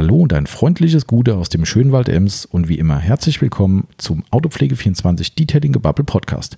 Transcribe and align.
Hallo 0.00 0.16
und 0.16 0.32
ein 0.32 0.46
freundliches 0.46 1.06
Gute 1.06 1.36
aus 1.36 1.50
dem 1.50 1.66
schönen 1.66 1.92
Wald 1.92 2.08
Ems 2.08 2.46
und 2.46 2.70
wie 2.70 2.78
immer 2.78 2.98
herzlich 2.98 3.42
willkommen 3.42 3.86
zum 3.98 4.24
Autopflege24 4.30 5.34
Detailing 5.34 5.72
Gebubble 5.72 6.06
Podcast. 6.06 6.56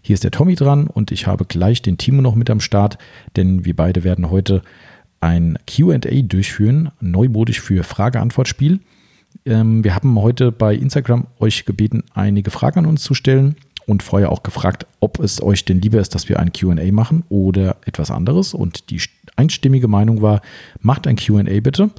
Hier 0.00 0.14
ist 0.14 0.22
der 0.22 0.30
Tommy 0.30 0.54
dran 0.54 0.86
und 0.86 1.10
ich 1.10 1.26
habe 1.26 1.44
gleich 1.44 1.82
den 1.82 1.98
Timo 1.98 2.22
noch 2.22 2.36
mit 2.36 2.50
am 2.50 2.60
Start, 2.60 2.98
denn 3.34 3.64
wir 3.64 3.74
beide 3.74 4.04
werden 4.04 4.30
heute 4.30 4.62
ein 5.20 5.58
QA 5.66 5.98
durchführen, 5.98 6.92
neumodisch 7.00 7.60
für 7.60 7.82
Frage-Antwort-Spiel. 7.82 8.78
Ähm, 9.44 9.82
wir 9.82 9.96
haben 9.96 10.16
heute 10.20 10.52
bei 10.52 10.76
Instagram 10.76 11.26
euch 11.40 11.64
gebeten, 11.64 12.04
einige 12.14 12.52
Fragen 12.52 12.78
an 12.78 12.86
uns 12.86 13.02
zu 13.02 13.14
stellen 13.14 13.56
und 13.86 14.04
vorher 14.04 14.30
auch 14.30 14.44
gefragt, 14.44 14.86
ob 15.00 15.18
es 15.18 15.42
euch 15.42 15.64
denn 15.64 15.80
lieber 15.80 15.98
ist, 15.98 16.14
dass 16.14 16.28
wir 16.28 16.38
ein 16.38 16.52
QA 16.52 16.92
machen 16.92 17.24
oder 17.28 17.76
etwas 17.86 18.12
anderes. 18.12 18.54
Und 18.54 18.90
die 18.90 19.00
einstimmige 19.34 19.88
Meinung 19.88 20.22
war, 20.22 20.42
macht 20.80 21.08
ein 21.08 21.16
QA 21.16 21.42
bitte. 21.60 21.90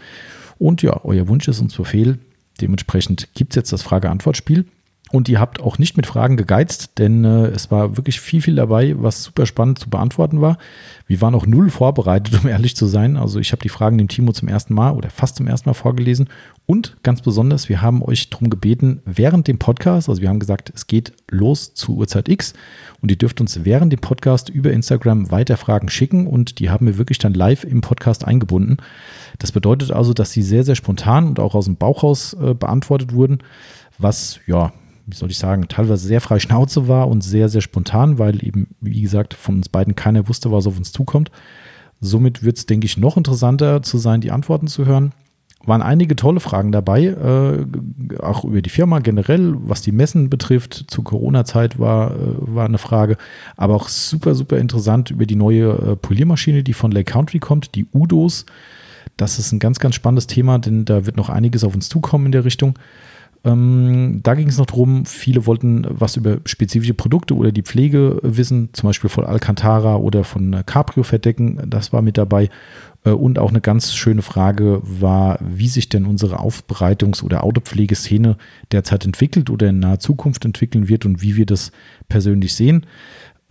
Und 0.58 0.82
ja, 0.82 1.02
euer 1.04 1.28
Wunsch 1.28 1.48
ist 1.48 1.60
uns 1.60 1.76
Befehl. 1.76 2.20
Dementsprechend 2.62 3.34
gibt 3.34 3.54
es 3.54 3.56
jetzt 3.56 3.74
das 3.74 3.82
Frage-Antwort-Spiel. 3.84 4.66
Und 5.12 5.30
ihr 5.30 5.40
habt 5.40 5.62
auch 5.62 5.78
nicht 5.78 5.98
mit 5.98 6.08
Fragen 6.08 6.36
gegeizt, 6.36 6.98
denn 6.98 7.24
äh, 7.26 7.46
es 7.48 7.70
war 7.70 7.96
wirklich 7.96 8.20
viel, 8.20 8.42
viel 8.42 8.56
dabei, 8.56 8.96
was 8.98 9.24
super 9.24 9.46
spannend 9.46 9.78
zu 9.78 9.88
beantworten 9.88 10.42
war. 10.42 10.58
Wir 11.06 11.22
waren 11.22 11.36
auch 11.36 11.46
null 11.46 11.70
vorbereitet, 11.70 12.40
um 12.44 12.50
ehrlich 12.50 12.76
zu 12.76 12.88
sein. 12.88 13.16
Also 13.16 13.40
ich 13.40 13.52
habe 13.52 13.62
die 13.62 13.70
Fragen 13.70 14.00
dem 14.00 14.08
Timo 14.08 14.32
zum 14.32 14.48
ersten 14.48 14.74
Mal 14.74 14.92
oder 14.92 15.12
fast 15.12 15.36
zum 15.36 15.48
ersten 15.48 15.70
Mal 15.70 15.76
vorgelesen. 15.76 16.28
Und 16.66 16.98
ganz 17.04 17.22
besonders, 17.22 17.70
wir 17.70 17.84
haben 17.84 18.02
euch 18.02 18.32
darum 18.32 18.50
gebeten, 18.50 19.04
während 19.06 19.48
dem 19.48 19.60
Podcast, 19.60 20.10
also 20.10 20.24
wir 20.24 20.30
haben 20.30 20.40
gesagt, 20.40 20.72
es 20.74 20.88
geht 20.88 21.14
los 21.30 21.76
zu 21.76 21.96
Uhrzeit 21.98 22.28
X 22.28 22.54
und 23.00 23.12
ihr 23.12 23.18
dürft 23.18 23.40
uns 23.40 23.64
während 23.64 23.94
dem 23.94 24.02
Podcast 24.02 24.50
über 24.50 24.74
Instagram 24.74 25.30
weiter 25.30 25.58
Fragen 25.58 25.90
schicken 25.90 26.26
und 26.26 26.58
die 26.58 26.72
haben 26.72 26.88
wir 26.88 26.98
wirklich 26.98 27.20
dann 27.20 27.36
live 27.36 27.64
im 27.64 27.82
Podcast 27.82 28.26
eingebunden. 28.26 28.78
Das 29.38 29.52
bedeutet 29.52 29.92
also, 29.92 30.14
dass 30.14 30.32
sie 30.32 30.42
sehr, 30.42 30.64
sehr 30.64 30.76
spontan 30.76 31.28
und 31.28 31.40
auch 31.40 31.54
aus 31.54 31.66
dem 31.66 31.76
Bauchhaus 31.76 32.34
äh, 32.34 32.56
beantwortet 32.56 33.14
wurden, 33.14 33.44
was 34.00 34.40
ja 34.48 34.74
wie 35.08 35.16
soll 35.16 35.30
ich 35.30 35.38
sagen, 35.38 35.68
teilweise 35.68 36.08
sehr 36.08 36.22
frei 36.22 36.40
Schnauze 36.40 36.88
war 36.88 37.08
und 37.08 37.24
sehr, 37.24 37.50
sehr 37.50 37.62
spontan, 37.62 38.18
weil 38.18 38.44
eben, 38.44 38.68
wie 38.82 39.02
gesagt, 39.02 39.34
von 39.34 39.56
uns 39.56 39.70
beiden 39.70 39.96
keiner 39.96 40.28
wusste, 40.28 40.52
was 40.52 40.68
auf 40.68 40.78
uns 40.78 40.92
zukommt. 40.92 41.32
Somit 42.02 42.44
wird 42.44 42.58
es, 42.58 42.66
denke 42.66 42.86
ich, 42.86 42.98
noch 42.98 43.18
interessanter 43.18 43.82
zu 43.82 43.98
sein, 43.98 44.22
die 44.22 44.32
Antworten 44.32 44.68
zu 44.68 44.86
hören. 44.86 45.14
Waren 45.64 45.82
einige 45.82 46.16
tolle 46.16 46.40
Fragen 46.40 46.72
dabei, 46.72 47.06
äh, 47.06 47.66
auch 48.22 48.44
über 48.44 48.62
die 48.62 48.70
Firma 48.70 49.00
generell, 49.00 49.56
was 49.58 49.82
die 49.82 49.92
Messen 49.92 50.30
betrifft. 50.30 50.86
Zur 50.88 51.04
Corona-Zeit 51.04 51.80
war, 51.80 52.12
äh, 52.12 52.18
war 52.38 52.66
eine 52.66 52.78
Frage, 52.78 53.18
aber 53.58 53.76
auch 53.76 53.88
super, 53.88 54.36
super 54.36 54.58
interessant 54.58 55.10
über 55.10 55.26
die 55.26 55.36
neue 55.36 55.72
äh, 55.72 55.96
Poliermaschine, 55.96 56.64
die 56.64 56.74
von 56.74 56.92
Lake 56.92 57.12
Country 57.12 57.40
kommt, 57.40 57.74
die 57.74 57.88
Udos. 57.94 58.46
Das 59.18 59.40
ist 59.40 59.52
ein 59.54 59.60
ganz, 59.60 59.80
ganz 59.80 59.96
spannendes 59.96 60.28
Thema, 60.28 60.60
denn 60.60 60.86
da 60.86 61.06
wird 61.06 61.18
noch 61.18 61.30
einiges 61.30 61.64
auf 61.64 61.74
uns 61.74 61.90
zukommen 61.90 62.28
in 62.28 62.32
der 62.32 62.46
Richtung. 62.46 62.78
Ähm, 63.46 64.22
da 64.24 64.34
ging 64.34 64.48
es 64.48 64.58
noch 64.58 64.66
darum, 64.66 65.06
viele 65.06 65.46
wollten 65.46 65.86
was 65.88 66.18
über 66.18 66.40
spezifische 66.46 66.96
Produkte 66.96 67.36
oder 67.36 67.52
die 67.52 67.62
Pflege 67.62 68.20
wissen, 68.24 68.70
zum 68.74 68.90
Beispiel 68.90 69.10
von 69.10 69.24
Alcantara 69.24 69.98
oder 69.98 70.24
von 70.24 70.64
Caprio 70.66 71.04
verdecken, 71.04 71.62
das 71.68 71.94
war 71.94 72.02
mit 72.02 72.18
dabei. 72.18 72.50
Äh, 73.06 73.12
und 73.12 73.38
auch 73.38 73.50
eine 73.50 73.62
ganz 73.62 73.94
schöne 73.94 74.24
Frage 74.24 74.82
war, 74.84 75.38
wie 75.42 75.68
sich 75.68 75.90
denn 75.90 76.06
unsere 76.06 76.40
Aufbereitungs- 76.40 77.24
oder 77.24 77.44
Autopflegeszene 77.44 78.38
derzeit 78.72 79.06
entwickelt 79.06 79.52
oder 79.52 79.70
in 79.70 79.80
naher 79.80 80.00
Zukunft 80.00 80.44
entwickeln 80.44 80.90
wird 80.90 81.06
und 81.06 81.22
wie 81.22 81.36
wir 81.36 81.46
das 81.46 81.72
persönlich 82.10 82.56
sehen. 82.56 82.88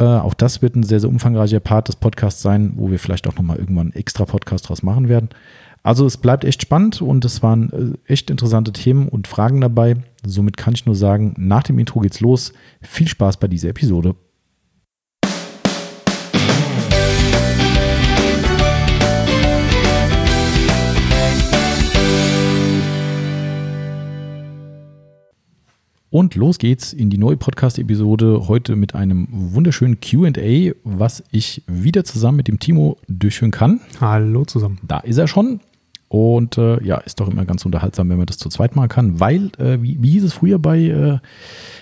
Äh, 0.01 0.05
auch 0.05 0.35
das 0.35 0.61
wird 0.61 0.75
ein 0.75 0.83
sehr, 0.83 0.99
sehr 0.99 1.09
umfangreicher 1.09 1.61
Part 1.61 1.87
des 1.87 1.97
Podcasts 1.97 2.43
sein, 2.43 2.73
wo 2.77 2.91
wir 2.91 2.99
vielleicht 2.99 3.29
auch 3.29 3.37
nochmal 3.37 3.59
irgendwann 3.59 3.93
einen 3.93 3.97
extra 3.97 4.25
Podcast 4.25 4.69
draus 4.69 4.83
machen 4.83 5.09
werden. 5.09 5.29
Also 5.87 6.07
es 6.07 6.17
bleibt 6.17 6.47
echt 6.47 6.63
spannend 6.63 7.03
und 7.03 7.27
es 7.27 7.43
waren 7.43 7.99
äh, 8.09 8.11
echt 8.11 8.31
interessante 8.31 8.73
Themen 8.73 9.07
und 9.07 9.29
Fragen 9.29 9.61
dabei. 9.61 9.97
Somit 10.25 10.57
kann 10.57 10.73
ich 10.73 10.87
nur 10.87 10.95
sagen, 10.95 11.35
nach 11.37 11.63
dem 11.63 11.79
Intro 11.79 12.01
geht's 12.01 12.21
los. 12.21 12.55
Viel 12.81 13.07
Spaß 13.07 13.37
bei 13.37 13.49
dieser 13.49 13.69
Episode. 13.69 14.15
Und 26.09 26.35
los 26.37 26.59
geht's 26.59 26.95
in 26.95 27.11
die 27.11 27.19
neue 27.19 27.37
Podcast-Episode 27.37 28.49
heute 28.49 28.77
mit 28.77 28.95
einem 28.95 29.29
wunderschönen 29.31 30.01
QA, 30.01 30.73
was 30.85 31.23
ich 31.31 31.63
wieder 31.67 32.05
zusammen 32.05 32.39
mit 32.39 32.49
dem 32.49 32.59
Timo 32.59 32.97
durchführen 33.07 33.51
kann. 33.51 33.81
Hallo 34.01 34.47
zusammen. 34.47 34.79
Da 34.87 35.01
ist 35.01 35.19
er 35.19 35.29
schon. 35.29 35.61
Und 36.15 36.59
äh, 36.59 36.81
ja, 36.85 36.99
ist 36.99 37.19
doch 37.19 37.29
immer 37.29 37.45
ganz 37.45 37.67
unterhaltsam, 37.67 38.09
wenn 38.09 38.19
man 38.19 38.27
das 38.27 38.39
zu 38.39 38.49
zweit 38.49 38.77
machen 38.77 38.89
kann, 38.89 39.19
weil, 39.19 39.51
äh, 39.59 39.83
wie, 39.83 40.01
wie 40.01 40.11
hieß 40.11 40.23
es 40.23 40.33
früher 40.33 40.61
bei, 40.61 40.79
äh, 40.79 41.19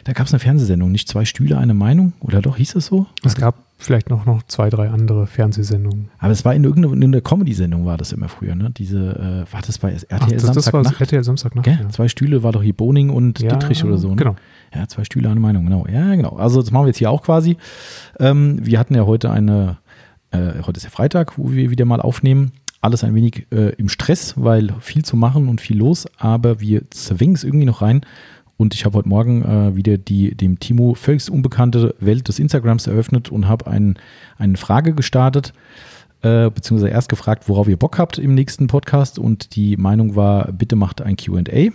da 0.04 0.12
gab 0.14 0.26
es 0.26 0.32
eine 0.32 0.38
Fernsehsendung, 0.38 0.90
nicht 0.90 1.06
zwei 1.06 1.26
Stühle, 1.26 1.58
eine 1.58 1.74
Meinung? 1.74 2.14
Oder 2.20 2.40
doch, 2.40 2.56
hieß 2.56 2.76
es 2.76 2.86
so? 2.86 3.04
Es 3.22 3.34
gab 3.34 3.56
vielleicht 3.76 4.08
noch, 4.08 4.24
noch 4.24 4.42
zwei, 4.44 4.70
drei 4.70 4.88
andere 4.88 5.26
Fernsehsendungen. 5.26 6.08
Aber 6.18 6.32
es 6.32 6.46
war 6.46 6.54
in 6.54 6.64
irgendeiner 6.64 7.20
Comedy-Sendung, 7.20 7.84
war 7.84 7.98
das 7.98 8.12
immer 8.12 8.30
früher, 8.30 8.54
ne? 8.54 8.70
Diese, 8.70 9.46
äh, 9.50 9.52
war 9.52 9.60
das 9.60 9.76
bei 9.76 9.90
RTL 9.92 10.06
Ach, 10.18 10.28
das, 10.30 10.52
das 10.52 10.72
war 10.72 10.82
RTL 10.82 11.22
Samstagnacht. 11.22 11.66
Ja, 11.66 11.90
Zwei 11.90 12.08
Stühle 12.08 12.42
war 12.42 12.52
doch 12.52 12.62
hier 12.62 12.74
Boning 12.74 13.10
und 13.10 13.38
ja, 13.38 13.50
Dittrich 13.50 13.84
oder 13.84 13.98
so. 13.98 14.08
Ne? 14.08 14.16
Genau. 14.16 14.36
Ja, 14.74 14.88
zwei 14.88 15.04
Stühle, 15.04 15.28
eine 15.28 15.40
Meinung, 15.40 15.64
genau. 15.64 15.86
Ja, 15.92 16.14
genau. 16.14 16.36
Also 16.36 16.62
das 16.62 16.70
machen 16.70 16.84
wir 16.84 16.88
jetzt 16.88 16.98
hier 16.98 17.10
auch 17.10 17.22
quasi. 17.22 17.58
Ähm, 18.18 18.56
wir 18.62 18.78
hatten 18.78 18.94
ja 18.94 19.04
heute 19.04 19.30
eine, 19.30 19.76
äh, 20.30 20.62
heute 20.62 20.78
ist 20.78 20.84
ja 20.84 20.90
Freitag, 20.90 21.36
wo 21.36 21.50
wir 21.50 21.68
wieder 21.68 21.84
mal 21.84 22.00
aufnehmen 22.00 22.52
alles 22.82 23.04
ein 23.04 23.14
wenig 23.14 23.46
äh, 23.50 23.74
im 23.76 23.88
Stress, 23.88 24.34
weil 24.36 24.74
viel 24.80 25.04
zu 25.04 25.16
machen 25.16 25.48
und 25.48 25.60
viel 25.60 25.78
los, 25.78 26.06
aber 26.18 26.60
wir 26.60 26.90
zwingen 26.90 27.34
es 27.34 27.44
irgendwie 27.44 27.64
noch 27.64 27.80
rein. 27.80 28.04
Und 28.58 28.74
ich 28.74 28.84
habe 28.84 28.98
heute 28.98 29.08
Morgen 29.08 29.42
äh, 29.42 29.76
wieder 29.76 29.96
die 29.96 30.34
dem 30.34 30.60
Timo 30.60 30.94
völlig 30.94 31.30
unbekannte 31.30 31.94
Welt 32.00 32.28
des 32.28 32.38
Instagrams 32.38 32.86
eröffnet 32.86 33.30
und 33.30 33.48
habe 33.48 33.68
ein, 33.68 33.96
eine 34.36 34.56
Frage 34.56 34.94
gestartet, 34.94 35.52
äh, 36.22 36.50
beziehungsweise 36.50 36.92
erst 36.92 37.08
gefragt, 37.08 37.48
worauf 37.48 37.68
ihr 37.68 37.76
Bock 37.76 37.98
habt 37.98 38.18
im 38.18 38.34
nächsten 38.34 38.66
Podcast. 38.66 39.18
Und 39.18 39.56
die 39.56 39.76
Meinung 39.76 40.16
war, 40.16 40.52
bitte 40.52 40.76
macht 40.76 41.02
ein 41.02 41.16
QA. 41.16 41.70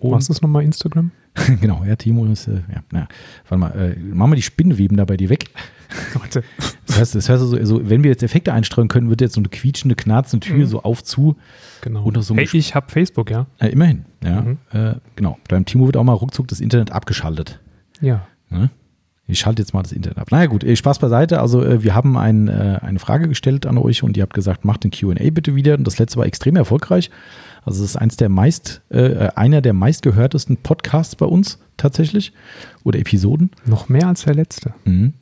Was 0.00 0.28
ist 0.28 0.42
nochmal 0.42 0.64
Instagram? 0.64 1.12
genau, 1.60 1.84
ja, 1.84 1.96
Timo 1.96 2.24
ist, 2.26 2.48
äh, 2.48 2.62
ja, 2.72 2.82
na, 2.90 3.08
warte 3.48 3.58
mal, 3.58 3.94
äh, 3.96 3.98
machen 3.98 4.32
wir 4.32 4.36
die 4.36 4.42
Spinnweben 4.42 4.96
da 4.96 5.04
bei 5.04 5.16
dir 5.16 5.28
weg. 5.28 5.50
Warte. 6.14 6.42
Das 6.86 6.98
heißt, 6.98 7.14
das 7.14 7.28
heißt 7.28 7.42
also, 7.42 7.56
also, 7.56 7.88
wenn 7.88 8.02
wir 8.02 8.10
jetzt 8.10 8.24
Effekte 8.24 8.52
einstreuen 8.52 8.88
können, 8.88 9.08
wird 9.08 9.20
jetzt 9.20 9.34
so 9.34 9.40
eine 9.40 9.48
quietschende, 9.48 9.94
knarzende 9.94 10.44
Tür 10.44 10.56
mhm. 10.56 10.66
so 10.66 10.82
auf 10.82 11.04
zu. 11.04 11.36
Genau. 11.82 12.10
So 12.20 12.34
hey, 12.34 12.48
ich 12.52 12.74
habe 12.74 12.90
Facebook, 12.90 13.30
ja. 13.30 13.46
Äh, 13.58 13.68
immerhin, 13.68 14.04
ja. 14.24 14.40
Mhm. 14.40 14.58
Äh, 14.72 14.94
genau. 15.14 15.38
Beim 15.48 15.64
Timo 15.64 15.86
wird 15.86 15.96
auch 15.96 16.02
mal 16.02 16.14
ruckzuck 16.14 16.48
das 16.48 16.60
Internet 16.60 16.90
abgeschaltet. 16.90 17.60
Ja. 18.00 18.26
Ne? 18.50 18.70
Ich 19.28 19.40
schalte 19.40 19.62
jetzt 19.62 19.74
mal 19.74 19.82
das 19.82 19.92
Internet 19.92 20.18
ab. 20.18 20.30
Naja 20.30 20.46
gut, 20.46 20.62
äh, 20.64 20.76
Spaß 20.76 20.98
beiseite. 20.98 21.40
Also 21.40 21.64
äh, 21.64 21.82
wir 21.82 21.94
haben 21.94 22.16
ein, 22.16 22.48
äh, 22.48 22.78
eine 22.80 22.98
Frage 22.98 23.28
gestellt 23.28 23.66
an 23.66 23.76
euch 23.78 24.02
und 24.02 24.16
ihr 24.16 24.22
habt 24.22 24.34
gesagt, 24.34 24.64
macht 24.64 24.84
den 24.84 24.92
Q&A 24.92 25.30
bitte 25.30 25.54
wieder. 25.54 25.74
Und 25.74 25.84
das 25.84 25.98
letzte 25.98 26.18
war 26.18 26.26
extrem 26.26 26.56
erfolgreich. 26.56 27.10
Also 27.66 27.84
es 27.84 27.90
ist 27.90 27.96
eins 27.96 28.16
der 28.16 28.28
meist, 28.28 28.80
äh, 28.90 29.28
einer 29.34 29.60
der 29.60 29.72
meistgehörtesten 29.72 30.56
Podcasts 30.56 31.16
bei 31.16 31.26
uns 31.26 31.58
tatsächlich 31.76 32.32
oder 32.84 32.98
Episoden. 32.98 33.50
Noch 33.66 33.88
mehr 33.88 34.06
als 34.08 34.24
der 34.24 34.34
letzte. 34.34 34.72
Mhm. 34.84 35.12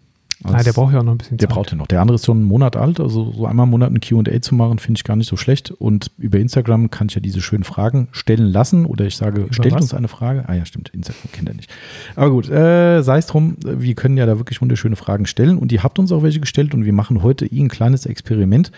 Also 0.43 0.56
ah, 0.59 0.62
der 0.62 0.72
braucht 0.75 0.93
ja 0.93 0.99
auch 0.99 1.05
noch 1.05 1.12
ein 1.12 1.19
bisschen 1.19 1.38
Der 1.38 1.49
Zeit. 1.49 1.55
braucht 1.55 1.71
ja 1.71 1.77
noch. 1.78 1.87
Der 1.87 2.03
andere 2.03 2.16
ist 2.16 2.27
schon 2.27 2.38
einen 2.38 2.47
Monat 2.47 2.77
alt, 2.77 3.00
also 3.00 3.32
so 3.32 3.47
einmal 3.47 3.65
im 3.65 3.71
Monat 3.71 3.91
ein 3.93 4.00
QA 4.00 4.43
zu 4.43 4.55
machen, 4.55 4.78
finde 4.78 4.99
ich 4.99 5.05
gar 5.05 5.16
nicht 5.16 5.28
so 5.28 5.37
schlecht. 5.38 5.71
Und 5.71 6.10
über 6.19 6.38
Instagram 6.38 6.91
kann 6.91 7.06
ich 7.09 7.15
ja 7.15 7.22
diese 7.22 7.41
schönen 7.41 7.65
Fragen 7.65 8.09
stellen 8.12 8.53
lassen 8.53 8.84
oder 8.84 9.06
ich 9.06 9.16
sage, 9.16 9.43
über 9.43 9.55
stellt 9.55 9.75
was? 9.75 9.82
uns 9.82 9.94
eine 9.94 10.09
Frage. 10.09 10.44
Ah 10.47 10.55
ja, 10.55 10.66
stimmt, 10.66 10.91
Instagram 10.91 11.32
kennt 11.32 11.49
er 11.49 11.55
nicht. 11.55 11.71
Aber 12.15 12.31
gut, 12.31 12.50
äh, 12.50 13.00
sei 13.03 13.19
es 13.19 13.26
drum, 13.26 13.56
wir 13.65 13.94
können 13.94 14.19
ja 14.19 14.26
da 14.26 14.37
wirklich 14.37 14.61
wunderschöne 14.61 14.97
Fragen 14.97 15.25
stellen 15.25 15.56
und 15.56 15.72
ihr 15.72 15.82
habt 15.82 15.99
uns 15.99 16.12
auch 16.12 16.22
welche 16.22 16.41
gestellt 16.41 16.75
und 16.75 16.84
wir 16.84 16.93
machen 16.93 17.22
heute 17.22 17.47
eh 17.47 17.61
ein 17.61 17.69
kleines 17.69 18.05
Experiment. 18.05 18.71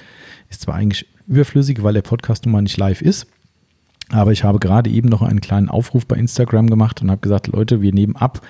Ist 0.51 0.61
zwar 0.61 0.77
eigentlich 0.77 1.09
überflüssig, 1.27 1.83
weil 1.83 1.95
der 1.95 2.03
Podcast 2.03 2.45
nun 2.45 2.53
mal 2.53 2.63
nicht 2.63 2.77
live 2.77 3.03
ist. 3.03 3.27
Aber 4.11 4.33
ich 4.33 4.45
habe 4.45 4.59
gerade 4.59 4.91
eben 4.91 5.09
noch 5.09 5.23
einen 5.23 5.41
kleinen 5.41 5.69
Aufruf 5.69 6.07
bei 6.07 6.17
Instagram 6.17 6.69
gemacht 6.69 7.03
und 7.03 7.11
habe 7.11 7.21
gesagt, 7.21 7.49
Leute, 7.49 7.83
wir 7.83 7.93
nehmen 7.93 8.17
ab 8.17 8.41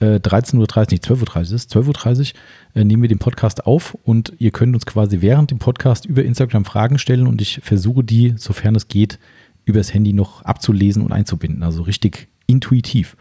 äh, 0.00 0.16
13.30 0.16 0.54
Uhr, 0.54 0.86
nicht 0.90 1.04
12.30 1.04 1.36
Uhr 1.48 1.54
ist, 1.54 1.74
12.30 1.74 2.18
Uhr 2.18 2.80
äh, 2.80 2.84
nehmen 2.84 3.02
wir 3.02 3.08
den 3.08 3.18
Podcast 3.18 3.66
auf 3.66 3.96
und 4.04 4.32
ihr 4.38 4.50
könnt 4.50 4.74
uns 4.74 4.86
quasi 4.86 5.20
während 5.20 5.50
dem 5.50 5.58
Podcast 5.58 6.04
über 6.04 6.24
Instagram 6.24 6.64
Fragen 6.64 6.98
stellen 6.98 7.26
und 7.26 7.40
ich 7.40 7.60
versuche 7.62 8.04
die, 8.04 8.34
sofern 8.36 8.74
es 8.74 8.88
geht, 8.88 9.18
übers 9.64 9.92
Handy 9.92 10.12
noch 10.12 10.42
abzulesen 10.42 11.02
und 11.02 11.12
einzubinden. 11.12 11.62
Also 11.62 11.82
richtig 11.82 12.28
intuitiv. 12.46 13.16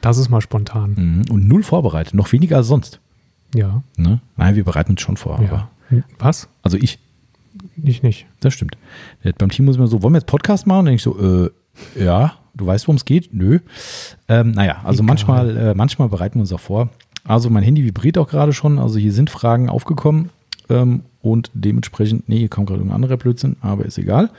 Das 0.00 0.18
ist 0.18 0.28
mal 0.28 0.40
spontan. 0.40 0.94
Mhm. 0.96 1.32
Und 1.32 1.48
null 1.48 1.62
vorbereitet, 1.62 2.14
noch 2.14 2.32
weniger 2.32 2.58
als 2.58 2.68
sonst. 2.68 3.00
Ja. 3.54 3.82
Ne? 3.96 4.20
Nein, 4.36 4.56
wir 4.56 4.64
bereiten 4.64 4.92
uns 4.92 5.00
schon 5.00 5.16
vor. 5.16 5.40
Ja. 5.42 5.68
Was? 6.18 6.48
Also 6.62 6.76
ich. 6.76 6.98
Ich 7.82 8.02
nicht. 8.02 8.26
Das 8.40 8.54
stimmt. 8.54 8.76
Beim 9.38 9.50
Team 9.50 9.64
muss 9.64 9.76
ich 9.76 9.78
immer 9.78 9.88
so, 9.88 10.02
wollen 10.02 10.14
wir 10.14 10.18
jetzt 10.18 10.26
Podcast 10.26 10.66
machen? 10.66 10.80
Und 10.80 10.84
dann 10.86 10.96
denke 10.96 10.96
ich 10.96 11.02
so, 11.02 11.46
äh, 11.46 12.04
ja, 12.04 12.34
du 12.54 12.66
weißt, 12.66 12.86
worum 12.86 12.96
es 12.96 13.04
geht? 13.04 13.32
Nö. 13.32 13.60
Ähm, 14.28 14.52
naja, 14.52 14.80
also 14.84 15.02
manchmal, 15.02 15.56
äh, 15.56 15.74
manchmal 15.74 16.08
bereiten 16.08 16.36
wir 16.36 16.42
uns 16.42 16.52
auch 16.52 16.60
vor. 16.60 16.90
Also 17.24 17.50
mein 17.50 17.62
Handy 17.62 17.84
vibriert 17.84 18.18
auch 18.18 18.28
gerade 18.28 18.52
schon. 18.52 18.78
Also 18.78 18.98
hier 18.98 19.12
sind 19.12 19.30
Fragen 19.30 19.68
aufgekommen 19.68 20.30
ähm, 20.68 21.02
und 21.20 21.50
dementsprechend, 21.54 22.28
nee, 22.28 22.38
hier 22.38 22.48
kommt 22.48 22.68
gerade 22.68 22.82
ein 22.82 22.90
anderer 22.90 23.16
Blödsinn, 23.16 23.56
aber 23.60 23.84
ist 23.84 23.98
egal. 23.98 24.30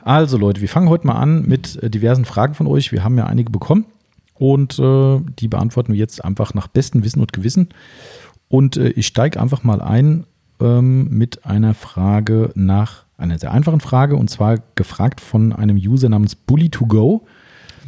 Also 0.00 0.36
Leute, 0.36 0.60
wir 0.60 0.68
fangen 0.68 0.88
heute 0.88 1.06
mal 1.06 1.14
an 1.16 1.46
mit 1.46 1.82
äh, 1.82 1.90
diversen 1.90 2.24
Fragen 2.24 2.54
von 2.54 2.66
euch. 2.66 2.92
Wir 2.92 3.04
haben 3.04 3.16
ja 3.16 3.26
einige 3.26 3.50
bekommen 3.50 3.86
und 4.34 4.78
äh, 4.78 5.20
die 5.38 5.48
beantworten 5.48 5.92
wir 5.92 5.98
jetzt 5.98 6.24
einfach 6.24 6.54
nach 6.54 6.66
bestem 6.66 7.04
Wissen 7.04 7.20
und 7.20 7.32
Gewissen. 7.32 7.68
Und 8.48 8.76
äh, 8.76 8.90
ich 8.90 9.06
steige 9.06 9.40
einfach 9.40 9.64
mal 9.64 9.80
ein 9.80 10.24
ähm, 10.60 11.08
mit 11.10 11.44
einer 11.46 11.74
Frage 11.74 12.50
nach, 12.54 13.04
einer 13.16 13.38
sehr 13.38 13.52
einfachen 13.52 13.80
Frage 13.80 14.16
und 14.16 14.28
zwar 14.30 14.58
gefragt 14.74 15.20
von 15.20 15.52
einem 15.52 15.76
User 15.76 16.08
namens 16.08 16.36
Bully2Go. 16.48 17.20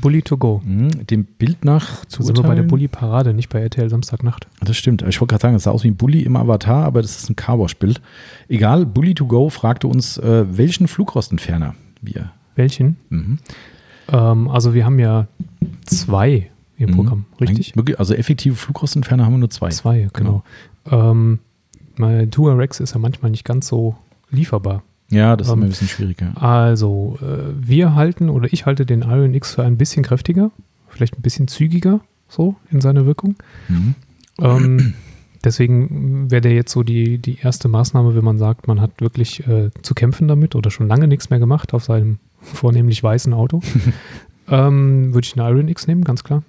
Bully 0.00 0.20
to 0.20 0.36
go. 0.36 0.60
Mhm, 0.62 1.06
dem 1.06 1.24
Bild 1.24 1.64
nach 1.64 2.04
So 2.08 2.22
sind 2.22 2.36
wir 2.36 2.42
bei 2.42 2.54
der 2.54 2.64
Bully-Parade, 2.64 3.32
nicht 3.32 3.48
bei 3.48 3.60
RTL 3.60 3.88
Samstagnacht. 3.88 4.46
Das 4.60 4.76
stimmt. 4.76 5.00
Ich 5.02 5.20
wollte 5.22 5.32
gerade 5.32 5.40
sagen, 5.42 5.54
es 5.54 5.62
sah 5.62 5.70
aus 5.70 5.84
wie 5.84 5.88
ein 5.88 5.96
Bully 5.96 6.20
im 6.20 6.36
Avatar, 6.36 6.84
aber 6.84 7.00
das 7.00 7.16
ist 7.16 7.30
ein 7.30 7.36
Carwash-Bild. 7.36 8.02
Egal, 8.48 8.82
Bully2Go 8.82 9.48
fragte 9.50 9.88
uns, 9.88 10.18
äh, 10.18 10.44
welchen 10.54 10.86
Flugrostentferner 10.86 11.74
wir. 12.02 12.30
Welchen? 12.56 12.96
Mhm. 13.08 13.38
Ähm, 14.12 14.48
also 14.48 14.74
wir 14.74 14.84
haben 14.84 14.98
ja 14.98 15.28
zwei 15.86 16.50
im 16.76 16.90
Mhm. 16.90 16.94
Programm, 16.94 17.24
richtig? 17.40 17.72
Also 17.98 18.14
effektive 18.14 18.54
Flugrostentferner 18.54 19.24
haben 19.24 19.32
wir 19.32 19.38
nur 19.38 19.50
zwei. 19.50 19.70
Zwei, 19.70 20.08
genau. 20.12 20.42
Ähm, 20.90 21.38
mein 21.98 22.30
Tua 22.30 22.54
Rex 22.54 22.80
ist 22.80 22.94
ja 22.94 22.98
manchmal 22.98 23.30
nicht 23.30 23.44
ganz 23.44 23.68
so 23.68 23.96
lieferbar. 24.30 24.82
Ja, 25.10 25.36
das 25.36 25.46
ist 25.46 25.52
Ähm, 25.52 25.58
immer 25.58 25.66
ein 25.66 25.70
bisschen 25.70 25.88
schwieriger. 25.88 26.32
Also, 26.40 27.18
äh, 27.22 27.52
wir 27.56 27.94
halten 27.94 28.28
oder 28.28 28.52
ich 28.52 28.66
halte 28.66 28.86
den 28.86 29.02
Iron 29.02 29.34
X 29.34 29.54
für 29.54 29.62
ein 29.62 29.76
bisschen 29.76 30.02
kräftiger, 30.02 30.50
vielleicht 30.88 31.16
ein 31.16 31.22
bisschen 31.22 31.48
zügiger 31.48 32.00
so 32.28 32.56
in 32.70 32.80
seiner 32.80 33.06
Wirkung. 33.06 33.36
Mhm. 33.68 33.94
Ähm, 34.40 34.94
deswegen 35.44 36.30
wäre 36.30 36.40
der 36.40 36.54
jetzt 36.54 36.72
so 36.72 36.82
die, 36.82 37.18
die 37.18 37.38
erste 37.40 37.68
Maßnahme, 37.68 38.16
wenn 38.16 38.24
man 38.24 38.38
sagt, 38.38 38.66
man 38.66 38.80
hat 38.80 39.00
wirklich 39.00 39.46
äh, 39.46 39.70
zu 39.82 39.94
kämpfen 39.94 40.28
damit 40.28 40.54
oder 40.54 40.70
schon 40.70 40.88
lange 40.88 41.06
nichts 41.06 41.30
mehr 41.30 41.38
gemacht 41.38 41.72
auf 41.72 41.84
seinem 41.84 42.18
vornehmlich 42.40 43.02
weißen 43.02 43.32
Auto. 43.32 43.60
ähm, 44.50 45.14
Würde 45.14 45.26
ich 45.26 45.38
einen 45.38 45.56
Iron 45.56 45.68
X 45.68 45.86
nehmen, 45.86 46.04
ganz 46.04 46.24
klar. 46.24 46.42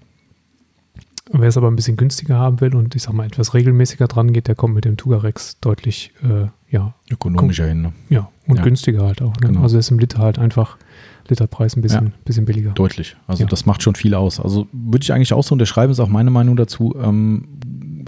Wer 1.31 1.47
es 1.49 1.57
aber 1.57 1.67
ein 1.69 1.75
bisschen 1.75 1.97
günstiger 1.97 2.37
haben 2.37 2.61
will 2.61 2.75
und 2.75 2.95
ich 2.95 3.03
sag 3.03 3.13
mal 3.13 3.25
etwas 3.25 3.53
regelmäßiger 3.53 4.07
dran 4.07 4.31
geht, 4.33 4.47
der 4.47 4.55
kommt 4.55 4.75
mit 4.75 4.85
dem 4.85 4.95
Tugarex 4.97 5.59
deutlich, 5.59 6.13
äh, 6.23 6.47
ja, 6.69 6.93
Ökonomischer 7.11 7.65
hin. 7.67 7.81
Ne? 7.81 7.93
ja, 8.09 8.29
und 8.47 8.57
Ja. 8.57 8.63
günstiger 8.63 9.03
halt 9.03 9.21
auch. 9.21 9.33
Ne? 9.35 9.47
Genau. 9.47 9.61
Also 9.61 9.77
ist 9.77 9.91
im 9.91 9.99
Liter 9.99 10.19
halt 10.19 10.39
einfach 10.39 10.77
Literpreis 11.27 11.75
ein 11.75 11.81
bisschen, 11.81 12.05
Ja. 12.07 12.11
bisschen 12.23 12.45
billiger. 12.45 12.71
Deutlich. 12.71 13.17
Also 13.27 13.43
Ja. 13.43 13.49
das 13.49 13.65
macht 13.65 13.83
schon 13.83 13.95
viel 13.95 14.13
aus. 14.13 14.39
Also 14.39 14.67
würde 14.71 15.03
ich 15.03 15.11
eigentlich 15.13 15.33
auch 15.33 15.43
so 15.43 15.53
unterschreiben, 15.53 15.91
ist 15.91 15.99
auch 15.99 16.07
meine 16.07 16.31
Meinung 16.31 16.55
dazu. 16.55 16.95
Ähm, 17.01 17.49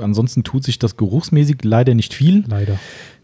ansonsten 0.01 0.43
tut 0.43 0.63
sich 0.63 0.79
das 0.79 0.95
geruchsmäßig 0.95 1.57
leider 1.63 1.95
nicht 1.95 2.13
viel. 2.13 2.45
Leider. 2.47 2.79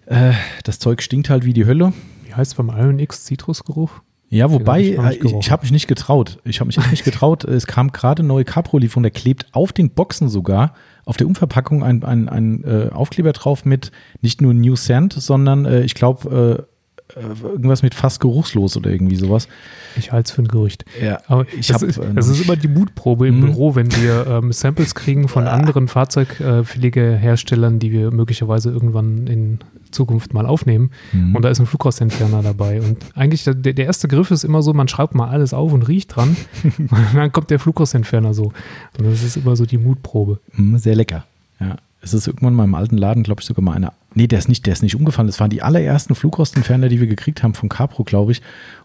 Äh, 0.07 0.33
das 0.65 0.79
Zeug 0.79 1.01
stinkt 1.01 1.29
halt 1.29 1.45
wie 1.45 1.53
die 1.53 1.65
Hölle. 1.65 1.93
Wie 2.25 2.33
heißt 2.33 2.51
es 2.51 2.55
beim 2.55 2.67
Iron 2.69 2.99
X 2.99 3.23
Zitrusgeruch? 3.23 4.01
Ja, 4.35 4.51
wobei, 4.51 4.81
ich 4.81 4.97
äh, 4.97 5.13
ich, 5.13 5.19
gerochen. 5.21 5.39
ich 5.39 5.51
habe 5.51 5.63
mich 5.63 5.71
nicht 5.71 5.87
getraut. 5.87 6.39
Ich 6.43 6.59
habe 6.59 6.67
mich 6.67 6.77
echt 6.77 6.91
nicht 6.91 7.05
getraut. 7.05 7.43
Es 7.55 7.67
kam 7.67 7.91
gerade 7.91 8.19
eine 8.19 8.27
neue 8.27 8.43
Capro-Lieferung, 8.43 9.03
der 9.03 9.11
klebt 9.11 9.47
auf 9.53 9.71
den 9.71 9.91
Boxen 9.91 10.27
sogar, 10.27 10.73
auf 11.05 11.15
der 11.15 11.27
Umverpackung 11.27 11.83
ein, 11.83 12.03
ein, 12.03 12.27
ein 12.27 12.63
äh, 12.65 12.89
Aufkleber 12.91 13.31
drauf 13.31 13.63
mit 13.63 13.91
nicht 14.21 14.41
nur 14.41 14.53
New 14.53 14.75
Scent, 14.75 15.13
sondern 15.13 15.65
äh, 15.65 15.81
ich 15.83 15.95
glaube 15.95 16.67
äh, 16.67 16.74
irgendwas 17.15 17.83
mit 17.83 17.93
fast 17.95 18.19
geruchslos 18.19 18.75
oder 18.77 18.89
irgendwie 18.89 19.15
sowas. 19.15 19.47
Ich 19.95 20.11
halte 20.11 20.27
es 20.27 20.31
für 20.31 20.41
ein 20.41 20.47
Gerücht. 20.47 20.85
Ja, 21.01 21.19
Aber 21.27 21.45
ich 21.57 21.67
das, 21.67 21.81
hab, 21.81 21.87
ist, 21.87 21.97
äh, 21.97 22.13
das 22.13 22.27
ist 22.27 22.43
immer 22.43 22.55
die 22.55 22.67
Mutprobe 22.67 23.27
im 23.27 23.37
Mhm. 23.37 23.45
Büro, 23.45 23.75
wenn 23.75 23.91
wir 23.95 24.25
ähm, 24.27 24.51
Samples 24.51 24.95
kriegen 24.95 25.27
von 25.27 25.47
anderen 25.47 25.87
Fahrzeugpflegeherstellern, 25.87 27.79
die 27.79 27.91
wir 27.91 28.11
möglicherweise 28.11 28.71
irgendwann 28.71 29.27
in 29.27 29.59
Zukunft 29.91 30.33
mal 30.33 30.45
aufnehmen. 30.45 30.91
Mhm. 31.13 31.35
Und 31.35 31.41
da 31.43 31.49
ist 31.49 31.59
ein 31.59 31.65
Flugrostentferner 31.67 32.41
dabei. 32.43 32.81
Und 32.81 32.97
eigentlich 33.15 33.43
der, 33.43 33.53
der 33.53 33.85
erste 33.85 34.07
Griff 34.07 34.31
ist 34.31 34.43
immer 34.43 34.61
so, 34.61 34.73
man 34.73 34.87
schraubt 34.87 35.15
mal 35.15 35.29
alles 35.29 35.53
auf 35.53 35.71
und 35.71 35.83
riecht 35.87 36.15
dran. 36.15 36.35
und 36.77 36.89
dann 37.13 37.31
kommt 37.31 37.49
der 37.49 37.59
Flugrostentferner 37.59 38.33
so. 38.33 38.51
Und 38.97 39.05
das 39.05 39.23
ist 39.23 39.37
immer 39.37 39.55
so 39.55 39.65
die 39.65 39.77
Mutprobe. 39.77 40.39
Mm, 40.53 40.77
Sehr 40.77 40.95
lecker. 40.95 41.25
Ja. 41.59 41.77
Es 42.05 42.13
ist 42.13 42.27
irgendwann 42.27 42.53
mal 42.53 42.63
im 42.63 42.75
alten 42.75 42.97
Laden, 42.97 43.23
glaube 43.23 43.41
ich, 43.41 43.47
sogar 43.47 43.63
mal 43.63 43.73
einer. 43.73 43.91
Nee, 44.13 44.27
der 44.27 44.39
ist 44.39 44.47
nicht, 44.47 44.65
der 44.65 44.73
ist 44.73 44.83
nicht 44.83 44.95
umgefallen. 44.95 45.27
Das 45.27 45.39
waren 45.39 45.49
die 45.49 45.61
allerersten 45.63 46.13
Flugrostentferner, 46.15 46.87
die 46.87 46.99
wir 47.01 47.07
gekriegt 47.07 47.41
haben 47.43 47.53
von 47.55 47.67
Capro, 47.67 48.03
glaube 48.03 48.31
ich. 48.31 48.41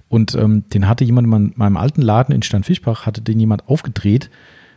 Und 0.08 0.34
ähm, 0.34 0.64
den 0.72 0.88
hatte 0.88 1.05
jemand 1.05 1.26
in 1.26 1.52
meinem- 1.55 1.76
alten 1.76 2.02
Laden 2.02 2.34
in 2.34 2.43
Steinfischbach, 2.43 3.06
hatte 3.06 3.20
den 3.20 3.38
jemand 3.38 3.69
aufgedreht 3.69 4.31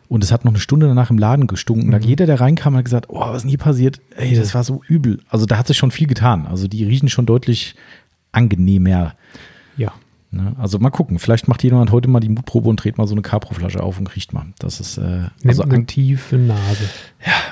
und 0.10 0.24
es 0.24 0.31
hat 0.31 0.44
noch 0.45 0.51
eine 0.51 0.60
Stunde 0.60 0.88
danach 0.88 1.10
im 1.10 1.18
Laden 1.18 1.48
gestunken. 1.48 1.90
Da 1.90 1.98
Mhm. 1.98 2.04
jeder, 2.04 2.25
der 2.28 2.40
reinkam, 2.42 2.75
hat 2.75 2.86
gesagt, 2.86 3.06
oh, 3.10 3.22
was 3.22 3.38
ist 3.38 3.42
denn 3.44 3.50
hier 3.50 3.57
passiert? 3.57 4.00
Ey, 4.18 4.36
das 4.36 4.54
war 4.54 4.63
so 4.63 4.81
übel. 4.88 5.22
Also 5.30 5.46
da 5.48 5.57
hat 5.57 5.66
sich 5.68 5.78
schon 5.78 5.89
viel 5.92 6.07
getan. 6.07 6.46
Also 6.46 6.68
die 6.68 6.84
riechen 6.84 7.10
schon 7.10 7.25
deutlich 7.25 7.75
angenehmer. 8.34 9.16
Ja. 9.78 9.94
Ne? 10.34 10.56
Also 10.58 10.80
mal 10.80 10.90
gucken. 10.90 11.20
Vielleicht 11.20 11.48
macht 11.48 11.64
jemand 11.64 11.92
heute 11.92 12.10
mal 12.10 12.20
die 12.20 12.30
Mutprobe 12.30 12.68
und 12.68 12.84
dreht 12.84 12.98
mal 12.98 13.08
so 13.08 13.14
eine 13.14 13.22
Capro-Flasche 13.22 13.82
auf 13.82 14.00
und 14.00 14.16
riecht 14.16 14.34
mal. 14.34 14.48
Das 14.60 14.80
ist 14.80 14.98
äh, 14.98 15.28
also 15.46 15.64
eine 15.64 15.86
tiefe 15.86 16.38
Nase. 16.38 16.90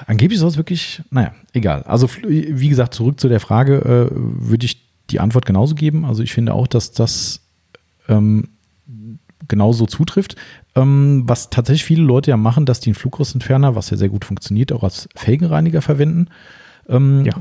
Angeblich 0.08 0.40
soll 0.40 0.50
es 0.50 0.58
wirklich, 0.58 1.02
naja, 1.12 1.34
egal. 1.54 1.84
Also 1.84 2.10
wie 2.28 2.70
gesagt, 2.70 2.94
zurück 2.94 3.20
zu 3.20 3.30
der 3.30 3.40
Frage, 3.40 4.10
äh, 4.12 4.16
würde 4.16 4.66
ich 4.66 4.82
die 5.12 5.20
Antwort 5.20 5.46
genauso 5.46 5.76
geben. 5.76 6.06
Also 6.06 6.24
ich 6.24 6.34
finde 6.34 6.54
auch, 6.54 6.68
dass 6.68 6.92
das 6.92 7.42
ähm, 8.10 8.50
genauso 9.48 9.86
zutrifft. 9.86 10.36
Ähm, 10.76 11.24
was 11.26 11.50
tatsächlich 11.50 11.84
viele 11.84 12.04
Leute 12.04 12.32
ja 12.32 12.38
machen, 12.38 12.66
dass 12.66 12.80
die 12.80 12.90
einen 12.90 12.96
Flugrostentferner, 12.96 13.76
was 13.76 13.90
ja 13.90 13.98
sehr 13.98 14.10
gut 14.10 14.26
funktioniert, 14.26 14.72
auch 14.72 14.84
als 14.84 15.08
Felgenreiniger 15.16 15.82
verwenden. 15.82 16.28
Ähm, 16.90 17.24
Ja. 17.26 17.34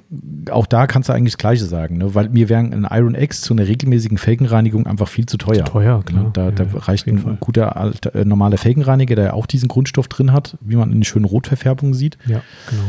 Auch 0.53 0.67
da 0.67 0.87
kannst 0.87 1.09
du 1.09 1.13
eigentlich 1.13 1.33
das 1.35 1.39
Gleiche 1.39 1.65
sagen, 1.65 1.99
ne? 1.99 2.15
weil 2.15 2.29
mir 2.29 2.49
wäre 2.49 2.61
ein 2.61 2.87
Iron 2.91 3.15
X 3.15 3.41
zu 3.43 3.55
einer 3.55 3.67
regelmäßigen 3.67 4.19
Felgenreinigung 4.19 4.87
einfach 4.87 5.09
viel 5.09 5.27
zu 5.27 5.37
teuer. 5.39 5.65
Zu 5.65 5.73
teuer, 5.73 6.03
klar. 6.05 6.25
Ne? 6.25 6.31
Da, 6.33 6.45
Ja, 6.47 6.51
da 6.51 6.65
ja, 6.65 6.71
reicht 6.79 7.07
ein 7.07 7.19
Fall. 7.19 7.37
guter 7.41 7.77
alter, 7.77 8.15
äh, 8.15 8.25
normaler 8.25 8.59
Felgenreiniger, 8.59 9.15
der 9.17 9.35
auch 9.35 9.47
diesen 9.47 9.69
Grundstoff 9.69 10.09
drin 10.09 10.33
hat, 10.33 10.57
wie 10.61 10.77
man 10.77 10.89
in 10.91 10.99
den 10.99 11.05
schönen 11.05 11.25
Rotverfärbungen 11.25 11.95
sieht. 11.95 12.17
Ja, 12.27 12.43
genau. 12.69 12.83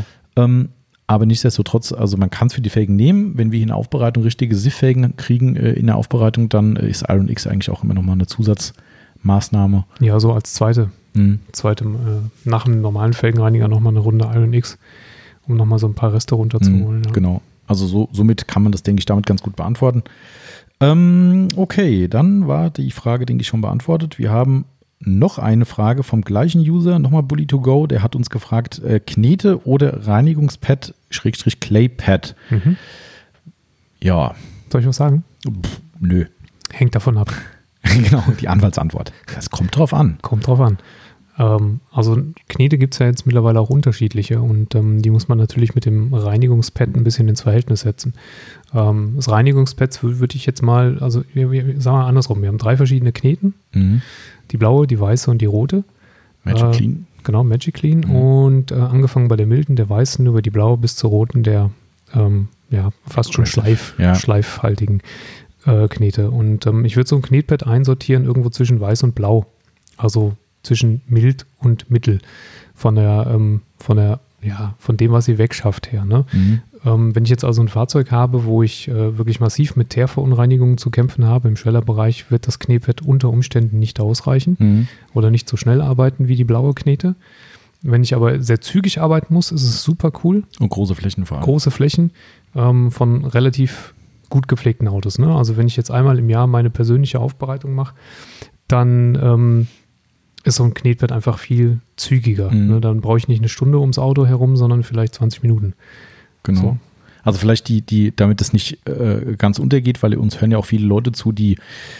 Ähm, 0.44 0.68
aber 1.06 1.26
nichtsdestotrotz, 1.26 1.92
also 1.92 2.16
man 2.16 2.30
kann 2.30 2.46
es 2.48 2.54
für 2.54 2.62
die 2.62 2.70
Felgen 2.70 2.96
nehmen. 2.96 3.36
Wenn 3.36 3.52
wir 3.52 3.56
hier 3.58 3.64
in 3.64 3.68
der 3.68 3.76
Aufbereitung 3.76 4.22
richtige 4.22 4.54
SIF-Felgen 4.56 5.16
kriegen 5.16 5.56
äh, 5.56 5.72
in 5.72 5.86
der 5.86 5.96
Aufbereitung, 5.96 6.48
dann 6.48 6.76
äh, 6.76 6.88
ist 6.88 7.04
Iron 7.08 7.28
X 7.28 7.46
eigentlich 7.46 7.70
auch 7.70 7.82
immer 7.84 7.92
nochmal 7.94 8.14
eine 8.14 8.26
Zusatzmaßnahme. 8.26 9.84
Ja, 10.00 10.20
so 10.20 10.32
als 10.32 10.54
zweite, 10.54 10.90
Mhm. 11.14 11.40
zweite 11.52 11.84
äh, 11.84 12.48
nach 12.48 12.64
dem 12.64 12.80
normalen 12.80 13.12
Felgenreiniger 13.12 13.68
nochmal 13.68 13.92
eine 13.92 14.00
Runde 14.00 14.30
Iron 14.34 14.54
X, 14.54 14.78
um 15.46 15.56
nochmal 15.56 15.78
so 15.78 15.86
ein 15.86 15.94
paar 15.94 16.12
Reste 16.12 16.34
runterzuholen. 16.34 16.98
Mhm, 16.98 17.04
ja. 17.04 17.10
Genau. 17.12 17.42
Also 17.66 17.86
so, 17.86 18.08
somit 18.12 18.48
kann 18.48 18.62
man 18.62 18.72
das, 18.72 18.82
denke 18.82 19.00
ich, 19.00 19.06
damit 19.06 19.26
ganz 19.26 19.42
gut 19.42 19.56
beantworten. 19.56 20.02
Ähm, 20.80 21.48
okay, 21.56 22.08
dann 22.08 22.48
war 22.48 22.70
die 22.70 22.90
Frage, 22.90 23.24
denke 23.24 23.42
ich, 23.42 23.48
schon 23.48 23.60
beantwortet. 23.60 24.18
Wir 24.18 24.30
haben 24.30 24.64
noch 24.98 25.38
eine 25.38 25.64
Frage 25.64 26.02
vom 26.02 26.22
gleichen 26.22 26.60
User, 26.60 26.98
nochmal 26.98 27.22
Bully2Go, 27.22 27.86
der 27.86 28.02
hat 28.02 28.14
uns 28.14 28.30
gefragt, 28.30 28.80
äh, 28.84 29.00
Knete 29.00 29.66
oder 29.66 30.06
Reinigungspad, 30.06 30.94
Schrägstrich 31.10 31.60
Claypad. 31.60 32.34
Mhm. 32.50 32.76
Ja, 34.02 34.34
Soll 34.70 34.80
ich 34.80 34.86
was 34.86 34.96
sagen? 34.96 35.24
pff, 35.44 35.80
nö. 36.00 36.24
Hängt 36.70 36.94
davon 36.94 37.18
ab. 37.18 37.32
genau, 37.82 38.22
die 38.40 38.48
Anwaltsantwort. 38.48 39.12
Es 39.36 39.50
kommt 39.50 39.76
drauf 39.76 39.92
an. 39.92 40.18
Kommt 40.22 40.46
drauf 40.46 40.60
an. 40.60 40.78
Ähm, 41.42 41.80
also 41.90 42.16
Knete 42.48 42.78
gibt 42.78 42.94
es 42.94 42.98
ja 43.00 43.06
jetzt 43.06 43.26
mittlerweile 43.26 43.58
auch 43.60 43.70
unterschiedliche 43.70 44.40
und 44.40 44.74
ähm, 44.74 45.02
die 45.02 45.10
muss 45.10 45.28
man 45.28 45.38
natürlich 45.38 45.74
mit 45.74 45.84
dem 45.86 46.14
Reinigungspad 46.14 46.94
ein 46.94 47.04
bisschen 47.04 47.28
ins 47.28 47.40
Verhältnis 47.42 47.80
setzen. 47.80 48.14
Ähm, 48.74 49.14
das 49.16 49.30
Reinigungspad 49.30 49.90
wür- 50.02 50.18
würde 50.20 50.36
ich 50.36 50.46
jetzt 50.46 50.62
mal, 50.62 50.98
also 51.00 51.22
wir, 51.34 51.50
wir, 51.50 51.80
sagen 51.80 51.96
wir 51.98 52.06
andersrum, 52.06 52.40
wir 52.42 52.48
haben 52.48 52.58
drei 52.58 52.76
verschiedene 52.76 53.12
Kneten, 53.12 53.54
Mhm. 53.74 54.02
die 54.50 54.56
blaue, 54.56 54.86
die 54.86 55.00
weiße 55.00 55.30
und 55.30 55.38
die 55.40 55.46
rote. 55.46 55.84
Magic 56.44 56.64
Äh, 56.68 56.70
Clean. 56.76 57.06
Genau, 57.24 57.44
Magic 57.44 57.74
Clean. 57.74 58.00
Mhm. 58.00 58.14
Und 58.16 58.72
äh, 58.72 58.74
angefangen 58.76 59.28
bei 59.28 59.36
der 59.36 59.46
milden, 59.46 59.76
der 59.76 59.88
weißen, 59.88 60.26
über 60.26 60.42
die 60.42 60.50
blaue 60.50 60.76
bis 60.76 60.96
zur 60.96 61.10
roten, 61.10 61.42
der 61.42 61.70
ähm, 62.14 62.48
ja 62.70 62.90
fast 63.06 63.32
schon 63.32 63.46
schleif, 63.46 63.94
ja. 63.98 64.14
schleifhaltigen 64.14 65.00
äh, 65.66 65.88
Knete. 65.88 66.30
Und 66.30 66.66
ähm, 66.66 66.84
ich 66.84 66.96
würde 66.96 67.08
so 67.08 67.16
ein 67.16 67.22
Knetpad 67.22 67.66
einsortieren 67.66 68.24
irgendwo 68.24 68.50
zwischen 68.50 68.80
weiß 68.80 69.02
und 69.04 69.14
blau. 69.14 69.46
Also 69.96 70.34
zwischen 70.62 71.02
mild 71.06 71.46
und 71.58 71.90
mittel. 71.90 72.18
Von 72.74 72.94
der, 72.94 73.26
ähm, 73.32 73.62
von 73.78 73.96
der, 73.96 74.20
ja, 74.42 74.74
von 74.78 74.96
dem, 74.96 75.12
was 75.12 75.26
sie 75.26 75.38
wegschafft 75.38 75.92
her. 75.92 76.04
Ne? 76.04 76.24
Mhm. 76.32 76.60
Ähm, 76.84 77.14
wenn 77.14 77.24
ich 77.24 77.30
jetzt 77.30 77.44
also 77.44 77.62
ein 77.62 77.68
Fahrzeug 77.68 78.10
habe, 78.10 78.44
wo 78.44 78.62
ich 78.62 78.88
äh, 78.88 79.16
wirklich 79.16 79.38
massiv 79.38 79.76
mit 79.76 79.90
Teerverunreinigungen 79.90 80.78
zu 80.78 80.90
kämpfen 80.90 81.26
habe, 81.26 81.48
im 81.48 81.56
Schwellerbereich 81.56 82.30
wird 82.30 82.46
das 82.48 82.58
Knetpad 82.58 83.02
unter 83.02 83.28
Umständen 83.28 83.78
nicht 83.78 84.00
ausreichen 84.00 84.56
Mhm. 84.58 84.88
oder 85.14 85.30
nicht 85.30 85.48
so 85.48 85.56
schnell 85.56 85.80
arbeiten 85.80 86.26
wie 86.26 86.34
die 86.36 86.44
blaue 86.44 86.74
Knete. 86.74 87.14
Wenn 87.82 88.02
ich 88.02 88.14
aber 88.14 88.40
sehr 88.42 88.60
zügig 88.60 89.00
arbeiten 89.00 89.34
muss, 89.34 89.50
ist 89.52 89.62
es 89.64 89.82
super 89.82 90.12
cool. 90.24 90.44
Und 90.60 90.70
große 90.70 90.94
Flächen 90.94 91.26
vor 91.26 91.38
allem. 91.38 91.44
Große 91.44 91.70
Flächen 91.70 92.10
ähm, 92.54 92.90
von 92.90 93.24
relativ 93.24 93.94
gut 94.28 94.48
gepflegten 94.48 94.88
Autos. 94.88 95.18
Ne? 95.18 95.32
Also 95.34 95.56
wenn 95.56 95.66
ich 95.66 95.76
jetzt 95.76 95.90
einmal 95.90 96.18
im 96.18 96.30
Jahr 96.30 96.46
meine 96.46 96.70
persönliche 96.70 97.20
Aufbereitung 97.20 97.74
mache, 97.74 97.94
dann 98.66 99.18
ähm, 99.20 99.66
ist 100.44 100.56
so 100.56 100.64
ein 100.64 100.74
Knetpad 100.74 101.12
einfach 101.12 101.38
viel 101.38 101.80
zügiger. 101.96 102.50
Mhm. 102.50 102.66
Ne? 102.68 102.80
Dann 102.80 103.00
brauche 103.00 103.18
ich 103.18 103.28
nicht 103.28 103.40
eine 103.40 103.48
Stunde 103.48 103.78
ums 103.78 103.98
Auto 103.98 104.26
herum, 104.26 104.56
sondern 104.56 104.82
vielleicht 104.82 105.14
20 105.14 105.42
Minuten. 105.42 105.74
Genau. 106.42 106.60
So. 106.60 106.76
Also 107.24 107.38
vielleicht 107.38 107.68
die, 107.68 107.82
die, 107.82 108.14
damit 108.14 108.40
das 108.40 108.52
nicht 108.52 108.86
äh, 108.88 109.36
ganz 109.38 109.58
untergeht, 109.58 110.02
weil 110.02 110.14
uns 110.16 110.40
hören 110.40 110.50
ja 110.50 110.58
auch 110.58 110.66
viele 110.66 110.86
Leute 110.86 111.12
zu, 111.12 111.30
die 111.30 111.56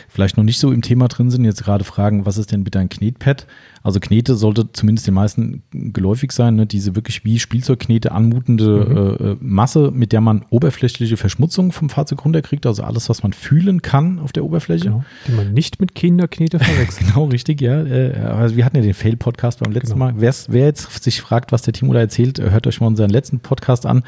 vielleicht 0.08 0.37
noch 0.37 0.44
nicht 0.44 0.58
so 0.58 0.72
im 0.72 0.82
Thema 0.82 1.06
drin 1.08 1.30
sind, 1.30 1.44
jetzt 1.44 1.62
gerade 1.62 1.84
fragen, 1.84 2.26
was 2.26 2.38
ist 2.38 2.50
denn 2.50 2.64
bitte 2.64 2.80
ein 2.80 2.88
Knetpad? 2.88 3.46
Also 3.82 3.98
Knete 4.00 4.36
sollte 4.36 4.70
zumindest 4.72 5.06
den 5.06 5.14
meisten 5.14 5.62
geläufig 5.70 6.32
sein, 6.32 6.54
ne? 6.54 6.66
diese 6.66 6.94
wirklich 6.94 7.24
wie 7.24 7.38
Spielzeugknete 7.38 8.12
anmutende 8.12 9.16
mhm. 9.20 9.26
äh, 9.26 9.36
Masse, 9.40 9.90
mit 9.92 10.12
der 10.12 10.20
man 10.20 10.44
oberflächliche 10.50 11.16
Verschmutzung 11.16 11.72
vom 11.72 11.88
Fahrzeug 11.88 12.24
runterkriegt, 12.24 12.64
also 12.66 12.82
alles, 12.84 13.08
was 13.08 13.22
man 13.22 13.32
fühlen 13.32 13.82
kann 13.82 14.18
auf 14.18 14.32
der 14.32 14.44
Oberfläche. 14.44 14.84
Genau. 14.84 15.04
Die 15.26 15.32
man 15.32 15.52
nicht 15.52 15.80
mit 15.80 15.94
Kinderknete 15.94 16.58
verwechselt. 16.58 17.08
genau, 17.14 17.26
richtig, 17.26 17.60
ja. 17.60 17.82
Äh, 17.84 18.14
also 18.18 18.56
wir 18.56 18.64
hatten 18.64 18.76
ja 18.76 18.82
den 18.82 18.94
Fail-Podcast 18.94 19.60
beim 19.60 19.72
letzten 19.72 19.94
genau. 19.94 20.12
Mal. 20.12 20.20
Wer's, 20.20 20.46
wer 20.50 20.66
jetzt 20.66 21.02
sich 21.02 21.20
fragt, 21.20 21.50
was 21.50 21.62
der 21.62 21.72
Timo 21.72 21.92
da 21.92 22.00
erzählt, 22.00 22.40
hört 22.40 22.66
euch 22.66 22.80
mal 22.80 22.86
unseren 22.86 23.10
letzten 23.10 23.40
Podcast 23.40 23.86
an 23.86 24.04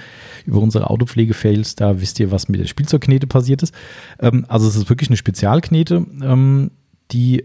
über 0.47 0.61
unsere 0.61 0.89
Autopflege-Fails, 0.91 1.75
da 1.75 2.01
wisst 2.01 2.21
ihr, 2.21 2.31
was 2.31 2.49
mit 2.49 2.61
der 2.61 2.67
Spielzeugknete 2.67 3.27
passiert 3.27 3.63
ist. 3.63 3.75
Ähm, 4.21 4.45
also 4.49 4.69
es 4.69 4.77
ist 4.77 4.89
wirklich 4.89 5.09
eine 5.09 5.17
Spezialknete, 5.17 6.07
ähm, 6.23 6.71
die 7.11 7.45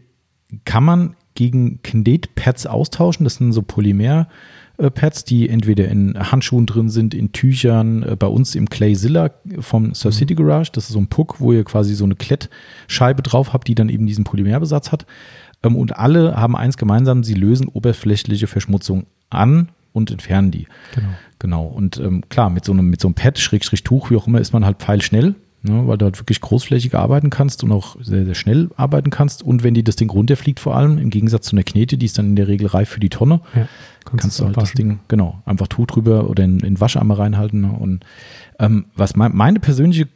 kann 0.65 0.83
man 0.83 1.15
gegen 1.39 1.81
Knetpads 1.83 2.67
austauschen. 2.67 3.23
Das 3.23 3.35
sind 3.35 3.53
so 3.53 3.61
Polymer-Pads, 3.61 5.23
die 5.23 5.47
entweder 5.47 5.87
in 5.87 6.19
Handschuhen 6.19 6.65
drin 6.65 6.89
sind, 6.89 7.13
in 7.13 7.31
Tüchern, 7.31 8.03
äh, 8.03 8.17
bei 8.17 8.27
uns 8.27 8.55
im 8.55 8.69
Clayzilla 8.69 9.31
vom 9.59 9.93
Surf 9.93 10.15
City 10.15 10.33
mhm. 10.33 10.39
Garage. 10.39 10.71
Das 10.73 10.87
ist 10.87 10.91
so 10.91 10.99
ein 10.99 11.07
Puck, 11.07 11.39
wo 11.39 11.53
ihr 11.53 11.63
quasi 11.63 11.95
so 11.95 12.03
eine 12.03 12.15
Klettscheibe 12.15 13.23
drauf 13.23 13.53
habt, 13.53 13.69
die 13.69 13.75
dann 13.75 13.87
eben 13.87 14.05
diesen 14.05 14.25
Polymerbesatz 14.25 14.91
hat. 14.91 15.05
Ähm, 15.63 15.77
und 15.77 15.95
alle 15.95 16.35
haben 16.35 16.57
eins 16.57 16.75
gemeinsam, 16.75 17.23
sie 17.23 17.35
lösen 17.35 17.69
oberflächliche 17.69 18.47
Verschmutzung 18.47 19.05
an 19.29 19.69
und 19.93 20.11
entfernen 20.11 20.51
die. 20.51 20.67
Genau. 20.93 21.07
Genau. 21.39 21.63
Und 21.63 21.99
ähm, 21.99 22.25
klar, 22.27 22.49
mit 22.49 22.65
so 22.65 22.73
einem, 22.73 22.89
mit 22.89 22.99
so 22.99 23.07
einem 23.07 23.15
Pad, 23.15 23.39
Schrägstrich 23.39 23.85
Tuch, 23.85 24.11
wie 24.11 24.17
auch 24.17 24.27
immer, 24.27 24.41
ist 24.41 24.51
man 24.51 24.65
halt 24.65 24.79
pfeilschnell 24.79 25.35
ne, 25.61 25.87
weil 25.87 25.97
du 25.97 26.05
halt 26.05 26.19
wirklich 26.19 26.41
großflächig 26.41 26.95
arbeiten 26.95 27.29
kannst 27.29 27.63
und 27.63 27.71
auch 27.71 27.97
sehr, 28.01 28.25
sehr 28.25 28.35
schnell 28.35 28.69
arbeiten 28.75 29.09
kannst. 29.09 29.43
Und 29.43 29.63
wenn 29.63 29.73
die 29.73 29.83
das 29.83 29.95
Ding 29.95 30.09
runterfliegt, 30.09 30.59
vor 30.59 30.75
allem, 30.75 30.97
im 30.97 31.09
Gegensatz 31.09 31.47
zu 31.47 31.55
einer 31.55 31.63
Knete, 31.63 31.97
die 31.97 32.05
ist 32.05 32.17
dann 32.17 32.27
in 32.27 32.35
der 32.35 32.47
Regel 32.47 32.67
reif 32.67 32.89
für 32.89 32.99
die 32.99 33.09
Tonne, 33.09 33.41
ja, 33.55 33.67
kannst, 34.05 34.21
kannst 34.21 34.39
du 34.39 34.45
halt 34.45 34.57
das 34.57 34.73
Ding, 34.73 34.99
genau, 35.07 35.41
einfach 35.45 35.67
Tuch 35.67 35.87
drüber 35.87 36.29
oder 36.29 36.43
in, 36.43 36.59
in 36.59 36.79
Wascheimer 36.79 37.17
reinhalten. 37.17 37.61
Ne. 37.61 37.71
Und 37.71 38.05
ähm, 38.59 38.85
was 38.95 39.15
mein, 39.15 39.35
meine 39.35 39.59
persönliche 39.59 40.07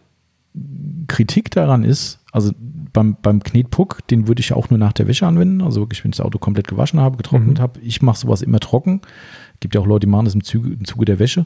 Kritik 1.07 1.51
daran 1.51 1.83
ist, 1.83 2.19
also 2.31 2.51
beim, 2.93 3.17
beim 3.21 3.41
Knetpuck, 3.41 4.07
den 4.07 4.27
würde 4.27 4.39
ich 4.39 4.53
auch 4.53 4.69
nur 4.69 4.79
nach 4.79 4.93
der 4.93 5.07
Wäsche 5.07 5.25
anwenden. 5.27 5.61
Also 5.61 5.81
wirklich, 5.81 6.03
wenn 6.03 6.11
ich 6.11 6.17
das 6.17 6.25
Auto 6.25 6.37
komplett 6.37 6.67
gewaschen 6.67 6.99
habe, 6.99 7.17
getrocknet 7.17 7.57
mhm. 7.57 7.61
habe. 7.61 7.79
Ich 7.81 8.01
mache 8.01 8.19
sowas 8.19 8.41
immer 8.41 8.59
trocken. 8.59 9.01
Gibt 9.59 9.75
ja 9.75 9.81
auch 9.81 9.87
Leute, 9.87 10.05
die 10.05 10.11
machen 10.11 10.25
das 10.25 10.35
im 10.35 10.43
Zuge, 10.43 10.73
im 10.73 10.85
Zuge 10.85 11.05
der 11.05 11.19
Wäsche. 11.19 11.45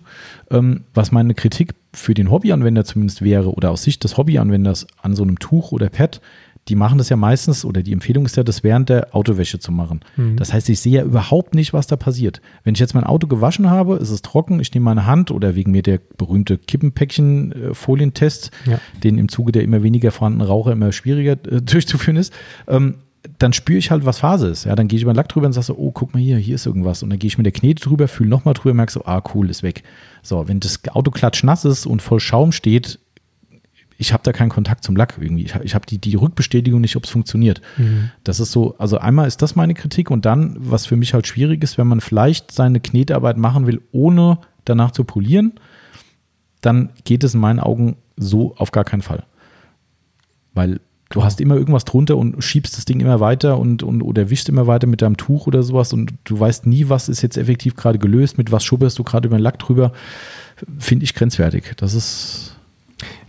Ähm, 0.52 0.84
was 0.94 1.12
meine 1.12 1.34
Kritik 1.34 1.74
für 1.98 2.14
den 2.14 2.30
Hobbyanwender 2.32 2.86
zumindest 2.86 3.22
wäre, 3.22 3.52
oder 3.54 3.72
aus 3.72 3.84
Sicht 3.84 4.04
des 4.04 4.18
Hobbyanwenders 4.18 4.88
an 5.02 5.16
so 5.16 5.24
einem 5.24 5.40
Tuch 5.40 5.72
oder 5.72 5.90
Pad, 5.90 6.22
die 6.68 6.76
machen 6.76 6.98
das 6.98 7.10
ja 7.10 7.16
meistens, 7.16 7.64
oder 7.66 7.82
die 7.82 7.94
Empfehlung 7.94 8.26
ist 8.26 8.36
ja, 8.36 8.44
das 8.44 8.64
während 8.64 8.90
der 8.90 9.16
Autowäsche 9.16 9.58
zu 9.58 9.72
machen. 9.72 10.02
Mhm. 10.18 10.36
Das 10.36 10.54
heißt, 10.54 10.70
ich 10.70 10.80
sehe 10.80 11.00
ja 11.00 11.04
überhaupt 11.04 11.56
nicht, 11.56 11.74
was 11.74 11.88
da 11.88 11.96
passiert. 11.96 12.42
Wenn 12.64 12.74
ich 12.74 12.80
jetzt 12.80 12.94
mein 12.94 13.06
Auto 13.06 13.28
gewaschen 13.28 13.70
habe, 13.70 13.96
ist 13.96 14.10
es 14.10 14.22
trocken, 14.22 14.60
ich 14.60 14.74
nehme 14.74 14.84
meine 14.84 15.06
Hand 15.06 15.32
oder 15.32 15.56
wegen 15.56 15.72
mir 15.72 15.82
der 15.82 16.00
berühmte 16.18 16.58
Kippenpäckchen-Folientest, 16.58 18.52
ja. 18.66 18.80
den 19.04 19.18
im 19.18 19.30
Zuge 19.30 19.52
der 19.54 19.64
immer 19.64 19.82
weniger 19.82 20.12
vorhandenen 20.12 20.48
Raucher 20.48 20.74
immer 20.74 20.92
schwieriger 20.92 21.34
äh, 21.34 21.62
durchzuführen 21.62 22.18
ist, 22.18 22.34
ähm, 22.68 22.96
dann 23.40 23.54
spüre 23.54 23.78
ich 23.78 23.92
halt, 23.92 24.06
was 24.06 24.20
Phase 24.20 24.48
ist. 24.48 24.66
Ja, 24.66 24.76
dann 24.76 24.88
gehe 24.88 24.98
ich 24.98 25.04
über 25.04 25.14
den 25.14 25.18
Lack 25.18 25.30
drüber 25.30 25.48
und 25.48 25.54
sage 25.54 25.66
so, 25.66 25.78
oh, 25.78 25.92
guck 25.92 26.14
mal 26.14 26.20
hier, 26.20 26.38
hier 26.38 26.56
ist 26.56 26.66
irgendwas. 26.66 27.04
Und 27.04 27.10
dann 27.10 27.20
gehe 27.20 27.28
ich 27.28 27.38
mit 27.38 27.46
der 27.46 27.52
Knete 27.52 27.84
drüber, 27.84 28.08
fühle 28.08 28.30
nochmal 28.30 28.54
drüber, 28.54 28.74
merke 28.74 28.92
so, 28.92 29.06
ah, 29.06 29.22
cool, 29.34 29.50
ist 29.50 29.64
weg. 29.64 29.84
So, 30.24 30.48
wenn 30.48 30.60
das 30.60 30.80
Auto 30.90 31.12
klatschnass 31.12 31.66
ist 31.66 31.86
und 31.86 32.02
voll 32.02 32.20
Schaum 32.20 32.52
steht, 32.52 33.00
ich 33.98 34.14
habe 34.14 34.24
da 34.24 34.32
keinen 34.32 34.50
Kontakt 34.50 34.84
zum 34.84 34.96
Lack 34.96 35.18
irgendwie. 35.20 35.48
Ich, 35.64 35.74
habe 35.74 35.86
die, 35.88 35.98
die 35.98 36.16
Rückbestätigung 36.16 36.82
nicht, 36.82 36.96
ob 36.96 37.06
es 37.06 37.10
funktioniert. 37.10 37.62
Mhm. 37.78 38.12
Das 38.24 38.40
ist 38.40 38.52
so, 38.52 38.76
also 38.78 39.00
einmal 39.00 39.28
ist 39.28 39.42
das 39.42 39.56
meine 39.56 39.74
Kritik 39.74 40.12
und 40.12 40.26
dann, 40.26 40.56
was 40.60 40.86
für 40.86 40.96
mich 40.96 41.14
halt 41.14 41.26
schwierig 41.26 41.64
ist, 41.64 41.78
wenn 41.78 41.88
man 41.88 42.00
vielleicht 42.00 42.52
seine 42.52 42.80
Knetarbeit 42.80 43.38
machen 43.38 43.66
will, 43.66 43.82
ohne 43.92 44.40
danach 44.66 44.92
zu 44.92 45.04
polieren, 45.04 45.54
dann 46.62 46.92
geht 47.06 47.24
es 47.24 47.34
in 47.34 47.40
meinen 47.40 47.60
Augen 47.60 47.98
so 48.18 48.56
auf 48.58 48.72
gar 48.72 48.84
keinen 48.84 49.02
Fall. 49.02 49.26
Weil 50.54 50.80
Du 51.10 51.24
hast 51.24 51.40
immer 51.40 51.56
irgendwas 51.56 51.86
drunter 51.86 52.18
und 52.18 52.44
schiebst 52.44 52.78
das 52.78 52.86
Ding 52.86 53.00
immer 53.00 53.20
weiter 53.20 53.58
und, 53.58 53.82
und 53.84 54.02
oder 54.02 54.30
wischst 54.30 54.50
immer 54.50 54.68
weiter 54.68 54.88
mit 54.88 55.02
deinem 55.02 55.18
Tuch 55.18 55.48
oder 55.48 55.64
sowas 55.64 55.94
und 55.94 56.14
du 56.26 56.40
weißt 56.40 56.66
nie, 56.66 56.90
was 56.90 57.08
ist 57.08 57.22
jetzt 57.22 57.38
effektiv 57.38 57.76
gerade 57.76 57.98
gelöst, 57.98 58.38
mit 58.38 58.52
was 58.52 58.64
schubberst 58.64 59.00
du 59.00 59.04
gerade 59.04 59.28
über 59.28 59.38
den 59.38 59.44
Lack 59.44 59.60
drüber. 59.60 59.94
Finde 60.80 61.06
ich 61.06 61.14
grenzwertig. 61.14 61.74
Das 61.78 61.94
ist. 61.94 62.56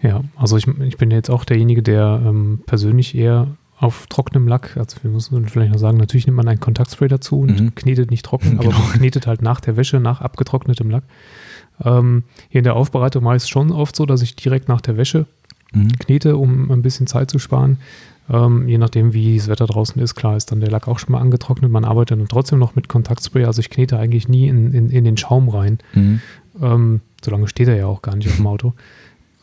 Ja, 0.03 0.23
also 0.37 0.57
ich, 0.57 0.67
ich 0.67 0.97
bin 0.97 1.11
jetzt 1.11 1.29
auch 1.29 1.45
derjenige, 1.45 1.83
der 1.83 2.23
ähm, 2.25 2.61
persönlich 2.67 3.15
eher 3.15 3.49
auf 3.79 4.07
trockenem 4.09 4.49
Lack, 4.49 4.77
also 4.77 4.97
wir 5.03 5.11
müssen 5.11 5.47
vielleicht 5.47 5.73
noch 5.73 5.79
sagen, 5.79 5.99
natürlich 5.99 6.27
nimmt 6.27 6.37
man 6.37 6.49
ein 6.49 6.59
Kontaktspray 6.59 7.07
dazu 7.07 7.41
und 7.41 7.61
mhm. 7.61 7.75
knetet 7.75 8.11
nicht 8.11 8.25
trocken, 8.25 8.59
genau. 8.59 8.71
aber 8.71 8.79
man 8.79 8.93
knetet 8.95 9.27
halt 9.27 9.43
nach 9.43 9.61
der 9.61 9.77
Wäsche, 9.77 10.01
nach 10.01 10.21
abgetrocknetem 10.21 10.91
Lack. 10.91 11.05
Ähm, 11.85 12.25
hier 12.49 12.59
in 12.61 12.65
der 12.65 12.75
Aufbereitung 12.75 13.23
mache 13.23 13.37
ich 13.37 13.45
es 13.45 13.49
schon 13.49 13.71
oft 13.71 13.95
so, 13.95 14.05
dass 14.05 14.23
ich 14.23 14.35
direkt 14.35 14.69
nach 14.69 14.81
der 14.81 14.97
Wäsche 14.97 15.27
mhm. 15.73 15.93
knete, 15.99 16.37
um 16.37 16.71
ein 16.71 16.83
bisschen 16.83 17.07
Zeit 17.07 17.31
zu 17.31 17.39
sparen. 17.39 17.79
Ähm, 18.31 18.69
je 18.69 18.79
nachdem, 18.79 19.15
wie 19.15 19.37
das 19.37 19.49
Wetter 19.49 19.67
draußen 19.67 20.01
ist, 20.03 20.15
klar 20.15 20.37
ist 20.37 20.53
dann 20.53 20.61
der 20.61 20.71
Lack 20.71 20.87
auch 20.87 20.99
schon 20.99 21.13
mal 21.13 21.21
angetrocknet. 21.21 21.71
Man 21.71 21.85
arbeitet 21.85 22.19
dann 22.19 22.29
trotzdem 22.29 22.59
noch 22.59 22.75
mit 22.75 22.89
Kontaktspray. 22.89 23.45
Also 23.45 23.61
ich 23.61 23.71
knete 23.71 23.99
eigentlich 23.99 24.29
nie 24.29 24.49
in, 24.49 24.73
in, 24.73 24.91
in 24.91 25.05
den 25.05 25.17
Schaum 25.17 25.49
rein. 25.49 25.79
Mhm. 25.95 26.21
Ähm, 26.61 27.01
solange 27.25 27.49
steht 27.49 27.69
er 27.69 27.77
ja 27.77 27.87
auch 27.87 28.03
gar 28.03 28.17
nicht 28.17 28.29
auf 28.29 28.37
dem 28.37 28.47
Auto. 28.47 28.75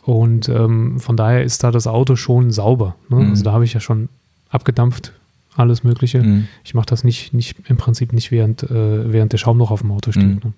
Und 0.04 0.50
ähm, 0.50 1.00
von 1.00 1.18
daher 1.18 1.44
ist 1.44 1.64
da 1.64 1.72
das 1.72 1.88
Auto 1.88 2.16
schon 2.16 2.52
sauber. 2.52 2.96
Ne? 3.10 3.18
Mhm. 3.18 3.30
Also 3.32 3.44
da 3.44 3.54
habe 3.54 3.66
ich 3.66 3.74
ja 3.74 3.80
schon 3.80 4.10
abgedampft, 4.50 5.14
alles 5.56 5.84
Mögliche. 5.84 6.22
Mhm. 6.22 6.48
Ich 6.64 6.76
mache 6.76 6.86
das 6.86 7.04
nicht, 7.04 7.34
nicht 7.34 7.58
im 7.68 7.78
Prinzip 7.78 8.14
nicht 8.14 8.30
während, 8.30 8.64
äh, 8.64 9.12
während 9.12 9.34
der 9.34 9.40
Schaum 9.40 9.58
noch 9.58 9.72
auf 9.72 9.82
dem 9.82 9.92
Auto 9.92 10.12
steht. 10.12 10.24
Mhm. 10.24 10.42
Ne? 10.44 10.54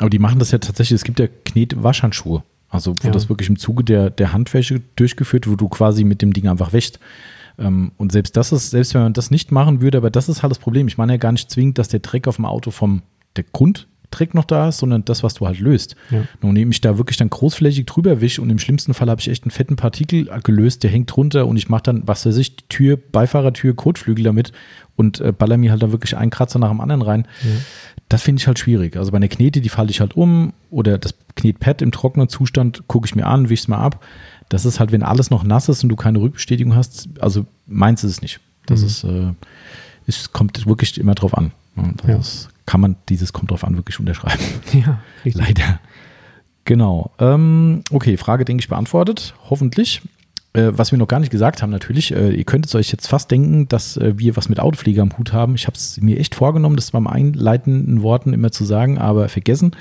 Aber 0.00 0.10
die 0.10 0.18
machen 0.18 0.38
das 0.38 0.50
ja 0.50 0.58
tatsächlich, 0.58 0.96
es 0.96 1.04
gibt 1.04 1.18
ja 1.18 1.28
Knetwaschhandschuhe. 1.46 2.42
Also 2.70 2.94
wo 3.02 3.08
ja. 3.08 3.12
das 3.12 3.28
wirklich 3.28 3.48
im 3.48 3.58
Zuge 3.58 3.84
der, 3.84 4.10
der 4.10 4.32
Handwäsche 4.32 4.80
durchgeführt, 4.96 5.48
wo 5.48 5.56
du 5.56 5.68
quasi 5.68 6.04
mit 6.04 6.22
dem 6.22 6.32
Ding 6.32 6.48
einfach 6.48 6.72
wäschst. 6.72 7.00
Ähm, 7.58 7.92
und 7.96 8.12
selbst 8.12 8.36
das 8.36 8.52
ist, 8.52 8.70
selbst 8.70 8.94
wenn 8.94 9.02
man 9.02 9.12
das 9.12 9.30
nicht 9.30 9.52
machen 9.52 9.80
würde, 9.80 9.98
aber 9.98 10.10
das 10.10 10.28
ist 10.28 10.42
halt 10.42 10.52
das 10.52 10.58
Problem. 10.58 10.86
Ich 10.86 10.96
meine 10.96 11.14
ja 11.14 11.18
gar 11.18 11.32
nicht 11.32 11.50
zwingend, 11.50 11.78
dass 11.78 11.88
der 11.88 12.00
Dreck 12.00 12.28
auf 12.28 12.36
dem 12.36 12.46
Auto 12.46 12.70
vom 12.70 13.02
der 13.36 13.44
Grunddreck 14.10 14.34
noch 14.34 14.44
da 14.44 14.68
ist, 14.68 14.78
sondern 14.78 15.04
das, 15.04 15.22
was 15.22 15.34
du 15.34 15.46
halt 15.46 15.60
löst. 15.60 15.96
Ja. 16.10 16.24
Nun 16.42 16.54
nehme 16.54 16.72
ich 16.72 16.80
da 16.80 16.98
wirklich 16.98 17.16
dann 17.16 17.30
großflächig 17.30 17.86
drüber 17.86 18.20
wisch 18.20 18.38
und 18.38 18.50
im 18.50 18.58
schlimmsten 18.58 18.94
Fall 18.94 19.08
habe 19.08 19.20
ich 19.20 19.28
echt 19.28 19.44
einen 19.44 19.50
fetten 19.50 19.76
Partikel 19.76 20.28
gelöst, 20.42 20.82
der 20.82 20.90
hängt 20.90 21.14
drunter 21.14 21.46
und 21.46 21.56
ich 21.56 21.68
mache 21.68 21.84
dann, 21.84 22.02
was 22.06 22.26
weiß 22.26 22.36
ich, 22.36 22.56
die 22.56 22.64
Tür, 22.68 22.96
Beifahrertür, 22.96 23.74
Kotflügel 23.74 24.24
damit 24.24 24.52
und 24.96 25.20
äh, 25.20 25.32
baller 25.32 25.56
mir 25.56 25.70
halt 25.70 25.82
da 25.82 25.92
wirklich 25.92 26.16
einen 26.16 26.30
Kratzer 26.30 26.58
nach 26.58 26.70
dem 26.70 26.80
anderen 26.80 27.02
rein. 27.02 27.28
Ja 27.42 27.50
das 28.08 28.22
finde 28.22 28.40
ich 28.40 28.48
halt 28.48 28.58
schwierig. 28.58 28.96
Also 28.96 29.12
bei 29.12 29.18
einer 29.18 29.28
Knete, 29.28 29.60
die 29.60 29.68
falle 29.68 29.88
ich 29.88 30.00
halt 30.00 30.16
um 30.16 30.52
oder 30.68 30.98
das 30.98 31.14
Knetpad 31.36 31.80
im 31.80 31.92
trockenen 31.92 32.28
Zustand 32.28 32.88
gucke 32.88 33.06
ich 33.06 33.14
mir 33.14 33.24
an, 33.24 33.50
wische 33.50 33.62
es 33.62 33.68
mal 33.68 33.78
ab. 33.78 34.04
Das 34.48 34.64
ist 34.64 34.80
halt, 34.80 34.90
wenn 34.90 35.04
alles 35.04 35.30
noch 35.30 35.44
nass 35.44 35.68
ist 35.68 35.84
und 35.84 35.90
du 35.90 35.94
keine 35.94 36.20
Rückbestätigung 36.20 36.74
hast, 36.74 37.08
also 37.20 37.46
meins 37.68 38.02
ist 38.02 38.10
es 38.10 38.20
nicht. 38.20 38.40
Das 38.66 38.80
mhm. 38.80 38.86
ist, 38.86 39.04
äh, 39.04 39.32
es 40.08 40.32
kommt 40.32 40.66
wirklich 40.66 40.98
immer 40.98 41.14
drauf 41.14 41.38
an. 41.38 41.52
Das 42.04 42.44
ja. 42.44 42.50
kann 42.66 42.80
man 42.80 42.96
dieses 43.08 43.32
kommt 43.32 43.50
drauf 43.50 43.64
an 43.64 43.76
wirklich 43.76 43.98
unterschreiben. 43.98 44.42
Ja, 44.72 45.00
richtig. 45.24 45.46
Leider. 45.46 45.80
Genau. 46.64 47.10
Ähm, 47.18 47.82
okay, 47.90 48.16
Frage, 48.16 48.44
denke 48.44 48.62
ich, 48.62 48.68
beantwortet. 48.68 49.34
Hoffentlich. 49.48 50.02
Äh, 50.52 50.72
was 50.72 50.90
wir 50.90 50.98
noch 50.98 51.08
gar 51.08 51.20
nicht 51.20 51.30
gesagt 51.30 51.62
haben, 51.62 51.70
natürlich, 51.70 52.12
äh, 52.12 52.30
ihr 52.30 52.44
könntet 52.44 52.74
euch 52.74 52.90
jetzt 52.90 53.06
fast 53.06 53.30
denken, 53.30 53.68
dass 53.68 53.96
äh, 53.96 54.14
wir 54.16 54.36
was 54.36 54.48
mit 54.48 54.58
Autopflege 54.58 55.00
am 55.00 55.16
Hut 55.16 55.32
haben. 55.32 55.54
Ich 55.54 55.66
habe 55.66 55.76
es 55.76 56.00
mir 56.00 56.18
echt 56.18 56.34
vorgenommen, 56.34 56.76
das 56.76 56.90
beim 56.90 57.06
einleitenden 57.06 58.02
Worten 58.02 58.32
immer 58.32 58.50
zu 58.50 58.64
sagen, 58.64 58.98
aber 58.98 59.28
vergessen. 59.28 59.72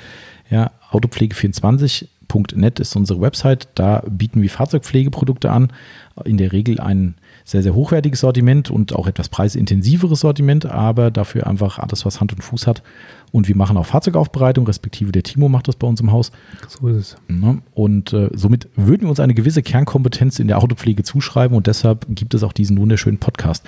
Ja, 0.50 0.72
Autopflege24.net 0.92 2.80
ist 2.80 2.96
unsere 2.96 3.20
Website. 3.22 3.68
Da 3.76 4.04
bieten 4.08 4.42
wir 4.42 4.50
Fahrzeugpflegeprodukte 4.50 5.52
an. 5.52 5.74
In 6.24 6.38
der 6.38 6.52
Regel 6.52 6.80
ein 6.80 7.16
sehr, 7.44 7.64
sehr 7.64 7.74
hochwertiges 7.74 8.20
Sortiment 8.20 8.70
und 8.70 8.96
auch 8.96 9.08
etwas 9.08 9.30
preisintensiveres 9.30 10.20
Sortiment, 10.20 10.66
aber 10.66 11.12
dafür 11.12 11.48
einfach 11.48 11.80
alles, 11.80 12.06
was 12.06 12.22
Hand 12.22 12.34
und 12.34 12.42
Fuß 12.42 12.68
hat. 12.68 12.84
Und 13.32 13.48
wir 13.48 13.56
machen 13.56 13.78
auch 13.78 13.86
Fahrzeugaufbereitung, 13.86 14.66
respektive 14.66 15.12
der 15.12 15.24
Timo 15.24 15.50
macht 15.50 15.68
das 15.68 15.76
bei 15.76 15.88
uns 15.88 16.02
im 16.02 16.12
Haus. 16.12 16.32
So 16.68 16.88
ist 16.88 16.96
es. 16.96 17.16
Ne? 17.28 17.62
Und 17.74 18.14
äh, 18.14 18.30
somit 18.34 18.68
würden 18.76 19.04
wir 19.04 19.10
uns 19.10 19.20
eine 19.20 19.34
gewisse 19.36 19.62
Kernkompetenz 19.62 20.40
in 20.40 20.48
der 20.48 20.58
Autopflege 20.58 21.04
zuschreiben 21.04 21.56
und 21.56 21.68
deshalb 21.68 22.06
gibt 22.10 22.34
es 22.34 22.44
auch 22.44 22.54
diesen 22.54 22.78
wunderschönen 22.78 23.20
Podcast, 23.20 23.64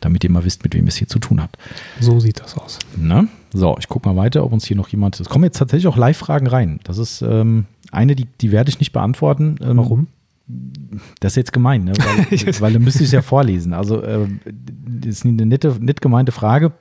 damit 0.00 0.24
ihr 0.24 0.30
mal 0.30 0.44
wisst, 0.44 0.64
mit 0.64 0.74
wem 0.74 0.84
ihr 0.84 0.88
es 0.88 0.96
hier 0.96 1.08
zu 1.08 1.18
tun 1.18 1.40
habt. 1.40 1.58
So 2.00 2.18
sieht 2.18 2.40
das 2.40 2.56
aus. 2.58 2.78
Ne? 2.96 3.28
So, 3.52 3.76
ich 3.78 3.88
gucke 3.88 4.08
mal 4.08 4.16
weiter, 4.16 4.44
ob 4.44 4.52
uns 4.52 4.66
hier 4.66 4.76
noch 4.76 4.88
jemand. 4.88 5.20
Es 5.20 5.28
kommen 5.28 5.44
jetzt 5.44 5.58
tatsächlich 5.58 5.86
auch 5.86 5.96
Live-Fragen 5.96 6.48
rein. 6.48 6.80
Das 6.82 6.98
ist 6.98 7.22
ähm, 7.22 7.66
eine, 7.92 8.16
die, 8.16 8.26
die 8.40 8.50
werde 8.50 8.68
ich 8.68 8.80
nicht 8.80 8.92
beantworten. 8.92 9.56
Ähm, 9.62 9.76
Warum? 9.76 10.08
Das 10.46 11.32
ist 11.32 11.36
jetzt 11.36 11.52
gemein, 11.52 11.84
ne? 11.84 11.92
weil, 11.96 12.54
weil 12.60 12.72
dann 12.74 12.82
müsste 12.82 13.00
ich 13.00 13.08
es 13.08 13.12
ja 13.12 13.22
vorlesen. 13.22 13.72
Also, 13.72 14.02
äh, 14.02 14.26
das 14.44 15.16
ist 15.16 15.24
eine 15.24 15.46
nette, 15.46 15.76
nett 15.80 16.00
gemeinte 16.00 16.32
Frage 16.32 16.72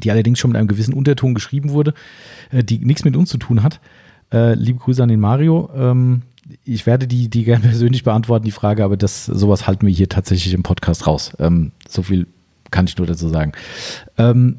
die 0.00 0.10
allerdings 0.10 0.38
schon 0.38 0.50
mit 0.50 0.58
einem 0.58 0.68
gewissen 0.68 0.94
Unterton 0.94 1.34
geschrieben 1.34 1.70
wurde, 1.70 1.94
äh, 2.50 2.64
die 2.64 2.78
nichts 2.78 3.04
mit 3.04 3.16
uns 3.16 3.30
zu 3.30 3.38
tun 3.38 3.62
hat. 3.62 3.80
Äh, 4.32 4.54
liebe 4.54 4.78
Grüße 4.78 5.02
an 5.02 5.08
den 5.08 5.20
Mario. 5.20 5.70
Ähm, 5.74 6.22
ich 6.64 6.86
werde 6.86 7.06
die, 7.06 7.28
die 7.28 7.44
gerne 7.44 7.64
persönlich 7.68 8.04
beantworten, 8.04 8.44
die 8.44 8.50
Frage, 8.50 8.84
aber 8.84 8.96
das, 8.96 9.26
sowas 9.26 9.66
halten 9.66 9.86
wir 9.86 9.94
hier 9.94 10.08
tatsächlich 10.08 10.54
im 10.54 10.62
Podcast 10.62 11.06
raus. 11.06 11.32
Ähm, 11.38 11.72
so 11.88 12.02
viel 12.02 12.26
kann 12.70 12.86
ich 12.86 12.96
nur 12.96 13.06
dazu 13.06 13.28
sagen. 13.28 13.52
Ähm, 14.18 14.58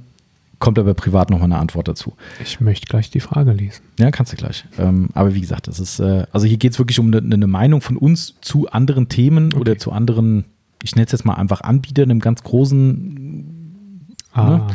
kommt 0.66 0.80
aber 0.80 0.96
privat 0.96 1.30
nochmal 1.30 1.46
eine 1.46 1.60
Antwort 1.60 1.88
dazu. 1.88 2.16
Ich 2.44 2.60
möchte 2.60 2.88
gleich 2.88 3.12
die 3.12 3.20
Frage 3.20 3.52
lesen. 3.52 3.84
Ja, 4.00 4.10
kannst 4.10 4.34
du 4.34 4.36
gleich. 4.36 4.66
Ähm, 4.80 5.10
aber 5.14 5.36
wie 5.36 5.42
gesagt, 5.42 5.68
das 5.68 5.80
ist, 5.80 6.00
äh, 6.00 6.26
also 6.32 6.48
hier 6.48 6.58
geht 6.58 6.72
es 6.72 6.80
wirklich 6.80 6.98
um 6.98 7.14
eine, 7.14 7.20
eine, 7.20 7.46
Meinung 7.46 7.82
von 7.82 7.98
uns 7.98 8.34
zu 8.42 8.68
anderen 8.72 9.08
Themen 9.08 9.54
okay. 9.54 9.62
oder 9.62 9.78
zu 9.78 9.92
anderen, 9.92 10.46
ich 10.82 10.96
nenne 10.96 11.06
es 11.06 11.12
jetzt 11.12 11.24
mal 11.24 11.36
einfach 11.36 11.62
Anbietern 11.62 12.10
im 12.10 12.20
ganz 12.20 12.42
großen. 12.42 14.16
Ah. 14.34 14.50
Ne? 14.50 14.68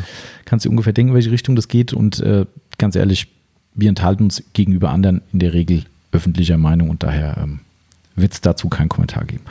Kannst 0.45 0.65
du 0.65 0.69
ungefähr 0.69 0.93
denken, 0.93 1.09
in 1.09 1.15
welche 1.15 1.31
Richtung 1.31 1.57
das 1.57 1.67
geht 1.67 1.91
und 1.91 2.21
äh, 2.21 2.45
ganz 2.77 2.95
ehrlich, 2.95 3.27
wir 3.73 3.89
enthalten 3.89 4.23
uns 4.23 4.41
gegenüber 4.53 4.91
anderen 4.91 5.19
in 5.33 5.39
der 5.39 5.51
Regel 5.51 5.83
öffentlicher 6.13 6.57
Meinung 6.57 6.89
und 6.89 7.03
daher 7.03 7.37
ähm, 7.37 7.59
wird 8.21 8.33
es 8.33 8.41
dazu 8.41 8.69
keinen 8.69 8.89
Kommentar 8.89 9.25
geben. 9.25 9.43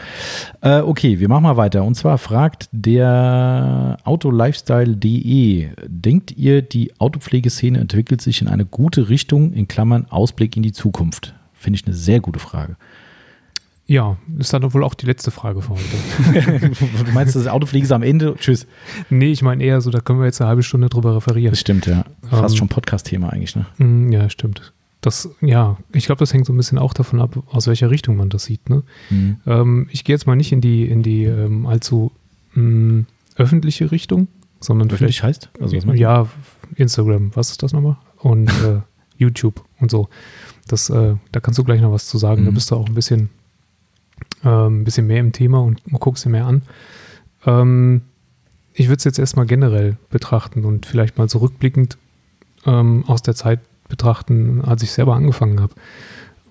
Äh, 0.61 0.81
okay, 0.81 1.21
wir 1.21 1.29
machen 1.29 1.43
mal 1.43 1.57
weiter. 1.57 1.85
Und 1.85 1.95
zwar 1.95 2.19
fragt 2.19 2.69
der 2.73 3.99
Autolifestyle.de, 4.05 5.69
denkt 5.87 6.33
ihr, 6.33 6.63
die 6.63 6.99
Autopflegeszene 6.99 7.79
entwickelt 7.79 8.21
sich 8.21 8.41
in 8.43 8.49
eine 8.49 8.65
gute 8.65 9.09
Richtung, 9.09 9.53
in 9.53 9.69
Klammern 9.69 10.07
Ausblick 10.11 10.57
in 10.57 10.63
die 10.63 10.73
Zukunft? 10.73 11.35
Finde 11.53 11.79
ich 11.79 11.87
eine 11.87 11.95
sehr 11.95 12.21
gute 12.21 12.39
Frage. 12.39 12.77
Ja, 13.91 14.19
ist 14.39 14.53
dann 14.53 14.73
wohl 14.73 14.85
auch 14.85 14.95
die 14.95 15.07
letzte 15.07 15.33
Frage 15.33 15.63
für 15.63 15.71
heute. 15.71 16.71
du 17.05 17.13
meinst, 17.13 17.35
das 17.35 17.49
Autopflege 17.49 17.85
ist 17.85 17.91
am 17.91 18.05
Ende? 18.05 18.37
Tschüss. 18.39 18.69
Nee, 19.11 19.33
ich 19.33 19.43
meine 19.43 19.65
eher 19.65 19.81
so, 19.81 19.91
da 19.91 19.99
können 19.99 20.21
wir 20.21 20.27
jetzt 20.27 20.41
eine 20.41 20.47
halbe 20.49 20.63
Stunde 20.63 20.89
drüber 20.89 21.17
referieren. 21.17 21.51
Das 21.51 21.59
stimmt, 21.59 21.87
ja. 21.87 22.05
Fast 22.23 22.55
ähm, 22.55 22.59
schon 22.59 22.69
Podcast-Thema 22.69 23.31
eigentlich, 23.31 23.57
ne? 23.57 23.67
Mm, 23.79 24.13
ja, 24.13 24.31
stimmt. 24.31 24.73
Das, 25.01 25.31
ja, 25.41 25.79
ich 25.93 26.07
glaube, 26.07 26.19
das 26.19 26.35
hängt 26.35 26.47
so 26.47 26.53
ein 26.53 26.57
bisschen 26.57 26.79
auch 26.79 26.93
davon 26.93 27.21
ab, 27.21 27.43
aus 27.51 27.67
welcher 27.67 27.91
Richtung 27.91 28.17
man 28.17 28.29
das 28.29 28.45
sieht. 28.45 28.69
Ne? 28.69 28.83
Mhm. 29.09 29.37
Ähm, 29.47 29.89
ich 29.91 30.05
gehe 30.05 30.15
jetzt 30.15 30.27
mal 30.27 30.37
nicht 30.37 30.53
in 30.53 30.61
die, 30.61 30.85
in 30.85 31.03
die 31.03 31.25
ähm, 31.25 31.67
allzu 31.67 32.13
mh, 32.55 32.63
mm, 32.63 33.07
öffentliche 33.37 33.91
Richtung, 33.91 34.29
sondern 34.61 34.91
Öffentlich 34.91 35.23
heißt? 35.23 35.49
Also 35.59 35.77
was 35.87 35.99
ja, 35.99 36.29
Instagram, 36.77 37.31
was 37.35 37.51
ist 37.51 37.63
das 37.63 37.73
nochmal? 37.73 37.97
Und 38.19 38.49
äh, 38.65 38.81
YouTube 39.17 39.65
und 39.79 39.91
so. 39.91 40.09
Das, 40.69 40.91
äh, 40.91 41.17
da 41.33 41.41
kannst 41.41 41.59
du 41.59 41.65
gleich 41.65 41.81
noch 41.81 41.93
was 41.93 42.07
zu 42.07 42.19
sagen. 42.19 42.43
Mhm. 42.43 42.47
Da 42.47 42.51
bist 42.53 42.71
du 42.71 42.77
auch 42.77 42.87
ein 42.87 42.95
bisschen, 42.95 43.31
äh, 44.45 44.49
ein 44.49 44.85
bisschen 44.85 45.07
mehr 45.07 45.21
im 45.21 45.33
Thema 45.33 45.61
und 45.61 45.83
guckst 45.93 46.25
dir 46.25 46.31
mehr 46.31 46.47
an. 46.47 46.63
Ähm, 47.47 48.03
ich 48.75 48.89
würde 48.89 48.99
es 48.99 49.05
jetzt 49.05 49.19
erstmal 49.19 49.47
generell 49.47 49.97
betrachten 50.11 50.65
und 50.65 50.87
vielleicht 50.87 51.19
mal 51.19 51.29
zurückblickend 51.29 51.99
ähm, 52.67 53.05
aus 53.07 53.23
der 53.23 53.35
Zeit 53.35 53.61
betrachten, 53.91 54.63
als 54.65 54.83
ich 54.83 54.93
selber 54.93 55.15
angefangen 55.15 55.61
habe, 55.61 55.75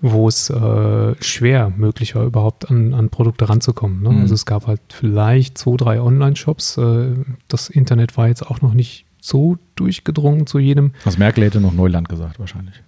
wo 0.00 0.28
es 0.28 0.48
äh, 0.48 1.14
schwer 1.20 1.72
möglich 1.76 2.14
war, 2.14 2.24
überhaupt 2.24 2.70
an, 2.70 2.94
an 2.94 3.10
Produkte 3.10 3.48
ranzukommen. 3.48 4.02
Ne? 4.02 4.10
Mhm. 4.10 4.20
Also 4.20 4.34
es 4.34 4.46
gab 4.46 4.66
halt 4.66 4.80
vielleicht 4.88 5.58
zwei, 5.58 5.76
drei 5.76 6.00
Online-Shops. 6.00 6.78
Äh, 6.78 7.08
das 7.48 7.68
Internet 7.68 8.16
war 8.16 8.28
jetzt 8.28 8.46
auch 8.46 8.62
noch 8.62 8.72
nicht 8.72 9.04
so 9.20 9.58
durchgedrungen 9.74 10.46
zu 10.46 10.58
jedem. 10.58 10.92
Was 11.04 11.18
Merkel 11.18 11.44
hätte 11.44 11.60
noch 11.60 11.74
Neuland 11.74 12.08
gesagt, 12.08 12.38
wahrscheinlich. 12.38 12.82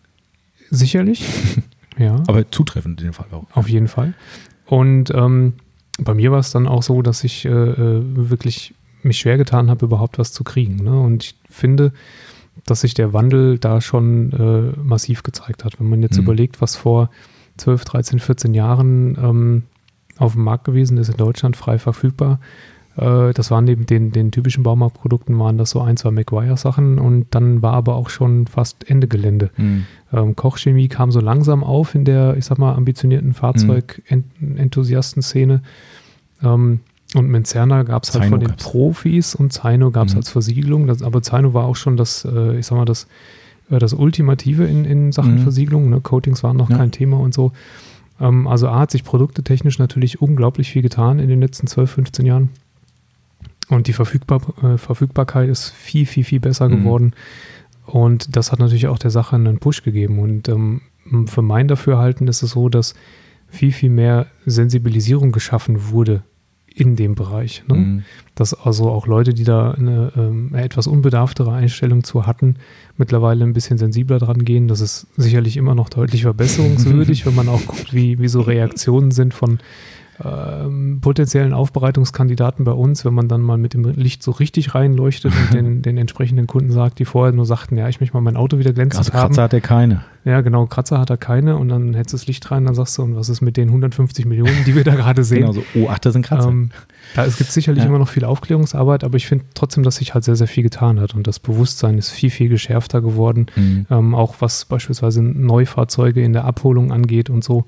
Sicherlich, 0.71 1.25
ja. 1.99 2.23
Aber 2.27 2.51
zutreffend 2.51 3.01
in 3.01 3.09
dem 3.09 3.13
Fall 3.13 3.27
auch. 3.33 3.45
Auf 3.53 3.69
jeden 3.69 3.89
Fall. 3.89 4.15
Und 4.65 5.11
ähm, 5.11 5.55
bei 5.99 6.15
mir 6.15 6.33
war 6.33 6.39
es 6.39 6.51
dann 6.51 6.67
auch 6.67 6.83
so, 6.83 7.03
dass 7.03 7.25
ich 7.25 7.45
äh, 7.45 7.51
äh 7.51 8.03
wirklich 8.31 8.75
mich 9.03 9.19
schwer 9.19 9.37
getan 9.37 9.69
habe, 9.69 9.85
überhaupt 9.85 10.19
was 10.19 10.33
zu 10.33 10.45
kriegen. 10.45 10.77
Ne? 10.77 10.99
Und 10.99 11.25
ich 11.25 11.35
finde, 11.51 11.93
dass 12.67 12.83
sich 12.83 12.95
der 12.95 13.13
Wandel 13.13 13.59
da 13.59 13.81
schon 13.81 14.33
äh, 14.33 14.81
massiv 14.83 15.23
gezeigt 15.23 15.65
hat. 15.65 15.81
Wenn 15.81 15.89
man 15.89 16.03
jetzt 16.03 16.17
mhm. 16.17 16.25
überlegt, 16.25 16.61
was 16.61 16.77
vor 16.77 17.11
12, 17.57 17.85
13, 17.85 18.19
14 18.19 18.55
Jahren 18.55 19.17
ähm, 19.21 19.63
auf 20.19 20.35
dem 20.35 20.45
Markt 20.45 20.65
gewesen 20.65 20.99
ist 20.99 21.09
in 21.09 21.17
Deutschland, 21.17 21.57
frei 21.57 21.79
verfügbar. 21.79 22.39
Äh, 22.97 23.33
das 23.33 23.51
waren 23.51 23.65
neben 23.65 23.87
den, 23.87 24.13
den 24.13 24.31
typischen 24.31 24.63
Baumarktprodukten, 24.63 25.39
waren 25.39 25.57
das 25.59 25.71
so 25.71 25.81
ein, 25.81 25.97
zwei 25.97 26.11
McGuire-Sachen 26.11 26.99
und 26.99 27.27
dann 27.31 27.63
war 27.63 27.73
aber 27.75 27.97
auch 27.97 28.11
schon 28.11 28.47
fast 28.47 28.89
Ende 28.89 29.09
Gelände. 29.09 29.51
Mhm. 29.57 29.87
Ähm, 30.13 30.37
Kochchemie 30.37 30.89
kam 30.89 31.11
so 31.11 31.21
langsam 31.21 31.65
auf 31.65 31.95
in 31.95 32.05
der, 32.05 32.37
ich 32.37 32.45
sag 32.45 32.59
mal, 32.59 32.75
ambitionierten 32.75 33.33
Fahrzeugenthusiasten-Szene. 33.35 35.63
Ähm, 36.43 36.81
und 37.15 37.29
mit 37.29 37.47
Cerner 37.47 37.85
gab 37.85 38.05
es 38.05 38.15
halt 38.15 38.27
von 38.27 38.41
den. 38.41 38.57
Profis 38.57 39.35
und 39.35 39.53
Zaino 39.53 39.91
gab 39.91 40.07
es 40.07 40.15
mhm. 40.15 40.19
als 40.19 40.31
Versiegelung. 40.31 40.87
Das, 40.87 41.03
aber 41.03 41.23
Zaino 41.23 41.53
war 41.53 41.65
auch 41.65 41.77
schon 41.77 41.97
das, 41.97 42.25
äh, 42.25 42.59
ich 42.59 42.67
sag 42.67 42.77
mal, 42.77 42.85
das, 42.85 43.07
äh, 43.71 43.79
das 43.79 43.93
Ultimative 43.93 44.65
in, 44.65 44.85
in 44.85 45.13
Sachen 45.13 45.35
mhm. 45.35 45.39
Versiegelung. 45.41 45.91
Ne? 45.91 46.01
Coatings 46.01 46.43
waren 46.43 46.57
noch 46.57 46.71
ja. 46.71 46.79
kein 46.79 46.91
Thema 46.91 47.19
und 47.19 47.35
so. 47.35 47.53
Ähm, 48.19 48.47
also 48.47 48.69
A 48.69 48.81
hat 48.81 48.91
sich 48.91 49.05
produktetechnisch 49.05 49.79
natürlich 49.79 50.23
unglaublich 50.23 50.71
viel 50.71 50.83
getan 50.83 51.19
in 51.19 51.29
den 51.29 51.41
letzten 51.41 51.67
12, 51.67 51.91
15 51.91 52.27
Jahren. 52.27 52.49
Und 53.69 53.89
die 53.89 53.93
Verfügbar, 53.93 54.41
äh, 54.63 54.79
Verfügbarkeit 54.79 55.51
ist 55.51 55.71
viel, 55.71 56.07
viel, 56.07 56.25
viel 56.25 56.41
besser 56.41 56.69
mhm. 56.69 56.79
geworden. 56.79 57.13
Und 57.85 58.37
das 58.37 58.53
hat 58.53 58.59
natürlich 58.59 58.87
auch 58.87 58.99
der 58.99 59.11
Sache 59.11 59.37
einen 59.37 59.59
Push 59.59 59.83
gegeben. 59.83 60.19
Und 60.19 60.49
ähm, 60.49 60.81
für 61.27 61.43
mein 61.43 61.69
Dafürhalten 61.69 62.27
ist 62.27 62.43
es 62.43 62.53
so, 62.53 62.71
dass 62.71 62.95
viel, 63.49 63.73
viel 63.73 63.91
mehr 63.91 64.29
Sensibilisierung 64.47 65.31
geschaffen 65.31 65.91
wurde 65.91 66.23
in 66.77 66.97
dem 66.97 67.15
Bereich. 67.15 67.63
Ne? 67.69 67.75
Mhm. 67.75 68.03
Dass 68.35 68.55
also 68.55 68.91
auch 68.91 69.07
Leute, 69.07 69.35
die 69.35 69.45
da 69.45 69.73
eine 69.73 70.13
ähm, 70.17 70.55
etwas 70.55 70.87
unbedarftere 70.87 71.53
Einstellung 71.53 72.05
zu 72.05 72.27
hatten, 72.27 72.57
mittlerweile 72.97 73.45
ein 73.45 73.53
bisschen 73.53 73.79
sensibler 73.79 74.19
dran 74.19 74.45
gehen. 74.45 74.69
Das 74.69 74.81
ist 74.81 75.07
sicherlich 75.17 75.57
immer 75.57 75.75
noch 75.75 75.89
deutlich 75.89 76.23
verbesserungswürdig, 76.23 77.27
wenn 77.27 77.35
man 77.35 77.49
auch 77.49 77.65
guckt, 77.67 77.93
wie, 77.93 78.19
wie 78.19 78.29
so 78.29 78.41
Reaktionen 78.41 79.11
sind 79.11 79.35
von 79.35 79.59
ähm, 80.23 80.99
potenziellen 81.01 81.53
Aufbereitungskandidaten 81.53 82.65
bei 82.65 82.73
uns, 82.73 83.05
wenn 83.05 83.15
man 83.15 83.29
dann 83.29 83.41
mal 83.41 83.57
mit 83.57 83.75
dem 83.75 83.85
Licht 83.85 84.23
so 84.23 84.31
richtig 84.31 84.75
reinleuchtet 84.75 85.33
und 85.33 85.55
den, 85.55 85.83
den 85.83 85.97
entsprechenden 85.97 86.47
Kunden 86.47 86.71
sagt, 86.71 86.99
die 86.99 87.05
vorher 87.05 87.33
nur 87.33 87.47
sagten, 87.47 87.77
ja, 87.77 87.89
ich 87.89 88.01
möchte 88.01 88.15
mal 88.15 88.21
mein 88.21 88.37
Auto 88.37 88.59
wieder 88.59 88.73
glänzend 88.73 89.07
also 89.07 89.13
haben. 89.13 89.29
Kratzer 89.29 89.43
hat 89.43 89.53
er 89.53 89.61
keine. 89.61 90.05
Ja, 90.25 90.41
genau, 90.41 90.67
Kratzer 90.67 90.99
hat 90.99 91.11
er 91.11 91.17
keine 91.17 91.57
und 91.57 91.69
dann 91.69 91.95
hältst 91.95 92.13
du 92.13 92.17
das 92.17 92.27
Licht 92.27 92.51
rein, 92.51 92.65
dann 92.67 92.75
sagst 92.75 92.99
du, 92.99 93.03
und 93.03 93.17
was 93.17 93.29
ist 93.29 93.41
mit 93.41 93.57
den 93.57 93.69
150 93.69 94.27
Millionen, 94.27 94.65
die 94.67 94.75
wir 94.75 94.85
da 94.85 94.95
gerade 94.95 95.25
sehen? 95.25 95.41
Genau, 95.41 95.53
so, 95.53 95.63
oh, 95.75 95.89
ach, 95.91 95.99
das 95.99 96.13
sind 96.13 96.27
Kratzer. 96.27 96.51
Ähm, 96.51 96.71
da, 97.15 97.25
es 97.25 97.37
gibt 97.37 97.51
sicherlich 97.51 97.85
ja. 97.85 97.89
immer 97.89 97.99
noch 97.99 98.09
viel 98.09 98.25
Aufklärungsarbeit, 98.25 99.05
aber 99.05 99.17
ich 99.17 99.27
finde 99.27 99.45
trotzdem, 99.55 99.83
dass 99.83 99.97
sich 99.97 100.15
halt 100.15 100.25
sehr, 100.25 100.37
sehr 100.37 100.47
viel 100.47 100.63
getan 100.63 101.01
hat 101.01 101.15
und 101.15 101.27
das 101.27 101.39
Bewusstsein 101.39 101.99
ist 101.99 102.11
viel, 102.11 102.31
viel 102.31 102.49
geschärfter 102.49 103.01
geworden, 103.01 103.47
mhm. 103.57 103.87
ähm, 103.91 104.15
auch 104.15 104.37
was 104.41 104.65
beispielsweise 104.65 105.23
Neufahrzeuge 105.23 106.23
in 106.23 106.33
der 106.33 106.45
Abholung 106.45 106.93
angeht 106.93 107.31
und 107.31 107.45
so. 107.45 107.65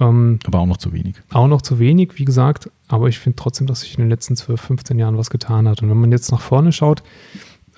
Ähm, 0.00 0.38
aber 0.44 0.60
auch 0.60 0.66
noch 0.66 0.78
zu 0.78 0.92
wenig. 0.92 1.16
Auch 1.30 1.48
noch 1.48 1.62
zu 1.62 1.78
wenig, 1.78 2.12
wie 2.16 2.24
gesagt. 2.24 2.70
Aber 2.88 3.08
ich 3.08 3.18
finde 3.18 3.36
trotzdem, 3.36 3.66
dass 3.66 3.80
sich 3.80 3.94
in 3.96 4.02
den 4.02 4.10
letzten 4.10 4.36
12, 4.36 4.60
15 4.60 4.98
Jahren 4.98 5.16
was 5.16 5.30
getan 5.30 5.68
hat. 5.68 5.82
Und 5.82 5.90
wenn 5.90 5.98
man 5.98 6.12
jetzt 6.12 6.30
nach 6.32 6.40
vorne 6.40 6.72
schaut, 6.72 7.02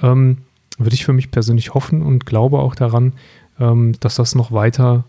ähm, 0.02 0.38
würde 0.78 0.94
ich 0.94 1.04
für 1.04 1.12
mich 1.12 1.30
persönlich 1.30 1.74
hoffen 1.74 2.02
und 2.02 2.26
glaube 2.26 2.58
auch 2.58 2.74
daran, 2.74 3.12
ähm, 3.60 3.94
dass 4.00 4.16
das 4.16 4.34
noch 4.34 4.52
weiter 4.52 5.04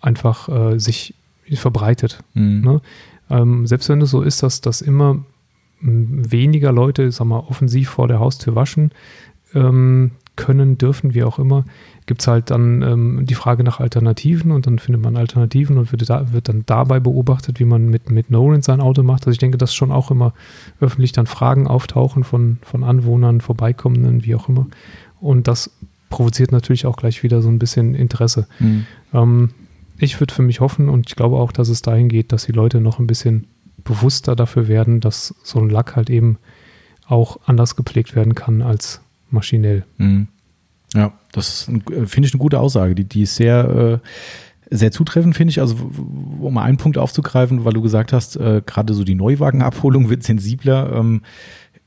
einfach 0.00 0.48
äh, 0.48 0.78
sich 0.78 1.14
verbreitet. 1.54 2.22
Mhm. 2.34 2.60
Ne? 2.60 2.80
Ähm, 3.30 3.66
selbst 3.66 3.88
wenn 3.88 4.00
es 4.02 4.10
so 4.10 4.22
ist, 4.22 4.42
dass, 4.42 4.60
dass 4.60 4.82
immer 4.82 5.24
weniger 5.80 6.72
Leute, 6.72 7.10
sag 7.12 7.26
mal, 7.26 7.40
offensiv 7.40 7.90
vor 7.90 8.08
der 8.08 8.18
Haustür 8.18 8.54
waschen 8.54 8.92
ähm, 9.54 10.12
können, 10.36 10.78
dürfen, 10.78 11.14
wie 11.14 11.24
auch 11.24 11.38
immer, 11.38 11.64
gibt 12.04 12.20
es 12.20 12.28
halt 12.28 12.50
dann 12.50 12.82
ähm, 12.82 13.26
die 13.26 13.34
Frage 13.34 13.64
nach 13.64 13.80
Alternativen 13.80 14.52
und 14.52 14.66
dann 14.66 14.78
findet 14.78 15.02
man 15.02 15.16
Alternativen 15.16 15.78
und 15.78 15.90
wird, 15.92 16.08
da, 16.08 16.32
wird 16.32 16.48
dann 16.48 16.62
dabei 16.66 17.00
beobachtet, 17.00 17.58
wie 17.58 17.64
man 17.64 17.88
mit, 17.88 18.10
mit 18.10 18.30
Nolan 18.30 18.62
sein 18.62 18.80
Auto 18.80 19.02
macht. 19.02 19.22
Also 19.22 19.32
ich 19.32 19.38
denke, 19.38 19.58
dass 19.58 19.74
schon 19.74 19.90
auch 19.90 20.10
immer 20.10 20.34
öffentlich 20.80 21.12
dann 21.12 21.26
Fragen 21.26 21.66
auftauchen 21.66 22.22
von, 22.22 22.58
von 22.62 22.84
Anwohnern, 22.84 23.40
Vorbeikommenden, 23.40 24.24
wie 24.24 24.34
auch 24.34 24.48
immer. 24.48 24.66
Und 25.20 25.48
das 25.48 25.70
provoziert 26.10 26.52
natürlich 26.52 26.86
auch 26.86 26.96
gleich 26.96 27.22
wieder 27.22 27.42
so 27.42 27.48
ein 27.48 27.58
bisschen 27.58 27.94
Interesse. 27.94 28.46
Mhm. 28.60 28.86
Ähm, 29.12 29.50
ich 29.98 30.20
würde 30.20 30.34
für 30.34 30.42
mich 30.42 30.60
hoffen 30.60 30.88
und 30.88 31.08
ich 31.08 31.16
glaube 31.16 31.36
auch, 31.36 31.52
dass 31.52 31.68
es 31.68 31.82
dahin 31.82 32.08
geht, 32.08 32.30
dass 32.32 32.44
die 32.44 32.52
Leute 32.52 32.80
noch 32.80 32.98
ein 32.98 33.06
bisschen 33.06 33.46
bewusster 33.78 34.36
dafür 34.36 34.68
werden, 34.68 35.00
dass 35.00 35.34
so 35.42 35.58
ein 35.58 35.70
Lack 35.70 35.96
halt 35.96 36.10
eben 36.10 36.38
auch 37.06 37.38
anders 37.46 37.76
gepflegt 37.76 38.16
werden 38.16 38.34
kann 38.34 38.62
als 38.62 39.00
maschinell. 39.30 39.84
Mhm. 39.98 40.28
Ja, 40.94 41.12
das 41.32 41.68
äh, 41.68 42.06
finde 42.06 42.26
ich 42.26 42.34
eine 42.34 42.40
gute 42.40 42.58
Aussage. 42.58 42.94
Die, 42.94 43.04
die 43.04 43.22
ist 43.22 43.36
sehr, 43.36 44.00
äh, 44.70 44.74
sehr 44.74 44.92
zutreffend, 44.92 45.36
finde 45.36 45.50
ich. 45.50 45.60
Also, 45.60 45.76
um 46.40 46.54
mal 46.54 46.62
einen 46.62 46.78
Punkt 46.78 46.98
aufzugreifen, 46.98 47.64
weil 47.64 47.72
du 47.72 47.82
gesagt 47.82 48.12
hast, 48.12 48.36
äh, 48.36 48.62
gerade 48.64 48.94
so 48.94 49.04
die 49.04 49.14
Neuwagenabholung 49.14 50.08
wird 50.08 50.22
sensibler. 50.22 50.92
Ähm, 50.94 51.22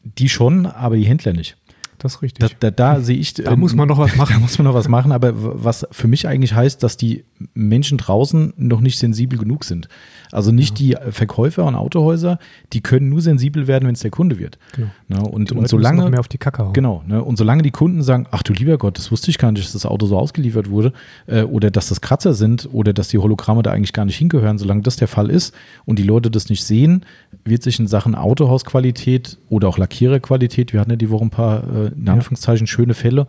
die 0.03 0.29
schon, 0.29 0.65
aber 0.65 0.95
die 0.95 1.05
Händler 1.05 1.33
nicht. 1.33 1.57
Das 1.97 2.15
ist 2.15 2.21
richtig. 2.21 2.55
Da, 2.59 2.71
da, 2.71 2.95
da 2.95 3.01
sehe 3.01 3.17
ich. 3.17 3.33
Da 3.33 3.55
muss 3.55 3.75
man 3.75 3.87
noch 3.87 3.97
was 3.97 4.15
machen. 4.17 4.33
Da 4.35 4.39
muss 4.39 4.57
man 4.57 4.65
noch 4.65 4.73
was 4.73 4.87
machen, 4.87 5.11
aber 5.11 5.33
was 5.35 5.85
für 5.91 6.07
mich 6.07 6.27
eigentlich 6.27 6.53
heißt, 6.53 6.81
dass 6.81 6.97
die 6.97 7.25
Menschen 7.53 7.97
draußen 7.97 8.53
noch 8.57 8.81
nicht 8.81 8.99
sensibel 8.99 9.39
genug 9.39 9.63
sind. 9.63 9.87
Also 10.31 10.51
nicht 10.51 10.79
ja. 10.79 10.99
die 11.05 11.11
Verkäufer 11.11 11.65
und 11.65 11.75
Autohäuser, 11.75 12.39
die 12.73 12.81
können 12.81 13.09
nur 13.09 13.21
sensibel 13.21 13.67
werden, 13.67 13.87
wenn 13.87 13.95
es 13.95 14.01
der 14.01 14.11
Kunde 14.11 14.37
wird. 14.37 14.59
Genau. 14.75 14.89
Ne, 15.07 15.21
und, 15.21 15.51
und 15.51 15.67
solange 15.67 16.09
mehr 16.09 16.19
auf 16.19 16.27
die 16.27 16.37
Kacke 16.37 16.63
hauen. 16.63 16.73
Genau. 16.73 17.03
Ne, 17.07 17.23
und 17.23 17.37
solange 17.37 17.63
die 17.63 17.71
Kunden 17.71 18.03
sagen, 18.03 18.27
ach 18.31 18.43
du 18.43 18.53
lieber 18.53 18.77
Gott, 18.77 18.97
das 18.97 19.11
wusste 19.11 19.31
ich 19.31 19.37
gar 19.37 19.51
nicht, 19.51 19.63
dass 19.63 19.73
das 19.73 19.85
Auto 19.85 20.05
so 20.05 20.17
ausgeliefert 20.17 20.69
wurde, 20.69 20.93
äh, 21.27 21.43
oder 21.43 21.71
dass 21.71 21.89
das 21.89 22.01
Kratzer 22.01 22.33
sind, 22.33 22.69
oder 22.71 22.93
dass 22.93 23.07
die 23.07 23.17
Hologramme 23.17 23.63
da 23.63 23.71
eigentlich 23.71 23.93
gar 23.93 24.05
nicht 24.05 24.17
hingehören, 24.17 24.57
solange 24.57 24.81
das 24.81 24.97
der 24.97 25.07
Fall 25.07 25.29
ist 25.29 25.55
und 25.85 25.97
die 25.97 26.03
Leute 26.03 26.29
das 26.29 26.49
nicht 26.49 26.63
sehen, 26.63 27.05
wird 27.45 27.63
sich 27.63 27.79
in 27.79 27.87
Sachen 27.87 28.15
Autohausqualität 28.15 29.37
oder 29.49 29.67
auch 29.67 29.77
Lackiererqualität, 29.77 30.73
wir 30.73 30.79
hatten 30.79 30.91
ja 30.91 30.95
die 30.95 31.09
Woche 31.09 31.25
ein 31.25 31.29
paar, 31.29 31.63
äh, 31.63 31.87
in 31.87 32.07
Anführungszeichen, 32.07 32.67
ja. 32.67 32.71
schöne 32.71 32.93
Fälle, 32.93 33.27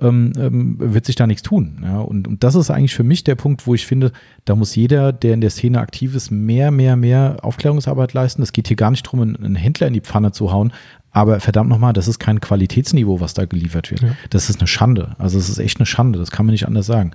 ähm, 0.00 0.32
ähm, 0.36 0.76
wird 0.78 1.06
sich 1.06 1.16
da 1.16 1.26
nichts 1.26 1.42
tun. 1.42 1.80
Ja? 1.82 2.00
Und, 2.00 2.26
und 2.26 2.42
das 2.44 2.54
ist 2.54 2.70
eigentlich 2.70 2.94
für 2.94 3.04
mich 3.04 3.24
der 3.24 3.34
Punkt, 3.34 3.66
wo 3.66 3.74
ich 3.74 3.86
finde, 3.86 4.12
da 4.44 4.54
muss 4.54 4.74
jeder, 4.74 5.12
der 5.12 5.34
in 5.34 5.40
der 5.40 5.50
Szene 5.50 5.80
aktiv 5.80 6.14
ist, 6.14 6.30
mehr, 6.30 6.70
mehr, 6.70 6.96
mehr 6.96 7.38
Aufklärungsarbeit 7.42 8.12
leisten. 8.12 8.42
Es 8.42 8.52
geht 8.52 8.68
hier 8.68 8.76
gar 8.76 8.90
nicht 8.90 9.06
darum, 9.06 9.20
einen 9.20 9.56
Händler 9.56 9.86
in 9.86 9.92
die 9.92 10.00
Pfanne 10.00 10.32
zu 10.32 10.52
hauen, 10.52 10.72
aber 11.12 11.40
verdammt 11.40 11.68
nochmal, 11.68 11.92
das 11.92 12.08
ist 12.08 12.18
kein 12.18 12.40
Qualitätsniveau, 12.40 13.20
was 13.20 13.34
da 13.34 13.44
geliefert 13.44 13.90
wird. 13.90 14.02
Ja. 14.02 14.16
Das 14.30 14.48
ist 14.48 14.60
eine 14.60 14.68
Schande. 14.68 15.16
Also 15.18 15.38
es 15.38 15.48
ist 15.48 15.58
echt 15.58 15.78
eine 15.78 15.86
Schande, 15.86 16.18
das 16.18 16.30
kann 16.30 16.46
man 16.46 16.52
nicht 16.52 16.66
anders 16.66 16.86
sagen. 16.86 17.12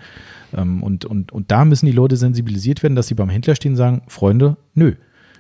Ähm, 0.56 0.84
und, 0.84 1.06
und, 1.06 1.32
und 1.32 1.52
da 1.52 1.66
müssen 1.66 1.86
die 1.86 1.92
Leute 1.92 2.18
sensibilisiert 2.18 2.84
werden, 2.84 2.96
dass 2.96 3.08
sie 3.08 3.16
beim 3.16 3.30
Händler 3.30 3.56
stehen 3.56 3.74
und 3.74 3.78
sagen, 3.78 4.02
Freunde, 4.08 4.58
nö, 4.74 4.94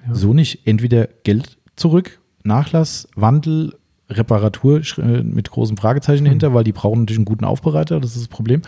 ja. 0.07 0.15
so 0.15 0.33
nicht. 0.33 0.65
Entweder 0.65 1.07
Geld 1.23 1.57
zurück, 1.75 2.19
Nachlass, 2.43 3.07
Wandel, 3.15 3.73
Reparatur 4.09 4.81
äh, 4.97 5.23
mit 5.23 5.49
großem 5.51 5.77
Fragezeichen 5.77 6.23
mhm. 6.23 6.27
dahinter, 6.27 6.53
weil 6.53 6.63
die 6.63 6.71
brauchen 6.71 7.01
natürlich 7.01 7.19
einen 7.19 7.25
guten 7.25 7.45
Aufbereiter, 7.45 7.99
das 7.99 8.11
ist 8.11 8.21
das 8.21 8.27
Problem. 8.27 8.61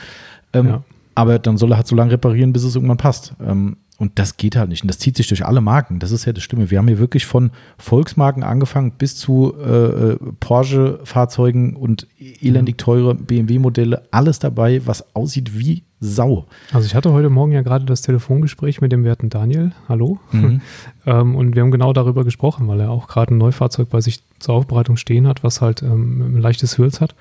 Ähm, 0.53 0.67
ja. 0.67 0.83
Aber 1.15 1.39
dann 1.39 1.57
soll 1.57 1.71
er 1.71 1.77
halt 1.77 1.87
so 1.87 1.95
lange 1.95 2.11
reparieren, 2.11 2.53
bis 2.53 2.63
es 2.63 2.75
irgendwann 2.75 2.97
passt. 2.97 3.33
Ähm, 3.43 3.77
und 3.97 4.19
das 4.19 4.37
geht 4.37 4.55
halt 4.55 4.69
nicht. 4.69 4.83
Und 4.83 4.89
das 4.89 4.99
zieht 4.99 5.17
sich 5.17 5.27
durch 5.27 5.43
alle 5.43 5.61
Marken. 5.61 5.97
Das 5.97 6.11
ist 6.11 6.25
ja 6.25 6.33
das 6.33 6.43
Stimme. 6.43 6.69
Wir 6.69 6.77
haben 6.77 6.87
hier 6.87 6.99
wirklich 6.99 7.25
von 7.25 7.49
Volksmarken 7.79 8.43
angefangen 8.43 8.91
bis 8.91 9.15
zu 9.15 9.55
äh, 9.59 10.11
äh 10.11 10.17
Porsche-Fahrzeugen 10.39 11.75
und 11.75 12.05
elendig 12.19 12.77
teure 12.77 13.15
BMW-Modelle. 13.15 14.03
Alles 14.11 14.37
dabei, 14.37 14.85
was 14.85 15.15
aussieht 15.15 15.57
wie 15.57 15.83
Sau. 15.99 16.45
Also 16.71 16.85
ich 16.85 16.93
hatte 16.93 17.11
heute 17.11 17.31
Morgen 17.31 17.51
ja 17.51 17.63
gerade 17.63 17.85
das 17.85 18.03
Telefongespräch 18.03 18.81
mit 18.81 18.91
dem 18.91 19.03
werten 19.03 19.29
Daniel. 19.29 19.71
Hallo. 19.89 20.19
Mhm. 20.31 20.61
ähm, 21.07 21.35
und 21.35 21.55
wir 21.55 21.63
haben 21.63 21.71
genau 21.71 21.91
darüber 21.91 22.23
gesprochen, 22.23 22.67
weil 22.67 22.79
er 22.81 22.91
auch 22.91 23.07
gerade 23.07 23.33
ein 23.33 23.39
Neufahrzeug 23.39 23.89
bei 23.89 23.99
sich 23.99 24.21
zur 24.37 24.53
Aufbereitung 24.53 24.97
stehen 24.97 25.25
hat, 25.25 25.43
was 25.43 25.59
halt 25.59 25.81
ähm, 25.81 26.35
ein 26.35 26.39
leichtes 26.39 26.77
Hürz 26.77 27.01
hat 27.01 27.15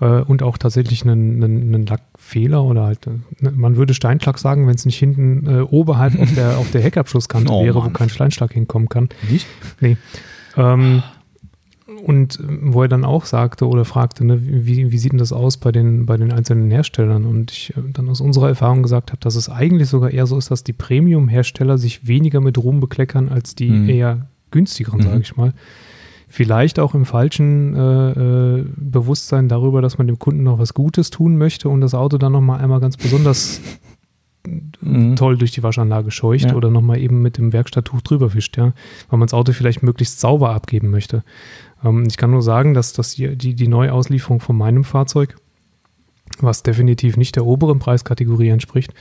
äh, 0.00 0.06
und 0.06 0.42
auch 0.42 0.56
tatsächlich 0.56 1.02
einen, 1.02 1.44
einen, 1.44 1.74
einen 1.74 1.86
Lackfehler 1.86 2.64
oder 2.64 2.84
halt, 2.84 3.06
äh, 3.06 3.50
man 3.50 3.76
würde 3.76 3.92
Steinschlag 3.92 4.38
sagen, 4.38 4.66
wenn 4.66 4.76
es 4.76 4.86
nicht 4.86 4.98
hinten 4.98 5.46
äh, 5.46 5.60
oberhalb 5.60 6.18
auf 6.18 6.34
der, 6.34 6.56
auf 6.56 6.70
der 6.70 6.80
Heckabschlusskante 6.80 7.52
oh, 7.52 7.64
wäre, 7.64 7.78
Mann. 7.78 7.88
wo 7.88 7.90
kein 7.90 8.08
Steinschlag 8.08 8.52
hinkommen 8.52 8.88
kann. 8.88 9.10
Nicht? 9.28 9.46
Nee. 9.80 9.98
Ähm, 10.56 11.02
und 12.06 12.38
äh, 12.38 12.44
wo 12.62 12.82
er 12.82 12.88
dann 12.88 13.04
auch 13.04 13.24
sagte 13.24 13.66
oder 13.66 13.84
fragte, 13.84 14.24
ne, 14.24 14.38
wie, 14.40 14.92
wie 14.92 14.98
sieht 14.98 15.10
denn 15.10 15.18
das 15.18 15.32
aus 15.32 15.56
bei 15.56 15.72
den, 15.72 16.06
bei 16.06 16.16
den 16.16 16.32
einzelnen 16.32 16.70
Herstellern? 16.70 17.26
Und 17.26 17.50
ich 17.50 17.76
äh, 17.76 17.80
dann 17.92 18.08
aus 18.08 18.20
unserer 18.20 18.48
Erfahrung 18.48 18.84
gesagt 18.84 19.10
habe, 19.10 19.20
dass 19.20 19.34
es 19.34 19.48
eigentlich 19.48 19.88
sogar 19.88 20.12
eher 20.12 20.26
so 20.26 20.38
ist, 20.38 20.52
dass 20.52 20.62
die 20.62 20.72
Premium-Hersteller 20.72 21.78
sich 21.78 22.06
weniger 22.06 22.40
mit 22.40 22.58
Ruhm 22.58 22.78
bekleckern 22.78 23.28
als 23.28 23.56
die 23.56 23.70
mhm. 23.70 23.88
eher 23.88 24.28
günstigeren, 24.52 25.00
mhm. 25.00 25.04
sage 25.04 25.20
ich 25.20 25.36
mal. 25.36 25.52
Vielleicht 26.28 26.78
auch 26.78 26.94
im 26.94 27.06
falschen 27.06 27.74
äh, 27.74 28.10
äh, 28.10 28.64
Bewusstsein 28.76 29.48
darüber, 29.48 29.82
dass 29.82 29.98
man 29.98 30.06
dem 30.06 30.20
Kunden 30.20 30.44
noch 30.44 30.60
was 30.60 30.74
Gutes 30.74 31.10
tun 31.10 31.36
möchte 31.36 31.68
und 31.68 31.80
das 31.80 31.94
Auto 31.94 32.18
dann 32.18 32.32
nochmal 32.32 32.60
einmal 32.60 32.78
ganz 32.78 32.96
besonders 32.96 33.60
mhm. 34.80 35.16
toll 35.16 35.38
durch 35.38 35.52
die 35.52 35.62
Waschanlage 35.62 36.10
scheucht 36.10 36.50
ja. 36.50 36.54
oder 36.54 36.70
nochmal 36.70 36.98
eben 36.98 37.22
mit 37.22 37.38
dem 37.38 37.52
Werkstatttuch 37.52 38.00
drüber 38.02 38.34
wischt, 38.34 38.56
ja, 38.56 38.72
weil 39.08 39.18
man 39.18 39.26
das 39.26 39.34
Auto 39.34 39.52
vielleicht 39.52 39.82
möglichst 39.82 40.20
sauber 40.20 40.50
abgeben 40.50 40.90
möchte. 40.90 41.24
Ähm, 41.84 42.04
ich 42.08 42.16
kann 42.16 42.30
nur 42.30 42.42
sagen, 42.42 42.74
dass, 42.74 42.92
dass 42.92 43.14
die, 43.14 43.36
die, 43.36 43.54
die 43.54 43.68
Neuauslieferung 43.68 44.40
von 44.40 44.56
meinem 44.56 44.84
Fahrzeug, 44.84 45.36
was 46.40 46.62
definitiv 46.62 47.16
nicht 47.16 47.36
der 47.36 47.46
oberen 47.46 47.78
Preiskategorie 47.78 48.48
entspricht, 48.48 48.92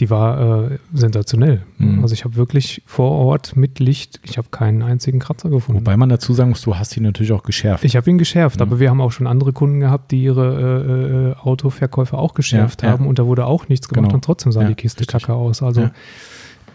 die 0.00 0.10
war 0.10 0.72
äh, 0.72 0.78
sensationell. 0.92 1.62
Mhm. 1.78 2.02
Also 2.02 2.14
ich 2.14 2.24
habe 2.24 2.34
wirklich 2.34 2.82
vor 2.84 3.12
Ort 3.12 3.56
mit 3.56 3.78
Licht, 3.78 4.18
ich 4.24 4.38
habe 4.38 4.48
keinen 4.50 4.82
einzigen 4.82 5.20
Kratzer 5.20 5.50
gefunden. 5.50 5.82
Wobei 5.82 5.96
man 5.96 6.08
dazu 6.08 6.32
sagen 6.34 6.50
muss, 6.50 6.62
du 6.62 6.76
hast 6.76 6.96
ihn 6.96 7.04
natürlich 7.04 7.30
auch 7.30 7.44
geschärft. 7.44 7.84
Ich 7.84 7.94
habe 7.94 8.10
ihn 8.10 8.18
geschärft, 8.18 8.56
mhm. 8.56 8.62
aber 8.62 8.80
wir 8.80 8.90
haben 8.90 9.00
auch 9.00 9.12
schon 9.12 9.28
andere 9.28 9.52
Kunden 9.52 9.78
gehabt, 9.78 10.10
die 10.10 10.24
ihre 10.24 11.34
äh, 11.36 11.44
äh 11.44 11.48
Autoverkäufe 11.48 12.18
auch 12.18 12.34
geschärft 12.34 12.82
ja, 12.82 12.90
haben 12.90 13.04
ja. 13.04 13.08
und 13.08 13.20
da 13.20 13.26
wurde 13.26 13.46
auch 13.46 13.68
nichts 13.68 13.88
gemacht 13.88 14.08
genau. 14.08 14.16
und 14.16 14.24
trotzdem 14.24 14.50
sah 14.50 14.62
ja, 14.62 14.68
die 14.68 14.74
Kiste 14.74 15.00
richtig. 15.00 15.22
kacke 15.22 15.34
aus. 15.34 15.62
Also 15.62 15.90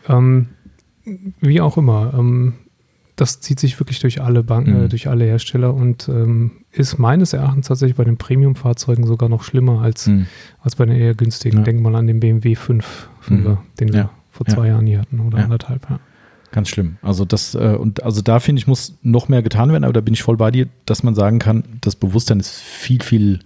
ähm, 0.07 0.47
wie 1.41 1.59
auch 1.59 1.77
immer. 1.77 2.13
Ähm, 2.17 2.53
das 3.19 3.41
zieht 3.41 3.59
sich 3.59 3.79
wirklich 3.79 3.99
durch 3.99 4.21
alle 4.21 4.43
Banken, 4.43 4.71
äh, 4.75 4.79
mhm. 4.83 4.89
durch 4.89 5.09
alle 5.09 5.25
Hersteller 5.25 5.73
und 5.73 6.07
ähm, 6.07 6.51
ist 6.71 6.97
meines 6.99 7.33
Erachtens 7.33 7.67
tatsächlich 7.67 7.97
bei 7.97 8.05
den 8.05 8.17
Premium-Fahrzeugen 8.17 9.05
sogar 9.05 9.27
noch 9.27 9.43
schlimmer 9.43 9.81
als, 9.81 10.07
mhm. 10.07 10.27
als 10.61 10.77
bei 10.77 10.85
den 10.85 10.95
eher 10.95 11.15
günstigen. 11.15 11.57
Ja. 11.57 11.63
Denk 11.63 11.81
mal 11.81 11.95
an 11.95 12.07
den 12.07 12.21
BMW 12.21 12.55
5, 12.55 13.09
5 13.21 13.45
mhm. 13.45 13.57
den 13.79 13.93
wir 13.93 14.09
vor 14.31 14.45
zwei 14.45 14.67
ja. 14.67 14.73
Jahren 14.73 14.87
hier 14.87 15.01
hatten 15.01 15.19
oder 15.19 15.39
anderthalb. 15.39 15.89
Ja. 15.89 15.99
Ganz 16.51 16.69
schlimm. 16.69 16.97
Also 17.01 17.25
das 17.25 17.55
äh, 17.55 17.75
und 17.77 18.03
also 18.03 18.21
da 18.21 18.39
finde 18.39 18.61
ich 18.61 18.67
muss 18.67 18.97
noch 19.03 19.27
mehr 19.27 19.43
getan 19.43 19.71
werden, 19.71 19.83
aber 19.83 19.93
da 19.93 20.01
bin 20.01 20.13
ich 20.13 20.23
voll 20.23 20.37
bei 20.37 20.49
dir, 20.49 20.67
dass 20.85 21.03
man 21.03 21.13
sagen 21.13 21.39
kann, 21.39 21.63
das 21.81 21.95
Bewusstsein 21.95 22.39
ist 22.39 22.55
viel 22.55 23.03
viel 23.03 23.39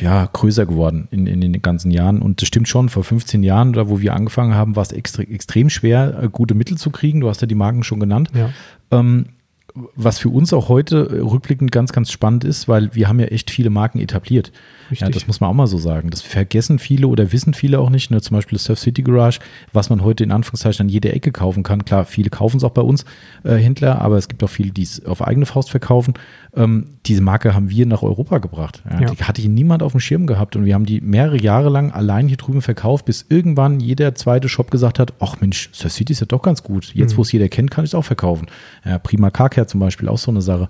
ja, 0.00 0.28
größer 0.32 0.66
geworden 0.66 1.08
in, 1.10 1.26
in 1.26 1.40
den 1.40 1.62
ganzen 1.62 1.90
Jahren. 1.90 2.22
Und 2.22 2.40
das 2.40 2.48
stimmt 2.48 2.68
schon, 2.68 2.88
vor 2.88 3.04
15 3.04 3.42
Jahren, 3.42 3.72
da 3.72 3.88
wo 3.88 4.00
wir 4.00 4.14
angefangen 4.14 4.54
haben, 4.54 4.76
war 4.76 4.82
es 4.82 4.92
extre 4.92 5.22
extrem 5.22 5.70
schwer, 5.70 6.22
äh, 6.22 6.28
gute 6.28 6.54
Mittel 6.54 6.76
zu 6.76 6.90
kriegen. 6.90 7.20
Du 7.20 7.28
hast 7.28 7.40
ja 7.40 7.46
die 7.46 7.54
Marken 7.54 7.84
schon 7.84 8.00
genannt. 8.00 8.30
Ja. 8.34 8.50
Ähm, 8.90 9.26
was 9.74 10.20
für 10.20 10.28
uns 10.28 10.52
auch 10.52 10.68
heute 10.68 11.08
äh, 11.10 11.20
rückblickend 11.20 11.72
ganz, 11.72 11.92
ganz 11.92 12.12
spannend 12.12 12.44
ist, 12.44 12.68
weil 12.68 12.94
wir 12.94 13.08
haben 13.08 13.18
ja 13.18 13.26
echt 13.26 13.50
viele 13.50 13.70
Marken 13.70 13.98
etabliert. 13.98 14.52
Ja, 14.90 15.08
das 15.08 15.26
muss 15.26 15.40
man 15.40 15.50
auch 15.50 15.54
mal 15.54 15.66
so 15.66 15.78
sagen. 15.78 16.10
Das 16.10 16.22
vergessen 16.22 16.78
viele 16.78 17.08
oder 17.08 17.32
wissen 17.32 17.54
viele 17.54 17.80
auch 17.80 17.90
nicht. 17.90 18.10
Ne? 18.10 18.20
Zum 18.20 18.36
Beispiel 18.36 18.56
das 18.56 18.64
Surf 18.64 18.78
City 18.78 19.02
Garage, 19.02 19.40
was 19.72 19.90
man 19.90 20.04
heute 20.04 20.22
in 20.22 20.30
Anführungszeichen 20.30 20.86
an 20.86 20.88
jeder 20.88 21.12
Ecke 21.14 21.32
kaufen 21.32 21.64
kann. 21.64 21.84
Klar, 21.84 22.04
viele 22.04 22.30
kaufen 22.30 22.58
es 22.58 22.64
auch 22.64 22.70
bei 22.70 22.82
uns, 22.82 23.04
äh, 23.42 23.56
Händler, 23.56 24.00
aber 24.00 24.16
es 24.16 24.28
gibt 24.28 24.44
auch 24.44 24.50
viele, 24.50 24.70
die 24.70 24.82
es 24.82 25.04
auf 25.06 25.26
eigene 25.26 25.46
Faust 25.46 25.70
verkaufen. 25.70 26.14
Ähm, 26.56 26.86
diese 27.06 27.20
Marke 27.20 27.54
haben 27.54 27.68
wir 27.68 27.84
nach 27.84 28.02
Europa 28.02 28.38
gebracht. 28.38 28.82
Ja, 28.88 29.00
ja. 29.00 29.10
Die 29.10 29.24
hatte 29.24 29.42
hier 29.42 29.50
niemand 29.50 29.82
auf 29.82 29.92
dem 29.92 30.00
Schirm 30.00 30.26
gehabt 30.26 30.54
und 30.54 30.64
wir 30.64 30.74
haben 30.74 30.86
die 30.86 31.00
mehrere 31.00 31.40
Jahre 31.40 31.68
lang 31.68 31.90
allein 31.90 32.28
hier 32.28 32.36
drüben 32.36 32.62
verkauft, 32.62 33.06
bis 33.06 33.26
irgendwann 33.28 33.80
jeder 33.80 34.14
zweite 34.14 34.48
Shop 34.48 34.70
gesagt 34.70 34.98
hat, 34.98 35.14
ach 35.18 35.40
Mensch, 35.40 35.70
Surf 35.72 35.92
City 35.92 36.12
ist 36.12 36.20
ja 36.20 36.26
doch 36.26 36.42
ganz 36.42 36.62
gut. 36.62 36.94
Jetzt, 36.94 37.14
mhm. 37.14 37.16
wo 37.18 37.22
es 37.22 37.32
jeder 37.32 37.48
kennt, 37.48 37.70
kann 37.70 37.84
ich 37.84 37.90
es 37.90 37.94
auch 37.94 38.04
verkaufen. 38.04 38.46
Ja, 38.84 38.98
Prima 38.98 39.30
Carcare 39.30 39.66
zum 39.66 39.80
Beispiel, 39.80 40.08
auch 40.08 40.18
so 40.18 40.30
eine 40.30 40.42
Sache. 40.42 40.68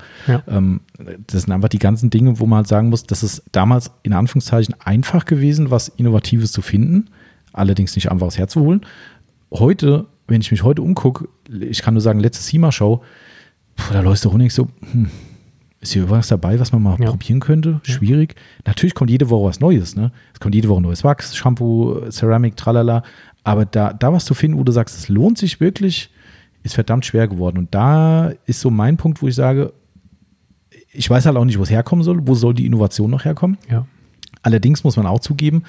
Ähm, 0.49 0.81
das 1.27 1.43
sind 1.43 1.53
einfach 1.53 1.69
die 1.69 1.79
ganzen 1.79 2.09
Dinge, 2.09 2.41
wo 2.41 2.47
man 2.47 2.59
halt 2.59 2.69
sagen 2.69 2.89
muss, 2.89 3.05
dass 3.05 3.23
es 3.23 3.43
damals 3.53 3.91
in 4.03 4.15
Anführungszeichen 4.15 4.75
einfach 4.83 5.27
gewesen, 5.27 5.71
was 5.71 5.89
Innovatives 5.89 6.53
zu 6.53 6.63
finden, 6.63 7.11
allerdings 7.53 7.95
nicht 7.95 8.11
einfach 8.11 8.27
aufs 8.27 8.39
Herz 8.39 8.53
zu 8.53 8.61
holen. 8.61 8.81
Heute, 9.53 10.07
wenn 10.29 10.41
ich 10.41 10.51
mich 10.51 10.63
heute 10.63 10.81
umgucke, 10.81 11.29
ich 11.61 11.83
kann 11.83 11.95
nur 11.95 12.01
sagen, 12.01 12.21
letzte 12.21 12.43
SEMA-Show, 12.43 13.03
da 13.93 14.01
läuft 14.01 14.25
doch 14.25 14.35
nicht 14.35 14.55
so, 14.55 14.69
hm, 14.93 15.11
ist 15.85 15.93
hier 15.93 16.03
irgendwas 16.03 16.29
dabei, 16.29 16.59
was 16.59 16.73
man 16.73 16.83
mal 16.83 16.99
ja. 16.99 17.11
probieren 17.11 17.41
könnte? 17.41 17.81
Schwierig. 17.83 18.35
Natürlich 18.67 18.95
kommt 18.95 19.11
jede 19.11 19.31
Woche 19.31 19.49
was 19.49 19.61
Neues, 19.61 19.97
ne? 19.97 20.13
Es 20.33 20.41
kommt 20.41 20.55
jede 20.55 20.69
Woche 20.69 20.81
neues 20.81 21.05
Wachs, 21.05 21.37
Shampoo, 21.37 22.11
Ceramic, 22.11 22.57
tralala. 22.57 23.03
Aber 23.45 23.67
da, 23.67 23.93
da 23.93 24.13
was 24.13 24.25
zu 24.25 24.35
finden, 24.35 24.59
wo 24.59 24.65
du 24.65 24.73
sagst, 24.73 24.97
es 24.97 25.09
lohnt 25.09 25.39
sich 25.39 25.61
wirklich, 25.61 26.11
ist 26.63 26.75
verdammt 26.75 27.05
schwer 27.05 27.29
geworden. 27.29 27.59
Und 27.59 27.75
da 27.75 28.33
ist 28.47 28.61
so 28.61 28.71
mein 28.71 28.97
Punkt, 28.97 29.23
wo 29.23 29.29
ich 29.29 29.35
sage, 29.35 29.73
ich 30.93 31.09
weiß 31.11 31.27
halt 31.27 31.37
auch 31.37 31.45
nicht, 31.45 31.59
wo 31.59 31.63
es 31.63 31.71
herkommen 31.71 32.03
soll. 32.03 32.27
Wo 32.27 32.35
soll 32.35 32.55
die 32.55 32.67
Innovation 32.67 33.11
noch 33.11 33.25
herkommen? 33.25 33.59
Ja. 33.71 33.87
Allerdings 34.43 34.85
muss 34.85 34.97
man 34.97 35.07
auch 35.07 35.21
zugeben, 35.21 35.65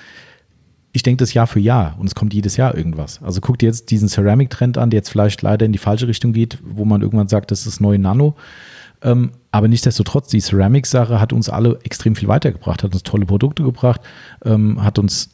ich 0.93 1.03
denke 1.03 1.21
das 1.21 1.33
Jahr 1.33 1.47
für 1.47 1.59
Jahr 1.59 1.95
und 1.99 2.07
es 2.07 2.15
kommt 2.15 2.33
jedes 2.33 2.55
Jahr 2.55 2.75
irgendwas. 2.75 3.21
Also 3.21 3.41
guck 3.41 3.59
dir 3.59 3.65
jetzt 3.65 3.91
diesen 3.91 4.07
Ceramic-Trend 4.07 4.77
an, 4.77 4.89
der 4.89 4.99
jetzt 4.99 5.09
vielleicht 5.09 5.41
leider 5.41 5.65
in 5.65 5.73
die 5.73 5.77
falsche 5.77 6.07
Richtung 6.07 6.31
geht, 6.31 6.57
wo 6.63 6.85
man 6.85 7.01
irgendwann 7.01 7.27
sagt, 7.27 7.51
das 7.51 7.67
ist 7.67 7.81
neue 7.81 7.99
Nano. 7.99 8.35
Ähm, 9.05 9.31
aber 9.51 9.67
nichtsdestotrotz, 9.67 10.27
die 10.27 10.41
Ceramic-Sache 10.41 11.21
hat 11.21 11.31
uns 11.31 11.47
alle 11.47 11.79
extrem 11.83 12.15
viel 12.15 12.27
weitergebracht, 12.27 12.83
hat 12.83 12.91
uns 12.91 13.03
tolle 13.03 13.25
Produkte 13.25 13.63
gebracht, 13.63 14.01
ähm, 14.43 14.83
hat 14.83 14.99
uns, 14.99 15.29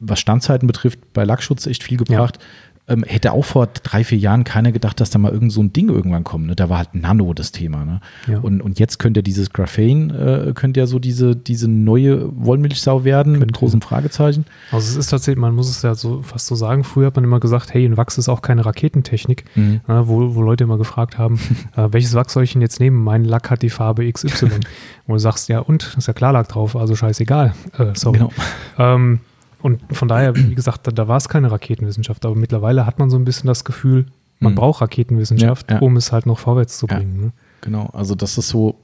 was 0.00 0.18
Standzeiten 0.18 0.66
betrifft, 0.66 1.12
bei 1.12 1.22
Lackschutz 1.22 1.66
echt 1.66 1.84
viel 1.84 1.98
gebracht. 1.98 2.38
Ja 2.40 2.46
ähm, 2.92 3.04
hätte 3.06 3.32
auch 3.32 3.44
vor 3.44 3.66
drei, 3.66 4.04
vier 4.04 4.18
Jahren 4.18 4.44
keiner 4.44 4.72
gedacht, 4.72 5.00
dass 5.00 5.10
da 5.10 5.18
mal 5.18 5.32
irgend 5.32 5.52
so 5.52 5.62
ein 5.62 5.72
Ding 5.72 5.88
irgendwann 5.88 6.24
kommt. 6.24 6.46
Ne? 6.46 6.54
Da 6.54 6.68
war 6.68 6.78
halt 6.78 6.94
Nano 6.94 7.32
das 7.32 7.52
Thema. 7.52 7.84
Ne? 7.84 8.00
Ja. 8.28 8.38
Und, 8.40 8.60
und 8.60 8.78
jetzt 8.78 8.98
könnte 8.98 9.18
ja 9.18 9.22
dieses 9.22 9.50
Graphane, 9.50 10.48
äh, 10.48 10.52
könnte 10.52 10.80
ja 10.80 10.86
so 10.86 10.98
diese, 10.98 11.34
diese 11.34 11.68
neue 11.68 12.28
Wollmilchsau 12.34 13.04
werden, 13.04 13.34
könnte. 13.34 13.46
mit 13.46 13.54
großem 13.54 13.80
Fragezeichen. 13.80 14.44
Also 14.70 14.90
es 14.90 14.96
ist 14.96 15.10
tatsächlich, 15.10 15.40
man 15.40 15.54
muss 15.54 15.70
es 15.70 15.82
ja 15.82 15.94
so 15.94 16.22
fast 16.22 16.46
so 16.46 16.54
sagen, 16.54 16.84
früher 16.84 17.06
hat 17.06 17.16
man 17.16 17.24
immer 17.24 17.40
gesagt, 17.40 17.72
hey, 17.72 17.84
ein 17.84 17.96
Wachs 17.96 18.18
ist 18.18 18.28
auch 18.28 18.42
keine 18.42 18.66
Raketentechnik, 18.66 19.44
mhm. 19.54 19.80
äh, 19.88 20.06
wo, 20.06 20.34
wo 20.34 20.42
Leute 20.42 20.64
immer 20.64 20.78
gefragt 20.78 21.18
haben, 21.18 21.40
äh, 21.76 21.88
welches 21.90 22.14
Wachs 22.14 22.34
soll 22.34 22.44
ich 22.44 22.52
denn 22.52 22.62
jetzt 22.62 22.80
nehmen? 22.80 23.02
Mein 23.02 23.24
Lack 23.24 23.50
hat 23.50 23.62
die 23.62 23.70
Farbe 23.70 24.10
XY. 24.10 24.50
wo 25.06 25.14
du 25.14 25.18
sagst, 25.18 25.48
ja 25.48 25.60
und, 25.60 25.94
ist 25.96 26.06
ja 26.06 26.12
Klarlack 26.12 26.48
drauf, 26.48 26.76
also 26.76 26.94
scheißegal. 26.94 27.54
Äh, 27.78 27.92
sorry. 27.94 28.18
Genau. 28.18 28.32
Ähm, 28.78 29.20
und 29.62 29.80
von 29.92 30.08
daher, 30.08 30.36
wie 30.36 30.54
gesagt, 30.54 30.86
da, 30.86 30.90
da 30.90 31.08
war 31.08 31.16
es 31.16 31.28
keine 31.28 31.50
Raketenwissenschaft, 31.50 32.24
aber 32.26 32.34
mittlerweile 32.34 32.84
hat 32.86 32.98
man 32.98 33.10
so 33.10 33.16
ein 33.16 33.24
bisschen 33.24 33.46
das 33.46 33.64
Gefühl, 33.64 34.06
man 34.40 34.52
Mhm. 34.52 34.56
braucht 34.56 34.80
Raketenwissenschaft, 34.82 35.70
Ja, 35.70 35.76
ja. 35.76 35.82
um 35.82 35.96
es 35.96 36.12
halt 36.12 36.26
noch 36.26 36.38
vorwärts 36.38 36.78
zu 36.78 36.86
bringen. 36.86 37.20
Ne? 37.20 37.32
Genau, 37.60 37.86
also 37.92 38.14
das 38.14 38.36
ist 38.38 38.48
so, 38.48 38.74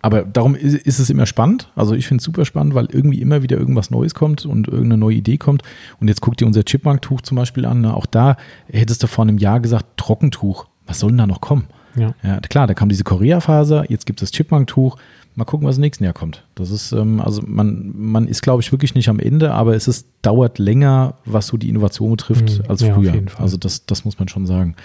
aber 0.00 0.22
darum 0.22 0.54
ist, 0.54 0.74
ist 0.74 0.98
es 0.98 1.10
immer 1.10 1.26
spannend. 1.26 1.70
Also 1.76 1.94
ich 1.94 2.06
finde 2.08 2.20
es 2.20 2.24
super 2.24 2.44
spannend, 2.44 2.74
weil 2.74 2.86
irgendwie 2.90 3.20
immer 3.20 3.42
wieder 3.42 3.56
irgendwas 3.58 3.90
Neues 3.90 4.14
kommt 4.14 4.46
und 4.46 4.66
irgendeine 4.68 4.96
neue 4.96 5.16
Idee 5.16 5.36
kommt. 5.38 5.62
Und 6.00 6.08
jetzt 6.08 6.20
guck 6.22 6.36
dir 6.38 6.46
unser 6.46 6.64
Chipmunk-Tuch 6.64 7.20
zum 7.20 7.36
Beispiel 7.36 7.66
an. 7.66 7.82
Ne? 7.82 7.94
Auch 7.94 8.06
da 8.06 8.36
hättest 8.68 9.02
du 9.02 9.06
vor 9.06 9.22
einem 9.24 9.38
Jahr 9.38 9.60
gesagt, 9.60 9.84
Trockentuch. 9.98 10.66
Was 10.86 10.98
soll 10.98 11.10
denn 11.10 11.18
da 11.18 11.26
noch 11.26 11.40
kommen? 11.40 11.66
Ja. 11.94 12.14
Ja, 12.24 12.40
klar, 12.40 12.66
da 12.66 12.72
kam 12.74 12.88
diese 12.88 13.04
Korea-Faser, 13.04 13.90
jetzt 13.90 14.06
gibt 14.06 14.22
es 14.22 14.30
das 14.30 14.36
Chipmunk-Tuch. 14.36 14.96
Mal 15.34 15.44
gucken, 15.46 15.66
was 15.66 15.76
im 15.76 15.80
nächsten 15.80 16.04
Jahr 16.04 16.12
kommt. 16.12 16.44
Das 16.56 16.70
ist, 16.70 16.92
ähm, 16.92 17.20
also 17.20 17.40
man, 17.46 17.92
man 17.96 18.28
ist, 18.28 18.42
glaube 18.42 18.60
ich, 18.62 18.70
wirklich 18.70 18.94
nicht 18.94 19.08
am 19.08 19.18
Ende, 19.18 19.52
aber 19.52 19.74
es 19.74 19.88
ist, 19.88 20.06
dauert 20.20 20.58
länger, 20.58 21.14
was 21.24 21.46
so 21.46 21.56
die 21.56 21.70
Innovation 21.70 22.10
betrifft, 22.10 22.58
Mhm. 22.58 22.64
als 22.68 22.82
Ja, 22.82 22.94
früher. 22.94 23.14
Also 23.38 23.56
das, 23.56 23.86
das 23.86 24.04
muss 24.04 24.18
man 24.18 24.28
schon 24.28 24.46
sagen. 24.46 24.76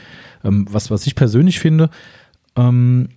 Ähm, 0.46 0.66
was, 0.72 0.90
was 0.90 1.06
ich 1.06 1.16
persönlich 1.16 1.60
finde, 1.60 1.90
ähm, 2.56 3.10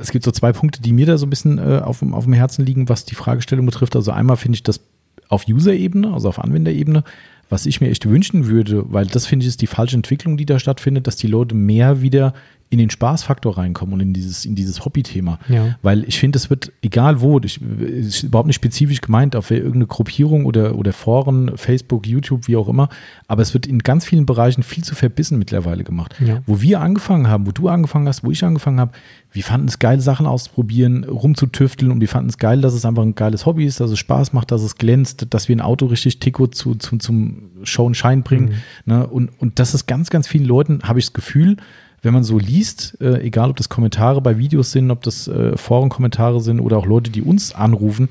es 0.00 0.10
gibt 0.10 0.24
so 0.24 0.30
zwei 0.30 0.52
Punkte, 0.52 0.80
die 0.80 0.92
mir 0.92 1.06
da 1.06 1.18
so 1.18 1.26
ein 1.26 1.30
bisschen 1.30 1.58
äh, 1.58 1.80
auf, 1.84 1.98
dem- 1.98 2.14
auf 2.14 2.24
dem 2.24 2.32
Herzen 2.32 2.64
liegen, 2.64 2.88
was 2.88 3.04
die 3.04 3.14
Fragestellung 3.14 3.66
betrifft. 3.66 3.94
Also 3.94 4.10
einmal 4.10 4.36
finde 4.36 4.56
ich 4.56 4.62
das 4.62 4.80
auf 5.28 5.46
User-Ebene, 5.48 6.12
also 6.12 6.28
auf 6.28 6.38
Anwenderebene, 6.38 7.04
was 7.50 7.66
ich 7.66 7.80
mir 7.80 7.90
echt 7.90 8.08
wünschen 8.08 8.46
würde, 8.46 8.84
weil 8.92 9.06
das 9.06 9.26
finde 9.26 9.44
ich 9.44 9.48
ist 9.50 9.60
die 9.62 9.66
falsche 9.66 9.96
Entwicklung, 9.96 10.36
die 10.36 10.46
da 10.46 10.58
stattfindet, 10.58 11.06
dass 11.06 11.16
die 11.16 11.26
Leute 11.26 11.54
mehr 11.54 12.00
wieder 12.00 12.32
in 12.74 12.78
den 12.78 12.90
Spaßfaktor 12.90 13.56
reinkommen 13.56 13.94
und 13.94 14.00
in 14.00 14.12
dieses, 14.12 14.44
in 14.44 14.54
dieses 14.54 14.84
Hobby-Thema. 14.84 15.38
Ja. 15.48 15.76
Weil 15.82 16.04
ich 16.04 16.18
finde, 16.18 16.36
es 16.36 16.50
wird, 16.50 16.72
egal 16.82 17.20
wo, 17.20 17.40
ich, 17.40 17.60
ist 17.62 18.24
überhaupt 18.24 18.48
nicht 18.48 18.56
spezifisch 18.56 19.00
gemeint, 19.00 19.36
auf 19.36 19.50
irgendeine 19.50 19.86
Gruppierung 19.86 20.44
oder, 20.44 20.76
oder 20.76 20.92
Foren, 20.92 21.56
Facebook, 21.56 22.06
YouTube, 22.06 22.48
wie 22.48 22.56
auch 22.56 22.68
immer, 22.68 22.88
aber 23.28 23.42
es 23.42 23.54
wird 23.54 23.66
in 23.66 23.78
ganz 23.78 24.04
vielen 24.04 24.26
Bereichen 24.26 24.62
viel 24.62 24.84
zu 24.84 24.94
verbissen 24.94 25.38
mittlerweile 25.38 25.84
gemacht. 25.84 26.14
Ja. 26.24 26.42
Wo 26.46 26.60
wir 26.60 26.80
angefangen 26.80 27.28
haben, 27.28 27.46
wo 27.46 27.52
du 27.52 27.68
angefangen 27.68 28.08
hast, 28.08 28.24
wo 28.24 28.30
ich 28.30 28.44
angefangen 28.44 28.80
habe, 28.80 28.92
wir 29.30 29.42
fanden 29.42 29.68
es 29.68 29.78
geil, 29.78 30.00
Sachen 30.00 30.26
auszuprobieren, 30.26 31.04
rumzutüfteln 31.04 31.90
und 31.90 32.00
wir 32.00 32.08
fanden 32.08 32.28
es 32.28 32.38
geil, 32.38 32.60
dass 32.60 32.74
es 32.74 32.84
einfach 32.84 33.02
ein 33.02 33.14
geiles 33.14 33.46
Hobby 33.46 33.64
ist, 33.64 33.80
dass 33.80 33.90
es 33.90 33.98
Spaß 33.98 34.32
macht, 34.32 34.50
dass 34.50 34.62
es 34.62 34.76
glänzt, 34.76 35.26
dass 35.30 35.48
wir 35.48 35.56
ein 35.56 35.60
Auto 35.60 35.86
richtig 35.86 36.20
Tico 36.20 36.46
zu, 36.46 36.74
zu, 36.74 36.98
zum 36.98 37.50
Show 37.64 37.86
und 37.86 37.96
Shine 37.96 38.22
bringen. 38.22 38.54
Ne? 38.84 39.06
Und, 39.06 39.30
und 39.40 39.58
das 39.58 39.74
ist 39.74 39.86
ganz, 39.86 40.10
ganz 40.10 40.28
vielen 40.28 40.44
Leuten, 40.44 40.80
habe 40.84 40.98
ich 40.98 41.06
das 41.06 41.12
Gefühl, 41.12 41.56
wenn 42.04 42.14
man 42.14 42.24
so 42.24 42.38
liest, 42.38 43.00
äh, 43.00 43.20
egal 43.22 43.50
ob 43.50 43.56
das 43.56 43.68
Kommentare 43.68 44.20
bei 44.20 44.38
Videos 44.38 44.72
sind, 44.72 44.90
ob 44.90 45.02
das 45.02 45.28
äh, 45.28 45.56
Forenkommentare 45.56 46.40
sind 46.40 46.60
oder 46.60 46.78
auch 46.78 46.86
Leute, 46.86 47.10
die 47.10 47.22
uns 47.22 47.54
anrufen, 47.54 48.08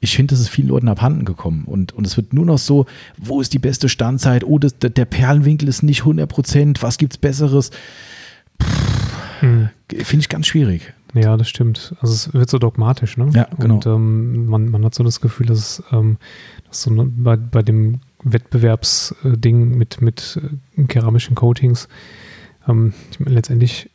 ich 0.00 0.16
finde, 0.16 0.34
das 0.34 0.40
ist 0.40 0.48
vielen 0.48 0.68
Leuten 0.68 0.88
abhanden 0.88 1.24
gekommen. 1.24 1.64
Und, 1.66 1.92
und 1.92 2.06
es 2.06 2.16
wird 2.16 2.34
nur 2.34 2.44
noch 2.44 2.58
so, 2.58 2.84
wo 3.16 3.40
ist 3.40 3.54
die 3.54 3.58
beste 3.58 3.88
Standzeit? 3.88 4.44
Oh, 4.44 4.58
das, 4.58 4.78
der 4.78 5.04
Perlenwinkel 5.06 5.68
ist 5.68 5.82
nicht 5.82 6.00
100 6.00 6.28
Prozent. 6.28 6.82
Was 6.82 6.98
gibt's 6.98 7.16
Besseres? 7.16 7.70
Hm. 9.40 9.70
Finde 9.90 10.22
ich 10.22 10.28
ganz 10.28 10.46
schwierig. 10.46 10.92
Ja, 11.14 11.36
das 11.36 11.48
stimmt. 11.48 11.94
Also 12.00 12.12
es 12.12 12.34
wird 12.34 12.50
so 12.50 12.58
dogmatisch, 12.58 13.16
ne? 13.16 13.30
Ja, 13.34 13.48
genau. 13.58 13.76
Und 13.76 13.86
ähm, 13.86 14.46
man, 14.46 14.68
man 14.68 14.84
hat 14.84 14.94
so 14.94 15.04
das 15.04 15.20
Gefühl, 15.20 15.46
dass, 15.46 15.58
es, 15.58 15.82
ähm, 15.92 16.18
dass 16.68 16.82
so 16.82 16.90
ne, 16.90 17.04
bei, 17.04 17.36
bei 17.36 17.62
dem 17.62 18.00
Wettbewerbsding 18.24 19.76
mit, 19.76 20.00
mit 20.00 20.40
äh, 20.76 20.84
keramischen 20.84 21.36
Coatings, 21.36 21.88
ähm, 22.68 22.92
ich 23.10 23.20
meine, 23.20 23.34
letztendlich 23.34 23.90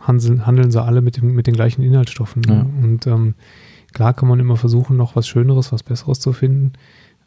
handeln, 0.00 0.46
handeln 0.46 0.70
sie 0.70 0.82
alle 0.82 1.00
mit, 1.00 1.16
dem, 1.16 1.34
mit 1.34 1.46
den 1.46 1.54
gleichen 1.54 1.82
Inhaltsstoffen. 1.82 2.42
Ne? 2.42 2.54
Ja. 2.54 2.84
Und 2.84 3.06
ähm, 3.06 3.34
klar 3.92 4.12
kann 4.14 4.28
man 4.28 4.40
immer 4.40 4.56
versuchen, 4.56 4.96
noch 4.96 5.16
was 5.16 5.26
Schöneres, 5.26 5.72
was 5.72 5.82
Besseres 5.82 6.20
zu 6.20 6.32
finden. 6.32 6.72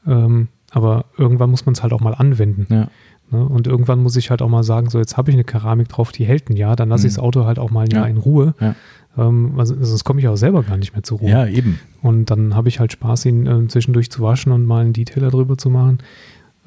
Ähm, 0.06 0.48
aber 0.72 1.06
irgendwann 1.18 1.50
muss 1.50 1.66
man 1.66 1.74
es 1.74 1.82
halt 1.84 1.94
auch 1.94 2.02
mal 2.02 2.13
anwenden. 2.13 2.68
Ja. 2.70 2.90
Ne? 3.32 3.46
Und 3.46 3.68
irgendwann 3.68 4.02
muss 4.04 4.16
ich 4.16 4.30
halt 4.30 4.42
auch 4.42 4.50
mal 4.50 4.63
sagen, 4.63 4.90
so 4.90 5.00
jetzt 5.00 5.18
habe 5.18 5.32
ich 5.32 5.36
eine 5.36 5.44
Keramik 5.44 5.90
drauf, 5.90 6.12
die 6.12 6.26
hält 6.26 6.50
ein 6.50 6.56
Jahr, 6.56 6.76
dann 6.76 6.90
lasse 6.90 7.08
ich 7.08 7.13
das 7.13 7.22
Mhm. 7.22 7.28
Auto 7.28 7.46
halt 7.46 7.60
auch 7.60 7.72
mal 7.72 7.86
ein 7.86 7.92
Jahr 7.92 8.06
Ja. 8.06 8.12
in 8.12 8.18
Ruhe. 8.18 8.54
Ja. 8.60 8.76
Ähm, 9.18 9.54
also, 9.58 9.76
sonst 9.84 10.04
komme 10.04 10.20
ich 10.20 10.28
auch 10.28 10.36
selber 10.36 10.62
gar 10.63 10.78
nicht 10.78 10.94
mehr 10.94 11.04
zur 11.04 11.20
Ruhe. 11.20 11.30
ja, 11.32 11.48
eben. 11.48 11.80
Und 12.04 12.30
dann 12.30 12.54
habe 12.56 12.70
ich 12.70 12.80
halt 12.80 12.92
Spaß, 12.92 13.26
ihn 13.26 13.48
ähm, 13.48 13.70
zwischendurch 13.70 14.12
zu 14.12 14.22
waschen 14.22 14.52
und 14.52 14.66
mal 14.66 14.82
einen 14.84 14.94
Detailer 14.94 15.32
drüber 15.32 15.58
zu 15.58 15.70
machen. 15.70 15.98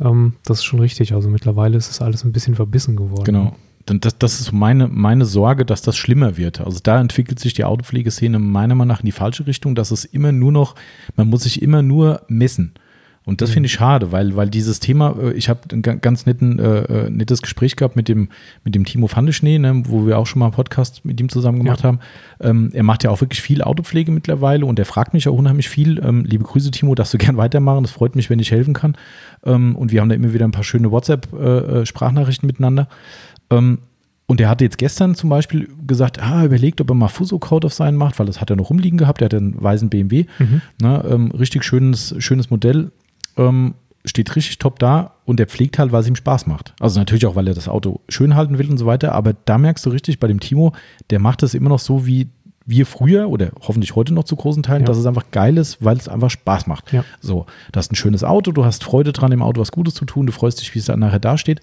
Ähm, 0.00 0.32
das 0.44 0.58
ist 0.58 0.64
schon 0.64 0.80
richtig. 0.80 1.14
Also 1.14 1.30
mittlerweile 1.30 1.76
ist 1.76 1.90
es 1.90 2.00
alles 2.00 2.24
ein 2.24 2.32
bisschen 2.32 2.54
verbissen 2.56 2.96
geworden. 2.96 3.24
Genau. 3.24 3.54
Das, 3.86 4.18
das 4.18 4.40
ist 4.40 4.52
meine, 4.52 4.86
meine 4.88 5.24
Sorge, 5.24 5.64
dass 5.64 5.82
das 5.82 5.96
schlimmer 5.96 6.36
wird. 6.36 6.60
Also 6.60 6.78
da 6.82 7.00
entwickelt 7.00 7.40
sich 7.40 7.54
die 7.54 7.64
Autopflegeszene 7.64 8.38
meiner 8.38 8.74
Meinung 8.74 8.88
nach 8.88 9.00
in 9.00 9.06
die 9.06 9.12
falsche 9.12 9.46
Richtung, 9.46 9.74
dass 9.74 9.90
es 9.90 10.04
immer 10.04 10.32
nur 10.32 10.52
noch, 10.52 10.74
man 11.16 11.28
muss 11.28 11.42
sich 11.44 11.60
immer 11.62 11.82
nur 11.82 12.22
messen. 12.28 12.72
Und 13.26 13.42
das 13.42 13.50
Mhm. 13.50 13.54
finde 13.54 13.66
ich 13.66 13.72
schade, 13.74 14.12
weil, 14.12 14.34
weil 14.34 14.48
dieses 14.48 14.80
Thema, 14.80 15.14
äh, 15.20 15.32
ich 15.32 15.48
habe 15.50 15.60
ein 15.72 15.82
ga- 15.82 15.94
ganz 15.94 16.24
netten, 16.24 16.58
äh, 16.58 16.78
äh, 17.06 17.10
nettes 17.10 17.42
Gespräch 17.42 17.76
gehabt 17.76 17.94
mit 17.94 18.08
dem, 18.08 18.28
mit 18.64 18.74
dem 18.74 18.84
Timo 18.86 19.08
Fandeschnee, 19.08 19.58
ne, 19.58 19.82
wo 19.86 20.06
wir 20.06 20.18
auch 20.18 20.26
schon 20.26 20.40
mal 20.40 20.46
einen 20.46 20.54
Podcast 20.54 21.04
mit 21.04 21.20
ihm 21.20 21.28
zusammen 21.28 21.58
gemacht 21.58 21.80
Ja. 21.80 21.88
haben. 21.88 21.98
Ähm, 22.40 22.70
er 22.72 22.82
macht 22.82 23.04
ja 23.04 23.10
auch 23.10 23.20
wirklich 23.20 23.42
viel 23.42 23.60
Autopflege 23.62 24.10
mittlerweile 24.10 24.64
und 24.64 24.78
er 24.78 24.86
fragt 24.86 25.12
mich 25.14 25.28
auch 25.28 25.36
unheimlich 25.36 25.68
viel. 25.68 26.00
Ähm, 26.02 26.24
liebe 26.24 26.44
Grüße, 26.44 26.70
Timo, 26.70 26.94
darfst 26.94 27.12
du 27.12 27.18
gern 27.34 27.36
weitermachen. 27.36 27.82
Das 27.82 27.92
freut 27.92 28.16
mich, 28.16 28.30
wenn 28.30 28.38
ich 28.38 28.50
helfen 28.52 28.72
kann. 28.72 28.96
Ähm, 29.44 29.76
und 29.76 29.92
wir 29.92 30.00
haben 30.00 30.08
da 30.08 30.14
immer 30.14 30.32
wieder 30.32 30.46
ein 30.46 30.52
paar 30.52 30.64
schöne 30.64 30.90
WhatsApp-Sprachnachrichten 30.90 32.46
miteinander. 32.46 32.88
Ähm, 33.50 33.78
und 34.26 34.40
er 34.40 34.48
hatte 34.48 34.62
jetzt 34.64 34.78
gestern 34.78 35.16
zum 35.16 35.28
Beispiel 35.28 35.68
gesagt, 35.86 36.22
ah, 36.22 36.44
überlegt, 36.44 36.80
ob 36.80 36.88
er 36.90 36.94
mal 36.94 37.08
Fuso-Code 37.08 37.66
auf 37.66 37.74
seinen 37.74 37.96
macht, 37.96 38.18
weil 38.20 38.26
das 38.26 38.40
hat 38.40 38.48
er 38.50 38.56
noch 38.56 38.70
rumliegen 38.70 38.96
gehabt. 38.96 39.20
Er 39.22 39.24
hat 39.26 39.34
einen 39.34 39.60
weißen 39.60 39.88
BMW. 39.90 40.26
Mhm. 40.38 40.60
Ne, 40.80 41.04
ähm, 41.10 41.30
richtig 41.32 41.64
schönes, 41.64 42.14
schönes 42.18 42.48
Modell. 42.50 42.92
Ähm, 43.36 43.74
steht 44.04 44.34
richtig 44.36 44.58
top 44.58 44.78
da 44.78 45.14
und 45.26 45.40
er 45.40 45.46
pflegt 45.46 45.78
halt, 45.78 45.90
weil 45.92 46.00
es 46.02 46.08
ihm 46.08 46.16
Spaß 46.16 46.46
macht. 46.46 46.74
Also 46.80 46.98
natürlich 47.00 47.26
auch, 47.26 47.34
weil 47.34 47.48
er 47.48 47.54
das 47.54 47.68
Auto 47.68 48.00
schön 48.08 48.34
halten 48.36 48.56
will 48.58 48.70
und 48.70 48.78
so 48.78 48.86
weiter. 48.86 49.12
Aber 49.12 49.32
da 49.44 49.58
merkst 49.58 49.84
du 49.84 49.90
richtig 49.90 50.20
bei 50.20 50.28
dem 50.28 50.40
Timo, 50.40 50.72
der 51.10 51.18
macht 51.18 51.42
das 51.42 51.52
immer 51.54 51.68
noch 51.68 51.80
so 51.80 52.06
wie 52.06 52.28
wir 52.66 52.86
früher 52.86 53.28
oder 53.28 53.50
hoffentlich 53.62 53.96
heute 53.96 54.14
noch 54.14 54.24
zu 54.24 54.36
großen 54.36 54.62
Teilen, 54.62 54.82
Ja. 54.82 54.86
dass 54.86 54.96
es 54.96 55.04
einfach 55.06 55.24
geil 55.32 55.56
ist, 55.58 55.84
weil 55.84 55.96
es 55.96 56.08
einfach 56.08 56.30
Spaß 56.30 56.66
macht. 56.68 56.92
Ja. 56.92 57.04
So, 57.20 57.46
du 57.72 57.76
hast 57.78 57.90
ein 57.90 57.96
schönes 57.96 58.22
Auto, 58.22 58.52
du 58.52 58.64
hast 58.64 58.84
Freude 58.84 59.12
dran, 59.12 59.32
im 59.32 59.42
Auto 59.42 59.60
was 59.60 59.72
Gutes 59.72 59.94
zu 59.94 60.04
tun, 60.04 60.26
du 60.26 60.32
freust 60.32 60.60
dich, 60.60 60.72
wie 60.74 60.78
es 60.78 60.84
dann 60.84 61.00
nachher 61.00 61.18
dasteht. 61.18 61.60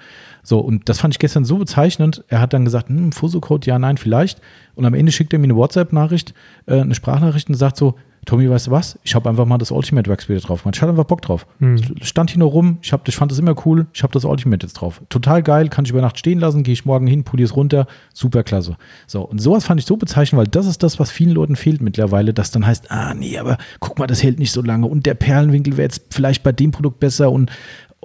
So, 0.48 0.60
und 0.60 0.88
das 0.88 1.02
fand 1.02 1.14
ich 1.14 1.20
gestern 1.20 1.44
so 1.44 1.58
bezeichnend. 1.58 2.24
Er 2.30 2.40
hat 2.40 2.54
dann 2.54 2.64
gesagt, 2.64 2.88
hm, 2.88 3.12
Fuso-Code, 3.12 3.68
ja, 3.68 3.78
nein, 3.78 3.98
vielleicht. 3.98 4.40
Und 4.76 4.86
am 4.86 4.94
Ende 4.94 5.12
schickt 5.12 5.34
er 5.34 5.40
mir 5.40 5.44
eine 5.44 5.58
WhatsApp-Nachricht, 5.58 6.34
äh, 6.68 6.80
eine 6.80 6.96
Sprachnachricht 6.96 7.50
und 7.50 7.56
sagt 7.56 7.76
so, 7.76 7.96
Tommy, 8.26 8.50
weißt 8.50 8.68
du 8.68 8.72
was? 8.72 8.98
Ich 9.04 9.14
habe 9.14 9.30
einfach 9.30 9.46
mal 9.46 9.58
das 9.58 9.72
Ultimate 9.72 10.10
Wax 10.10 10.30
wieder 10.30 10.40
drauf. 10.40 10.62
gemacht. 10.64 10.76
Ich 10.76 10.82
hatte 10.82 10.92
einfach 10.92 11.06
Bock 11.06 11.22
drauf. 11.22 11.48
Hm. 11.60 11.78
Stand 12.02 12.30
hier 12.30 12.40
nur 12.40 12.52
rum, 12.52 12.78
ich, 12.82 12.94
hab, 12.94 13.06
ich 13.08 13.16
fand 13.18 13.32
das 13.32 13.40
immer 13.40 13.56
cool, 13.66 13.88
ich 13.94 14.04
habe 14.04 14.14
das 14.14 14.24
Ultimate 14.24 14.66
jetzt 14.66 14.74
drauf. 14.74 15.02
Total 15.10 15.44
geil, 15.44 15.68
kann 15.68 15.84
ich 15.84 15.92
über 15.92 16.02
Nacht 16.02 16.18
stehen 16.18 16.40
lassen, 16.40 16.64
gehe 16.64 16.74
ich 16.74 16.86
morgen 16.86 17.08
hin, 17.08 17.26
poliere 17.26 17.46
es 17.46 17.56
runter, 17.56 17.88
super 18.14 18.44
klasse. 18.44 18.78
So, 19.06 19.24
und 19.24 19.40
sowas 19.40 19.66
fand 19.66 19.82
ich 19.82 19.86
so 19.86 19.98
bezeichnend, 19.98 20.40
weil 20.40 20.48
das 20.48 20.66
ist 20.66 20.84
das, 20.84 20.98
was 20.98 21.12
vielen 21.12 21.32
Leuten 21.32 21.58
fehlt 21.58 21.82
mittlerweile, 21.82 22.34
dass 22.34 22.52
dann 22.52 22.66
heißt, 22.66 22.92
ah 22.92 23.14
nee, 23.14 23.38
aber 23.38 23.58
guck 23.80 24.00
mal, 24.00 24.08
das 24.08 24.24
hält 24.24 24.40
nicht 24.40 24.52
so 24.52 24.62
lange 24.62 24.88
und 24.88 25.06
der 25.06 25.14
Perlenwinkel 25.14 25.78
wäre 25.78 25.84
jetzt 25.84 26.14
vielleicht 26.14 26.44
bei 26.44 26.52
dem 26.52 26.72
Produkt 26.72 27.00
besser 27.00 27.32
und 27.32 27.50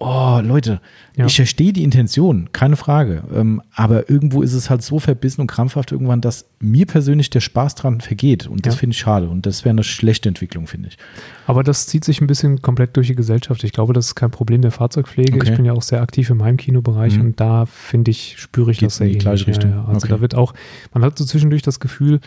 oh, 0.04 0.40
Leute, 0.42 0.80
Ja. 1.16 1.26
ich 1.26 1.36
verstehe 1.36 1.72
die 1.72 1.82
Intention, 1.84 2.48
keine 2.52 2.76
Frage. 2.76 3.22
Ähm, 3.34 3.62
aber 3.74 4.10
irgendwo 4.10 4.42
ist 4.42 4.52
es 4.52 4.68
halt 4.70 4.82
so 4.82 4.98
verbissen 4.98 5.40
und 5.40 5.46
krampfhaft 5.46 5.92
irgendwann, 5.92 6.20
dass 6.20 6.46
mir 6.60 6.86
persönlich 6.86 7.30
der 7.30 7.40
Spaß 7.40 7.74
dran 7.76 8.00
vergeht. 8.00 8.46
Und 8.46 8.66
das 8.66 8.74
Ja. 8.74 8.80
finde 8.80 8.94
ich 8.94 8.98
schade. 9.00 9.28
Und 9.28 9.46
das 9.46 9.64
wäre 9.64 9.70
eine 9.70 9.84
schlechte 9.84 10.28
Entwicklung, 10.28 10.66
finde 10.66 10.88
ich. 10.88 10.98
Aber 11.46 11.62
das 11.62 11.86
zieht 11.86 12.04
sich 12.04 12.20
ein 12.20 12.26
bisschen 12.26 12.62
komplett 12.62 12.96
durch 12.96 13.06
die 13.08 13.14
Gesellschaft. 13.14 13.62
Ich 13.64 13.72
glaube, 13.72 13.92
das 13.92 14.06
ist 14.06 14.14
kein 14.14 14.30
Problem 14.30 14.62
der 14.62 14.70
Fahrzeugpflege. 14.72 15.34
Okay. 15.36 15.50
Ich 15.50 15.56
bin 15.56 15.64
ja 15.64 15.72
auch 15.72 15.82
sehr 15.82 16.02
aktiv 16.02 16.28
im 16.30 16.42
Heimkinobereich 16.42 17.16
Mhm. 17.16 17.20
und 17.22 17.40
da 17.40 17.66
finde 17.66 18.10
ich, 18.10 18.36
spüre 18.38 18.70
ich 18.72 18.78
Geht's 18.78 18.94
das 18.94 18.98
sehr 18.98 19.06
in 19.06 19.12
die 19.14 19.18
gleiche 19.18 19.44
ähnlich. 19.44 19.56
Richtung? 19.58 19.70
Ja. 19.72 19.84
Also 19.86 19.98
Okay. 20.06 20.08
da 20.08 20.20
wird 20.20 20.34
auch, 20.34 20.54
man 20.92 21.04
hat 21.04 21.18
so 21.18 21.24
zwischendurch 21.24 21.62
das 21.62 21.80
Gefühl, 21.80 22.20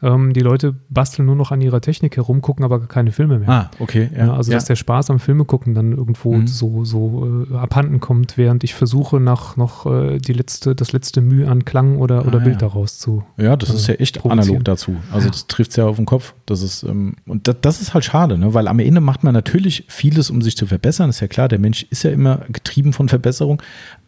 ähm, 0.00 0.32
die 0.32 0.40
Leute 0.40 0.74
basteln 0.90 1.26
nur 1.26 1.34
noch 1.34 1.50
an 1.50 1.60
ihrer 1.60 1.80
Technik 1.80 2.16
herum, 2.16 2.40
gucken 2.40 2.64
aber 2.64 2.80
keine 2.86 3.10
Filme 3.12 3.38
mehr. 3.38 3.48
Ah, 3.48 3.70
okay. 3.80 4.10
Ja, 4.16 4.32
also 4.34 4.52
dass 4.52 4.64
der 4.66 4.76
Spaß 4.76 5.10
am 5.10 5.18
Filme 5.18 5.44
gucken 5.44 5.74
dann 5.74 5.92
irgendwo 5.92 6.34
Mhm. 6.34 6.46
so, 6.46 6.84
so 6.84 7.46
äh, 7.50 7.56
abhanden 7.56 7.98
kommt, 8.00 8.38
während 8.38 8.62
ich 8.64 8.74
versuche, 8.74 9.18
nach 9.20 9.56
noch 9.56 9.86
äh, 9.86 10.18
die 10.18 10.32
letzte, 10.32 10.74
das 10.74 10.92
letzte 10.92 11.20
Mühe 11.20 11.48
an 11.48 11.64
Klang 11.64 11.98
oder, 11.98 12.26
oder 12.26 12.38
Ah, 12.40 12.44
Bild 12.44 12.62
ja. 12.62 12.68
daraus 12.68 12.98
zu. 12.98 13.24
Ja, 13.36 13.56
das 13.56 13.70
ist 13.70 13.86
ja 13.88 13.94
echt 13.94 14.24
analog 14.24 14.64
dazu. 14.64 14.96
Also 15.12 15.28
das 15.28 15.46
trifft 15.48 15.70
es 15.70 15.76
ja 15.76 15.86
auf 15.86 15.96
den 15.96 16.06
Kopf. 16.06 16.34
Das 16.46 16.62
ist, 16.62 16.82
ähm, 16.84 17.16
und 17.26 17.48
das, 17.48 17.56
das 17.60 17.80
ist 17.80 17.94
halt 17.94 18.04
schade, 18.04 18.38
ne? 18.38 18.54
weil 18.54 18.68
am 18.68 18.78
Ende 18.78 19.00
macht 19.00 19.24
man 19.24 19.34
natürlich 19.34 19.84
vieles, 19.88 20.30
um 20.30 20.42
sich 20.42 20.56
zu 20.56 20.66
verbessern. 20.66 21.10
Ist 21.10 21.20
ja 21.20 21.26
klar, 21.26 21.48
der 21.48 21.58
Mensch 21.58 21.84
ist 21.90 22.04
ja 22.04 22.10
immer 22.10 22.42
getrieben 22.50 22.92
von 22.92 23.08
Verbesserung, 23.08 23.60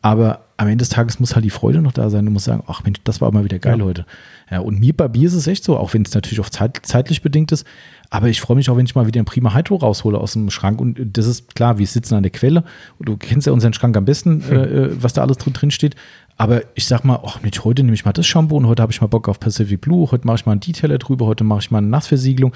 aber 0.02 0.40
am 0.60 0.68
Ende 0.68 0.82
des 0.82 0.90
Tages 0.90 1.18
muss 1.18 1.34
halt 1.34 1.44
die 1.44 1.50
Freude 1.50 1.80
noch 1.80 1.92
da 1.92 2.10
sein. 2.10 2.26
Du 2.26 2.30
musst 2.30 2.44
sagen, 2.44 2.62
ach 2.66 2.84
Mensch, 2.84 2.98
das 3.04 3.22
war 3.22 3.32
mal 3.32 3.44
wieder 3.44 3.58
geil 3.58 3.78
Ja. 3.78 3.84
heute. 3.84 4.04
Ja, 4.50 4.60
und 4.60 4.78
mir 4.78 4.94
bei 4.94 5.08
Bier 5.08 5.26
ist 5.26 5.32
es 5.32 5.46
echt 5.46 5.64
so, 5.64 5.76
auch 5.78 5.94
wenn 5.94 6.02
es 6.02 6.12
natürlich 6.12 6.38
auch 6.40 6.50
zeit, 6.50 6.80
zeitlich 6.82 7.22
bedingt 7.22 7.50
ist. 7.50 7.66
Aber 8.10 8.28
ich 8.28 8.42
freue 8.42 8.56
mich 8.58 8.68
auch, 8.68 8.76
wenn 8.76 8.84
ich 8.84 8.94
mal 8.94 9.06
wieder 9.06 9.22
ein 9.22 9.24
prima 9.24 9.54
Hydro 9.54 9.76
raushole 9.76 10.18
aus 10.18 10.34
dem 10.34 10.50
Schrank. 10.50 10.78
Und 10.80 10.98
das 11.16 11.26
ist 11.26 11.54
klar, 11.54 11.78
wir 11.78 11.86
sitzen 11.86 12.14
an 12.14 12.22
der 12.24 12.30
Quelle. 12.32 12.64
Und 12.98 13.08
du 13.08 13.16
kennst 13.16 13.46
ja 13.46 13.54
unseren 13.54 13.72
Schrank 13.72 13.96
am 13.96 14.04
besten, 14.04 14.42
äh, 14.50 14.54
äh, 14.54 14.96
was 15.02 15.14
da 15.14 15.22
alles 15.22 15.38
drin, 15.38 15.54
drin 15.54 15.70
steht. 15.70 15.94
Aber 16.36 16.62
ich 16.74 16.86
sag 16.86 17.04
mal, 17.04 17.20
ach 17.24 17.40
Mensch, 17.42 17.64
heute 17.64 17.82
nehme 17.82 17.94
ich 17.94 18.04
mal 18.04 18.12
das 18.12 18.26
Shampoo 18.26 18.56
und 18.56 18.66
heute 18.66 18.82
habe 18.82 18.92
ich 18.92 19.00
mal 19.00 19.06
Bock 19.06 19.28
auf 19.28 19.40
Pacific 19.40 19.80
Blue. 19.80 20.10
Heute 20.10 20.26
mache 20.26 20.36
ich 20.36 20.46
mal 20.46 20.52
einen 20.52 20.60
Detailer 20.60 20.98
drüber. 20.98 21.24
Heute 21.26 21.44
mache 21.44 21.60
ich 21.60 21.70
mal 21.70 21.78
eine 21.78 21.86
Nassversiegelung. 21.86 22.52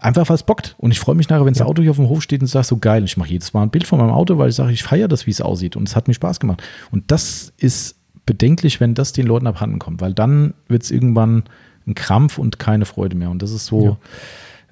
Einfach 0.00 0.28
was 0.28 0.44
bockt. 0.44 0.74
Und 0.78 0.90
ich 0.92 1.00
freue 1.00 1.14
mich 1.16 1.28
nachher, 1.28 1.44
wenn 1.44 1.52
das 1.54 1.60
Ja. 1.60 1.66
Auto 1.66 1.82
hier 1.82 1.90
auf 1.90 1.96
dem 1.96 2.08
Hof 2.08 2.22
steht 2.22 2.40
und 2.40 2.46
sage 2.46 2.66
so 2.66 2.76
geil. 2.76 3.04
Ich 3.04 3.16
mache 3.16 3.30
jedes 3.30 3.52
Mal 3.52 3.62
ein 3.64 3.70
Bild 3.70 3.86
von 3.86 3.98
meinem 3.98 4.10
Auto, 4.10 4.38
weil 4.38 4.48
ich 4.48 4.54
sage, 4.54 4.72
ich 4.72 4.82
feiere 4.82 5.08
das, 5.08 5.26
wie 5.26 5.30
es 5.32 5.40
aussieht. 5.40 5.76
Und 5.76 5.88
es 5.88 5.96
hat 5.96 6.08
mir 6.08 6.14
Spaß 6.14 6.40
gemacht. 6.40 6.62
Und 6.90 7.10
das 7.10 7.52
ist 7.58 7.96
bedenklich, 8.26 8.80
wenn 8.80 8.94
das 8.94 9.12
den 9.12 9.26
Leuten 9.26 9.46
abhanden 9.46 9.78
kommt, 9.78 10.00
weil 10.00 10.14
dann 10.14 10.54
wird 10.68 10.84
es 10.84 10.90
irgendwann 10.90 11.44
ein 11.86 11.94
Krampf 11.96 12.38
und 12.38 12.58
keine 12.60 12.84
Freude 12.84 13.16
mehr. 13.16 13.30
Und 13.30 13.42
das 13.42 13.50
ist 13.50 13.66
so, 13.66 13.84
Ja. 13.84 13.96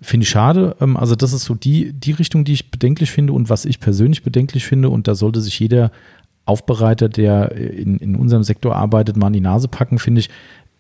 finde 0.01 0.23
ich 0.25 0.31
schade. 0.31 0.77
Ähm, 0.81 0.97
Also, 0.97 1.17
das 1.17 1.33
ist 1.33 1.45
so 1.45 1.55
die, 1.57 1.93
die 1.93 2.13
Richtung, 2.13 2.45
die 2.45 2.53
ich 2.53 2.71
bedenklich 2.71 3.11
finde 3.11 3.33
und 3.33 3.51
was 3.51 3.65
ich 3.65 3.81
persönlich 3.81 4.23
bedenklich 4.23 4.65
finde. 4.67 4.91
Und 4.91 5.09
da 5.09 5.15
sollte 5.17 5.41
sich 5.41 5.59
jeder 5.59 5.91
Aufbereiter, 6.47 7.09
der 7.09 7.53
in, 7.53 7.99
in 7.99 8.15
unserem 8.17 8.43
Sektor 8.45 8.77
arbeitet, 8.77 9.17
mal 9.17 9.27
an 9.27 9.33
die 9.33 9.41
Nase 9.41 9.67
packen, 9.69 9.99
finde 9.99 10.21
ich. 10.21 10.31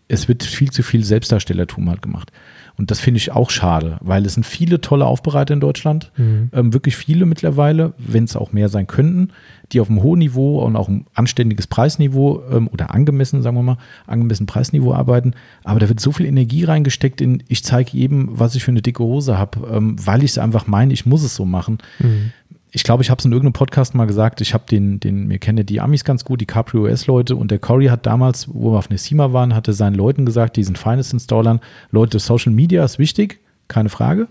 Es 0.08 0.26
wird 0.26 0.42
viel 0.42 0.70
zu 0.70 0.82
viel 0.82 1.04
Selbstdarstellertum 1.04 1.88
halt 1.88 2.02
gemacht. 2.02 2.32
Und 2.80 2.90
das 2.90 2.98
finde 2.98 3.18
ich 3.18 3.30
auch 3.30 3.50
schade, 3.50 3.98
weil 4.00 4.24
es 4.24 4.32
sind 4.32 4.46
viele 4.46 4.80
tolle 4.80 5.04
Aufbereiter 5.04 5.52
in 5.52 5.60
Deutschland, 5.60 6.10
Mhm. 6.16 6.48
ähm, 6.54 6.72
wirklich 6.72 6.96
viele 6.96 7.26
mittlerweile, 7.26 7.92
wenn 7.98 8.24
es 8.24 8.36
auch 8.36 8.54
mehr 8.54 8.70
sein 8.70 8.86
könnten, 8.86 9.32
die 9.72 9.80
auf 9.80 9.90
einem 9.90 10.02
hohen 10.02 10.18
Niveau 10.20 10.60
und 10.64 10.76
auch 10.76 10.88
ein 10.88 11.04
anständiges 11.12 11.66
Preisniveau 11.66 12.42
ähm, 12.50 12.68
oder 12.72 12.94
angemessen, 12.94 13.42
sagen 13.42 13.56
wir 13.58 13.62
mal, 13.62 13.76
angemessen 14.06 14.46
Preisniveau 14.46 14.94
arbeiten. 14.94 15.34
Aber 15.62 15.78
da 15.78 15.90
wird 15.90 16.00
so 16.00 16.10
viel 16.10 16.24
Energie 16.24 16.64
reingesteckt 16.64 17.20
in, 17.20 17.42
ich 17.48 17.62
zeige 17.64 17.90
jedem, 17.92 18.30
was 18.32 18.54
ich 18.54 18.64
für 18.64 18.70
eine 18.70 18.80
dicke 18.80 19.02
Hose 19.04 19.36
habe, 19.36 19.58
ähm, 19.70 19.96
weil 20.02 20.24
ich 20.24 20.30
es 20.30 20.38
einfach 20.38 20.66
meine, 20.66 20.94
ich 20.94 21.04
muss 21.04 21.22
es 21.22 21.34
so 21.34 21.44
machen. 21.44 21.78
Mhm. 21.98 22.32
Ich 22.72 22.84
glaube, 22.84 23.02
ich 23.02 23.10
habe 23.10 23.18
es 23.18 23.24
in 23.24 23.32
irgendeinem 23.32 23.54
Podcast 23.54 23.94
mal 23.94 24.06
gesagt, 24.06 24.40
ich 24.40 24.54
habe 24.54 24.64
den, 24.70 25.00
den, 25.00 25.26
mir 25.26 25.38
kennen 25.38 25.58
ja 25.58 25.64
die 25.64 25.80
Amis 25.80 26.04
ganz 26.04 26.24
gut, 26.24 26.40
die 26.40 26.46
Capri 26.46 26.78
OS-Leute 26.78 27.34
und 27.34 27.50
der 27.50 27.58
Cory 27.58 27.86
hat 27.86 28.06
damals, 28.06 28.48
wo 28.52 28.72
wir 28.72 28.78
auf 28.78 28.90
Nesima 28.90 29.32
waren, 29.32 29.54
hatte 29.54 29.72
seinen 29.72 29.96
Leuten 29.96 30.24
gesagt, 30.24 30.56
diesen 30.56 30.76
Finance-Installern, 30.76 31.60
Leute, 31.90 32.20
Social 32.20 32.52
Media 32.52 32.84
ist 32.84 33.00
wichtig, 33.00 33.40
keine 33.66 33.88
Frage, 33.88 34.28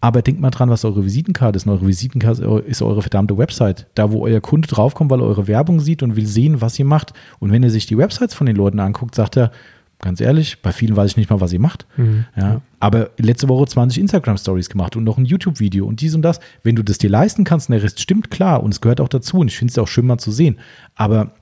aber 0.00 0.22
denkt 0.22 0.40
mal 0.40 0.50
dran, 0.50 0.70
was 0.70 0.84
eure 0.84 1.04
Visitenkarte 1.04 1.56
ist. 1.56 1.66
Eure 1.66 1.86
Visitenkarte 1.86 2.44
ist 2.66 2.82
eure 2.82 3.02
verdammte 3.02 3.36
Website. 3.38 3.86
Da, 3.94 4.12
wo 4.12 4.24
euer 4.24 4.40
Kunde 4.40 4.68
draufkommt, 4.68 5.10
weil 5.10 5.20
er 5.20 5.26
eure 5.26 5.48
Werbung 5.48 5.80
sieht 5.80 6.02
und 6.02 6.16
will 6.16 6.26
sehen, 6.26 6.60
was 6.60 6.78
ihr 6.78 6.84
macht. 6.84 7.12
Und 7.40 7.50
wenn 7.50 7.62
er 7.62 7.70
sich 7.70 7.86
die 7.86 7.98
Websites 7.98 8.34
von 8.34 8.46
den 8.46 8.56
Leuten 8.56 8.78
anguckt, 8.78 9.14
sagt 9.14 9.36
er, 9.36 9.50
ganz 10.00 10.20
ehrlich, 10.20 10.62
bei 10.62 10.72
vielen 10.72 10.96
weiß 10.96 11.12
ich 11.12 11.16
nicht 11.16 11.30
mal, 11.30 11.40
was 11.40 11.52
ihr 11.52 11.60
macht. 11.60 11.86
Mhm. 11.96 12.26
Ja, 12.36 12.60
aber 12.80 13.10
letzte 13.18 13.48
Woche 13.48 13.66
20 13.66 14.00
Instagram-Stories 14.00 14.68
gemacht 14.68 14.96
und 14.96 15.04
noch 15.04 15.18
ein 15.18 15.24
YouTube-Video 15.24 15.86
und 15.86 16.00
dies 16.00 16.14
und 16.14 16.22
das. 16.22 16.40
Wenn 16.62 16.76
du 16.76 16.82
das 16.82 16.98
dir 16.98 17.10
leisten 17.10 17.44
kannst 17.44 17.70
der 17.70 17.82
Rest 17.82 18.00
stimmt, 18.00 18.30
klar. 18.30 18.62
Und 18.62 18.72
es 18.72 18.80
gehört 18.80 19.00
auch 19.00 19.08
dazu. 19.08 19.38
Und 19.38 19.48
ich 19.48 19.58
finde 19.58 19.72
es 19.72 19.78
auch 19.78 19.88
schön 19.88 20.06
mal 20.06 20.18
zu 20.18 20.30
sehen. 20.30 20.58
Aber 20.94 21.32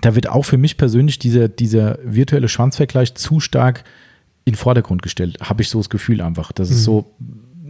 da 0.00 0.14
wird 0.14 0.28
auch 0.28 0.44
für 0.44 0.58
mich 0.58 0.76
persönlich 0.76 1.18
dieser, 1.18 1.48
dieser 1.48 1.98
virtuelle 2.04 2.48
Schwanzvergleich 2.48 3.14
zu 3.14 3.40
stark 3.40 3.84
in 4.44 4.52
den 4.52 4.58
Vordergrund 4.58 5.02
gestellt. 5.02 5.38
Habe 5.40 5.62
ich 5.62 5.68
so 5.68 5.78
das 5.78 5.90
Gefühl 5.90 6.20
einfach. 6.20 6.52
Das 6.52 6.70
ist 6.70 6.84
so, 6.84 7.10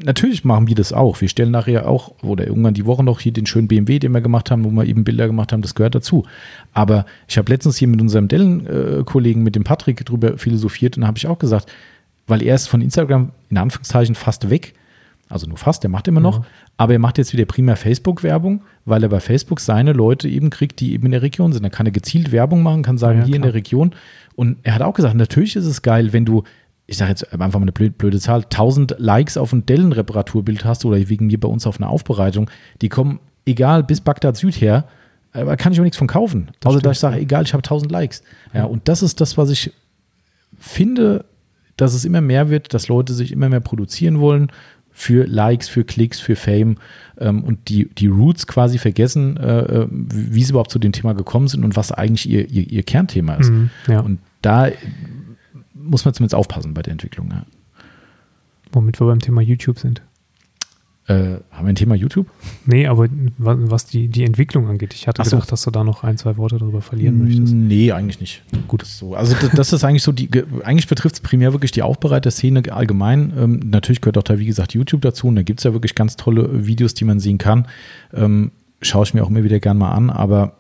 natürlich 0.05 0.45
machen 0.45 0.67
wir 0.67 0.75
das 0.75 0.93
auch. 0.93 1.21
Wir 1.21 1.29
stellen 1.29 1.51
nachher 1.51 1.89
auch, 1.89 2.13
oder 2.23 2.47
irgendwann 2.47 2.75
die 2.75 2.87
Woche 2.87 3.05
noch 3.05 3.21
hier 3.21 3.33
den 3.33 3.47
schönen 3.47 3.69
BMW, 3.69 3.99
den 3.99 4.13
wir 4.13 4.21
gemacht 4.21 4.51
haben, 4.51 4.65
wo 4.65 4.71
wir 4.71 4.85
eben 4.85 5.05
Bilder 5.05 5.27
gemacht 5.27 5.53
haben, 5.53 5.63
das 5.63 5.75
gehört 5.75 5.95
dazu. 5.95 6.25
Aber 6.73 7.07
ich 7.27 7.39
habe 7.39 7.51
letztens 7.51 7.77
hier 7.77 7.89
mit 7.89 8.01
unserem 8.01 8.29
Dellen-Kollegen, 8.29 9.43
mit 9.43 9.57
dem 9.57 9.65
Patrick, 9.65 10.05
drüber 10.05 10.39
philosophiert 10.39 10.97
und 10.97 11.07
habe 11.07 11.19
ich 11.19 11.27
auch 11.27 11.39
gesagt, 11.39 11.71
weil 12.27 12.43
er 12.43 12.55
ist 12.55 12.67
von 12.69 12.83
Instagram 12.83 13.31
in 13.51 13.59
Anführungszeichen 13.59 14.15
fast 14.15 14.51
weg. 14.51 14.75
Also 15.31 15.47
nur 15.47 15.59
fast, 15.59 15.83
der 15.83 15.91
macht 15.91 16.09
immer 16.09 16.21
noch. 16.21 16.45
Aber 16.79 16.95
er 16.95 16.99
macht 16.99 17.19
jetzt 17.19 17.33
wieder 17.35 17.45
primär 17.45 17.77
Facebook-Werbung, 17.77 18.63
weil 18.87 19.03
er 19.03 19.09
bei 19.11 19.21
Facebook 19.21 19.61
seine 19.61 19.93
Leute 19.93 20.29
eben 20.29 20.49
kriegt, 20.49 20.81
die 20.81 20.95
eben 20.95 21.07
in 21.07 21.13
der 21.13 21.23
Region 21.23 21.53
sind. 21.53 21.63
Dann 21.65 21.73
kann 21.73 21.87
er 21.87 21.93
gezielt 21.93 22.33
Werbung 22.33 22.63
machen, 22.63 22.83
kann 22.83 22.97
sagen, 22.97 23.19
Ja, 23.21 23.25
hier 23.27 23.35
in 23.35 23.43
klar. 23.43 23.53
der 23.53 23.59
Region. 23.59 23.95
Und 24.37 24.57
er 24.63 24.75
hat 24.75 24.83
auch 24.83 24.95
gesagt, 24.95 25.15
natürlich 25.17 25.57
ist 25.57 25.67
es 25.67 25.83
geil, 25.83 26.13
wenn 26.13 26.25
du, 26.25 26.45
ich 26.89 26.97
sage 26.97 27.11
jetzt 27.11 27.33
einfach 27.33 27.59
mal 27.59 27.65
eine 27.65 27.73
blöde, 27.73 27.93
blöde 27.93 28.19
Zahl, 28.19 28.45
1000 28.45 28.97
Likes 28.99 29.37
auf 29.37 29.53
ein 29.53 29.67
Dellen-Reparaturbild 29.67 30.65
hast 30.65 30.87
oder 30.87 30.97
wegen 31.09 31.27
mir 31.27 31.39
bei 31.39 31.47
uns 31.47 31.67
auf 31.67 31.79
einer 31.79 31.91
Aufbereitung, 31.91 32.51
die 32.81 32.89
kommen 32.89 33.21
egal 33.45 33.85
bis 33.85 34.01
Bagdad 34.01 34.39
Süd 34.39 34.59
her, 34.59 34.85
aber 35.33 35.59
kann 35.59 35.73
ich 35.73 35.81
auch 35.81 35.85
nichts 35.85 35.99
von 35.99 36.07
kaufen. 36.07 36.49
Außer 36.65 36.81
dass 36.81 36.97
ich 36.97 37.01
sage, 37.01 37.19
egal, 37.19 37.45
ich 37.45 37.53
habe 37.53 37.63
1000 37.63 37.93
Likes. 37.93 38.23
Ja, 38.55 38.65
und 38.65 38.89
das 38.89 39.03
ist 39.03 39.21
das, 39.21 39.37
was 39.37 39.51
ich 39.51 39.71
finde, 40.59 41.27
dass 41.77 41.93
es 41.93 42.07
immer 42.07 42.23
mehr 42.23 42.49
wird, 42.49 42.73
dass 42.73 42.89
Leute 42.89 43.13
sich 43.13 43.33
immer 43.33 43.51
mehr 43.51 43.61
produzieren 43.61 44.19
wollen 44.19 44.51
für 44.91 45.27
Likes, 45.27 45.69
für 45.69 45.85
Klicks, 45.85 46.19
für 46.19 46.37
Fame 46.37 46.77
ähm, 47.19 47.45
und 47.45 47.69
die, 47.69 47.89
die 47.95 48.09
Roots 48.09 48.47
quasi 48.47 48.79
vergessen, 48.79 49.37
äh, 49.37 49.83
äh, 49.83 49.87
wie 49.91 50.43
sie 50.43 50.51
überhaupt 50.51 50.73
zu 50.73 50.79
dem 50.79 50.93
Thema 50.93 51.13
gekommen 51.13 51.49
sind 51.49 51.65
und 51.65 51.77
was 51.77 51.93
eigentlich 51.93 52.29
ihr, 52.29 52.49
ihr, 52.49 52.69
ihr 52.69 52.83
Kernthema 52.83 53.35
ist. 53.35 53.51
Mhm. 53.51 53.71
Ja. 53.87 54.01
Und 54.01 54.19
da 54.41 54.69
muss 55.89 56.05
man 56.05 56.15
zumindest 56.15 56.35
aufpassen 56.35 56.75
bei 56.75 56.83
der 56.83 56.93
Entwicklung. 56.93 57.31
Ja. 57.31 57.45
Womit 58.73 59.01
wir 59.01 59.07
beim 59.07 59.21
Thema 59.21 59.41
YouTube 59.41 59.79
sind. 59.79 60.03
Äh, 61.07 61.39
haben 61.51 61.65
wir 61.65 61.69
ein 61.71 61.75
Thema 61.75 61.95
YouTube? 61.95 62.27
Nee, 62.67 62.87
aber 62.87 63.09
wa- 63.39 63.57
was 63.59 63.87
die, 63.87 64.09
die 64.09 64.25
Entwicklung 64.25 64.69
angeht, 64.69 64.93
ich 64.93 65.09
hatte 65.09 65.23
Ach 65.23 65.25
so. 65.25 65.37
gedacht, 65.37 65.51
dass 65.51 65.63
du 65.63 65.71
da 65.71 65.83
noch 65.83 66.05
ein, 66.05 66.19
zwei 66.19 66.37
Worte 66.37 66.59
darüber 66.59 66.83
verlieren 66.83 67.23
möchtest. 67.25 67.55
Nee, 67.55 67.93
eigentlich 67.93 68.21
nicht. 68.21 68.43
Gut. 68.69 68.85
So, 68.85 69.15
also 69.15 69.35
das, 69.41 69.51
das 69.53 69.73
ist 69.73 69.85
eigentlich 69.85 70.03
so, 70.03 70.13
die, 70.13 70.31
ge- 70.31 70.45
eigentlich 70.65 70.87
betrifft 70.87 71.15
es 71.15 71.21
primär 71.23 71.53
wirklich 71.55 71.71
die 71.71 71.81
Aufbereiterszene 71.81 72.63
allgemein. 72.71 73.33
Ähm, 73.39 73.61
natürlich 73.71 74.03
gehört 74.03 74.19
auch 74.19 74.23
da, 74.23 74.39
wie 74.39 74.45
gesagt, 74.45 74.75
YouTube 74.75 75.01
dazu 75.01 75.29
und 75.29 75.37
da 75.37 75.43
gibt 75.43 75.61
es 75.61 75.65
ja 75.65 75.73
wirklich 75.73 75.95
ganz 75.95 76.17
tolle 76.17 76.67
Videos, 76.67 76.93
die 76.93 77.07
man 77.07 77.21
sehen 77.21 77.39
kann. 77.39 77.67
Ähm, 78.13 78.51
schaue 78.83 79.05
ich 79.05 79.15
mir 79.15 79.25
auch 79.25 79.31
immer 79.31 79.45
wieder 79.45 79.61
gern 79.61 79.79
mal 79.79 79.93
an, 79.93 80.11
aber 80.11 80.58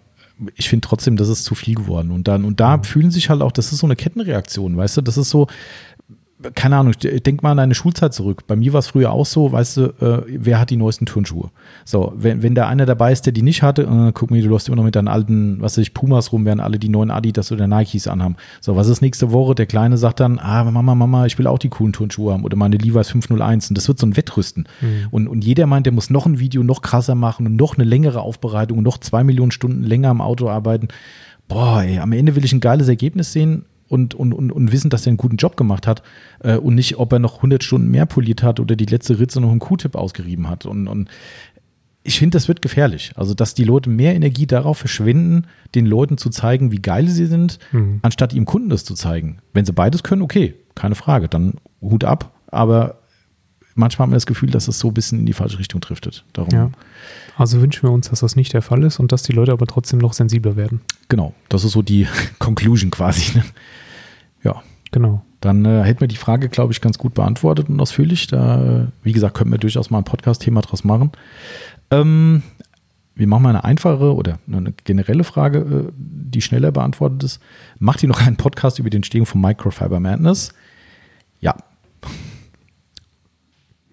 ich 0.54 0.68
finde 0.68 0.86
trotzdem, 0.86 1.16
das 1.16 1.28
ist 1.28 1.44
zu 1.44 1.54
viel 1.54 1.74
geworden. 1.74 2.10
Und 2.10 2.28
dann, 2.28 2.44
und 2.44 2.60
da 2.60 2.82
fühlen 2.82 3.10
sich 3.10 3.30
halt 3.30 3.42
auch, 3.42 3.52
das 3.52 3.72
ist 3.72 3.78
so 3.78 3.86
eine 3.86 3.96
Kettenreaktion, 3.96 4.76
weißt 4.76 4.98
du, 4.98 5.00
das 5.02 5.18
ist 5.18 5.30
so, 5.30 5.48
keine 6.54 6.76
Ahnung, 6.76 6.94
denk 7.00 7.42
mal 7.42 7.50
an 7.50 7.56
deine 7.56 7.74
Schulzeit 7.74 8.14
zurück. 8.14 8.46
Bei 8.46 8.54
mir 8.54 8.72
war 8.72 8.78
es 8.78 8.86
früher 8.86 9.10
auch 9.10 9.26
so, 9.26 9.50
weißt 9.50 9.76
du, 9.76 9.82
äh, 10.00 10.22
wer 10.28 10.60
hat 10.60 10.70
die 10.70 10.76
neuesten 10.76 11.04
Turnschuhe? 11.04 11.50
So, 11.84 12.12
wenn, 12.16 12.44
wenn 12.44 12.54
da 12.54 12.68
einer 12.68 12.86
dabei 12.86 13.10
ist, 13.10 13.26
der 13.26 13.32
die 13.32 13.42
nicht 13.42 13.62
hatte, 13.62 13.82
äh, 13.82 14.12
guck 14.14 14.30
mal, 14.30 14.40
du 14.40 14.48
läufst 14.48 14.68
immer 14.68 14.76
noch 14.76 14.84
mit 14.84 14.94
deinen 14.94 15.08
alten, 15.08 15.60
was 15.60 15.72
weiß 15.72 15.82
ich, 15.82 15.94
Pumas 15.94 16.32
rum, 16.32 16.44
während 16.44 16.60
alle 16.60 16.78
die 16.78 16.88
neuen 16.88 17.10
Adidas 17.10 17.50
oder 17.50 17.66
Nikes 17.66 18.06
anhaben. 18.06 18.36
So, 18.60 18.76
was 18.76 18.88
ist 18.88 19.00
nächste 19.00 19.32
Woche? 19.32 19.56
Der 19.56 19.66
Kleine 19.66 19.98
sagt 19.98 20.20
dann, 20.20 20.38
ah, 20.38 20.62
Mama, 20.62 20.94
Mama, 20.94 21.26
ich 21.26 21.38
will 21.38 21.48
auch 21.48 21.58
die 21.58 21.70
coolen 21.70 21.92
Turnschuhe 21.92 22.32
haben 22.32 22.44
oder 22.44 22.56
meine 22.56 22.76
Levi's 22.76 23.10
501. 23.10 23.70
Und 23.70 23.78
das 23.78 23.88
wird 23.88 23.98
so 23.98 24.06
ein 24.06 24.16
Wettrüsten. 24.16 24.68
Und, 25.10 25.26
und 25.26 25.44
jeder 25.44 25.66
meint, 25.66 25.86
der 25.86 25.92
muss 25.92 26.08
noch 26.08 26.26
ein 26.26 26.38
Video 26.38 26.62
noch 26.62 26.82
krasser 26.82 27.16
machen 27.16 27.46
und 27.46 27.56
noch 27.56 27.76
eine 27.76 27.84
längere 27.84 28.20
Aufbereitung 28.20 28.78
und 28.78 28.84
noch 28.84 28.98
zwei 28.98 29.24
Millionen 29.24 29.50
Stunden 29.50 29.82
länger 29.82 30.10
am 30.10 30.20
Auto 30.20 30.48
arbeiten. 30.48 30.88
Boah, 31.48 31.82
ey, 31.82 31.98
am 31.98 32.12
Ende 32.12 32.36
will 32.36 32.44
ich 32.44 32.52
ein 32.52 32.60
geiles 32.60 32.88
Ergebnis 32.88 33.32
sehen 33.32 33.64
und, 33.88 34.14
und, 34.14 34.32
und, 34.32 34.52
und 34.52 34.72
wissen, 34.72 34.90
dass 34.90 35.06
er 35.06 35.10
einen 35.10 35.16
guten 35.16 35.36
Job 35.36 35.56
gemacht 35.56 35.86
hat 35.86 36.02
äh, 36.40 36.56
und 36.56 36.74
nicht, 36.74 36.98
ob 36.98 37.12
er 37.12 37.18
noch 37.18 37.36
100 37.36 37.62
Stunden 37.64 37.88
mehr 37.90 38.06
poliert 38.06 38.42
hat 38.42 38.60
oder 38.60 38.76
die 38.76 38.84
letzte 38.86 39.18
Ritze 39.18 39.40
noch 39.40 39.50
einen 39.50 39.60
Q-Tip 39.60 39.94
ausgerieben 39.94 40.48
hat. 40.48 40.66
Und, 40.66 40.88
und 40.88 41.08
ich 42.04 42.18
finde, 42.18 42.36
das 42.36 42.48
wird 42.48 42.62
gefährlich. 42.62 43.12
Also, 43.16 43.34
dass 43.34 43.54
die 43.54 43.64
Leute 43.64 43.90
mehr 43.90 44.14
Energie 44.14 44.46
darauf 44.46 44.78
verschwenden, 44.78 45.46
den 45.74 45.84
Leuten 45.84 46.16
zu 46.16 46.30
zeigen, 46.30 46.72
wie 46.72 46.80
geil 46.80 47.08
sie 47.08 47.26
sind, 47.26 47.58
Mhm. 47.72 47.98
anstatt 48.02 48.32
ihrem 48.32 48.44
Kunden 48.46 48.70
das 48.70 48.84
zu 48.84 48.94
zeigen. 48.94 49.38
Wenn 49.52 49.64
sie 49.66 49.72
beides 49.72 50.02
können, 50.02 50.22
okay, 50.22 50.54
keine 50.74 50.94
Frage, 50.94 51.28
dann 51.28 51.54
Hut 51.82 52.04
ab. 52.04 52.32
Aber 52.46 52.98
manchmal 53.74 54.04
hat 54.06 54.10
man 54.10 54.16
das 54.16 54.26
Gefühl, 54.26 54.50
dass 54.50 54.68
es 54.68 54.78
so 54.78 54.88
ein 54.88 54.94
bisschen 54.94 55.18
in 55.20 55.26
die 55.26 55.32
falsche 55.34 55.58
Richtung 55.58 55.80
driftet. 55.80 56.24
Darum, 56.32 56.50
Ja. 56.52 56.70
Also 57.38 57.62
wünschen 57.62 57.84
wir 57.84 57.92
uns, 57.92 58.10
dass 58.10 58.20
das 58.20 58.36
nicht 58.36 58.52
der 58.52 58.62
Fall 58.62 58.82
ist 58.82 58.98
und 58.98 59.12
dass 59.12 59.22
die 59.22 59.32
Leute 59.32 59.52
aber 59.52 59.66
trotzdem 59.66 60.00
noch 60.00 60.12
sensibler 60.12 60.56
werden. 60.56 60.80
genau, 61.08 61.34
das 61.48 61.64
ist 61.64 61.72
so 61.72 61.82
die 61.82 62.06
Conclusion 62.38 62.90
quasi. 62.90 63.38
Ne? 63.38 63.44
Ja, 64.42 64.62
Genau. 64.90 65.22
Dann 65.40 65.64
äh, 65.64 65.82
hätten 65.82 66.00
wir 66.00 66.08
die 66.08 66.16
Frage, 66.16 66.48
glaube 66.48 66.72
ich, 66.72 66.80
ganz 66.80 66.98
gut 66.98 67.14
beantwortet 67.14 67.68
und 67.68 67.80
ausführlich. 67.80 68.26
Da, 68.26 68.64
äh, 68.64 68.86
wie 69.02 69.12
gesagt, 69.12 69.36
könnten 69.36 69.52
wir 69.52 69.58
durchaus 69.58 69.90
mal 69.90 69.98
ein 69.98 70.04
Podcast-Thema 70.04 70.62
draus 70.62 70.84
machen. 70.84 71.12
Ähm, 71.90 72.42
wir 73.14 73.26
machen 73.26 73.42
mal 73.42 73.50
eine 73.50 73.64
einfache 73.64 74.14
oder 74.14 74.38
eine 74.50 74.72
generelle 74.84 75.24
Frage, 75.24 75.58
äh, 75.58 75.92
die 75.96 76.40
schneller 76.40 76.72
beantwortet 76.72 77.22
ist. 77.22 77.40
Macht 77.78 78.02
ihr 78.02 78.08
noch 78.08 78.20
einen 78.20 78.36
Podcast 78.36 78.78
über 78.78 78.90
die 78.90 78.96
Entstehung 78.96 79.26
von 79.26 79.40
Microfiber 79.40 80.00
Madness? 80.00 80.54
Ja, 81.40 81.54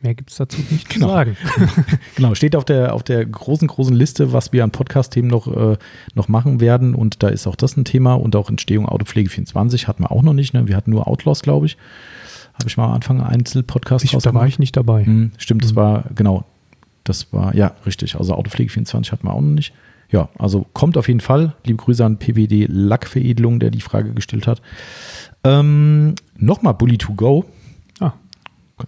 Mehr 0.06 0.14
gibt 0.14 0.30
es 0.30 0.38
dazu 0.38 0.62
nicht 0.70 0.88
Genau. 0.90 1.08
zu 1.08 1.14
sagen. 1.14 1.38
genau. 2.16 2.36
Steht 2.36 2.56
auf 2.56 2.64
der, 2.64 2.94
auf 2.94 3.02
der 3.02 3.26
großen, 3.26 3.68
großen 3.68 3.96
Liste, 3.96 4.34
was 4.34 4.54
wir 4.54 4.64
an 4.64 4.70
Podcast-Themen 4.70 5.28
noch, 5.28 5.48
äh, 5.48 5.78
noch 6.14 6.28
machen 6.28 6.62
werden. 6.62 6.94
Und 6.94 7.24
da 7.24 7.30
ist 7.30 7.48
auch 7.48 7.56
das 7.56 7.76
ein 7.76 7.86
Thema. 7.86 8.14
Und 8.14 8.36
auch 8.36 8.50
Entstehung 8.50 8.88
Autopflege 8.88 9.30
24 9.30 9.88
hatten 9.88 10.04
wir 10.04 10.12
auch 10.12 10.22
noch 10.22 10.34
nicht. 10.34 10.54
Ne? 10.54 10.68
Wir 10.68 10.76
hatten 10.76 10.92
nur 10.92 11.08
Outlaws, 11.08 11.42
glaube 11.42 11.66
ich. 11.66 11.78
Habe 12.54 12.68
ich 12.68 12.78
mal 12.78 12.86
am 12.86 12.94
Anfang 12.94 13.20
einen 13.20 13.30
Einzelpodcast 13.42 14.14
da 14.24 14.34
war 14.34 14.48
ich 14.48 14.60
nicht 14.60 14.78
dabei. 14.78 15.06
Hm, 15.06 15.32
stimmt, 15.38 15.64
das 15.64 15.76
war, 15.76 16.06
genau, 16.16 16.46
das 17.04 17.34
war, 17.34 17.56
ja, 17.56 17.74
richtig. 17.86 18.16
Also 18.16 18.36
Autopflege 18.36 18.72
24 18.72 19.12
hatten 19.12 19.28
wir 19.28 19.34
auch 19.34 19.42
noch 19.42 19.50
nicht. 19.50 19.74
Ja, 20.12 20.30
also 20.38 20.68
kommt 20.74 20.98
auf 20.98 21.08
jeden 21.08 21.20
Fall. 21.20 21.56
Liebe 21.66 21.78
Grüße 21.78 22.06
an 22.06 22.18
PWD 22.18 22.68
Lackveredelung, 22.70 23.60
der 23.60 23.72
die 23.72 23.82
Frage 23.82 24.14
gestellt 24.14 24.46
hat. 24.46 24.62
Ähm, 25.44 26.14
Nochmal 26.38 26.76
Bully 26.76 26.98
to 26.98 27.14
Go. 27.14 27.46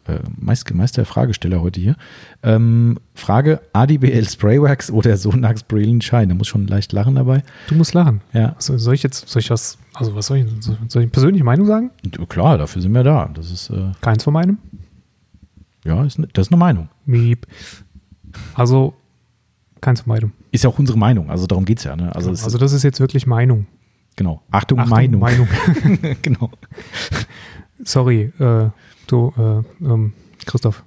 Äh, 0.07 0.19
Meist, 0.37 0.73
Meister 0.73 1.05
Fragesteller 1.05 1.61
heute 1.61 1.79
hier. 1.79 1.95
Ähm, 2.43 2.97
Frage: 3.15 3.61
ADBL 3.73 4.27
Spraywax 4.27 4.91
oder 4.91 5.15
Sonax 5.15 5.63
Brilliant 5.63 6.03
Shine? 6.03 6.27
Da 6.27 6.33
muss 6.35 6.47
schon 6.47 6.67
leicht 6.67 6.91
lachen 6.91 7.15
dabei. 7.15 7.43
du 7.69 7.75
musst 7.75 7.93
lachen. 7.93 8.21
Ja, 8.33 8.53
Also 8.57 8.77
soll 8.77 8.95
ich 8.95 9.03
jetzt, 9.03 9.29
soll 9.29 9.41
ich 9.41 9.49
was, 9.49 9.77
also 9.93 10.13
was 10.15 10.27
soll 10.27 10.37
ich, 10.39 10.45
soll 10.89 11.03
ich 11.03 11.11
persönliche 11.11 11.45
Meinung 11.45 11.65
sagen? 11.67 11.91
klar, 12.27 12.57
dafür 12.57 12.81
sind 12.81 12.91
wir 12.93 13.03
da. 13.03 13.29
Das 13.33 13.49
ist, 13.49 13.69
äh, 13.69 13.91
Keins 14.01 14.23
von 14.25 14.33
meinem. 14.33 14.57
Ja, 15.85 16.03
ist, 16.03 16.19
ne- 16.19 16.27
das 16.33 16.47
ist 16.47 16.51
eine 16.51 16.59
Meinung. 16.59 16.89
Miep. 17.05 17.47
Also, 18.55 18.93
keine 19.79 19.95
Vermeidung. 19.97 20.33
Ist 20.51 20.65
ja 20.65 20.69
auch 20.69 20.77
unsere 20.79 20.97
Meinung, 20.97 21.29
also 21.29 21.47
darum 21.47 21.63
geht 21.63 21.77
es 21.77 21.85
ja. 21.85 21.95
Ne? 21.95 22.13
Also, 22.13 22.31
es 22.31 22.43
Also, 22.43 22.57
das 22.57 22.73
ist 22.73 22.83
jetzt 22.83 22.99
wirklich 22.99 23.25
Meinung. 23.25 23.67
genau. 24.17 24.41
Achtung, 24.51 24.79
Achtung, 24.79 24.89
Meinung. 24.91 25.21
Meinung. 25.21 25.47
genau. 26.21 26.51
Sorry, 27.87 28.33
äh, 28.39 28.69
du, 29.07 29.33
äh, 29.37 29.85
ähm, 29.85 30.13
Christoph. 30.45 30.83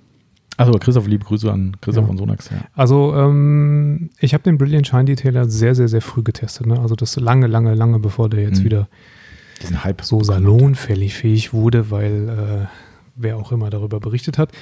Also 0.59 0.73
Christoph, 0.79 1.07
liebe 1.07 1.25
Grüße 1.25 1.51
an 1.51 1.75
Christoph 1.81 2.03
Ja. 2.05 2.09
von 2.09 2.19
Sonax. 2.19 2.51
Ja. 2.51 2.59
Also, 2.75 3.15
ähm, 3.17 4.11
ich 4.19 4.35
habe 4.35 4.43
den 4.45 4.59
Brilliant 4.59 4.87
Shine 4.87 5.07
Detailer 5.07 5.49
sehr, 5.49 5.75
sehr, 5.75 5.89
sehr 5.89 6.03
früh 6.03 6.23
getestet. 6.23 6.67
Ne? 6.67 6.79
Also, 6.79 6.95
das 6.97 7.17
lange, 7.17 7.47
lange, 7.47 7.75
lange 7.75 7.99
bevor 7.99 8.29
der 8.29 8.43
jetzt 8.43 8.61
Mhm. 8.61 8.65
wieder 8.65 8.89
Diesen 9.63 9.83
Hype. 9.83 10.03
so 10.03 10.23
salonfällig 10.23 11.15
fähig 11.15 11.55
wurde, 11.55 11.91
weil 11.91 12.29
äh, 12.29 12.67
wer 13.17 13.39
auch 13.39 13.53
immer 13.53 13.71
darüber 13.71 14.01
berichtet 14.01 14.37
hat. 14.37 14.53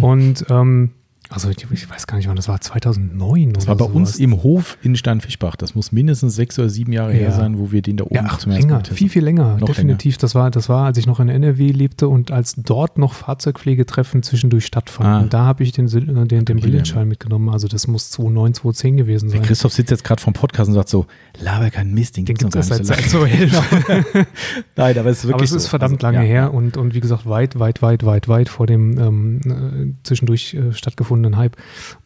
Und 0.00 0.44
ähm, 0.48 0.90
also 1.30 1.48
ich, 1.48 1.56
ich 1.70 1.88
weiß 1.88 2.06
gar 2.06 2.16
nicht, 2.16 2.28
wann 2.28 2.36
das 2.36 2.48
war, 2.48 2.60
2009 2.60 3.52
Das 3.52 3.66
war 3.66 3.76
bei 3.76 3.84
uns 3.84 4.10
sowas. 4.10 4.18
im 4.20 4.42
Hof 4.42 4.76
in 4.82 4.96
Steinfischbach. 4.96 5.56
Das 5.56 5.74
muss 5.74 5.92
mindestens 5.92 6.34
sechs 6.34 6.58
oder 6.58 6.68
sieben 6.68 6.92
Jahre 6.92 7.12
her 7.12 7.28
Ja. 7.28 7.32
sein, 7.32 7.58
wo 7.58 7.70
wir 7.72 7.82
den 7.82 7.96
da 7.96 8.04
oben 8.04 8.14
ja, 8.16 8.24
ach, 8.26 8.44
länger, 8.46 8.82
viel, 8.84 9.08
viel 9.08 9.22
länger, 9.24 9.56
Noch 9.58 9.66
definitiv. 9.68 10.18
Das 10.18 10.34
war, 10.34 10.50
das 10.50 10.68
war, 10.68 10.86
als 10.86 10.98
ich 10.98 11.06
noch 11.06 11.20
in 11.20 11.28
NRW 11.28 11.70
lebte 11.70 12.08
und 12.08 12.30
als 12.30 12.54
dort 12.56 12.98
noch 12.98 13.14
Fahrzeugpflegetreffen 13.14 14.22
zwischendurch 14.22 14.66
stattfanden. 14.66 15.26
Ah. 15.26 15.26
Da 15.30 15.44
habe 15.44 15.62
ich 15.62 15.72
den, 15.72 15.86
äh, 15.86 16.26
den, 16.26 16.44
den 16.44 16.58
ich 16.58 16.64
Brillenschein 16.64 17.06
mitgenommen. 17.08 17.48
Also 17.50 17.68
das 17.68 17.86
muss 17.86 18.10
2009, 18.10 18.54
2010 18.54 18.96
gewesen 18.96 19.28
Der 19.28 19.38
sein. 19.38 19.46
Christoph 19.46 19.72
sitzt 19.72 19.90
jetzt 19.90 20.04
gerade 20.04 20.20
vom 20.20 20.32
Podcast 20.32 20.68
und 20.68 20.74
sagt 20.74 20.88
so, 20.88 21.06
laber 21.40 21.70
kein 21.70 21.94
Mist, 21.94 22.16
den, 22.16 22.24
Den 22.24 22.36
gibt 22.36 22.54
es 22.54 22.68
nicht 22.70 22.84
seit, 22.86 23.10
so 23.10 23.24
seit 23.24 23.44
so. 23.48 23.60
Nein, 24.76 24.98
aber 24.98 25.10
es 25.10 25.18
ist 25.18 25.24
wirklich 25.24 25.34
Aber 25.34 25.44
es 25.44 25.52
ist 25.52 25.62
so. 25.64 25.68
verdammt 25.68 26.02
Also, 26.04 26.06
lange 26.16 26.26
ja. 26.26 26.32
her 26.32 26.54
und, 26.54 26.76
und 26.76 26.94
wie 26.94 27.00
gesagt, 27.00 27.26
weit, 27.26 27.58
weit, 27.58 27.82
weit, 27.82 28.04
weit, 28.04 28.28
weit 28.28 28.48
vor 28.48 28.66
dem 28.66 28.98
ähm, 28.98 29.40
äh, 29.44 30.02
zwischendurch 30.02 30.54
äh, 30.54 30.72
stattgefundenen 31.20 31.36
Hype. 31.36 31.56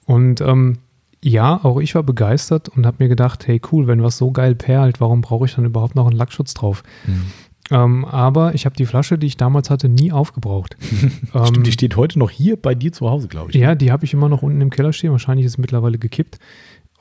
Und 0.06 0.40
ähm, 0.40 0.78
ja, 1.22 1.64
auch 1.64 1.80
ich 1.80 1.94
war 1.94 2.02
begeistert 2.02 2.68
und 2.68 2.84
habe 2.84 3.02
mir 3.02 3.08
gedacht, 3.08 3.46
hey 3.46 3.60
cool, 3.72 3.86
wenn 3.86 4.02
was 4.02 4.18
so 4.18 4.30
geil 4.30 4.54
perlt, 4.54 5.00
warum 5.00 5.22
brauche 5.22 5.46
ich 5.46 5.54
dann 5.54 5.64
überhaupt 5.64 5.94
noch 5.94 6.06
einen 6.06 6.16
Lackschutz 6.16 6.54
drauf? 6.54 6.82
Mhm. 7.06 7.24
Ähm, 7.70 8.04
aber 8.04 8.54
ich 8.54 8.66
habe 8.66 8.76
die 8.76 8.84
Flasche, 8.84 9.16
die 9.16 9.26
ich 9.26 9.38
damals 9.38 9.70
hatte, 9.70 9.88
nie 9.88 10.12
aufgebraucht. 10.12 10.76
ähm, 11.34 11.46
Stimmt, 11.46 11.66
die 11.66 11.72
steht 11.72 11.96
heute 11.96 12.18
noch 12.18 12.28
hier 12.28 12.60
bei 12.60 12.74
dir 12.74 12.92
zu 12.92 13.08
Hause, 13.08 13.28
glaube 13.28 13.50
ich. 13.50 13.56
ja, 13.56 13.74
die 13.74 13.90
habe 13.90 14.04
ich 14.04 14.12
immer 14.12 14.28
noch 14.28 14.42
unten 14.42 14.60
im 14.60 14.68
Keller 14.68 14.92
stehen. 14.92 15.12
Wahrscheinlich 15.12 15.46
ist 15.46 15.52
es 15.52 15.58
mittlerweile 15.58 15.98
gekippt. 15.98 16.38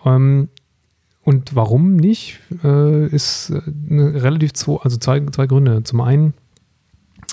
Ähm, 0.05 0.47
und 1.21 1.53
warum 1.53 1.97
nicht, 1.97 2.39
äh, 2.63 3.07
ist 3.07 3.49
äh, 3.49 3.61
eine 3.89 4.23
relativ 4.23 4.53
zwei, 4.53 4.77
also 4.81 4.95
zwei, 4.97 5.19
zwei 5.31 5.47
Gründe. 5.47 5.83
Zum 5.83 5.99
einen 5.99 6.33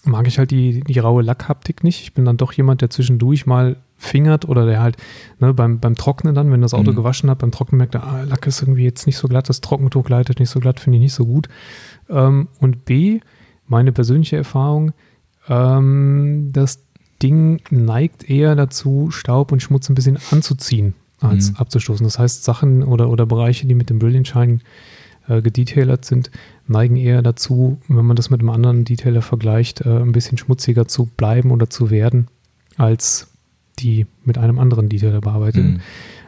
mag 0.05 0.27
ich 0.27 0.39
halt 0.39 0.51
die, 0.51 0.81
die 0.81 0.99
raue 0.99 1.23
Lackhaptik 1.23 1.85
nicht. 1.85 2.03
Ich 2.03 2.15
bin 2.15 2.25
dann 2.25 2.37
doch 2.37 2.53
jemand, 2.53 2.81
der 2.81 2.91
zwischendurch 2.91 3.47
mal 3.47 3.77
fingert 4.03 4.49
oder 4.49 4.65
der 4.67 4.81
halt 4.81 4.97
ne, 5.41 5.53
beim, 5.53 5.79
beim 5.79 5.95
Trocknen 5.95 6.35
dann, 6.35 6.51
wenn 6.51 6.63
das 6.63 6.73
Auto 6.75 6.93
Mhm. 6.93 6.97
gewaschen 6.97 7.29
hat, 7.31 7.39
beim 7.39 7.51
Trocknen 7.53 7.77
merkt 7.79 7.95
er, 7.95 8.05
ah, 8.05 8.23
Lack 8.25 8.47
ist 8.47 8.63
irgendwie 8.63 8.85
jetzt 8.85 9.07
nicht 9.07 9.19
so 9.19 9.29
glatt, 9.29 9.49
das 9.49 9.61
Trockentuch 9.61 10.05
gleitet 10.05 10.41
nicht 10.41 10.49
so 10.51 10.59
glatt, 10.59 10.81
finde 10.81 10.97
ich 10.97 11.03
nicht 11.03 11.13
so 11.15 11.27
gut. 11.27 11.49
Ähm, 12.09 12.49
und 12.61 12.85
B, 12.87 13.21
meine 13.67 13.93
persönliche 13.93 14.37
Erfahrung, 14.39 14.93
ähm, 15.49 16.51
das 16.53 16.81
Ding 17.23 17.61
neigt 17.71 18.29
eher 18.29 18.55
dazu, 18.57 19.11
Staub 19.11 19.53
und 19.53 19.63
Schmutz 19.63 19.89
ein 19.91 19.95
bisschen 19.95 20.19
anzuziehen, 20.31 20.95
als 21.21 21.51
Mhm. 21.51 21.57
abzustoßen. 21.59 22.05
Das 22.05 22.19
heißt, 22.19 22.45
Sachen 22.45 22.83
oder, 22.83 23.11
oder 23.11 23.27
Bereiche, 23.27 23.67
die 23.67 23.75
mit 23.75 23.91
dem 23.91 23.99
Brilliant 23.99 24.27
Shine 24.29 24.59
äh, 25.29 25.43
gedetailert 25.43 26.05
sind, 26.07 26.31
neigen 26.67 26.97
eher 26.97 27.21
dazu, 27.23 27.79
wenn 27.89 28.07
man 28.07 28.17
das 28.17 28.31
mit 28.31 28.41
einem 28.41 28.49
anderen 28.51 28.85
Detailer 28.87 29.21
vergleicht, 29.23 29.83
äh, 29.83 29.99
ein 30.01 30.13
bisschen 30.13 30.39
schmutziger 30.39 30.89
zu 30.89 31.07
bleiben 31.07 31.51
oder 31.51 31.69
zu 31.69 31.91
werden, 31.91 32.29
als 32.79 33.30
die 33.79 34.07
mit 34.25 34.39
einem 34.39 34.59
anderen 34.59 34.89
Detailer 34.89 35.21
bearbeiteten. 35.21 35.75
Mhm. 35.75 35.81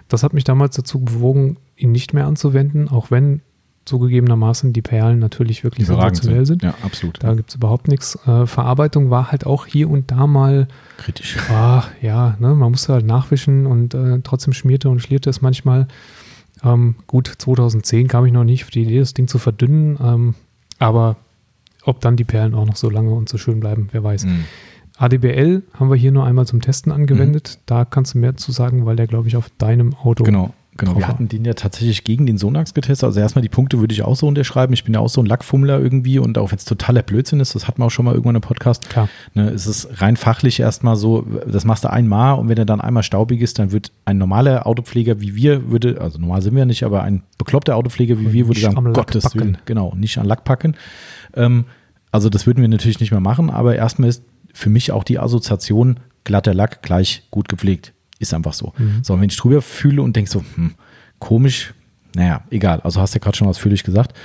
Das 0.09 0.23
hat 0.23 0.33
mich 0.33 0.45
damals 0.45 0.77
dazu 0.77 1.01
bewogen, 1.01 1.57
ihn 1.77 1.93
nicht 1.93 2.15
mehr 2.15 2.27
anzuwenden, 2.27 2.89
auch 2.89 3.11
wenn 3.11 3.41
zugegebenermaßen 3.85 4.73
die 4.73 4.83
Perlen 4.83 5.19
natürlich 5.19 5.65
wirklich 5.65 5.87
sensationell 5.87 6.47
sind. 6.47 6.63
Ja, 6.63 6.75
absolut. 6.83 7.19
Da 7.23 7.35
gibt 7.35 7.51
es 7.51 7.57
überhaupt 7.57 7.89
nichts. 7.89 8.17
Äh, 8.27 8.47
Verarbeitung 8.47 9.11
war 9.11 9.33
halt 9.33 9.45
auch 9.45 9.67
hier 9.67 9.91
und 9.91 10.11
da 10.11 10.27
mal, 10.27 10.69
Kritisch. 10.99 11.37
ah, 11.51 11.85
ja, 12.01 12.37
ne, 12.39 12.55
man 12.55 12.71
musste 12.71 12.93
halt 12.93 13.07
nachwischen 13.07 13.67
und 13.67 13.95
äh, 13.95 14.21
trotzdem 14.23 14.53
schmierte 14.53 14.89
und 14.89 15.01
schlierte 15.01 15.31
es 15.31 15.43
manchmal. 15.43 15.89
Ähm, 16.63 16.95
gut, 17.09 17.33
2010 17.39 18.07
kam 18.07 18.25
ich 18.25 18.33
noch 18.33 18.45
nicht 18.45 18.65
auf 18.65 18.71
die 18.71 18.83
Idee, 18.83 19.01
das 19.01 19.15
Ding 19.15 19.27
zu 19.27 19.39
verdünnen, 19.39 19.99
ähm, 20.01 20.35
aber 20.79 21.17
ob 21.85 22.01
dann 22.01 22.17
die 22.17 22.25
Perlen 22.25 22.55
auch 22.55 22.67
noch 22.67 22.77
so 22.77 22.89
lange 22.89 23.13
und 23.13 23.29
so 23.29 23.39
schön 23.39 23.59
bleiben, 23.59 23.89
wer 23.91 24.05
weiß. 24.05 24.27
Mhm. 24.27 24.45
ADBL 25.03 25.63
haben 25.75 25.91
wir 25.91 25.97
hier 25.97 26.13
nur 26.13 26.25
einmal 26.25 26.47
zum 26.47 26.61
Testen 26.61 26.93
angewendet. 26.93 27.59
Da 27.67 27.85
kannst 27.85 28.15
du 28.15 28.19
mehr 28.19 28.37
zu 28.37 28.53
sagen, 28.53 28.87
weil 28.87 28.97
der, 28.97 29.07
glaube 29.07 29.29
ich, 29.29 29.37
auf 29.37 29.51
deinem 29.59 29.95
Auto. 29.95 30.25
Genau. 30.25 30.53
Genau, 30.79 30.97
wir 30.97 31.07
hatten 31.07 31.29
den 31.29 31.45
ja 31.45 31.53
tatsächlich 31.53 32.03
gegen 32.03 32.25
den 32.25 32.39
Sonax 32.39 32.73
getestet. 32.73 33.05
Also 33.05 33.21
erstmal 33.21 33.43
die 33.43 33.51
Punkte 33.51 33.79
würde 33.79 33.93
ich 33.93 34.03
auch 34.05 34.17
so 34.17 34.27
unterschreiben. 34.27 34.73
Ich 34.73 34.85
bin 34.85 34.95
ja 34.95 35.01
auch 35.01 35.11
so 35.11 35.21
ein 35.21 35.27
Lackfummler 35.27 35.79
irgendwie 35.79 36.19
und 36.19 36.39
auch 36.39 36.51
wenn 36.51 36.57
es 36.57 36.65
totaler 36.65 37.03
Blödsinn 37.03 37.41
ist, 37.41 37.55
das 37.55 37.69
hatten 37.69 37.83
wir 37.83 37.87
auch 37.87 37.91
schon 37.91 38.07
mal 38.07 38.13
irgendwann 38.13 38.37
im 38.37 38.41
Podcast, 38.41 38.89
Klar. 38.89 39.11
ne, 39.35 39.51
es 39.51 39.67
ist 39.67 40.01
rein 40.01 40.17
fachlich 40.17 40.61
erstmal 40.61 40.97
so, 40.97 41.27
das 41.47 41.67
machst 41.67 41.85
du 41.85 41.91
einmal 41.91 42.39
und 42.39 42.49
wenn 42.49 42.57
er 42.57 42.65
dann 42.65 42.81
einmal 42.81 43.03
staubig 43.03 43.43
ist, 43.43 43.59
dann 43.59 43.71
wird 43.71 43.93
ein 44.07 44.17
normaler 44.17 44.67
Autopfleger 44.67 45.21
wie 45.21 45.35
wir 45.35 45.71
würde, 45.71 46.01
also 46.01 46.19
normal 46.19 46.41
sind 46.41 46.57
wir 46.57 46.65
nicht, 46.65 46.85
aber 46.85 47.03
ein 47.03 47.23
bekloppter 47.37 47.77
Autopfleger 47.77 48.19
wie 48.19 48.33
wir 48.33 48.49
würde 48.49 48.61
sagen, 48.61 48.95
Gottes. 48.95 49.35
Willen, 49.35 49.59
genau, 49.67 49.93
nicht 49.95 50.17
an 50.17 50.25
Lack 50.25 50.45
packen. 50.45 50.75
Ähm, 51.35 51.67
also 52.13 52.31
das 52.31 52.47
würden 52.47 52.63
wir 52.63 52.69
natürlich 52.69 52.99
nicht 52.99 53.11
mehr 53.11 53.21
machen, 53.21 53.51
aber 53.51 53.77
erstmal 53.77 54.09
ist 54.09 54.23
für 54.53 54.71
mich 54.71 54.93
auch 54.93 55.05
die 55.05 55.19
Assoziation 55.19 56.01
glatter 56.25 56.55
Lack 56.55 56.83
gleich 56.83 57.23
gut 57.31 57.49
gepflegt. 57.49 57.93
Ist 58.19 58.35
einfach 58.35 58.53
so. 58.53 58.73
Mhm. 58.79 59.01
So, 59.03 59.21
wenn 59.21 59.29
ich 59.29 59.37
drüber 59.37 59.63
fühle 59.63 60.03
und 60.03 60.15
denke 60.15 60.31
so, 60.31 60.45
hm, 60.55 60.75
komisch, 61.19 61.75
naja, 62.15 62.43
egal. 62.51 62.81
Also 62.81 63.01
hast 63.01 63.15
du 63.15 63.19
ja 63.19 63.23
gerade 63.23 63.37
schon 63.37 63.49
ausführlich 63.49 63.83
gesagt. 63.83 64.17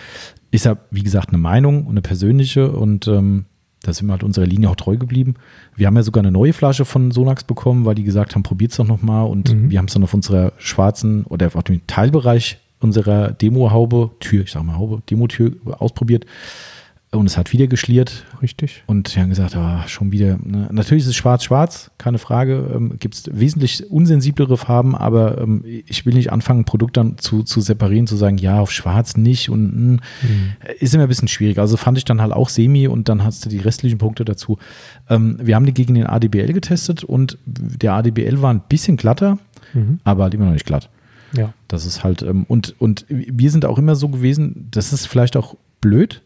Ist 0.52 0.66
ja, 0.66 0.78
wie 0.92 1.04
gesagt, 1.04 1.30
eine 1.30 1.38
Meinung 1.38 1.86
und 1.86 1.92
eine 1.92 2.02
persönliche 2.02 2.72
und 2.72 3.08
ähm, 3.08 3.46
da 3.84 3.94
sind 3.94 4.08
wir 4.08 4.14
halt 4.14 4.24
unserer 4.24 4.46
Linie 4.46 4.70
auch 4.70 4.76
treu 4.76 4.98
geblieben. 4.98 5.36
Wir 5.76 5.88
haben 5.88 5.96
ja 5.96 6.04
sogar 6.04 6.22
eine 6.22 6.32
neue 6.32 6.54
Flasche 6.54 6.84
von 6.86 7.12
Sonax 7.12 7.44
bekommen, 7.44 7.86
weil 7.86 7.96
die 7.96 8.04
gesagt 8.04 8.36
haben, 8.36 8.44
probiert's 8.44 8.78
doch 8.78 8.88
nochmal 8.88 9.28
und 9.28 9.54
Mhm. 9.54 9.70
wir 9.70 9.78
haben 9.78 9.86
es 9.86 9.94
dann 9.94 10.04
auf 10.04 10.14
unserer 10.14 10.54
schwarzen 10.58 11.24
oder 11.26 11.50
auf 11.54 11.64
dem 11.64 11.86
Teilbereich 11.88 12.58
unserer 12.80 13.32
Demo-Haube, 13.32 14.12
Tür, 14.20 14.44
ich 14.44 14.52
sag 14.52 14.64
mal 14.64 14.78
Haube, 14.78 15.02
Demo-Tür 15.10 15.54
ausprobiert 15.80 16.26
und 17.12 17.26
es 17.26 17.38
hat 17.38 17.54
wieder 17.54 17.68
geschliert 17.68 18.26
Richtig. 18.42 18.84
und 18.86 19.16
die 19.16 19.20
haben 19.22 19.30
gesagt, 19.30 19.56
ah, 19.56 19.88
schon 19.88 20.12
wieder. 20.12 20.38
Ne? 20.44 20.68
Natürlich 20.72 21.04
ist 21.04 21.10
es 21.12 21.16
schwarz-schwarz, 21.16 21.90
keine 21.98 22.18
Frage. 22.18 22.70
Ähm, 22.76 22.98
Gibt 23.00 23.16
es 23.16 23.24
wesentlich 23.32 23.90
unsensiblere 23.90 24.58
Farben, 24.58 24.94
aber 24.94 25.38
ähm, 25.40 25.64
ich 25.66 26.06
will 26.06 26.14
nicht 26.16 26.34
anfangen, 26.34 26.62
ein 26.62 26.66
Produkt 26.66 26.98
dann 26.98 27.18
zu, 27.18 27.44
zu 27.44 27.62
separieren, 27.62 28.08
zu 28.08 28.18
sagen, 28.18 28.38
ja, 28.38 28.60
auf 28.60 28.72
schwarz 28.72 29.16
nicht 29.16 29.50
und 29.50 29.64
mh, 29.76 30.02
Mhm. 30.22 30.54
ist 30.80 30.94
immer 30.94 31.04
ein 31.04 31.10
bisschen 31.10 31.30
schwierig. 31.30 31.60
Also 31.60 31.78
fand 31.78 31.98
ich 31.98 32.04
dann 32.06 32.22
halt 32.22 32.34
auch 32.34 32.50
semi 32.50 32.88
und 32.88 33.08
dann 33.08 33.24
hast 33.24 33.46
du 33.46 33.50
die 33.50 33.60
restlichen 33.60 33.98
Punkte 34.00 34.26
dazu. 34.26 34.58
Ähm, 35.10 35.38
wir 35.42 35.56
haben 35.56 35.66
die 35.66 35.74
gegen 35.74 35.94
den 35.94 36.08
ADBL 36.08 36.52
getestet 36.52 37.04
und 37.06 37.38
der 37.46 37.94
ADBL 37.94 38.42
war 38.42 38.54
ein 38.54 38.62
bisschen 38.68 38.98
glatter, 38.98 39.38
Mhm. 39.74 40.00
aber 40.04 40.24
halt 40.24 40.34
immer 40.34 40.46
noch 40.46 40.54
nicht 40.54 40.66
glatt. 40.66 40.90
Ja. 41.36 41.54
Das 41.68 41.86
ist 41.86 42.04
halt, 42.04 42.22
ähm, 42.22 42.46
und, 42.48 42.76
und 42.80 43.06
wir 43.10 43.50
sind 43.52 43.66
auch 43.66 43.78
immer 43.78 43.96
so 43.96 44.10
gewesen, 44.10 44.68
das 44.72 44.92
ist 44.94 45.06
vielleicht 45.08 45.36
auch 45.38 45.56
blöd, 45.82 46.22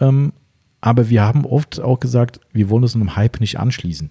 ähm, 0.00 0.32
aber 0.80 1.08
wir 1.08 1.22
haben 1.22 1.44
oft 1.44 1.80
auch 1.80 2.00
gesagt, 2.00 2.40
wir 2.52 2.70
wollen 2.70 2.82
uns 2.82 2.94
einem 2.94 3.16
Hype 3.16 3.40
nicht 3.40 3.58
anschließen. 3.58 4.10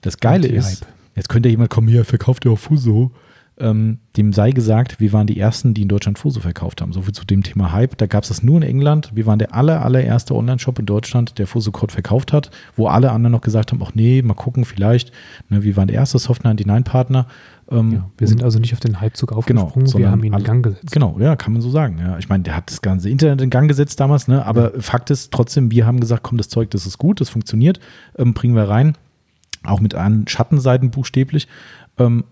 Das 0.00 0.18
Geile 0.18 0.48
ist, 0.48 0.86
jetzt 1.14 1.28
könnte 1.28 1.48
jemand 1.48 1.70
kommen, 1.70 1.88
hier, 1.88 2.04
verkauft 2.04 2.44
ihr 2.44 2.52
auch 2.52 2.58
Fuso. 2.58 3.12
Ähm, 3.58 3.98
dem 4.16 4.32
sei 4.32 4.50
gesagt, 4.50 4.98
wir 4.98 5.12
waren 5.12 5.26
die 5.26 5.38
Ersten, 5.38 5.74
die 5.74 5.82
in 5.82 5.88
Deutschland 5.88 6.18
Fuso 6.18 6.40
verkauft 6.40 6.80
haben. 6.80 6.92
So 6.92 7.02
viel 7.02 7.12
zu 7.12 7.24
dem 7.26 7.42
Thema 7.42 7.70
Hype. 7.70 7.98
Da 7.98 8.06
gab 8.06 8.22
es 8.22 8.30
das 8.30 8.42
nur 8.42 8.56
in 8.56 8.62
England. 8.62 9.12
Wir 9.14 9.26
waren 9.26 9.38
der 9.38 9.54
aller, 9.54 9.84
allererste 9.84 10.34
Online-Shop 10.34 10.78
in 10.78 10.86
Deutschland, 10.86 11.38
der 11.38 11.46
Fuso 11.46 11.70
Code 11.70 11.92
verkauft 11.92 12.32
hat, 12.32 12.50
wo 12.76 12.88
alle 12.88 13.12
anderen 13.12 13.32
noch 13.32 13.42
gesagt 13.42 13.70
haben, 13.70 13.82
ach 13.84 13.94
nee, 13.94 14.22
mal 14.22 14.34
gucken, 14.34 14.64
vielleicht. 14.64 15.12
Ne, 15.50 15.62
wir 15.62 15.76
waren 15.76 15.88
der 15.88 15.98
erste 15.98 16.18
Soft 16.18 16.44
99-Partner. 16.44 17.26
Ähm, 17.72 17.92
ja. 17.92 18.10
Wir 18.18 18.28
sind 18.28 18.42
also 18.42 18.58
nicht 18.58 18.72
auf 18.72 18.80
den 18.80 19.00
Hypezug 19.00 19.30
Genau, 19.30 19.62
aufgesprungen, 19.62 19.86
wir 19.86 19.90
sondern 19.90 20.10
haben 20.12 20.24
ihn 20.24 20.32
in 20.34 20.44
Gang 20.44 20.64
gesetzt. 20.64 20.92
Genau, 20.92 21.16
ja, 21.18 21.36
kann 21.36 21.52
man 21.52 21.62
so 21.62 21.70
sagen. 21.70 21.98
Ja, 21.98 22.18
ich 22.18 22.28
meine, 22.28 22.42
der 22.42 22.56
hat 22.56 22.70
das 22.70 22.82
ganze 22.82 23.08
Internet 23.08 23.40
in 23.40 23.50
Gang 23.50 23.68
gesetzt 23.68 23.98
damals, 24.00 24.28
ne? 24.28 24.44
aber 24.44 24.80
Fakt 24.80 25.10
ist 25.10 25.32
trotzdem, 25.32 25.70
wir 25.70 25.86
haben 25.86 26.00
gesagt, 26.00 26.22
komm, 26.22 26.38
das 26.38 26.48
Zeug, 26.48 26.70
das 26.70 26.86
ist 26.86 26.98
gut, 26.98 27.20
das 27.20 27.30
funktioniert, 27.30 27.80
ähm, 28.18 28.34
bringen 28.34 28.54
wir 28.54 28.68
rein, 28.68 28.96
auch 29.64 29.80
mit 29.80 29.94
an 29.94 30.26
Schattenseiten 30.28 30.90
buchstäblich. 30.90 31.48
Ähm, 31.98 32.24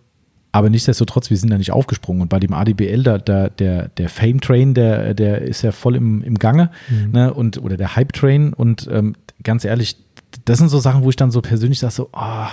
aber 0.52 0.68
nichtsdestotrotz, 0.68 1.30
wir 1.30 1.36
sind 1.36 1.50
da 1.50 1.58
nicht 1.58 1.70
aufgesprungen. 1.70 2.22
Und 2.22 2.28
bei 2.28 2.40
dem 2.40 2.52
ADBL, 2.52 3.04
da, 3.04 3.18
da, 3.18 3.48
der, 3.48 3.88
der 3.88 4.08
Fame-Train, 4.08 4.74
der, 4.74 5.14
der 5.14 5.42
ist 5.42 5.62
ja 5.62 5.70
voll 5.70 5.94
im, 5.94 6.22
im 6.22 6.38
Gange, 6.38 6.70
Mhm. 6.88 7.12
ne? 7.12 7.32
und, 7.32 7.62
oder 7.62 7.76
der 7.76 7.94
Hype-Train. 7.94 8.52
Und 8.52 8.88
ähm, 8.90 9.14
ganz 9.44 9.64
ehrlich, 9.64 9.96
das 10.44 10.58
sind 10.58 10.68
so 10.68 10.80
Sachen, 10.80 11.04
wo 11.04 11.10
ich 11.10 11.14
dann 11.16 11.30
so 11.30 11.40
persönlich 11.40 11.78
sage, 11.78 11.92
so, 11.94 12.08
ah, 12.12 12.50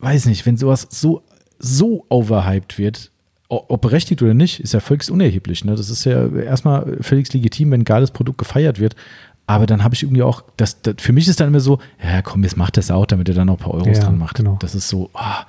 weiß 0.00 0.26
nicht, 0.26 0.44
wenn 0.44 0.58
sowas 0.58 0.86
so, 0.90 1.22
so 1.64 2.04
overhyped 2.08 2.78
wird, 2.78 3.10
ob 3.48 3.80
berechtigt 3.82 4.22
oder 4.22 4.34
nicht, 4.34 4.60
ist 4.60 4.74
ja 4.74 4.80
völlig 4.80 5.10
unerheblich. 5.10 5.64
Ne? 5.64 5.74
Das 5.76 5.90
ist 5.90 6.04
ja 6.04 6.28
erstmal 6.28 6.96
völlig 7.00 7.32
legitim, 7.32 7.70
wenn 7.70 7.82
ein 7.82 7.84
geiles 7.84 8.10
Produkt 8.10 8.38
gefeiert 8.38 8.80
wird. 8.80 8.96
Aber 9.46 9.66
dann 9.66 9.84
habe 9.84 9.94
ich 9.94 10.02
irgendwie 10.02 10.22
auch, 10.22 10.42
das, 10.56 10.80
das, 10.82 10.94
für 10.98 11.12
mich 11.12 11.28
ist 11.28 11.38
dann 11.40 11.48
immer 11.48 11.60
so, 11.60 11.78
ja 12.02 12.22
komm, 12.22 12.42
jetzt 12.42 12.56
macht 12.56 12.76
das 12.78 12.90
auch, 12.90 13.06
damit 13.06 13.28
er 13.28 13.34
dann 13.34 13.46
noch 13.48 13.54
ein 13.58 13.62
paar 13.62 13.74
Euros 13.74 13.98
Ja, 13.98 14.04
dran 14.04 14.18
macht. 14.18 14.36
genau. 14.36 14.56
Das 14.60 14.74
ist 14.74 14.88
so, 14.88 15.10
ah, 15.12 15.44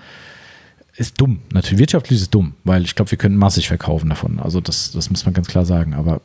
ist 0.97 1.19
dumm. 1.19 1.39
Natürlich, 1.53 1.79
wirtschaftlich 1.79 2.17
ist 2.17 2.23
es 2.23 2.29
dumm, 2.29 2.53
weil 2.65 2.83
ich 2.83 2.95
glaube, 2.95 3.11
wir 3.11 3.17
können 3.17 3.37
massig 3.37 3.67
verkaufen 3.67 4.09
davon. 4.09 4.39
Also 4.39 4.59
das, 4.61 4.91
das 4.91 5.09
muss 5.09 5.25
man 5.25 5.33
ganz 5.33 5.47
klar 5.47 5.65
sagen. 5.65 5.93
Aber 5.93 6.21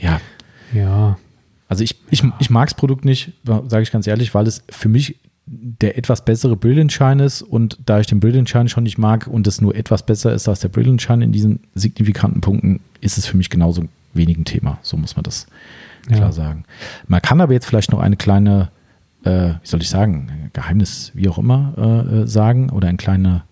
ja, 0.00 0.20
Ja, 0.72 1.16
also 1.68 1.82
ich, 1.84 1.96
ich, 2.10 2.22
ich 2.40 2.50
mag 2.50 2.68
das 2.68 2.74
Produkt 2.76 3.04
nicht, 3.04 3.32
sage 3.44 3.82
ich 3.82 3.92
ganz 3.92 4.06
ehrlich, 4.06 4.34
weil 4.34 4.46
es 4.46 4.62
für 4.68 4.88
mich 4.88 5.16
der 5.46 5.98
etwas 5.98 6.24
bessere 6.24 6.56
Brilliant-Shine 6.56 7.22
ist 7.24 7.42
und 7.42 7.78
da 7.84 8.00
ich 8.00 8.06
den 8.06 8.20
Brilliant-Shine 8.20 8.68
schon 8.68 8.84
nicht 8.84 8.98
mag 8.98 9.26
und 9.26 9.46
es 9.46 9.60
nur 9.60 9.74
etwas 9.74 10.04
besser 10.04 10.32
ist 10.32 10.48
als 10.48 10.60
der 10.60 10.68
Brilliant-Shine 10.68 11.24
in 11.24 11.32
diesen 11.32 11.60
signifikanten 11.74 12.40
Punkten, 12.40 12.80
ist 13.00 13.18
es 13.18 13.26
für 13.26 13.36
mich 13.36 13.50
genauso 13.50 13.84
wenig 14.14 14.38
ein 14.38 14.44
Thema. 14.44 14.78
So 14.82 14.96
muss 14.96 15.16
man 15.16 15.22
das 15.22 15.46
Ja. 16.08 16.16
klar 16.16 16.32
sagen. 16.32 16.64
Man 17.08 17.20
kann 17.20 17.40
aber 17.40 17.52
jetzt 17.52 17.66
vielleicht 17.66 17.92
noch 17.92 18.00
eine 18.00 18.16
kleine, 18.16 18.70
äh, 19.24 19.50
wie 19.62 19.66
soll 19.66 19.82
ich 19.82 19.88
sagen, 19.88 20.50
Geheimnis, 20.52 21.10
wie 21.14 21.28
auch 21.28 21.38
immer, 21.38 21.74
äh, 21.76 22.16
äh, 22.22 22.26
sagen 22.26 22.70
oder 22.70 22.88
eine 22.88 22.98
kleine 22.98 23.42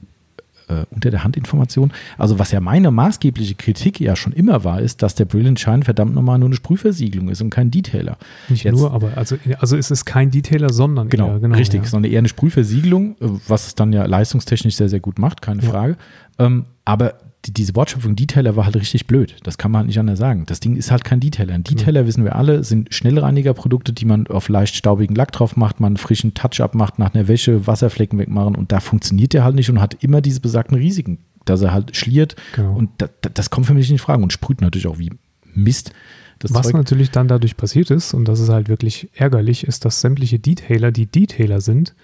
äh, 0.81 0.85
unter 0.91 1.11
der 1.11 1.25
Hand 1.25 1.37
Information. 1.37 1.93
Also 2.19 2.39
was 2.39 2.51
ja 2.53 2.61
meine 2.61 2.91
maßgebliche 2.91 3.55
Kritik 3.55 4.01
ja 4.01 4.17
schon 4.17 4.33
immer 4.33 4.65
war, 4.65 4.81
ist, 4.81 5.03
dass 5.03 5.15
der 5.15 5.25
Brilliant 5.25 5.61
Shine 5.61 5.83
verdammt 5.83 6.15
nochmal 6.15 6.39
nur 6.39 6.49
eine 6.49 6.57
Sprühversiegelung 6.57 7.29
ist 7.29 7.41
und 7.43 7.51
kein 7.51 7.71
Detailer. 7.71 8.17
nicht 8.49 8.65
Jetzt- 8.65 8.77
nur, 8.79 8.93
aber 8.93 9.17
also, 9.17 9.37
also 9.59 9.77
es 9.77 9.91
ist 9.91 10.05
kein 10.05 10.31
Detailer, 10.31 10.71
sondern 10.73 11.09
Genau, 11.09 11.37
eher, 11.39 11.51
richtig, 11.57 11.83
Ja. 11.85 11.89
sondern 11.89 12.11
eher 12.13 12.19
eine 12.19 12.29
Sprühversiegelung, 12.29 13.17
äh, 13.21 13.29
was 13.49 13.67
es 13.69 13.75
dann 13.75 13.93
ja 13.93 14.05
leistungstechnisch 14.07 14.77
sehr, 14.77 14.89
sehr 14.89 15.01
gut 15.01 15.19
macht, 15.19 15.43
keine 15.43 15.63
Ja. 15.63 15.71
Frage. 15.71 15.97
Ähm, 16.39 16.65
aber 16.85 17.15
die, 17.45 17.53
diese 17.53 17.75
Wortschöpfung 17.75 18.15
Detailer 18.17 18.55
war 18.57 18.65
halt 18.67 18.77
richtig 18.77 19.07
blöd. 19.07 19.37
Das 19.43 19.59
kann 19.59 19.71
man 19.73 19.81
halt 19.81 19.87
nicht 19.89 19.99
anders 19.99 20.19
sagen. 20.19 20.45
Das 20.47 20.61
Ding 20.61 20.77
ist 20.77 20.91
halt 20.91 21.05
kein 21.05 21.19
Detailer. 21.21 21.55
Ein 21.55 21.65
Detailer, 21.65 22.07
wissen 22.07 22.25
wir 22.25 22.37
alle, 22.37 22.63
sind 22.65 22.95
Schnellreinigerprodukte, 22.95 23.93
die 23.93 24.05
man 24.05 24.27
auf 24.29 24.49
leicht 24.49 24.77
staubigen 24.77 25.17
Lack 25.17 25.33
drauf 25.33 25.57
macht, 25.57 25.81
man 25.81 25.89
einen 25.89 25.97
frischen 25.97 26.35
Touch-up 26.35 26.75
macht, 26.75 26.99
nach 26.99 27.15
einer 27.15 27.29
Wäsche 27.29 27.67
Wasserflecken 27.67 28.19
wegmachen 28.19 28.55
und 28.55 28.71
da 28.73 28.81
funktioniert 28.81 29.33
der 29.33 29.45
halt 29.45 29.55
nicht 29.57 29.71
und 29.71 29.81
hat 29.81 29.97
immer 30.05 30.21
diese 30.21 30.41
besagten 30.41 30.77
Risiken, 30.77 31.19
dass 31.45 31.61
er 31.63 31.73
halt 31.73 31.97
schliert 31.97 32.37
Genau. 32.55 32.75
und 32.77 32.91
da, 32.99 33.09
da, 33.23 33.29
das 33.29 33.51
kommt 33.51 33.67
für 33.67 33.75
mich 33.75 33.87
nicht 33.87 33.93
in 33.93 33.99
Frage 33.99 34.23
und 34.23 34.33
sprüht 34.33 34.61
natürlich 34.61 34.87
auch 34.87 34.99
wie 34.99 35.11
Mist. 35.55 35.93
Das 36.39 36.55
Was 36.55 36.67
Zeug. 36.67 36.75
natürlich 36.75 37.11
dann 37.11 37.29
dadurch 37.29 37.57
passiert 37.57 37.91
ist, 37.91 38.15
und 38.15 38.27
das 38.27 38.41
ist 38.41 38.49
halt 38.49 38.69
wirklich 38.69 39.09
ärgerlich, 39.15 39.65
ist, 39.65 39.85
dass 39.85 40.01
sämtliche 40.01 40.39
Detailer, 40.41 40.91
die 40.91 41.07
Detailer 41.07 41.61
sind, 41.61 41.95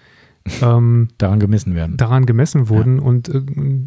ähm, 0.62 1.08
daran 1.18 1.38
gemessen 1.40 1.74
werden. 1.74 1.96
daran 1.96 2.26
gemessen 2.26 2.68
wurden 2.68 2.98
und 2.98 3.28
äh, 3.28 3.40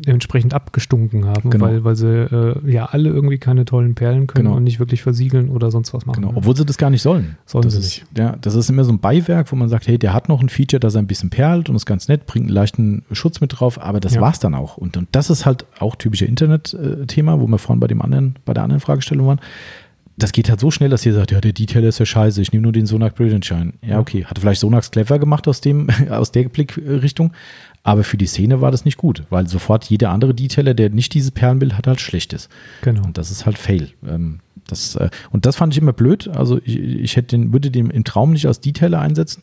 entsprechend 0.05 0.53
abgestunken 0.53 1.25
haben, 1.25 1.49
Genau. 1.49 1.65
weil, 1.65 1.83
weil 1.83 1.95
sie 1.95 2.07
äh, 2.07 2.71
ja 2.71 2.85
alle 2.85 3.09
irgendwie 3.09 3.37
keine 3.37 3.65
tollen 3.65 3.95
Perlen 3.95 4.27
können 4.27 4.45
Genau. 4.45 4.57
und 4.57 4.63
nicht 4.63 4.79
wirklich 4.79 5.01
versiegeln 5.01 5.49
oder 5.49 5.71
sonst 5.71 5.93
was 5.93 6.05
machen. 6.05 6.21
Genau, 6.21 6.33
obwohl 6.35 6.55
sie 6.55 6.65
das 6.65 6.77
gar 6.77 6.89
nicht 6.89 7.01
sollen. 7.01 7.37
Sollen 7.45 7.63
das 7.65 7.73
sie 7.73 7.79
ist, 7.79 7.85
nicht. 7.85 8.05
Ja, 8.17 8.35
das 8.39 8.55
ist 8.55 8.69
immer 8.69 8.83
so 8.83 8.91
ein 8.91 8.99
Beiwerk, 8.99 9.51
wo 9.51 9.55
man 9.55 9.69
sagt, 9.69 9.87
hey, 9.87 9.97
der 9.97 10.13
hat 10.13 10.29
noch 10.29 10.41
ein 10.41 10.49
Feature, 10.49 10.79
das 10.79 10.95
ein 10.95 11.07
bisschen 11.07 11.29
perlt 11.29 11.69
und 11.69 11.75
ist 11.75 11.85
ganz 11.85 12.07
nett, 12.07 12.25
bringt 12.25 12.45
einen 12.47 12.53
leichten 12.55 13.03
Schutz 13.11 13.41
mit 13.41 13.59
drauf, 13.59 13.81
aber 13.81 13.99
das 13.99 14.15
Ja. 14.15 14.21
war's 14.21 14.39
dann 14.39 14.53
auch. 14.55 14.77
Und, 14.77 14.97
und 14.97 15.07
das 15.11 15.29
ist 15.29 15.45
halt 15.45 15.65
auch 15.79 15.95
typischer 15.95 16.25
Internet-Thema, 16.27 17.39
wo 17.39 17.47
wir 17.47 17.57
vorhin 17.57 17.79
bei 17.79 17.87
dem 17.87 18.01
anderen, 18.01 18.35
bei 18.45 18.53
der 18.53 18.63
anderen 18.63 18.79
Fragestellung 18.81 19.27
waren. 19.27 19.39
Das 20.21 20.33
geht 20.33 20.49
halt 20.49 20.59
so 20.59 20.69
schnell, 20.69 20.89
dass 20.89 21.05
ihr 21.05 21.13
sagt, 21.13 21.31
ja, 21.31 21.41
der 21.41 21.51
Detailer 21.51 21.87
ist 21.87 21.97
ja 21.97 22.05
scheiße, 22.05 22.41
ich 22.41 22.51
nehme 22.51 22.61
nur 22.61 22.71
den 22.71 22.85
Sonax 22.85 23.15
Brilliant 23.15 23.43
Shine. 23.43 23.73
Ja, 23.83 23.99
okay, 23.99 24.23
hatte 24.25 24.39
vielleicht 24.39 24.61
Sonax 24.61 24.91
clever 24.91 25.17
gemacht 25.17 25.47
aus 25.47 25.61
dem, 25.61 25.87
aus 26.11 26.31
der 26.31 26.47
Blickrichtung, 26.47 27.33
aber 27.81 28.03
für 28.03 28.17
die 28.17 28.27
Szene 28.27 28.61
war 28.61 28.69
das 28.69 28.85
nicht 28.85 28.97
gut, 28.97 29.23
weil 29.31 29.47
sofort 29.47 29.85
jeder 29.85 30.11
andere 30.11 30.35
Detailer, 30.35 30.75
der 30.75 30.91
nicht 30.91 31.15
dieses 31.15 31.31
Perlenbild 31.31 31.75
hat, 31.75 31.87
halt 31.87 31.99
schlecht 32.01 32.33
ist. 32.33 32.49
Genau. 32.83 33.03
Und 33.03 33.17
das 33.17 33.31
ist 33.31 33.47
halt 33.47 33.57
Fail. 33.57 33.89
Ähm, 34.07 34.41
das, 34.67 34.95
äh, 34.95 35.09
und 35.31 35.47
das 35.47 35.55
fand 35.55 35.73
ich 35.73 35.81
immer 35.81 35.93
blöd. 35.93 36.27
Also 36.27 36.59
ich, 36.63 36.77
ich 36.77 37.15
hätte 37.15 37.35
den, 37.35 37.51
würde 37.51 37.71
den 37.71 37.89
im 37.89 38.03
Traum 38.03 38.33
nicht 38.33 38.45
als 38.45 38.59
Detailer 38.59 38.99
einsetzen. 38.99 39.41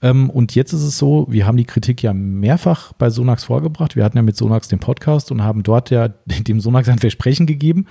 Ähm, 0.00 0.30
und 0.30 0.54
jetzt 0.54 0.72
ist 0.72 0.82
es 0.82 0.96
so, 0.96 1.26
wir 1.28 1.46
haben 1.46 1.56
die 1.56 1.64
Kritik 1.64 2.02
ja 2.02 2.12
mehrfach 2.12 2.92
bei 2.92 3.10
Sonax 3.10 3.44
vorgebracht. 3.44 3.96
Wir 3.96 4.04
hatten 4.04 4.16
ja 4.16 4.22
mit 4.22 4.36
Sonax 4.36 4.68
den 4.68 4.78
Podcast 4.78 5.32
und 5.32 5.42
haben 5.42 5.64
dort 5.64 5.90
ja 5.90 6.08
dem 6.26 6.60
Sonax 6.60 6.88
ein 6.88 6.98
Versprechen 6.98 7.46
gegeben. 7.46 7.86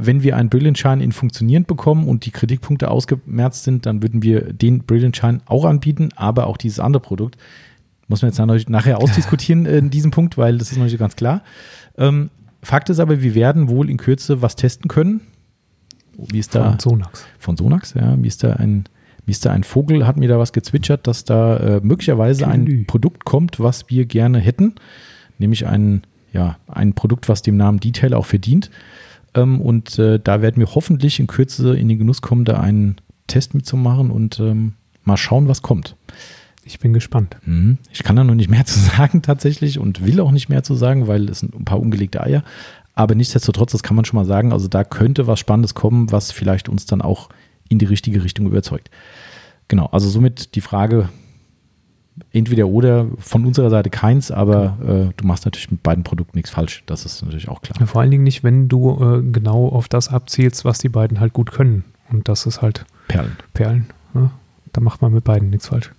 Wenn 0.00 0.22
wir 0.22 0.36
einen 0.36 0.48
Brilliant 0.48 0.78
Shine 0.78 1.02
in 1.02 1.10
funktionierend 1.10 1.66
bekommen 1.66 2.06
und 2.06 2.24
die 2.24 2.30
Kritikpunkte 2.30 2.88
ausgemerzt 2.88 3.64
sind, 3.64 3.84
dann 3.84 4.00
würden 4.00 4.22
wir 4.22 4.52
den 4.52 4.84
Brilliant 4.84 5.16
Shine 5.16 5.40
auch 5.46 5.64
anbieten, 5.64 6.10
aber 6.14 6.46
auch 6.46 6.56
dieses 6.56 6.78
andere 6.78 7.00
Produkt. 7.00 7.36
Muss 8.06 8.22
man 8.22 8.30
jetzt 8.30 8.68
nachher 8.68 8.98
ausdiskutieren 8.98 9.66
äh, 9.66 9.78
in 9.78 9.90
diesem 9.90 10.12
Punkt, 10.12 10.38
weil 10.38 10.56
das 10.56 10.70
ist 10.70 10.78
noch 10.78 10.84
nicht 10.84 10.98
ganz 10.98 11.16
klar. 11.16 11.42
Ähm, 11.96 12.30
Fakt 12.62 12.90
ist 12.90 13.00
aber, 13.00 13.22
wir 13.22 13.34
werden 13.34 13.68
wohl 13.68 13.90
in 13.90 13.96
Kürze 13.96 14.40
was 14.40 14.54
testen 14.54 14.88
können. 14.88 15.20
Wie 16.16 16.38
ist 16.38 16.54
da 16.54 16.70
Von 16.70 16.78
Sonax. 16.78 17.26
von 17.38 17.56
Sonax? 17.56 17.94
Ja, 17.94 18.16
wie 18.20 18.26
ist 18.26 18.42
da 18.44 18.54
ein, 18.54 18.84
wie 19.26 19.32
ist 19.32 19.44
da 19.44 19.52
ein 19.52 19.64
Vogel, 19.64 20.06
hat 20.06 20.16
mir 20.16 20.28
da 20.28 20.38
was 20.38 20.52
gezwitschert, 20.52 21.06
dass 21.06 21.24
da 21.24 21.56
äh, 21.56 21.80
möglicherweise 21.82 22.46
ein. 22.48 22.86
Produkt 22.86 23.24
kommt, 23.24 23.60
was 23.60 23.88
wir 23.90 24.06
gerne 24.06 24.38
hätten, 24.38 24.74
nämlich 25.38 25.66
ein, 25.66 26.02
ja, 26.32 26.56
ein 26.66 26.94
Produkt, 26.94 27.28
was 27.28 27.42
dem 27.42 27.56
Namen 27.56 27.78
Detail 27.78 28.14
auch 28.14 28.26
verdient. 28.26 28.70
Ähm, 29.34 29.60
und 29.60 29.98
äh, 29.98 30.18
da 30.18 30.42
werden 30.42 30.58
wir 30.58 30.74
hoffentlich 30.74 31.20
in 31.20 31.26
Kürze 31.26 31.76
in 31.76 31.88
den 31.88 31.98
Genuss 31.98 32.22
kommen, 32.22 32.44
da 32.44 32.60
einen 32.60 32.96
Test 33.26 33.54
mitzumachen 33.54 34.10
und 34.10 34.40
ähm, 34.40 34.74
mal 35.04 35.16
schauen, 35.16 35.48
was 35.48 35.62
kommt. 35.62 35.96
Ich 36.64 36.80
bin 36.80 36.92
gespannt. 36.92 37.36
Mhm. 37.44 37.78
Ich 37.92 38.02
kann 38.02 38.16
da 38.16 38.24
noch 38.24 38.34
nicht 38.34 38.50
mehr 38.50 38.64
zu 38.66 38.78
sagen 38.78 39.22
tatsächlich 39.22 39.78
und 39.78 40.04
will 40.04 40.20
auch 40.20 40.32
nicht 40.32 40.48
mehr 40.48 40.62
zu 40.62 40.74
sagen, 40.74 41.06
weil 41.06 41.28
es 41.28 41.40
sind 41.40 41.54
ein 41.54 41.64
paar 41.64 41.80
ungelegte 41.80 42.22
Eier. 42.22 42.42
Aber 42.94 43.14
nichtsdestotrotz, 43.14 43.72
das 43.72 43.82
kann 43.82 43.94
man 43.94 44.04
schon 44.04 44.18
mal 44.18 44.24
sagen, 44.24 44.52
also 44.52 44.66
da 44.66 44.82
könnte 44.82 45.26
was 45.26 45.38
Spannendes 45.38 45.74
kommen, 45.74 46.10
was 46.10 46.32
vielleicht 46.32 46.68
uns 46.68 46.84
dann 46.84 47.00
auch 47.00 47.28
in 47.68 47.78
die 47.78 47.86
richtige 47.86 48.24
Richtung 48.24 48.46
überzeugt. 48.46 48.90
Genau, 49.68 49.86
also 49.86 50.08
somit 50.08 50.54
die 50.56 50.60
Frage, 50.60 51.08
entweder 52.32 52.68
oder, 52.68 53.06
von 53.18 53.44
unserer 53.44 53.70
Seite 53.70 53.90
keins, 53.90 54.30
aber 54.30 54.78
äh, 54.82 55.12
du 55.16 55.26
machst 55.26 55.44
natürlich 55.44 55.70
mit 55.70 55.82
beiden 55.82 56.04
Produkten 56.04 56.36
nichts 56.36 56.50
falsch, 56.50 56.82
das 56.86 57.04
ist 57.04 57.22
natürlich 57.22 57.48
auch 57.48 57.62
klar. 57.62 57.86
Vor 57.86 58.00
allen 58.00 58.10
Dingen 58.10 58.24
nicht, 58.24 58.44
wenn 58.44 58.68
du 58.68 58.98
äh, 59.02 59.22
genau 59.22 59.68
auf 59.68 59.88
das 59.88 60.08
abzielst, 60.08 60.64
was 60.64 60.78
die 60.78 60.88
beiden 60.88 61.20
halt 61.20 61.32
gut 61.32 61.52
können. 61.52 61.84
Und 62.10 62.28
das 62.28 62.46
ist 62.46 62.62
halt 62.62 62.84
Perlen. 63.08 63.36
Perlen. 63.54 63.86
Ne? 64.14 64.30
Da 64.72 64.80
macht 64.80 65.02
man 65.02 65.12
mit 65.12 65.24
beiden 65.24 65.50
nichts 65.50 65.68
falsch. 65.68 65.90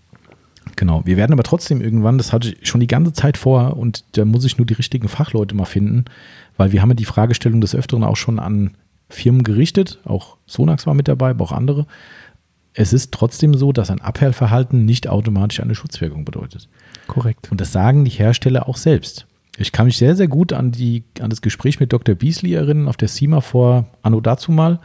Genau. 0.75 1.01
Wir 1.05 1.17
werden 1.17 1.33
aber 1.33 1.43
trotzdem 1.43 1.81
irgendwann, 1.81 2.17
das 2.17 2.31
hatte 2.31 2.49
ich 2.49 2.67
schon 2.67 2.79
die 2.79 2.87
ganze 2.87 3.13
Zeit 3.13 3.37
vor 3.37 3.77
und 3.77 4.03
da 4.17 4.25
muss 4.25 4.45
ich 4.45 4.57
nur 4.57 4.67
die 4.67 4.75
richtigen 4.75 5.07
Fachleute 5.07 5.55
mal 5.55 5.65
finden, 5.65 6.05
weil 6.57 6.71
wir 6.71 6.81
haben 6.81 6.89
ja 6.89 6.95
die 6.95 7.05
Fragestellung 7.05 7.61
des 7.61 7.75
Öfteren 7.75 8.03
auch 8.03 8.17
schon 8.17 8.39
an 8.39 8.71
Firmen 9.09 9.43
gerichtet, 9.43 9.99
auch 10.05 10.37
Sonax 10.45 10.85
war 10.85 10.93
mit 10.93 11.07
dabei, 11.07 11.31
aber 11.31 11.43
auch 11.43 11.51
andere. 11.51 11.87
Es 12.73 12.93
ist 12.93 13.11
trotzdem 13.11 13.53
so, 13.55 13.71
dass 13.71 13.89
ein 13.89 14.01
Abhellverhalten 14.01 14.85
nicht 14.85 15.07
automatisch 15.07 15.59
eine 15.59 15.75
Schutzwirkung 15.75 16.25
bedeutet. 16.25 16.69
Korrekt. 17.07 17.51
Und 17.51 17.59
das 17.59 17.71
sagen 17.71 18.05
die 18.05 18.11
Hersteller 18.11 18.69
auch 18.69 18.77
selbst. 18.77 19.25
Ich 19.57 19.71
kann 19.71 19.87
mich 19.87 19.97
sehr, 19.97 20.15
sehr 20.15 20.27
gut 20.27 20.53
an, 20.53 20.71
die, 20.71 21.03
an 21.19 21.29
das 21.29 21.41
Gespräch 21.41 21.79
mit 21.79 21.91
Dr. 21.91 22.15
Beasley 22.15 22.53
erinnern, 22.53 22.87
auf 22.87 22.95
der 22.95 23.09
CIMA 23.09 23.41
vor 23.41 23.87
Anno 24.01 24.21
dazu 24.21 24.51
mal. 24.51 24.79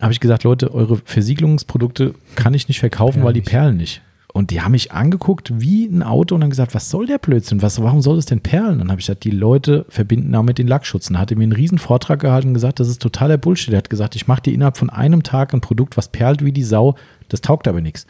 Habe 0.00 0.12
ich 0.12 0.20
gesagt, 0.20 0.42
Leute, 0.42 0.74
eure 0.74 0.96
Versiegelungsprodukte 0.96 2.14
kann 2.34 2.54
ich 2.54 2.68
nicht 2.68 2.80
verkaufen, 2.80 3.20
Perlen 3.20 3.24
weil 3.26 3.32
die 3.32 3.40
nicht. 3.40 3.48
perlen 3.48 3.76
nicht. 3.76 4.02
Und 4.32 4.50
die 4.50 4.62
haben 4.62 4.72
mich 4.72 4.92
angeguckt 4.92 5.60
wie 5.60 5.84
ein 5.84 6.02
Auto 6.02 6.34
und 6.34 6.42
haben 6.42 6.50
gesagt, 6.50 6.74
was 6.74 6.88
soll 6.88 7.06
der 7.06 7.18
Blödsinn? 7.18 7.60
Was, 7.60 7.82
warum 7.82 8.00
soll 8.00 8.16
es 8.16 8.24
denn 8.24 8.40
perlen? 8.40 8.78
Dann 8.78 8.90
habe 8.90 8.98
ich 8.98 9.06
gesagt, 9.06 9.24
die 9.24 9.30
Leute 9.30 9.84
verbinden 9.90 10.32
damit 10.32 10.56
den 10.56 10.68
Lackschutz. 10.68 11.08
Und 11.08 11.14
dann 11.14 11.20
hat 11.20 11.30
er 11.30 11.36
mir 11.36 11.44
einen 11.44 11.52
riesen 11.52 11.76
Vortrag 11.76 12.20
gehalten 12.20 12.48
und 12.48 12.54
gesagt, 12.54 12.80
das 12.80 12.88
ist 12.88 13.02
totaler 13.02 13.36
Bullshit. 13.36 13.74
Er 13.74 13.78
hat 13.78 13.90
gesagt, 13.90 14.16
ich 14.16 14.26
mache 14.26 14.42
dir 14.42 14.54
innerhalb 14.54 14.78
von 14.78 14.88
einem 14.88 15.22
Tag 15.22 15.52
ein 15.52 15.60
Produkt, 15.60 15.98
was 15.98 16.08
perlt 16.08 16.42
wie 16.42 16.52
die 16.52 16.62
Sau. 16.62 16.94
Das 17.28 17.42
taugt 17.42 17.68
aber 17.68 17.82
nichts. 17.82 18.06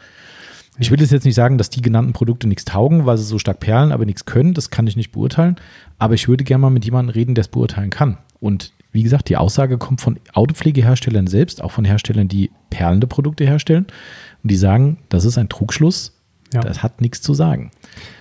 Ich 0.79 0.89
will 0.89 0.99
jetzt 0.99 1.25
nicht 1.25 1.35
sagen, 1.35 1.57
dass 1.57 1.69
die 1.69 1.81
genannten 1.81 2.13
Produkte 2.13 2.47
nichts 2.47 2.65
taugen, 2.65 3.05
weil 3.05 3.17
sie 3.17 3.25
so 3.25 3.37
stark 3.37 3.59
perlen, 3.59 3.91
aber 3.91 4.05
nichts 4.05 4.25
können. 4.25 4.53
Das 4.53 4.69
kann 4.69 4.87
ich 4.87 4.95
nicht 4.95 5.11
beurteilen. 5.11 5.57
Aber 5.99 6.13
ich 6.15 6.29
würde 6.29 6.45
gerne 6.45 6.61
mal 6.61 6.69
mit 6.69 6.85
jemandem 6.85 7.13
reden, 7.13 7.35
der 7.35 7.43
es 7.43 7.47
beurteilen 7.49 7.89
kann. 7.89 8.17
Und 8.39 8.71
wie 8.91 9.03
gesagt, 9.03 9.27
die 9.29 9.37
Aussage 9.37 9.77
kommt 9.77 10.01
von 10.01 10.19
Autopflegeherstellern 10.33 11.27
selbst, 11.27 11.61
auch 11.61 11.71
von 11.71 11.83
Herstellern, 11.83 12.27
die 12.27 12.51
perlende 12.69 13.07
Produkte 13.07 13.43
herstellen. 13.43 13.87
Und 14.43 14.51
die 14.51 14.55
sagen, 14.57 14.97
das 15.09 15.25
ist 15.25 15.37
ein 15.37 15.49
Trugschluss. 15.49 16.13
Ja. 16.53 16.61
Das 16.61 16.83
hat 16.83 17.01
nichts 17.01 17.21
zu 17.21 17.33
sagen. 17.33 17.71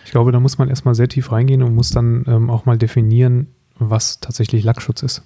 Ich 0.07 0.11
glaube, 0.11 0.33
da 0.33 0.41
muss 0.41 0.57
man 0.57 0.69
erstmal 0.69 0.95
sehr 0.95 1.09
tief 1.09 1.33
reingehen 1.33 1.63
und 1.63 1.75
muss 1.75 1.91
dann 1.91 2.25
ähm, 2.27 2.49
auch 2.51 2.65
mal 2.65 2.79
definieren, 2.79 3.49
was 3.79 4.21
tatsächlich 4.21 4.65
Lackschutz 4.65 5.03
ist 5.03 5.23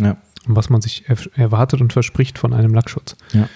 Ja. 0.00 0.16
und 0.46 0.56
was 0.56 0.68
man 0.68 0.80
sich 0.82 1.04
er 1.08 1.16
erwartet 1.34 1.80
und 1.80 1.92
verspricht 1.92 2.38
von 2.38 2.52
einem 2.52 2.74
Lackschutz. 2.74 3.16
Ja. 3.32 3.48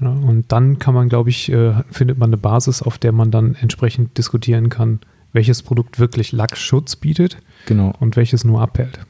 Ja, 0.00 0.10
und 0.10 0.52
dann 0.52 0.78
kann 0.78 0.94
man, 0.94 1.08
glaube 1.08 1.30
ich, 1.30 1.50
äh, 1.50 1.72
findet 1.90 2.18
man 2.18 2.28
eine 2.28 2.36
Basis, 2.36 2.82
auf 2.82 2.98
der 2.98 3.10
man 3.10 3.32
dann 3.32 3.56
entsprechend 3.56 4.16
diskutieren 4.16 4.68
kann, 4.68 5.00
welches 5.32 5.62
Produkt 5.64 5.98
wirklich 5.98 6.30
Lackschutz 6.30 6.94
bietet 6.94 7.38
Genau. 7.66 7.92
und 7.98 8.14
welches 8.14 8.44
nur 8.44 8.60
abhält. 8.60 9.00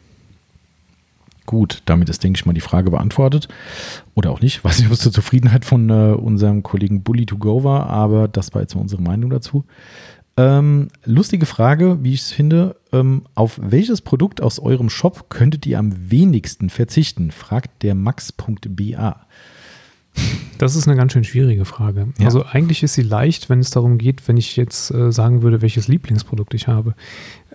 Gut, 1.48 1.80
damit 1.86 2.10
ist, 2.10 2.22
denke 2.22 2.36
ich 2.36 2.44
mal, 2.44 2.52
die 2.52 2.60
Frage 2.60 2.90
beantwortet. 2.90 3.48
Oder 4.12 4.30
auch 4.32 4.42
nicht. 4.42 4.62
Weiß 4.62 4.76
nicht, 4.80 4.88
ob 4.88 4.92
es 4.92 5.00
zur 5.00 5.12
Zufriedenheit 5.12 5.64
von 5.64 5.88
äh, 5.88 6.12
unserem 6.12 6.62
Kollegen 6.62 7.02
Bully 7.02 7.24
to 7.24 7.38
go 7.38 7.64
war, 7.64 7.86
aber 7.88 8.28
das 8.28 8.52
war 8.52 8.60
jetzt 8.60 8.74
mal 8.74 8.82
unsere 8.82 9.00
Meinung 9.00 9.30
dazu. 9.30 9.64
Ähm, 10.36 10.88
lustige 11.06 11.46
Frage, 11.46 12.00
wie 12.02 12.12
ich 12.12 12.20
es 12.20 12.32
finde. 12.32 12.76
Ähm, 12.92 13.22
auf 13.34 13.58
welches 13.62 14.02
Produkt 14.02 14.42
aus 14.42 14.58
eurem 14.58 14.90
Shop 14.90 15.30
könntet 15.30 15.64
ihr 15.64 15.78
am 15.78 16.10
wenigsten 16.10 16.68
verzichten? 16.68 17.30
fragt 17.30 17.82
der 17.82 17.94
max.ba. 17.94 19.24
Das 20.58 20.76
ist 20.76 20.86
eine 20.86 20.98
ganz 20.98 21.14
schön 21.14 21.24
schwierige 21.24 21.64
Frage. 21.64 22.08
Ja. 22.18 22.26
Also 22.26 22.44
eigentlich 22.44 22.82
ist 22.82 22.92
sie 22.92 23.02
leicht, 23.04 23.48
wenn 23.48 23.60
es 23.60 23.70
darum 23.70 23.96
geht, 23.96 24.28
wenn 24.28 24.36
ich 24.36 24.54
jetzt 24.56 24.90
äh, 24.90 25.12
sagen 25.12 25.40
würde, 25.40 25.62
welches 25.62 25.88
Lieblingsprodukt 25.88 26.52
ich 26.52 26.68
habe. 26.68 26.94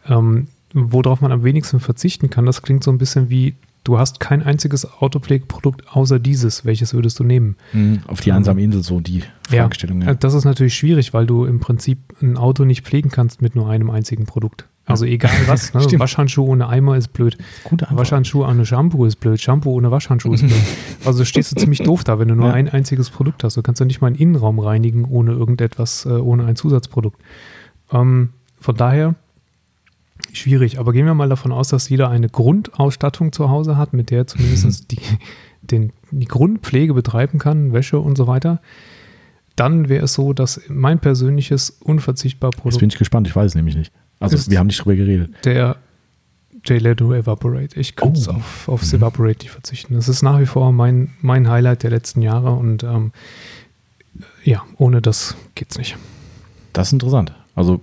Ähm, 0.08 0.48
worauf 0.74 1.22
man 1.22 1.32
am 1.32 1.44
wenigsten 1.44 1.80
verzichten 1.80 2.32
kann, 2.32 2.48
das 2.48 2.64
klingt 2.64 2.84
so 2.84 2.90
ein 2.90 2.98
bisschen 2.98 3.30
wie, 3.30 3.54
du 3.84 4.00
hast 4.00 4.20
kein 4.20 4.42
einziges 4.44 4.86
Autopflegeprodukt 5.02 5.84
außer 5.96 6.20
dieses. 6.20 6.66
Welches 6.66 6.94
würdest 6.94 7.20
du 7.20 7.24
nehmen? 7.24 7.56
Mhm, 7.74 8.02
Auf 8.08 8.22
die 8.22 8.32
einsame 8.32 8.62
Insel 8.62 8.84
so 8.84 9.00
die 9.00 9.24
Ja, 9.50 9.64
Fragestellung. 9.64 10.02
Äh, 10.02 10.16
Das 10.18 10.34
ist 10.34 10.46
natürlich 10.46 10.76
schwierig, 10.76 11.14
weil 11.14 11.26
du 11.26 11.46
im 11.46 11.60
Prinzip 11.60 12.00
ein 12.22 12.38
Auto 12.38 12.64
nicht 12.66 12.86
pflegen 12.86 13.10
kannst 13.10 13.42
mit 13.42 13.56
nur 13.56 13.70
einem 13.70 13.90
einzigen 13.90 14.26
Produkt. 14.26 14.68
Also 14.86 15.06
egal 15.06 15.32
was, 15.48 15.74
ne? 15.74 15.82
Stimmt. 15.82 16.02
Waschhandschuh 16.02 16.44
ohne 16.46 16.68
Eimer 16.68 16.98
ist 16.98 17.14
blöd. 17.14 17.38
Gute 17.64 17.86
Antwort. 17.88 18.00
Waschhandschuh 18.02 18.44
ohne 18.46 18.66
Shampoo 18.66 19.06
ist 19.06 19.18
blöd. 19.18 19.40
Shampoo 19.42 19.72
ohne 19.72 19.92
Waschhandschuh 19.92 20.34
ist 20.34 20.42
blöd. 20.42 20.54
Also 21.06 21.26
stehst 21.26 21.52
du 21.52 21.56
ziemlich 21.58 21.80
doof 21.84 22.04
da, 22.06 22.20
wenn 22.20 22.30
du 22.30 22.36
nur 22.36 22.48
Ja. 22.48 22.54
ein 22.54 22.70
einziges 22.70 23.10
Produkt 23.10 23.44
hast. 23.44 23.58
Du 23.58 23.62
kannst 23.62 23.80
ja 23.82 23.86
nicht 23.86 24.00
mal 24.02 24.08
einen 24.08 24.16
Innenraum 24.16 24.60
reinigen 24.60 25.04
ohne 25.06 25.32
irgendetwas, 25.34 26.06
äh, 26.06 26.10
ohne 26.12 26.46
ein 26.46 26.56
Zusatzprodukt. 26.56 27.22
Ähm, 27.92 28.30
von 28.60 28.76
daher 28.76 29.16
schwierig. 30.38 30.80
Aber 30.80 30.94
gehen 30.94 31.06
wir 31.06 31.14
mal 31.14 31.30
davon 31.30 31.52
aus, 31.52 31.70
dass 31.70 31.90
jeder 31.90 32.10
eine 32.10 32.30
Grundausstattung 32.30 33.32
zu 33.32 33.50
Hause 33.50 33.78
hat, 33.78 33.94
mit 33.94 34.10
der 34.10 34.20
er 34.20 34.28
zumindest 34.28 34.92
die, 34.92 35.00
den, 35.62 35.94
die 36.12 36.26
Grundpflege 36.28 36.94
betreiben 36.94 37.40
kann, 37.40 37.74
Wäsche 37.74 38.00
und 38.00 38.18
so 38.18 38.28
weiter. 38.28 38.62
Dann 39.56 39.88
wäre 39.90 40.06
es 40.06 40.14
so, 40.14 40.34
dass 40.34 40.62
mein 40.68 41.00
persönliches 41.00 41.70
unverzichtbar 41.70 42.50
Jetzt 42.54 42.62
Produkt 42.62 42.80
bin 42.80 42.90
ich 42.90 42.98
gespannt, 42.98 43.28
ich 43.28 43.36
weiß 43.36 43.52
es 43.52 43.56
nämlich 43.56 43.76
nicht. 43.76 43.92
Also 44.20 44.50
wir 44.50 44.58
haben 44.60 44.68
nicht 44.68 44.84
drüber 44.84 44.96
geredet. 44.96 45.32
der 45.46 45.78
J-Ledo 46.66 47.14
Evaporate. 47.14 47.78
Ich 47.80 47.96
könnte 47.98 48.22
Oh. 48.30 48.36
auf, 48.36 48.70
aufs 48.70 48.94
Evaporate 48.94 49.40
nicht 49.44 49.52
verzichten. 49.52 49.96
Das 49.96 50.08
ist 50.08 50.22
nach 50.24 50.40
wie 50.40 50.46
vor 50.46 50.72
mein, 50.72 51.12
mein 51.22 51.50
Highlight 51.50 51.84
der 51.84 51.90
letzten 51.90 52.22
Jahre 52.22 52.52
und 52.54 52.84
ähm, 52.84 53.12
ja, 54.44 54.64
ohne 54.78 55.02
das 55.02 55.36
geht's 55.56 55.78
nicht. 55.78 55.98
Das 56.72 56.88
ist 56.88 56.94
interessant. 56.94 57.34
Also 57.54 57.82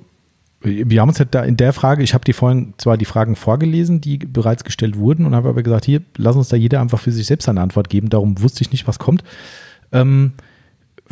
wir 0.63 1.01
haben 1.01 1.09
uns 1.09 1.19
halt 1.19 1.35
da 1.35 1.43
in 1.43 1.57
der 1.57 1.73
Frage, 1.73 2.03
ich 2.03 2.13
habe 2.13 2.25
die 2.25 2.35
vorhin 2.35 2.75
zwar 2.77 2.99
die 2.99 3.07
Fragen 3.07 3.35
vorgelesen, 3.35 4.01
die 4.01 4.19
bereits 4.19 4.63
gestellt 4.65 4.97
wurden 4.99 5.25
und 5.25 5.35
habe 5.35 5.49
aber 5.49 5.63
gesagt, 5.63 5.87
hier, 5.87 6.03
lass 6.17 6.37
uns 6.37 6.49
da 6.49 6.57
jeder 6.57 6.81
einfach 6.81 7.01
für 7.01 7.13
sich 7.13 7.27
selbst 7.27 7.49
eine 7.49 7.63
Antwort 7.63 7.89
geben. 7.89 8.11
Darum 8.11 8.41
wusste 8.43 8.63
ich 8.63 8.71
nicht, 8.71 8.87
was 8.87 8.99
kommt. 8.99 9.25
Ähm, 9.93 10.33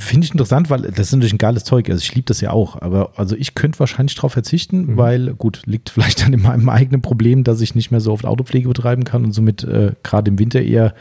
Finde 0.00 0.26
ich 0.26 0.30
interessant, 0.30 0.70
weil 0.70 0.82
das 0.82 1.08
ist 1.08 1.12
natürlich 1.12 1.32
ein 1.34 1.38
geiles 1.38 1.64
Zeug. 1.64 1.90
Also 1.90 2.00
ich 2.02 2.14
liebe 2.14 2.26
das 2.26 2.40
ja 2.40 2.50
auch. 2.50 2.80
Aber 2.80 3.12
also 3.16 3.34
ich 3.34 3.54
könnte 3.54 3.80
wahrscheinlich 3.80 4.14
darauf 4.14 4.32
verzichten, 4.32 4.92
Mhm. 4.92 4.96
weil, 4.96 5.34
gut, 5.34 5.62
liegt 5.64 5.90
vielleicht 5.90 6.22
dann 6.22 6.32
in 6.32 6.42
meinem 6.42 6.68
eigenen 6.68 7.02
Problem, 7.02 7.42
dass 7.42 7.60
ich 7.60 7.74
nicht 7.74 7.90
mehr 7.90 8.00
so 8.00 8.12
oft 8.12 8.26
Autopflege 8.26 8.68
betreiben 8.68 9.04
kann 9.04 9.24
und 9.24 9.32
somit 9.32 9.64
äh, 9.64 9.92
gerade 10.02 10.30
im 10.30 10.38
Winter 10.38 10.60
eher 10.60 10.94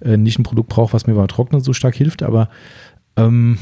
äh, 0.00 0.16
nicht 0.16 0.38
ein 0.38 0.44
Produkt 0.44 0.70
brauche, 0.70 0.92
was 0.92 1.06
mir 1.06 1.14
beim 1.14 1.28
Trocknen 1.28 1.60
so 1.60 1.72
stark 1.72 1.94
hilft. 1.94 2.22
Aber 2.22 2.48
ähm, 3.16 3.58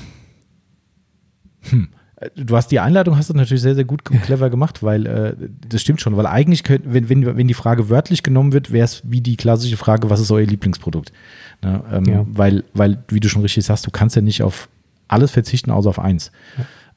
hm. 1.71 1.89
Du 2.37 2.55
hast 2.55 2.69
die 2.71 2.81
Einladung 2.81 3.17
hast 3.17 3.31
du 3.31 3.35
natürlich 3.35 3.63
sehr, 3.63 3.75
sehr 3.75 3.85
gut 3.85 4.09
und 4.11 4.21
clever 4.23 4.51
gemacht, 4.51 4.83
weil 4.83 5.07
äh, 5.07 5.35
das 5.69 5.81
stimmt 5.81 6.03
schon, 6.03 6.17
weil 6.19 6.27
eigentlich, 6.27 6.65
könnt, 6.65 6.83
wenn, 6.85 7.09
wenn, 7.09 7.25
wenn 7.37 7.49
die 7.49 7.55
Frage 7.55 7.89
wörtlich 7.89 8.23
genommen 8.23 8.53
wird, 8.53 8.73
wäre 8.73 8.85
es 8.85 9.03
wie 9.05 9.23
die 9.23 9.37
klassische 9.37 9.79
Frage, 9.79 10.11
was 10.11 10.21
ist 10.21 10.31
euer 10.31 10.45
Lieblingsprodukt? 10.47 11.13
Na, 11.63 11.83
ähm, 11.91 12.05
Ja. 12.05 12.27
weil, 12.31 12.65
weil, 12.75 13.03
wie 13.09 13.21
du 13.21 13.29
schon 13.31 13.41
richtig 13.41 13.65
sagst, 13.65 13.87
du 13.87 13.91
kannst 13.91 14.17
ja 14.17 14.23
nicht 14.23 14.43
auf 14.43 14.69
alles 15.09 15.31
verzichten, 15.31 15.71
außer 15.71 15.89
auf 15.89 15.99
eins. 15.99 16.31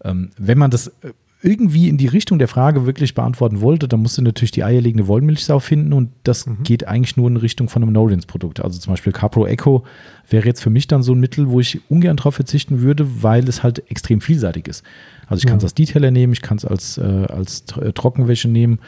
Ähm, 0.04 0.32
wenn 0.38 0.58
man 0.58 0.72
das 0.72 0.88
äh, 0.88 1.14
irgendwie 1.42 1.90
in 1.90 1.98
die 1.98 2.08
Richtung 2.08 2.40
der 2.40 2.48
Frage 2.48 2.86
wirklich 2.86 3.16
beantworten 3.16 3.60
wollte, 3.62 3.88
dann 3.88 4.02
musst 4.02 4.18
du 4.18 4.22
natürlich 4.22 4.52
die 4.52 4.64
eierlegende 4.64 5.08
Wollmilchsau 5.08 5.60
finden 5.60 5.92
und 5.94 6.10
das 6.24 6.46
geht 6.64 6.88
eigentlich 6.88 7.18
nur 7.18 7.30
in 7.30 7.36
Richtung 7.38 7.68
von 7.70 7.84
einem 7.84 7.92
No-Rinse-Produkt. 7.92 8.62
Also 8.62 8.80
zum 8.80 8.94
Beispiel 8.94 9.12
Capro 9.12 9.46
Echo 9.46 9.84
wäre 10.30 10.46
jetzt 10.46 10.62
für 10.64 10.70
mich 10.70 10.88
dann 10.88 11.04
so 11.04 11.14
ein 11.14 11.20
Mittel, 11.20 11.50
wo 11.50 11.60
ich 11.60 11.82
ungern 11.90 12.16
drauf 12.18 12.36
verzichten 12.36 12.82
würde, 12.82 13.24
weil 13.24 13.48
es 13.50 13.62
halt 13.62 13.90
extrem 13.92 14.22
vielseitig 14.22 14.68
ist. 14.70 14.84
Also 15.28 15.42
ich 15.42 15.46
kann 15.48 15.58
es 15.58 15.64
Ja. 15.64 15.68
als 15.68 15.74
Detailer 15.76 16.12
nehmen, 16.12 16.34
ich 16.34 16.42
kann 16.42 16.58
es 16.58 16.66
als, 16.66 16.98
äh, 16.98 17.02
als 17.30 17.64
äh, 17.80 17.94
Trockenwäsche 17.94 18.48
nehmen, 18.50 18.80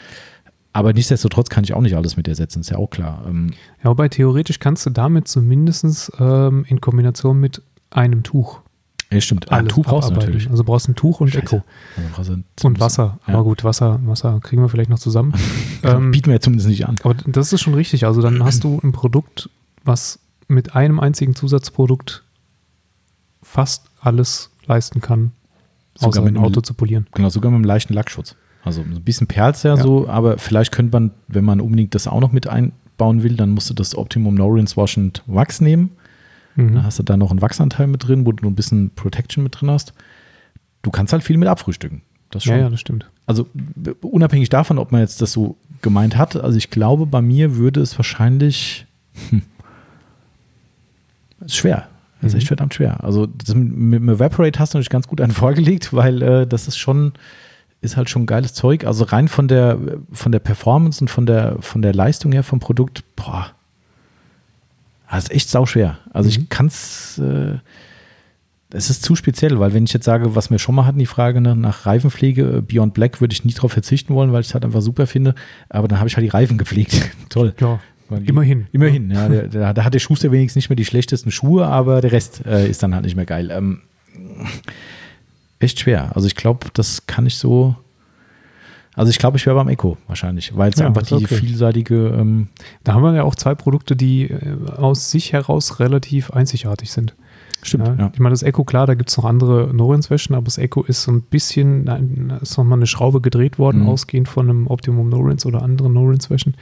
aber 0.73 0.91
nichtsdestotrotz 0.93 1.49
kann 1.49 1.63
ich 1.63 1.73
auch 1.73 1.81
nicht 1.81 1.95
alles 1.95 2.17
mit 2.17 2.27
ersetzen, 2.27 2.59
ist 2.61 2.69
ja 2.69 2.77
auch 2.77 2.89
klar. 2.89 3.23
Ähm, 3.27 3.51
Ja, 3.83 3.89
wobei 3.91 4.09
theoretisch 4.09 4.59
kannst 4.59 4.85
du 4.85 4.89
damit 4.89 5.27
zumindest 5.27 6.11
ähm, 6.19 6.65
in 6.67 6.81
Kombination 6.81 7.39
mit 7.39 7.61
einem 7.89 8.23
Tuch 8.23 8.59
ja, 9.11 9.21
stimmt. 9.21 9.51
Alles 9.51 9.71
Tuch 9.71 9.85
brauchst 9.85 10.09
du 10.09 10.13
natürlich. 10.15 10.49
Also 10.49 10.63
brauchst 10.63 10.89
ein 10.89 10.95
Tuch 10.95 11.21
und 11.21 11.27
Scheiße. 11.29 11.43
Echo. 11.43 11.63
Also 12.17 12.33
ein- 12.33 12.43
Und 12.63 12.79
Wasser. 12.79 13.19
Ja. 13.27 13.35
Aber 13.35 13.43
gut, 13.43 13.63
Wasser, 13.63 13.99
Wasser 14.03 14.39
kriegen 14.41 14.63
wir 14.63 14.67
vielleicht 14.67 14.89
noch 14.89 14.97
zusammen. 14.97 15.31
ähm, 15.83 16.09
Bieten 16.09 16.25
wir 16.25 16.33
ja 16.33 16.39
zumindest 16.39 16.67
nicht 16.67 16.87
an. 16.87 16.95
Aber 17.03 17.13
das 17.13 17.53
ist 17.53 17.61
schon 17.61 17.75
richtig. 17.75 18.07
Also 18.07 18.21
dann 18.23 18.43
hast 18.43 18.63
du 18.63 18.79
ein 18.83 18.91
Produkt, 18.93 19.49
was 19.85 20.19
mit 20.47 20.75
einem 20.75 20.99
einzigen 20.99 21.35
Zusatzprodukt 21.35 22.23
fast 23.43 23.85
alles 23.99 24.49
leisten 24.65 25.01
kann, 25.01 25.31
Sogar 25.95 26.23
mit 26.23 26.35
einem- 26.35 26.43
Auto 26.45 26.61
zu 26.61 26.73
polieren. 26.73 27.07
Genau, 27.13 27.29
sogar 27.29 27.51
mit 27.51 27.57
einem 27.57 27.65
leichten 27.65 27.93
Lackschutz. 27.93 28.35
Also 28.63 28.81
ein 28.81 29.01
bisschen 29.03 29.27
perlt 29.27 29.61
ja, 29.63 29.75
Ja. 29.75 29.81
so, 29.81 30.07
aber 30.09 30.37
vielleicht 30.37 30.71
könnte 30.71 30.91
man, 30.99 31.11
wenn 31.27 31.45
man 31.45 31.61
unbedingt 31.61 31.93
das 31.95 32.07
auch 32.07 32.19
noch 32.19 32.31
mit 32.31 32.47
einbauen 32.47 33.23
will, 33.23 33.35
dann 33.35 33.51
musst 33.51 33.69
du 33.69 33.73
das 33.73 33.95
Optimum 33.95 34.35
No 34.35 34.47
Rinse 34.47 34.75
Wash 34.75 34.97
and 34.97 35.21
Wachs 35.27 35.61
nehmen. 35.61 35.91
Mhm. 36.55 36.73
Dann 36.75 36.83
hast 36.83 36.97
du 36.99 37.03
da 37.03 37.15
noch 37.15 37.29
einen 37.31 37.41
Wachsanteil 37.41 37.87
mit 37.87 38.07
drin, 38.07 38.25
wo 38.25 38.31
du 38.31 38.47
ein 38.47 38.55
bisschen 38.55 38.89
Protection 38.91 39.43
mit 39.43 39.59
drin 39.59 39.69
hast. 39.69 39.93
Du 40.81 40.89
kannst 40.91 41.13
halt 41.13 41.23
viel 41.23 41.37
mit 41.37 41.47
abfrühstücken. 41.47 42.01
Das 42.31 42.43
schon. 42.43 42.55
Ja, 42.55 42.61
ja, 42.63 42.69
das 42.69 42.79
stimmt. 42.79 43.09
Also 43.27 43.47
unabhängig 44.01 44.49
davon, 44.49 44.77
ob 44.79 44.91
man 44.91 45.01
jetzt 45.01 45.21
das 45.21 45.31
so 45.31 45.57
gemeint 45.81 46.17
hat, 46.17 46.35
also 46.35 46.57
ich 46.57 46.69
glaube, 46.71 47.05
bei 47.05 47.21
mir 47.21 47.55
würde 47.57 47.81
es 47.81 47.97
wahrscheinlich 47.97 48.85
hm, 49.29 49.41
ist 51.41 51.55
schwer. 51.55 51.87
Das 52.25 52.31
ist 52.31 52.33
Mhm. 52.33 52.37
echt 52.39 52.47
verdammt 52.47 52.73
schwer. 52.73 53.03
Also 53.03 53.25
das 53.27 53.53
mit, 53.55 53.99
dem 54.01 54.09
Evaporate 54.09 54.59
hast 54.59 54.73
du 54.73 54.77
natürlich 54.77 54.89
ganz 54.89 55.07
gut 55.07 55.21
einen 55.21 55.31
vorgelegt, 55.31 55.93
weil 55.93 56.21
äh, 56.21 56.47
das 56.47 56.67
ist 56.67 56.77
schon, 56.77 57.13
ist 57.81 57.97
halt 57.97 58.09
schon 58.09 58.25
geiles 58.25 58.53
Zeug. 58.53 58.85
Also 58.85 59.03
rein 59.05 59.27
von 59.27 59.47
der, 59.47 59.77
von 60.11 60.31
der 60.31 60.39
Performance 60.39 61.01
und 61.01 61.09
von 61.09 61.25
der, 61.25 61.57
von 61.61 61.81
der 61.81 61.93
Leistung 61.93 62.31
her 62.31 62.43
vom 62.43 62.59
Produkt, 62.59 63.03
boah, 63.15 63.51
das 65.09 65.25
ist 65.25 65.31
echt 65.31 65.49
sauschwer. 65.49 65.97
Also 66.11 66.27
Mhm. 66.27 66.35
ich 66.43 66.49
kann 66.49 66.65
es, 66.67 67.19
äh, 67.19 67.57
es 68.71 68.89
ist 68.89 69.03
zu 69.03 69.15
speziell, 69.15 69.59
weil 69.59 69.73
wenn 69.73 69.85
ich 69.85 69.93
jetzt 69.93 70.03
sage, 70.05 70.35
was 70.35 70.49
wir 70.49 70.59
schon 70.59 70.75
mal 70.75 70.85
hatten, 70.85 70.99
die 70.99 71.05
Frage 71.05 71.39
ne, 71.39 71.55
nach 71.55 71.85
Reifenpflege, 71.85 72.57
äh, 72.57 72.61
Beyond 72.61 72.93
Black 72.93 73.21
würde 73.21 73.33
ich 73.33 73.45
nie 73.45 73.53
darauf 73.53 73.71
verzichten 73.71 74.13
wollen, 74.15 74.33
weil 74.33 74.41
ich 74.41 74.47
es 74.47 74.53
halt 74.53 74.65
einfach 74.65 74.81
super 74.81 75.07
finde. 75.07 75.35
Aber 75.69 75.87
dann 75.87 75.99
habe 75.99 76.09
ich 76.09 76.15
halt 76.17 76.25
die 76.25 76.29
Reifen 76.29 76.57
gepflegt. 76.57 77.09
Toll. 77.29 77.53
Ja, 77.61 77.79
immerhin. 78.25 78.67
Immerhin, 78.71 79.11
ja. 79.11 79.27
Der, 79.29 79.47
der, 79.47 79.73
da 79.73 79.83
hat 79.83 79.93
der 79.93 79.99
Schuster 79.99 80.31
wenigstens 80.31 80.55
nicht 80.61 80.69
mehr 80.69 80.75
die 80.75 80.85
schlechtesten 80.85 81.31
Schuhe, 81.31 81.65
aber 81.67 82.01
der 82.01 82.11
Rest 82.11 82.45
äh, 82.45 82.69
ist 82.69 82.83
dann 82.83 82.93
halt 82.93 83.05
nicht 83.05 83.15
mehr 83.15 83.25
geil. 83.25 83.49
Ähm, 83.51 83.81
echt 85.59 85.79
schwer. 85.79 86.11
Also 86.15 86.27
ich 86.27 86.35
glaube, 86.35 86.67
das 86.73 87.07
kann 87.07 87.25
ich 87.25 87.35
so. 87.37 87.75
Also 88.93 89.09
ich 89.09 89.17
glaube, 89.19 89.37
ich 89.37 89.45
wäre 89.45 89.55
beim 89.57 89.67
Echo 89.67 89.97
wahrscheinlich, 90.07 90.55
weil 90.55 90.71
es 90.71 90.79
Ja, 90.79 90.87
einfach 90.87 91.01
die 91.03 91.15
okay. 91.15 91.35
vielseitige. 91.35 92.07
Ähm, 92.17 92.47
Da 92.85 92.93
haben 92.93 93.03
wir 93.03 93.13
ja 93.13 93.23
auch 93.23 93.35
zwei 93.35 93.53
Produkte, 93.53 93.95
die 93.95 94.29
äh, 94.29 94.55
aus 94.77 95.11
sich 95.11 95.33
heraus 95.33 95.79
relativ 95.79 96.31
einzigartig 96.31 96.91
sind. 96.91 97.13
Stimmt. 97.67 97.87
Ja, 97.87 97.95
Ja. 97.97 98.11
Ich 98.13 98.19
meine, 98.19 98.33
das 98.33 98.43
Echo, 98.43 98.63
klar, 98.63 98.87
da 98.87 98.93
gibt 98.95 99.09
es 99.09 99.17
noch 99.17 99.25
andere 99.25 99.73
No-Rinse-Wäschen, 99.73 100.35
aber 100.35 100.45
das 100.45 100.57
Echo 100.57 100.83
ist 100.83 101.03
so 101.03 101.11
ein 101.11 101.21
bisschen, 101.21 101.83
nein, 101.85 102.25
da 102.29 102.37
ist 102.37 102.57
nochmal 102.57 102.79
eine 102.79 102.87
Schraube 102.87 103.21
gedreht 103.21 103.57
worden, 103.59 103.81
Mhm. 103.81 103.89
ausgehend 103.89 104.27
von 104.29 104.49
einem 104.49 104.67
Optimum 104.67 105.09
No-Rinse 105.09 105.47
oder 105.47 105.61
anderen 105.61 105.93
No-Rinse-Wäschen. 105.93 106.55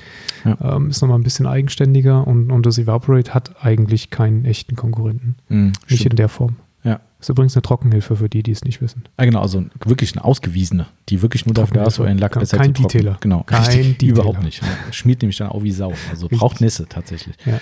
Ja. 0.46 0.58
Ähm, 0.76 0.90
ist 0.90 1.02
nochmal 1.02 1.20
ein 1.20 1.24
bisschen 1.24 1.48
eigenständiger 1.48 2.26
und, 2.28 2.52
und 2.52 2.66
das 2.66 2.78
Evaporate 2.78 3.34
hat 3.34 3.64
eigentlich 3.64 4.10
keinen 4.10 4.46
echten 4.46 4.76
Konkurrenten. 4.76 5.36
Mhm, 5.50 5.74
Nicht 5.90 6.00
stimmt. 6.02 6.14
in 6.14 6.16
der 6.18 6.30
Form. 6.30 6.56
Ja. 6.84 7.00
Ist 7.22 7.30
übrigens 7.30 7.56
eine 7.56 7.62
Trockenhilfe 7.62 8.18
für 8.18 8.28
die, 8.28 8.44
die 8.44 8.52
es 8.52 8.66
nicht 8.66 8.82
wissen. 8.82 9.04
Ah, 9.16 9.24
genau, 9.24 9.40
also 9.42 9.64
wirklich 9.86 10.12
eine 10.18 10.26
ausgewiesene, 10.26 10.88
die 11.08 11.22
wirklich 11.22 11.46
nur 11.46 11.54
dafür 11.54 11.76
da 11.76 11.86
ist, 11.88 11.96
so 11.96 12.04
einen 12.04 12.20
Lack 12.20 12.34
Kein- 12.34 12.42
besser 12.42 12.58
kein 12.58 12.76
zu 12.76 12.82
trocknen. 12.82 12.90
Detailer. 13.04 13.18
Genau, 13.22 13.44
Kein 13.46 13.64
Detailer. 13.72 14.12
überhaupt 14.12 14.44
nicht. 14.44 14.62
Ja. 14.62 14.68
Schmiert 14.92 15.22
nämlich 15.22 15.38
dann 15.38 15.48
auch 15.48 15.64
wie 15.64 15.72
Sau. 15.72 15.94
Also 16.10 16.26
Richtig. 16.26 16.40
braucht 16.40 16.60
Nässe 16.60 16.86
tatsächlich. 16.90 17.38
Ja. 17.46 17.62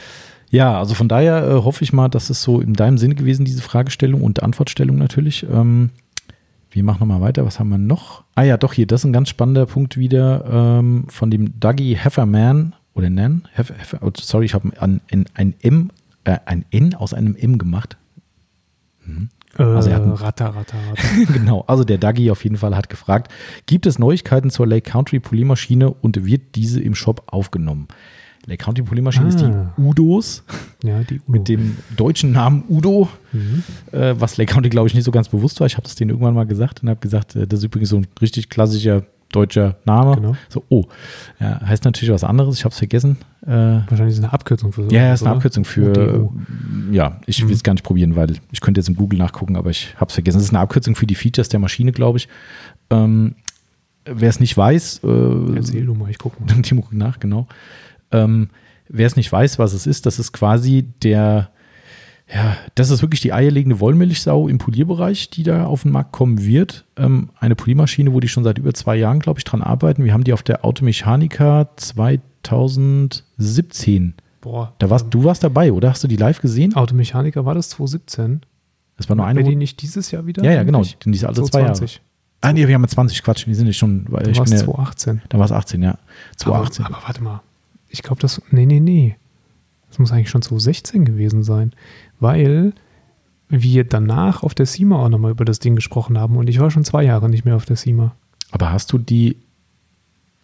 Ja, 0.51 0.77
also 0.77 0.93
von 0.95 1.07
daher 1.07 1.47
äh, 1.47 1.53
hoffe 1.63 1.83
ich 1.83 1.93
mal, 1.93 2.09
dass 2.09 2.29
es 2.29 2.43
so 2.43 2.59
in 2.59 2.73
deinem 2.73 2.97
Sinne 2.97 3.15
gewesen, 3.15 3.45
diese 3.45 3.61
Fragestellung 3.61 4.21
und 4.21 4.43
Antwortstellung 4.43 4.97
natürlich. 4.97 5.45
Ähm, 5.49 5.91
wir 6.69 6.83
machen 6.83 6.99
nochmal 6.99 7.21
weiter. 7.21 7.45
Was 7.45 7.59
haben 7.59 7.69
wir 7.69 7.77
noch? 7.77 8.23
Ah 8.35 8.43
ja, 8.43 8.57
doch 8.57 8.73
hier, 8.73 8.85
das 8.85 9.01
ist 9.01 9.05
ein 9.05 9.13
ganz 9.13 9.29
spannender 9.29 9.65
Punkt 9.65 9.97
wieder 9.97 10.45
ähm, 10.79 11.05
von 11.07 11.31
dem 11.31 11.59
Dougie 11.59 11.95
Hefferman 11.95 12.75
oder 12.93 13.09
Nan. 13.09 13.47
Hef, 13.53 13.71
Heffer, 13.71 13.99
oh, 14.01 14.11
sorry, 14.19 14.45
ich 14.45 14.53
habe 14.53 14.69
ein, 14.81 14.99
ein, 15.09 15.25
ein 15.33 15.53
M, 15.61 15.91
äh, 16.25 16.37
ein 16.45 16.65
N 16.69 16.95
aus 16.95 17.13
einem 17.13 17.35
M 17.35 17.57
gemacht. 17.57 17.97
Äh, 19.57 19.63
Also 19.63 19.89
er 19.89 19.95
hat 19.95 20.03
einen- 20.03 20.11
Ratter, 20.13 20.47
Ratter, 20.55 20.77
Ratter. 20.89 21.33
genau, 21.33 21.63
also 21.67 21.83
der 21.83 21.97
Dougie 21.97 22.29
auf 22.31 22.43
jeden 22.43 22.57
Fall 22.57 22.75
hat 22.75 22.89
gefragt, 22.89 23.31
gibt 23.65 23.85
es 23.85 23.99
Neuigkeiten 23.99 24.49
zur 24.49 24.67
Lake 24.67 24.89
Country 24.89 25.19
Poliermaschine 25.19 25.89
und 25.89 26.25
wird 26.25 26.55
diese 26.55 26.81
im 26.81 26.95
Shop 26.95 27.23
aufgenommen? 27.27 27.87
Lake 28.47 28.63
Country 28.63 28.83
Poliermaschine 28.83 29.27
ist 29.27 29.41
Ah. 29.43 29.73
die 29.77 29.81
Udos 29.81 30.43
ja, 30.83 30.99
die 31.03 31.15
Udo. 31.19 31.23
mit 31.27 31.47
dem 31.47 31.77
deutschen 31.95 32.31
Namen 32.31 32.63
Udo, 32.69 33.07
Mhm. 33.33 33.63
äh, 33.91 34.15
was 34.19 34.37
Lake 34.37 34.51
Country 34.53 34.69
glaube 34.69 34.87
ich 34.87 34.95
nicht 34.95 35.03
so 35.05 35.11
ganz 35.11 35.29
bewusst 35.29 35.59
war. 35.59 35.67
Ich 35.67 35.73
habe 35.75 35.83
das 35.83 35.95
denen 35.95 36.09
irgendwann 36.09 36.33
mal 36.33 36.45
gesagt 36.45 36.81
und 36.83 36.89
habe 36.89 36.99
gesagt, 36.99 37.35
äh, 37.35 37.45
das 37.45 37.59
ist 37.59 37.65
übrigens 37.65 37.89
so 37.89 37.97
ein 37.97 38.07
richtig 38.21 38.49
klassischer 38.49 39.03
deutscher 39.31 39.77
Name. 39.85 40.15
Genau. 40.15 40.35
So, 40.49 40.63
oh, 40.67 40.83
ja, 41.39 41.61
heißt 41.65 41.85
natürlich 41.85 42.13
was 42.13 42.25
anderes, 42.25 42.57
ich 42.57 42.65
habe 42.65 42.73
es 42.73 42.77
vergessen. 42.79 43.15
Äh, 43.43 43.47
Wahrscheinlich 43.47 44.09
ist 44.13 44.17
es 44.17 44.23
eine 44.25 44.33
Abkürzung 44.33 44.73
für 44.73 44.83
so. 44.83 44.89
ja, 44.89 45.03
ja, 45.03 45.13
ist 45.13 45.23
eine 45.23 45.33
Abkürzung 45.35 45.63
für, 45.63 45.91
ODO. 45.91 46.33
ja, 46.91 47.17
ich 47.27 47.47
will 47.47 47.53
es 47.55 47.63
gar 47.63 47.71
nicht 47.73 47.83
probieren, 47.83 48.17
weil 48.17 48.35
ich 48.51 48.59
könnte 48.59 48.81
jetzt 48.81 48.89
im 48.89 48.95
Google 48.97 49.19
nachgucken, 49.19 49.55
aber 49.55 49.69
ich 49.69 49.95
habe 49.95 50.09
es 50.09 50.15
vergessen. 50.15 50.39
Es 50.39 50.43
ist 50.45 50.49
eine 50.49 50.59
Abkürzung 50.59 50.95
für 50.95 51.07
die 51.07 51.15
Features 51.15 51.47
der 51.47 51.59
Maschine, 51.61 51.91
glaube 51.93 52.17
ich. 52.17 52.27
Ähm, 52.89 53.35
Wer 54.03 54.29
es 54.29 54.39
nicht 54.39 54.57
weiß, 54.57 55.01
äh, 55.03 55.55
Erzähl 55.57 55.85
du 55.85 55.93
mal, 55.93 56.09
ich 56.09 56.17
guck 56.17 56.37
mal. 56.39 56.47
Timo 56.63 56.81
guckt 56.81 56.95
nach, 56.95 57.19
genau. 57.19 57.47
Ähm, 58.11 58.49
wer 58.89 59.07
es 59.07 59.15
nicht 59.15 59.31
weiß, 59.31 59.59
was 59.59 59.73
es 59.73 59.87
ist, 59.87 60.05
das 60.05 60.19
ist 60.19 60.33
quasi 60.33 60.83
der, 61.01 61.49
ja, 62.33 62.57
das 62.75 62.89
ist 62.89 63.01
wirklich 63.01 63.21
die 63.21 63.33
eierlegende 63.33 63.79
Wollmilchsau 63.79 64.47
im 64.47 64.57
Polierbereich, 64.57 65.29
die 65.29 65.43
da 65.43 65.65
auf 65.65 65.83
den 65.83 65.91
Markt 65.91 66.11
kommen 66.11 66.43
wird. 66.45 66.85
Ähm, 66.97 67.29
eine 67.39 67.55
Poliermaschine, 67.55 68.13
wo 68.13 68.19
die 68.19 68.27
schon 68.27 68.43
seit 68.43 68.57
über 68.57 68.73
zwei 68.73 68.95
Jahren, 68.95 69.19
glaube 69.19 69.39
ich, 69.39 69.43
dran 69.43 69.61
arbeiten. 69.61 70.03
Wir 70.03 70.13
haben 70.13 70.23
die 70.23 70.33
auf 70.33 70.41
der 70.43 70.65
Automechanica 70.65 71.69
2017. 71.75 74.15
Boah. 74.41 74.73
Da 74.79 74.89
warst, 74.89 75.05
du 75.09 75.23
warst 75.23 75.43
dabei, 75.43 75.71
oder? 75.71 75.91
Hast 75.91 76.03
du 76.03 76.07
die 76.07 76.15
live 76.15 76.41
gesehen? 76.41 76.75
Automechaniker 76.75 77.45
war 77.45 77.53
das 77.53 77.69
2017? 77.69 78.41
Das 78.97 79.07
war 79.09 79.15
nur 79.15 79.25
eine. 79.25 79.39
Wäre 79.39 79.49
die 79.49 79.55
nicht 79.55 79.81
dieses 79.81 80.11
Jahr 80.11 80.25
wieder? 80.25 80.43
Ja, 80.43 80.51
ja, 80.51 80.63
genau. 80.63 80.83
die 80.83 81.11
ist 81.11 81.25
alle 81.25 81.35
zwei 81.35 81.61
Jahre. 81.61 81.73
2020. 81.73 82.01
Ah, 82.41 82.53
nee, 82.53 82.67
wir 82.67 82.73
haben 82.73 82.81
ja 82.81 82.87
20, 82.87 83.21
Quatsch. 83.21 83.45
Die 83.45 83.53
sind 83.53 83.67
nicht 83.67 83.77
schon, 83.77 84.05
weil 84.09 84.23
Dann 84.23 84.35
war 84.35 84.43
es 84.43 84.49
bin 84.49 84.59
ja, 84.59 84.65
2018. 84.65 85.21
da 85.29 85.37
war 85.37 85.45
es 85.45 85.51
18, 85.51 85.83
ja. 85.83 85.97
2018. 86.37 86.85
Aber, 86.85 86.95
aber 86.95 87.07
warte 87.07 87.23
mal. 87.23 87.41
Ich 87.91 88.03
glaube, 88.03 88.21
das. 88.21 88.41
Nee, 88.51 88.65
nee, 88.65 88.79
nee. 88.79 89.15
Das 89.89 89.99
muss 89.99 90.11
eigentlich 90.11 90.29
schon 90.29 90.41
2016 90.41 91.05
gewesen 91.05 91.43
sein. 91.43 91.73
Weil 92.19 92.73
wir 93.49 93.83
danach 93.83 94.43
auf 94.43 94.53
der 94.53 94.65
SEMA 94.65 95.03
auch 95.03 95.09
nochmal 95.09 95.31
über 95.31 95.43
das 95.43 95.59
Ding 95.59 95.75
gesprochen 95.75 96.17
haben 96.17 96.37
und 96.37 96.47
ich 96.47 96.59
war 96.59 96.71
schon 96.71 96.85
zwei 96.85 97.03
Jahre 97.03 97.29
nicht 97.29 97.43
mehr 97.43 97.57
auf 97.57 97.65
der 97.65 97.75
SEMA. 97.75 98.15
Aber 98.51 98.71
hast 98.71 98.91
du 98.93 98.97
die. 98.97 99.37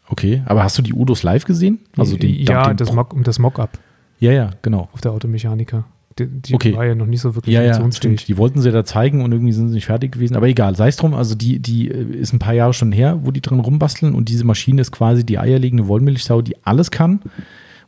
Okay, 0.09 0.41
aber 0.45 0.63
hast 0.63 0.77
du 0.77 0.81
die 0.81 0.93
Udos 0.93 1.23
live 1.23 1.45
gesehen? 1.45 1.79
Also 1.97 2.17
den, 2.17 2.33
ja, 2.35 2.73
das, 2.73 2.93
Mock, 2.93 3.13
das 3.23 3.39
Mock-up 3.39 3.77
Ja, 4.19 4.31
ja, 4.31 4.51
genau. 4.61 4.87
auf 4.93 5.01
der 5.01 5.11
Automechaniker. 5.11 5.85
Die, 6.19 6.27
die 6.27 6.53
Okay. 6.55 6.75
war 6.75 6.85
ja 6.85 6.95
noch 6.95 7.05
nicht 7.05 7.21
so 7.21 7.35
wirklich 7.35 7.53
Ja, 7.53 7.61
ja, 7.61 7.73
funktionsfähig. 7.73 8.19
stimmt. 8.21 8.27
Die 8.27 8.37
wollten 8.37 8.61
sie 8.61 8.71
da 8.71 8.83
zeigen 8.85 9.21
und 9.23 9.31
irgendwie 9.31 9.53
sind 9.53 9.69
sie 9.69 9.75
nicht 9.75 9.85
fertig 9.85 10.11
gewesen. 10.13 10.35
Aber 10.35 10.47
egal, 10.47 10.75
sei 10.75 10.87
es 10.87 10.95
drum. 10.95 11.13
Also 11.13 11.35
die, 11.35 11.59
die 11.59 11.89
äh, 11.89 12.03
ist 12.17 12.33
ein 12.33 12.39
paar 12.39 12.53
Jahre 12.53 12.73
schon 12.73 12.91
her, 12.91 13.19
wo 13.23 13.31
die 13.31 13.41
drin 13.41 13.59
rumbasteln 13.59 14.15
und 14.15 14.29
diese 14.29 14.43
Maschine 14.45 14.81
ist 14.81 14.91
quasi 14.91 15.25
die 15.25 15.37
eierlegende 15.39 15.87
Wollmilchsau, 15.87 16.41
die 16.41 16.55
alles 16.65 16.91
kann 16.91 17.21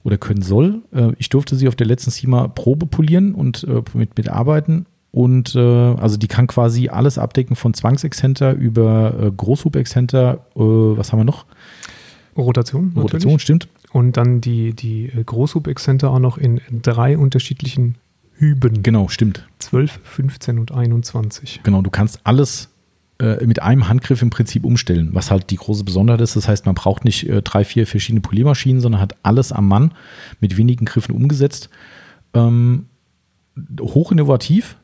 oder 0.03 0.17
können 0.17 0.41
soll. 0.41 0.81
Äh, 0.93 1.11
Ich 1.17 1.29
durfte 1.29 1.55
sie 1.55 1.67
auf 1.67 1.75
der 1.75 1.87
letzten 1.87 2.11
SEMA 2.11 2.47
Probe 2.47 2.85
polieren 2.85 3.33
und 3.33 3.63
äh, 3.65 3.81
mit, 3.93 4.17
mit 4.17 4.29
arbeiten. 4.29 4.85
Und 5.11 5.55
also 5.55 6.17
die 6.17 6.27
kann 6.27 6.45
quasi 6.45 6.89
alles 6.89 7.17
abdecken 7.17 7.55
von 7.55 7.73
Zwangsexcenter 7.73 8.53
über 8.53 9.15
äh, 9.19 9.31
Großhub-Exzenter, 9.31 10.45
äh, 10.55 10.59
was 10.59 11.11
haben 11.11 11.19
wir 11.19 11.23
noch? 11.23 11.47
Rotation, 12.37 12.89
natürlich. 12.89 13.03
Rotation, 13.05 13.39
stimmt. 13.39 13.67
Und 13.91 14.17
dann 14.17 14.39
die, 14.39 14.73
die 14.75 15.11
Großhub-Exzenter 15.25 16.11
auch 16.11 16.19
noch 16.19 16.37
in 16.37 16.61
drei 16.83 17.17
unterschiedlichen 17.17 17.95
Hüben. 18.39 18.83
Genau, 18.83 19.09
stimmt. 19.09 19.45
12, 19.59 19.99
15 20.03 20.59
und 20.59 20.71
21. 20.71 21.59
Genau, 21.63 21.81
du 21.81 21.89
kannst 21.89 22.21
alles 22.23 22.69
äh, 23.19 23.45
mit 23.45 23.61
einem 23.61 23.89
Handgriff 23.89 24.21
im 24.21 24.29
Prinzip 24.29 24.63
umstellen, 24.63 25.09
was 25.11 25.29
halt 25.29 25.49
die 25.49 25.57
große 25.57 25.83
Besonderheit 25.83 26.21
ist. 26.21 26.37
Das 26.37 26.47
heißt, 26.47 26.65
man 26.65 26.73
braucht 26.73 27.03
nicht 27.03 27.27
äh, 27.27 27.41
drei, 27.41 27.65
vier 27.65 27.85
verschiedene 27.85 28.21
Poliermaschinen, 28.21 28.79
sondern 28.79 29.01
hat 29.01 29.15
alles 29.23 29.51
am 29.51 29.67
Mann 29.67 29.93
mit 30.39 30.55
wenigen 30.55 30.85
Griffen 30.85 31.13
umgesetzt. 31.13 31.69
Ähm, 32.33 32.85
hoch 33.81 34.13
innovativ, 34.13 34.77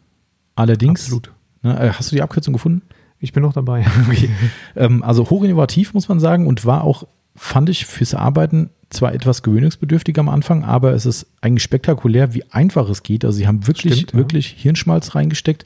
allerdings. 0.55 1.03
Absolut. 1.03 1.31
Ne, 1.63 1.79
äh, 1.79 1.89
hast 1.91 2.11
du 2.11 2.15
die 2.17 2.21
Abkürzung 2.21 2.53
gefunden? 2.53 2.81
Ich 3.19 3.31
bin 3.31 3.41
noch 3.41 3.53
dabei. 3.53 3.85
Okay. 4.09 4.29
ähm, 4.75 5.01
also 5.01 5.29
hoch 5.29 5.43
innovativ, 5.43 5.93
muss 5.93 6.09
man 6.09 6.19
sagen, 6.19 6.45
und 6.45 6.65
war 6.65 6.83
auch, 6.83 7.07
fand 7.35 7.69
ich, 7.69 7.85
fürs 7.85 8.13
Arbeiten 8.13 8.69
zwar 8.89 9.13
etwas 9.13 9.43
gewöhnungsbedürftig 9.43 10.17
am 10.19 10.29
Anfang, 10.29 10.63
aber 10.63 10.93
es 10.93 11.05
ist 11.05 11.27
eigentlich 11.41 11.63
spektakulär, 11.63 12.33
wie 12.33 12.43
einfach 12.51 12.89
es 12.89 13.03
geht. 13.03 13.25
Also 13.25 13.37
sie 13.37 13.47
haben 13.47 13.67
wirklich, 13.67 13.95
Stimmt, 13.95 14.11
ja. 14.13 14.17
wirklich 14.17 14.47
Hirnschmalz 14.47 15.15
reingesteckt. 15.15 15.65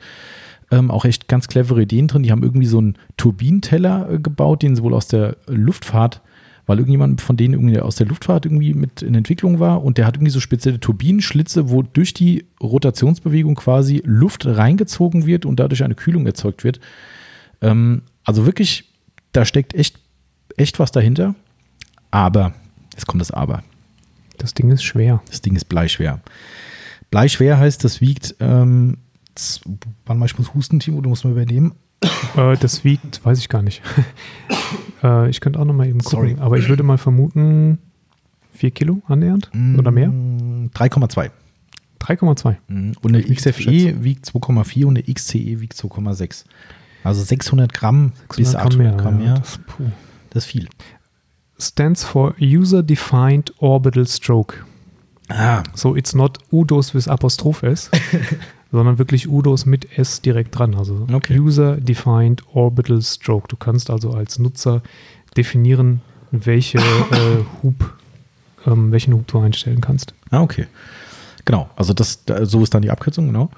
Ähm, 0.72 0.92
auch 0.92 1.06
echt 1.06 1.28
ganz 1.28 1.48
clevere 1.48 1.82
Ideen 1.82 2.08
drin. 2.08 2.24
Die 2.24 2.32
haben 2.32 2.44
irgendwie 2.44 2.68
so 2.68 2.78
einen 2.78 2.96
Turbinenteller 3.18 4.12
äh, 4.12 4.20
gebaut, 4.20 4.62
den 4.62 4.76
sie 4.76 4.84
wohl 4.84 4.94
aus 4.94 5.08
der 5.08 5.38
Luftfahrt, 5.48 6.22
weil 6.68 6.78
irgendjemand 6.78 7.22
von 7.22 7.38
denen 7.38 7.56
irgendwie 7.56 7.80
aus 7.80 7.96
der 7.96 8.06
Luftfahrt 8.06 8.46
irgendwie 8.46 8.76
mit 8.76 9.02
in 9.02 9.16
Entwicklung 9.16 9.60
war 9.60 9.84
und 9.84 9.98
der 9.98 10.06
hat 10.06 10.18
irgendwie 10.18 10.32
so 10.32 10.40
spezielle 10.40 10.80
Turbinenschlitze, 10.80 11.72
wo 11.72 11.82
durch 11.82 12.14
die 12.14 12.46
Rotationsbewegung 12.62 13.56
quasi 13.56 14.04
Luft 14.06 14.46
reingezogen 14.46 15.26
wird 15.26 15.46
und 15.46 15.60
dadurch 15.60 15.84
eine 15.84 15.96
Kühlung 15.96 16.28
erzeugt 16.28 16.64
wird. 16.64 16.80
Ähm, 17.62 18.04
also 18.24 18.46
wirklich, 18.46 18.86
da 19.32 19.46
steckt 19.46 19.74
echt, 19.74 20.00
echt 20.56 20.78
was 20.78 20.92
dahinter. 20.92 21.34
Aber, 22.12 22.54
jetzt 22.94 23.08
kommt 23.08 23.22
das 23.22 23.32
Aber. 23.32 23.64
Das 24.38 24.54
Ding 24.54 24.72
ist 24.72 24.84
schwer. 24.84 25.22
Das 25.30 25.42
Ding 25.42 25.56
ist 25.56 25.66
bleischwer. 25.66 26.22
Bleischwer 27.12 27.58
heißt, 27.58 27.84
das 27.84 28.02
wiegt, 28.02 28.36
ähm, 28.40 28.98
warte 30.06 30.20
mal, 30.20 30.26
ich 30.26 30.38
muss 30.38 30.54
husten, 30.54 30.80
Timo, 30.80 31.02
du 31.02 31.10
musst 31.10 31.26
mal 31.26 31.32
übernehmen. 31.32 31.74
Äh, 32.36 32.56
das 32.58 32.84
wiegt, 32.84 33.24
weiß 33.26 33.40
ich 33.40 33.50
gar 33.50 33.62
nicht. 33.62 33.82
äh, 35.04 35.30
ich 35.30 35.42
könnte 35.42 35.60
auch 35.60 35.66
noch 35.66 35.74
mal 35.74 35.88
eben 35.88 36.00
gucken. 36.00 36.18
Sorry. 36.18 36.36
Aber 36.40 36.58
ich 36.58 36.70
würde 36.70 36.84
mal 36.84 36.98
vermuten, 36.98 37.80
4 38.54 38.72
Kilo 38.72 39.02
annähernd 39.08 39.50
oder 39.78 39.92
mehr? 39.92 40.10
Mm, 40.10 40.70
3,2. 40.74 41.32
3,2. 42.00 42.56
Mm, 42.68 42.92
Und 43.02 43.16
eine 43.16 43.24
XFE 43.24 44.04
wiegt 44.04 44.26
2,4 44.26 44.86
und 44.86 44.98
eine 44.98 45.14
XCE 45.14 45.62
wiegt 45.62 45.74
2,6. 45.74 46.46
Also 47.04 47.24
600 47.24 47.74
Gramm 47.74 48.12
bis 48.36 48.52
600 48.52 48.66
800 48.74 48.98
Gramm 49.02 49.18
mehr. 49.18 49.28
ja, 49.28 49.34
Das, 49.36 49.60
Das, 50.30 50.44
ist 50.44 50.50
viel. 50.52 50.68
Stands 51.60 52.04
for 52.04 52.36
User 52.40 52.82
Defined 52.84 53.54
Orbital 53.60 54.06
Stroke. 54.08 54.64
Ah, 55.30 55.64
So, 55.76 55.96
it's 55.96 56.16
not 56.16 56.38
Udos 56.52 56.94
with 56.96 57.08
Apostroph 57.08 57.64
S, 57.64 57.92
sondern 58.72 58.98
wirklich 58.98 59.28
Udos 59.30 59.66
mit 59.66 59.98
S 59.98 60.22
direkt 60.22 60.58
dran. 60.58 60.76
Also 60.76 61.06
Okay. 61.12 61.38
User 61.40 61.78
Defined 61.78 62.44
Orbital 62.54 63.02
Stroke. 63.02 63.48
Du 63.48 63.56
kannst 63.58 63.90
also 63.90 64.12
als 64.12 64.40
Nutzer 64.40 64.82
definieren, 65.38 66.02
welche 66.32 66.78
äh, 67.12 67.44
Hub, 67.62 67.94
ähm, 68.66 68.92
welchen 68.92 69.14
Hub 69.14 69.28
du 69.28 69.40
einstellen 69.40 69.82
kannst. 69.82 70.14
Ah, 70.32 70.42
okay. 70.42 70.68
Genau, 71.46 71.70
also 71.76 71.94
das, 71.94 72.26
da- 72.26 72.46
so 72.46 72.62
ist 72.64 72.74
dann 72.74 72.82
die 72.84 72.92
Abkürzung, 72.92 73.28
genau. 73.28 73.50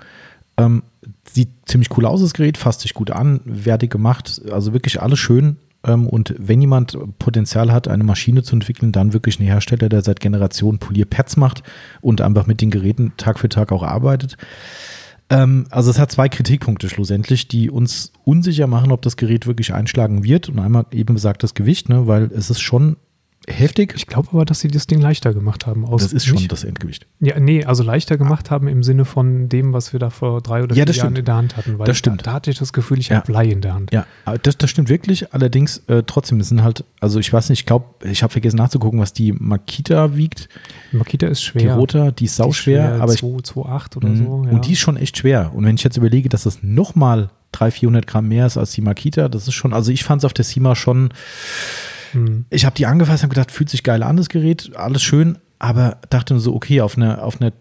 Ähm, 0.57 0.83
sieht 1.31 1.49
ziemlich 1.65 1.95
cool 1.97 2.05
aus, 2.05 2.21
das 2.21 2.33
Gerät, 2.33 2.57
fasst 2.57 2.81
sich 2.81 2.93
gut 2.93 3.11
an, 3.11 3.39
wertig 3.45 3.89
gemacht, 3.91 4.41
also 4.51 4.73
wirklich 4.73 5.01
alles 5.01 5.19
schön. 5.19 5.57
Ähm, 5.85 6.07
und 6.07 6.35
wenn 6.37 6.61
jemand 6.61 6.97
Potenzial 7.19 7.71
hat, 7.71 7.87
eine 7.87 8.03
Maschine 8.03 8.43
zu 8.43 8.55
entwickeln, 8.55 8.91
dann 8.91 9.13
wirklich 9.13 9.39
ein 9.39 9.45
Hersteller, 9.45 9.89
der 9.89 10.01
seit 10.01 10.19
Generationen 10.19 10.79
Polierpads 10.79 11.37
macht 11.37 11.63
und 12.01 12.21
einfach 12.21 12.47
mit 12.47 12.61
den 12.61 12.71
Geräten 12.71 13.13
Tag 13.17 13.39
für 13.39 13.49
Tag 13.49 13.71
auch 13.71 13.83
arbeitet. 13.83 14.37
Ähm, 15.29 15.65
also 15.69 15.89
es 15.89 15.97
hat 15.97 16.11
zwei 16.11 16.29
Kritikpunkte 16.29 16.89
schlussendlich, 16.89 17.47
die 17.47 17.69
uns 17.71 18.11
unsicher 18.23 18.67
machen, 18.67 18.91
ob 18.91 19.01
das 19.01 19.17
Gerät 19.17 19.47
wirklich 19.47 19.73
einschlagen 19.73 20.23
wird. 20.23 20.49
Und 20.49 20.59
einmal 20.59 20.85
eben 20.91 21.15
besagt 21.15 21.43
das 21.43 21.53
Gewicht, 21.53 21.89
ne, 21.89 22.05
weil 22.07 22.25
es 22.25 22.49
ist 22.49 22.61
schon 22.61 22.97
heftig. 23.47 23.93
Ich 23.95 24.05
glaube 24.07 24.29
aber, 24.31 24.45
dass 24.45 24.59
sie 24.59 24.67
das 24.67 24.85
Ding 24.87 25.01
leichter 25.01 25.33
gemacht 25.33 25.65
haben. 25.65 25.83
Aus 25.85 26.01
Das 26.03 26.13
ist 26.13 26.25
schon 26.25 26.35
nicht- 26.37 26.51
das 26.51 26.63
Endgewicht. 26.63 27.07
Ja, 27.19 27.39
nee, 27.39 27.65
also 27.65 27.81
leichter 27.83 28.17
gemacht 28.17 28.51
haben 28.51 28.67
im 28.67 28.83
Sinne 28.83 29.03
von 29.05 29.49
dem, 29.49 29.73
was 29.73 29.93
wir 29.93 29.99
da 29.99 30.09
vor 30.11 30.41
drei 30.41 30.63
oder 30.63 30.75
Ja, 30.75 30.81
vier 30.81 30.85
das 30.85 30.97
Jahren 30.97 31.07
stimmt. 31.07 31.17
in 31.19 31.25
der 31.25 31.35
Hand 31.35 31.57
hatten. 31.57 31.79
Weil 31.79 31.87
Das 31.87 31.97
stimmt. 31.97 32.21
Da, 32.21 32.25
da 32.25 32.33
hatte 32.33 32.51
ich 32.51 32.57
das 32.59 32.71
Gefühl, 32.71 32.99
ich 32.99 33.09
Ja. 33.09 33.17
habe 33.17 33.25
Blei 33.25 33.45
in 33.47 33.61
der 33.61 33.73
Hand. 33.73 33.91
Ja, 33.91 34.05
aber 34.25 34.37
das, 34.37 34.57
das 34.57 34.69
stimmt 34.69 34.89
wirklich. 34.89 35.33
Allerdings 35.33 35.77
äh, 35.87 36.03
trotzdem, 36.05 36.39
es 36.39 36.49
sind 36.49 36.63
halt, 36.63 36.85
also 36.99 37.19
ich 37.19 37.31
weiß 37.33 37.49
nicht, 37.49 37.61
ich 37.61 37.65
glaube, 37.65 37.85
ich 38.05 38.21
habe 38.23 38.31
vergessen 38.31 38.57
nachzugucken, 38.57 38.99
was 38.99 39.11
die 39.13 39.31
Makita 39.31 40.15
wiegt. 40.15 40.47
Makita 40.91 41.27
ist 41.27 41.41
schwer. 41.41 41.61
Die 41.61 41.67
Rota, 41.69 42.11
die 42.11 42.25
ist 42.25 42.35
sauschwer, 42.35 43.01
aber 43.01 43.13
ich, 43.13 43.19
228 43.21 43.97
oder 43.97 44.07
Mhm. 44.09 44.17
so. 44.17 44.45
Ja. 44.45 44.51
und 44.51 44.67
die 44.67 44.73
ist 44.73 44.79
schon 44.79 44.97
echt 44.97 45.17
schwer. 45.17 45.51
Und 45.55 45.65
wenn 45.65 45.75
ich 45.75 45.83
jetzt 45.83 45.97
überlege, 45.97 46.29
dass 46.29 46.43
das 46.43 46.59
nochmal 46.61 47.29
300, 47.53 47.73
400 47.73 48.07
Gramm 48.07 48.27
mehr 48.29 48.45
ist 48.45 48.57
als 48.57 48.71
die 48.71 48.81
Makita, 48.81 49.27
das 49.29 49.47
ist 49.47 49.53
schon, 49.55 49.73
also 49.73 49.91
ich 49.91 50.03
fand 50.05 50.21
es 50.21 50.25
auf 50.25 50.33
der 50.33 50.45
SEMA 50.45 50.75
schon, 50.75 51.09
Mhm. 52.13 52.45
ich 52.49 52.65
habe 52.65 52.75
die 52.75 52.85
angefasst 52.85 53.23
und 53.23 53.29
gedacht, 53.29 53.51
fühlt 53.51 53.69
sich 53.69 53.83
geil 53.83 54.03
an, 54.03 54.17
das 54.17 54.29
Gerät, 54.29 54.71
alles 54.75 55.01
schön, 55.03 55.37
aber 55.59 55.97
dachte 56.09 56.33
nur 56.33 56.41
so, 56.41 56.53
okay, 56.55 56.81
auf 56.81 56.97
einer 56.97 57.23
auf 57.23 57.39
einer 57.41 57.51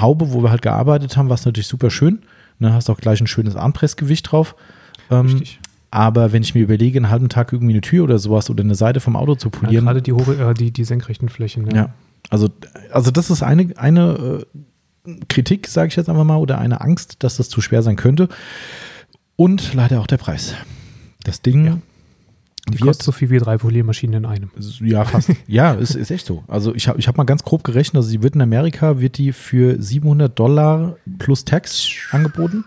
Haube, 0.00 0.32
wo 0.32 0.42
wir 0.42 0.50
halt 0.50 0.62
gearbeitet 0.62 1.16
haben, 1.16 1.28
war 1.28 1.34
es 1.34 1.44
natürlich 1.44 1.66
super 1.66 1.90
schön. 1.90 2.20
Ne, 2.58 2.72
hast 2.72 2.90
auch 2.90 2.96
gleich 2.98 3.20
ein 3.20 3.26
schönes 3.26 3.54
Armpressgewicht 3.54 4.32
drauf. 4.32 4.56
Ähm. 5.10 5.42
Aber 5.90 6.32
wenn 6.32 6.42
ich 6.42 6.54
mir 6.54 6.60
überlege, 6.62 6.98
einen 6.98 7.08
halben 7.08 7.28
Tag 7.30 7.52
irgendwie 7.52 7.72
eine 7.72 7.80
Tür 7.80 8.04
oder 8.04 8.18
sowas 8.18 8.50
oder 8.50 8.62
eine 8.64 8.74
Seite 8.74 9.00
vom 9.00 9.16
Auto 9.16 9.36
zu 9.36 9.48
Ja, 9.48 9.58
polieren. 9.60 9.84
gerade 9.86 10.02
die, 10.02 10.12
hori- 10.12 10.38
äh, 10.50 10.52
die, 10.54 10.70
die 10.70 10.84
senkrechten 10.84 11.28
Flächen. 11.28 11.70
ja. 11.74 11.90
Also, 12.30 12.48
also 12.92 13.10
das 13.10 13.30
ist 13.30 13.42
eine, 13.42 13.72
eine 13.76 14.44
äh, 15.06 15.10
Kritik, 15.30 15.66
sage 15.66 15.88
ich 15.88 15.96
jetzt 15.96 16.10
einfach 16.10 16.24
mal, 16.24 16.36
oder 16.36 16.58
eine 16.58 16.80
Angst, 16.82 17.16
dass 17.22 17.36
das 17.38 17.48
zu 17.48 17.60
schwer 17.62 17.82
sein 17.82 17.96
könnte. 17.96 18.28
Und 19.36 19.72
leider 19.74 20.00
auch 20.00 20.06
der 20.06 20.18
Preis. 20.18 20.54
Das 21.24 21.40
Ding 21.42 21.64
Ja. 21.64 21.78
Die 22.72 22.78
kostet 22.78 23.04
so 23.04 23.12
viel 23.12 23.30
wie 23.30 23.38
drei 23.38 23.58
Poliermaschinen 23.58 24.24
in 24.24 24.26
einem. 24.26 24.50
ja, 24.80 25.04
fast. 25.04 25.30
ja, 25.46 25.72
ist, 25.72 25.94
ist 25.94 26.10
echt 26.10 26.26
so. 26.26 26.44
Also 26.48 26.74
ich 26.74 26.88
habe 26.88 26.98
ich 26.98 27.08
hab 27.08 27.16
mal 27.16 27.24
ganz 27.24 27.42
grob 27.42 27.64
gerechnet, 27.64 27.96
also 27.96 28.08
sie 28.08 28.22
wird 28.22 28.34
in 28.34 28.40
Amerika, 28.40 29.00
wird 29.00 29.18
die 29.18 29.32
für 29.32 29.80
700 29.80 30.38
Dollar 30.38 30.96
plus 31.18 31.44
Tax 31.44 31.88
angeboten. 32.10 32.64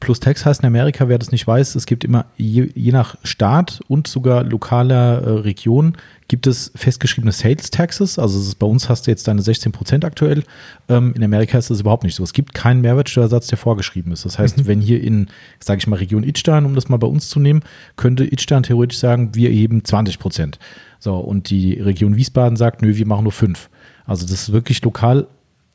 plus 0.00 0.20
Tax 0.20 0.44
heißt 0.44 0.60
in 0.60 0.66
Amerika, 0.66 1.08
wer 1.08 1.18
das 1.18 1.32
nicht 1.32 1.46
weiß, 1.46 1.74
es 1.74 1.86
gibt 1.86 2.04
immer 2.04 2.26
je, 2.36 2.70
je 2.74 2.92
nach 2.92 3.16
Staat 3.24 3.80
und 3.88 4.06
sogar 4.06 4.44
lokaler 4.44 5.22
äh, 5.22 5.30
Region 5.40 5.96
gibt 6.28 6.46
es 6.46 6.70
festgeschriebene 6.74 7.32
Sales 7.32 7.70
Taxes. 7.70 8.18
Also 8.18 8.38
ist, 8.38 8.58
bei 8.58 8.66
uns 8.66 8.88
hast 8.88 9.06
du 9.06 9.10
jetzt 9.10 9.26
deine 9.26 9.40
16 9.40 9.72
Prozent 9.72 10.04
aktuell. 10.04 10.44
Ähm, 10.88 11.14
in 11.16 11.24
Amerika 11.24 11.58
ist 11.58 11.70
das 11.70 11.80
überhaupt 11.80 12.04
nicht 12.04 12.14
so. 12.14 12.22
Es 12.22 12.34
gibt 12.34 12.54
keinen 12.54 12.82
Mehrwertsteuersatz, 12.82 13.46
der 13.46 13.58
vorgeschrieben 13.58 14.12
ist. 14.12 14.26
Das 14.26 14.38
heißt, 14.38 14.58
mhm. 14.58 14.66
wenn 14.66 14.80
hier 14.80 15.02
in, 15.02 15.28
sage 15.58 15.78
ich 15.78 15.86
mal, 15.86 15.96
Region 15.96 16.22
Idstein, 16.22 16.66
um 16.66 16.74
das 16.74 16.88
mal 16.90 16.98
bei 16.98 17.06
uns 17.06 17.28
zu 17.30 17.40
nehmen, 17.40 17.62
könnte 17.96 18.24
Idstein 18.24 18.62
theoretisch 18.62 18.98
sagen, 18.98 19.34
wir 19.34 19.48
erheben 19.48 19.84
20 19.84 20.18
Prozent. 20.18 20.58
So, 20.98 21.16
und 21.16 21.48
die 21.48 21.80
Region 21.80 22.16
Wiesbaden 22.16 22.56
sagt, 22.56 22.82
nö, 22.82 22.94
wir 22.96 23.06
machen 23.06 23.22
nur 23.22 23.32
fünf. 23.32 23.70
Also 24.04 24.24
das 24.26 24.42
ist 24.42 24.52
wirklich 24.52 24.82
lokal 24.82 25.26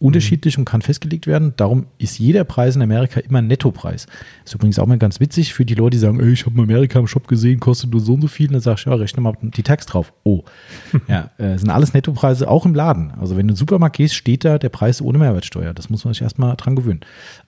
unterschiedlich 0.04 0.58
und 0.58 0.66
kann 0.66 0.82
festgelegt 0.82 1.28
werden. 1.28 1.54
Darum 1.56 1.86
ist 1.98 2.20
jeder 2.20 2.44
Preis 2.44 2.76
in 2.76 2.82
Amerika 2.82 3.22
immer 3.22 3.40
ein 3.40 3.48
Nettopreis. 3.48 4.06
Ist 4.44 4.54
übrigens 4.54 4.78
auch 4.78 4.86
mal 4.86 4.98
ganz 4.98 5.22
witzig 5.22 5.54
für 5.54 5.64
die 5.64 5.76
Leute, 5.76 5.92
die 5.92 6.00
sagen, 6.00 6.20
ey, 6.20 6.34
ich 6.34 6.46
habe 6.46 6.56
in 6.56 6.64
Amerika 6.64 7.00
im 7.00 7.08
Shop 7.08 7.26
gesehen, 7.28 7.62
kostet 7.62 7.92
nur 7.92 8.02
so 8.02 8.14
und 8.14 8.22
so 8.22 8.28
viel. 8.28 8.48
Und 8.48 8.54
dann 8.54 8.62
sagst 8.62 8.86
du, 8.86 8.90
ja, 8.90 8.98
rechne 8.98 9.22
mal 9.22 9.34
die 9.42 9.64
Tax 9.64 9.86
drauf. 9.86 10.12
Oh. 10.24 10.44
ja, 11.08 11.32
äh, 11.38 11.58
sind 11.58 11.70
alles 11.70 11.94
Nettopreise, 11.94 12.50
auch 12.50 12.66
im 12.66 12.76
Laden. 12.76 13.12
Also 13.12 13.38
wenn 13.38 13.48
du 13.48 13.54
in 13.54 13.56
den 13.56 13.56
Supermarkt 13.56 13.96
gehst, 13.96 14.16
steht 14.16 14.44
da 14.44 14.58
der 14.58 14.70
Preis 14.70 15.02
ohne 15.02 15.18
Mehrwertsteuer. 15.20 15.74
Das 15.74 15.90
muss 15.90 16.04
man 16.04 16.14
sich 16.14 16.22
erstmal 16.22 16.58
dran 16.58 16.76
gewöhnen. 16.76 17.00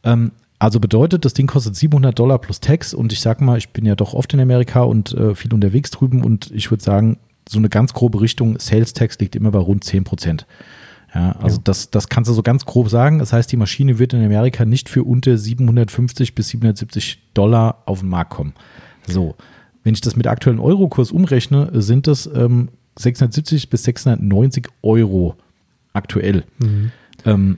Ähm, 0.05 0.31
also 0.57 0.79
bedeutet, 0.79 1.25
das 1.25 1.33
Ding 1.33 1.47
kostet 1.47 1.75
700 1.75 2.17
Dollar 2.17 2.39
plus 2.39 2.61
Tax 2.61 2.93
und 2.93 3.11
ich 3.11 3.19
sag 3.19 3.41
mal, 3.41 3.57
ich 3.57 3.69
bin 3.69 3.85
ja 3.85 3.95
doch 3.95 4.13
oft 4.13 4.33
in 4.33 4.39
Amerika 4.39 4.83
und 4.83 5.13
äh, 5.13 5.35
viel 5.35 5.53
unterwegs 5.53 5.91
drüben 5.91 6.23
und 6.23 6.51
ich 6.51 6.71
würde 6.71 6.81
sagen, 6.81 7.17
so 7.49 7.59
eine 7.59 7.67
ganz 7.67 7.93
grobe 7.93 8.21
Richtung 8.21 8.57
Sales 8.59 8.93
Tax 8.93 9.19
liegt 9.19 9.35
immer 9.35 9.51
bei 9.51 9.59
rund 9.59 9.83
10 9.83 10.05
Prozent. 10.05 10.47
Ja, 11.15 11.31
also 11.39 11.57
ja. 11.57 11.61
Das, 11.63 11.89
das 11.89 12.09
kannst 12.09 12.29
du 12.29 12.33
so 12.33 12.43
ganz 12.43 12.65
grob 12.65 12.89
sagen. 12.89 13.19
Das 13.19 13.31
heißt, 13.31 13.51
die 13.51 13.57
Maschine 13.57 13.97
wird 13.97 14.13
in 14.13 14.23
Amerika 14.23 14.65
nicht 14.65 14.89
für 14.89 15.03
unter 15.03 15.37
750 15.37 16.35
bis 16.35 16.49
770 16.49 17.21
Dollar 17.33 17.83
auf 17.85 18.01
den 18.01 18.09
Markt 18.09 18.31
kommen. 18.31 18.53
So, 19.07 19.35
wenn 19.83 19.93
ich 19.93 20.01
das 20.01 20.17
mit 20.17 20.27
aktuellen 20.27 20.59
Eurokurs 20.59 21.11
umrechne, 21.11 21.69
sind 21.73 22.07
das 22.07 22.27
ähm, 22.27 22.69
670 22.99 23.69
bis 23.69 23.83
690 23.83 24.67
Euro 24.83 25.35
aktuell. 25.93 26.43
Mhm. 26.59 26.91
Ähm, 27.23 27.57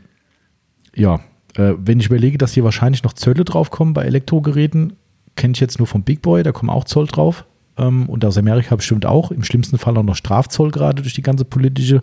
ja, 0.96 1.16
äh, 1.56 1.74
wenn 1.78 2.00
ich 2.00 2.08
überlege, 2.08 2.38
dass 2.38 2.54
hier 2.54 2.64
wahrscheinlich 2.64 3.04
noch 3.04 3.14
Zölle 3.14 3.44
draufkommen 3.44 3.94
bei 3.94 4.04
Elektrogeräten, 4.04 4.94
kenne 5.36 5.54
ich 5.54 5.60
jetzt 5.60 5.80
nur 5.80 5.88
vom 5.88 6.04
Big 6.04 6.22
Boy, 6.22 6.44
da 6.44 6.52
kommen 6.52 6.70
auch 6.70 6.86
Zoll 6.86 7.08
drauf. 7.08 7.46
Ähm, 7.78 8.08
und 8.08 8.24
aus 8.24 8.38
Amerika 8.38 8.76
bestimmt 8.76 9.06
auch. 9.06 9.32
Im 9.32 9.44
schlimmsten 9.44 9.78
Fall 9.78 9.98
auch 9.98 10.04
noch 10.04 10.16
Strafzoll 10.16 10.72
gerade 10.72 11.02
durch 11.02 11.14
die 11.14 11.22
ganze 11.22 11.46
politische 11.46 12.02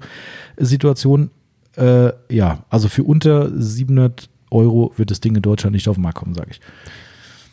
Situation. 0.57 1.31
Äh, 1.77 2.13
ja, 2.31 2.65
also 2.71 2.89
für 2.89 3.05
unter 3.05 3.51
700 3.61 4.29
Euro 4.51 4.93
wird 4.97 5.11
das 5.11 5.21
Ding 5.21 5.35
in 5.35 5.43
Deutschland 5.43 5.75
nicht 5.75 5.89
auf 5.89 5.97
den 5.97 6.03
Markt 6.03 6.19
kommen, 6.19 6.35
sage 6.35 6.51
ich. 6.53 6.61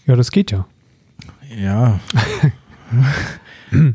Ja, 0.06 0.16
das 0.16 0.32
geht 0.32 0.52
ja. 0.52 0.68
Ja. 1.58 2.00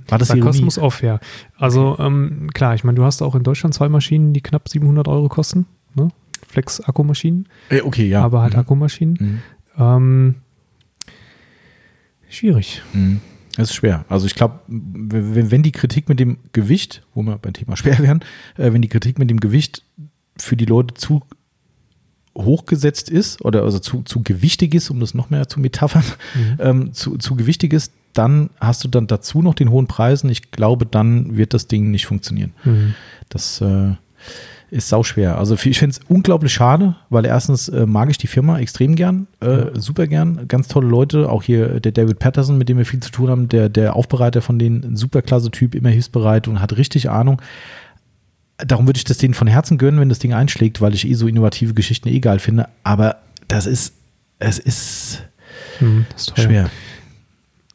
War 0.09 0.19
das 0.19 0.29
Kosmos 0.41 0.79
off, 0.79 1.03
ja. 1.03 1.21
Also 1.57 1.97
ähm, 1.99 2.51
klar, 2.55 2.75
ich 2.75 2.85
meine, 2.85 2.97
du 2.97 3.05
hast 3.05 3.23
auch 3.23 3.35
in 3.35 3.43
Deutschland 3.43 3.75
zwei 3.75 3.89
Maschinen, 3.89 4.33
die 4.33 4.41
knapp 4.41 4.69
700 4.69 5.07
Euro 5.09 5.29
kosten. 5.29 5.67
Ne? 5.95 6.09
Flex-Akkumaschinen. 6.47 7.49
Äh, 7.69 7.83
okay, 7.83 8.09
ja. 8.09 8.23
Aber 8.23 8.43
halt 8.43 8.55
mhm. 8.55 8.61
Akkumaschinen. 8.61 9.19
Mhm. 9.21 9.43
Ähm, 9.79 10.35
schwierig. 12.29 12.83
Mhm. 12.93 13.21
Das 13.57 13.71
ist 13.71 13.77
schwer. 13.77 14.05
Also 14.09 14.27
ich 14.27 14.35
glaube, 14.35 14.61
wenn 14.69 15.63
die 15.63 15.73
Kritik 15.73 16.09
mit 16.09 16.21
dem 16.21 16.39
Gewicht, 16.53 17.03
wo 17.15 17.23
wir 17.23 17.39
beim 17.39 17.53
Thema 17.53 17.77
schwer 17.77 17.99
wären, 17.99 18.21
äh, 18.57 18.73
wenn 18.73 18.83
die 18.83 18.89
Kritik 18.89 19.19
mit 19.19 19.31
dem 19.31 19.41
Gewicht 19.41 19.83
für 20.39 20.57
die 20.57 20.65
Leute 20.65 20.95
zu 20.95 21.23
hochgesetzt 22.37 23.09
ist 23.09 23.45
oder 23.45 23.63
also 23.63 23.79
zu, 23.79 24.03
zu 24.03 24.23
gewichtig 24.23 24.75
ist, 24.75 24.91
um 24.91 25.01
das 25.01 25.15
noch 25.15 25.31
mehr 25.31 25.49
zu 25.49 25.61
metaphern, 25.61 26.05
mhm. 26.35 26.57
ähm, 26.59 26.93
zu, 26.93 27.17
zu 27.17 27.35
gewichtig 27.35 27.73
ist, 27.73 27.93
dann 28.13 28.51
hast 28.61 28.85
du 28.85 28.89
dann 28.89 29.07
dazu 29.07 29.43
noch 29.43 29.55
den 29.55 29.71
hohen 29.71 29.87
Preisen. 29.87 30.31
Ich 30.31 30.51
glaube, 30.51 30.87
dann 30.87 31.37
wird 31.37 31.55
das 31.55 31.67
Ding 31.67 31.91
nicht 31.91 32.07
funktionieren. 32.07 32.53
Mhm. 32.65 32.95
Das 33.29 33.61
äh, 33.61 33.95
ist 34.71 34.89
sau 34.89 35.03
schwer. 35.03 35.39
Also 35.39 35.55
ich 35.55 35.79
finde 35.79 35.97
es 35.97 36.01
unglaublich 36.09 36.53
schade, 36.53 36.97
weil 37.11 37.25
erstens 37.25 37.69
äh, 37.69 37.87
mag 37.87 38.11
ich 38.11 38.19
die 38.19 38.27
Firma 38.27 38.59
extrem 38.59 38.97
gern, 38.97 39.27
äh, 39.41 39.47
ja. 39.47 39.81
super 39.81 40.07
gern, 40.07 40.49
ganz 40.49 40.69
tolle 40.69 40.89
Leute. 40.89 41.31
Auch 41.31 41.43
hier 41.43 41.81
der 41.81 41.93
David 41.93 42.19
Patterson, 42.19 42.59
mit 42.59 42.69
dem 42.69 42.79
wir 42.79 42.87
viel 42.87 43.01
zu 43.01 43.11
tun 43.11 43.31
haben, 43.31 43.49
der, 43.49 43.69
der 43.69 43.97
Aufbereiter 43.97 44.43
von 44.43 44.59
denen, 44.59 44.97
super 44.97 45.23
klasse 45.23 45.51
Typ, 45.51 45.75
immer 45.75 45.91
hilfsbereit 45.91 46.49
und 46.49 46.61
hat 46.61 46.77
richtig 46.77 47.11
Ahnung 47.11 47.41
darum 48.59 48.87
würde 48.87 48.99
ich 48.99 49.05
das 49.05 49.19
denen 49.19 49.35
von 49.35 49.47
Herzen 49.47 49.79
gönnen, 49.79 50.01
wenn 50.01 50.09
das 50.09 50.19
Ding 50.19 50.33
einschlägt, 50.33 50.81
weil 50.81 50.95
ich 50.95 51.07
eh 51.07 51.15
so 51.15 51.29
innovative 51.29 51.75
Geschichten 51.75 52.09
eh 52.09 52.21
geil 52.21 52.39
finde. 52.39 52.69
Aber 52.83 53.17
das 53.49 53.67
ist, 53.67 53.95
es 54.39 54.59
ist, 54.59 55.23
hm, 55.79 56.07
das 56.13 56.29
ist 56.29 56.39
schwer. 56.39 56.71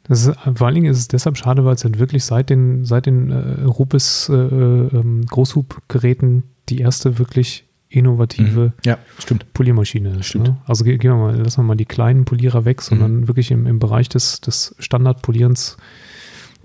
Das 0.03 0.25
ist, 0.25 0.35
vor 0.55 0.67
allen 0.67 0.75
Dingen 0.75 0.91
ist 0.91 0.97
es 0.97 1.07
deshalb 1.07 1.37
schade, 1.37 1.63
weil 1.63 1.75
es 1.75 1.83
halt 1.83 1.99
wirklich 1.99 2.25
seit 2.25 2.49
den, 2.49 2.85
seit 2.85 3.05
den 3.05 3.31
äh, 3.31 3.63
Rupes 3.63 4.29
äh, 4.29 4.33
ähm, 4.35 5.25
Großhub-Geräten 5.25 6.43
die 6.69 6.79
erste 6.79 7.19
wirklich 7.19 7.65
innovative 7.89 8.67
mhm. 8.67 8.73
ja, 8.85 8.97
stimmt. 9.19 9.53
Poliermaschine 9.53 10.17
ist. 10.19 10.27
Stimmt. 10.27 10.47
Ne? 10.47 10.57
Also 10.65 10.85
gehen 10.85 11.01
wir 11.01 11.15
mal, 11.15 11.35
lassen 11.35 11.59
wir 11.59 11.63
mal 11.63 11.75
die 11.75 11.85
kleinen 11.85 12.25
Polierer 12.25 12.65
weg, 12.65 12.81
sondern 12.81 13.21
mhm. 13.21 13.27
wirklich 13.27 13.51
im, 13.51 13.67
im 13.67 13.79
Bereich 13.79 14.09
des, 14.09 14.41
des 14.41 14.75
Standardpolierens 14.79 15.77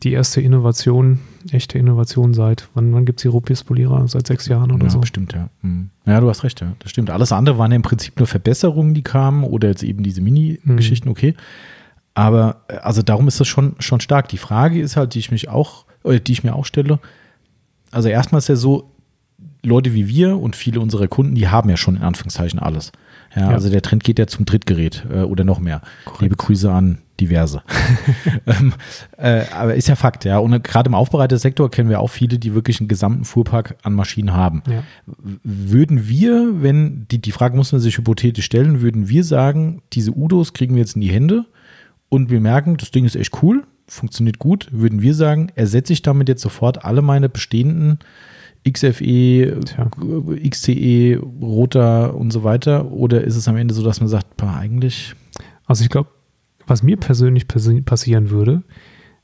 die 0.03 0.12
erste 0.12 0.41
Innovation, 0.41 1.21
echte 1.53 1.79
Innovation 1.79 2.35
seit, 2.35 2.69
wann, 2.75 2.93
wann 2.93 3.05
gibt 3.05 3.21
es 3.21 3.23
die 3.23 3.29
Rupius-Polierer? 3.29 4.09
Seit 4.09 4.27
sechs 4.27 4.47
Jahren 4.47 4.71
oder 4.73 4.85
ja, 4.85 4.91
so? 4.91 5.01
Bestimmt, 5.01 5.33
ja. 5.33 5.49
Mhm. 5.63 5.91
Ja, 6.07 6.21
du 6.21 6.29
hast 6.29 6.45
recht, 6.45 6.61
ja. 6.61 6.73
Das 6.79 6.91
stimmt. 6.91 7.11
Alles 7.11 7.33
andere 7.33 7.59
waren 7.59 7.71
ja 7.71 7.77
im 7.77 7.83
Prinzip 7.83 8.19
nur 8.19 8.27
Verbesserungen, 8.27 8.95
die 8.95 9.03
kamen 9.03 9.45
oder 9.45 9.69
jetzt 9.69 9.83
eben 9.83 10.03
diese 10.03 10.21
Mini-Geschichten, 10.21 11.09
mhm. 11.09 11.13
okay. 11.13 11.35
Aber 12.15 12.63
äh, 12.69 12.77
also 12.77 13.03
darum 13.03 13.29
ist 13.29 13.41
das 13.41 13.49
schon, 13.49 13.77
schon 13.79 14.01
stark. 14.01 14.29
Die 14.29 14.39
Frage 14.39 14.81
ist 14.81 14.97
halt, 14.97 15.15
die 15.15 15.19
ich 15.19 15.31
mich 15.31 15.49
auch, 15.49 15.85
oder 16.03 16.19
die 16.19 16.33
ich 16.33 16.45
mir 16.45 16.55
auch 16.55 16.65
stelle, 16.65 16.99
also 17.91 18.09
erstmal 18.09 18.39
ist 18.39 18.49
ja 18.49 18.57
so, 18.57 18.91
Leute 19.63 19.95
wie 19.95 20.07
wir 20.07 20.39
und 20.39 20.55
viele 20.55 20.81
unserer 20.81 21.09
Kunden, 21.09 21.35
die 21.35 21.49
haben 21.49 21.69
ja 21.69 21.77
schon 21.77 21.97
in 21.97 22.03
Anführungszeichen 22.03 22.61
alles. 22.61 22.93
Ja, 23.35 23.43
ja. 23.43 23.49
also 23.49 23.69
der 23.69 23.83
Trend 23.83 24.05
geht 24.05 24.19
ja 24.19 24.27
zum 24.27 24.45
Drittgerät 24.45 25.05
äh, 25.11 25.23
oder 25.23 25.45
noch 25.45 25.59
mehr. 25.59 25.83
Korrekt. 26.05 26.23
Liebe 26.23 26.37
Grüße 26.37 26.71
an 26.71 26.99
diverse. 27.21 27.62
ähm, 28.47 28.75
äh, 29.17 29.45
aber 29.53 29.75
ist 29.75 29.89
ja 29.89 29.97
Fakt, 29.97 30.25
ja. 30.25 30.39
Und 30.39 30.62
gerade 30.62 30.89
im 30.89 30.95
Aufbereitersektor 30.95 31.71
kennen 31.71 31.89
wir 31.89 32.01
auch 32.01 32.11
viele, 32.11 32.39
die 32.39 32.55
wirklich 32.55 32.81
einen 32.81 32.89
gesamten 32.89 33.25
Fuhrpark 33.25 33.77
an 33.83 33.95
Maschinen 33.95 34.33
haben. 34.33 34.62
Ja. 34.69 34.83
Würden 35.43 36.09
wir, 36.09 36.62
wenn, 36.62 37.07
die, 37.11 37.21
die 37.21 37.33
Frage 37.33 37.57
muss 37.57 37.73
man 37.73 37.81
sich 37.81 37.99
hypothetisch 37.99 38.45
stellen, 38.45 38.81
würden 38.81 39.09
wir 39.09 39.25
sagen, 39.25 39.83
diese 39.93 40.12
Udos 40.12 40.53
kriegen 40.53 40.75
wir 40.75 40.81
jetzt 40.81 40.95
in 40.95 41.01
die 41.01 41.11
Hände 41.11 41.47
und 42.09 42.31
wir 42.31 42.41
merken, 42.41 42.77
das 42.77 42.91
Ding 42.91 43.05
ist 43.05 43.17
echt 43.17 43.43
cool, 43.43 43.64
funktioniert 43.89 44.39
gut, 44.39 44.69
würden 44.71 45.03
wir 45.03 45.14
sagen, 45.14 45.51
ersetze 45.55 45.93
ich 45.93 46.03
damit 46.03 46.29
jetzt 46.29 46.43
sofort 46.43 46.85
alle 46.85 47.03
meine 47.03 47.29
bestehenden 47.29 47.99
XFE, 48.71 49.61
Tja. 49.64 49.91
XCE, 50.49 51.21
Roter 51.41 52.17
und 52.17 52.33
so 52.33 52.43
weiter? 52.43 52.91
Oder 52.91 53.23
ist 53.23 53.37
es 53.37 53.47
am 53.47 53.57
Ende 53.57 53.75
so, 53.75 53.85
dass 53.85 54.01
man 54.01 54.09
sagt, 54.09 54.37
boah, 54.37 54.57
eigentlich. 54.57 55.14
Also 55.67 55.85
ich 55.85 55.91
glaube, 55.91 56.11
was 56.67 56.83
mir 56.83 56.97
persönlich 56.97 57.47
passieren 57.49 58.31
würde, 58.31 58.62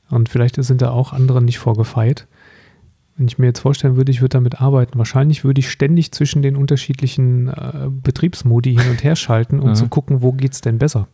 und 0.09 0.29
vielleicht 0.29 0.55
sind 0.63 0.81
da 0.81 0.91
auch 0.91 1.11
andere 1.11 1.41
nicht 1.41 1.59
vorgefeit, 1.59 2.27
wenn 3.15 3.27
ich 3.27 3.37
mir 3.37 3.45
jetzt 3.45 3.59
vorstellen 3.59 3.95
würde, 3.95 4.11
ich 4.11 4.21
würde 4.21 4.29
damit 4.37 4.59
arbeiten, 4.59 4.97
wahrscheinlich 4.97 5.43
würde 5.43 5.59
ich 5.59 5.69
ständig 5.69 6.11
zwischen 6.11 6.41
den 6.41 6.55
unterschiedlichen 6.55 7.47
äh, 7.47 7.89
Betriebsmodi 7.89 8.75
hin 8.75 8.89
und 8.89 9.03
her 9.03 9.15
schalten, 9.15 9.59
um 9.59 9.75
zu 9.75 9.87
gucken, 9.87 10.23
wo 10.23 10.31
geht 10.31 10.53
es 10.53 10.61
denn 10.61 10.79
besser. 10.79 11.07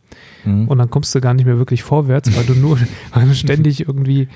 Mhm. 0.44 0.66
Und 0.66 0.78
dann 0.78 0.88
kommst 0.88 1.14
du 1.14 1.20
gar 1.20 1.34
nicht 1.34 1.44
mehr 1.44 1.58
wirklich 1.58 1.82
vorwärts, 1.82 2.34
weil 2.34 2.44
du 2.44 2.54
nur 2.54 2.78
weil 3.12 3.28
du 3.28 3.34
ständig 3.34 3.86
irgendwie 3.86 4.28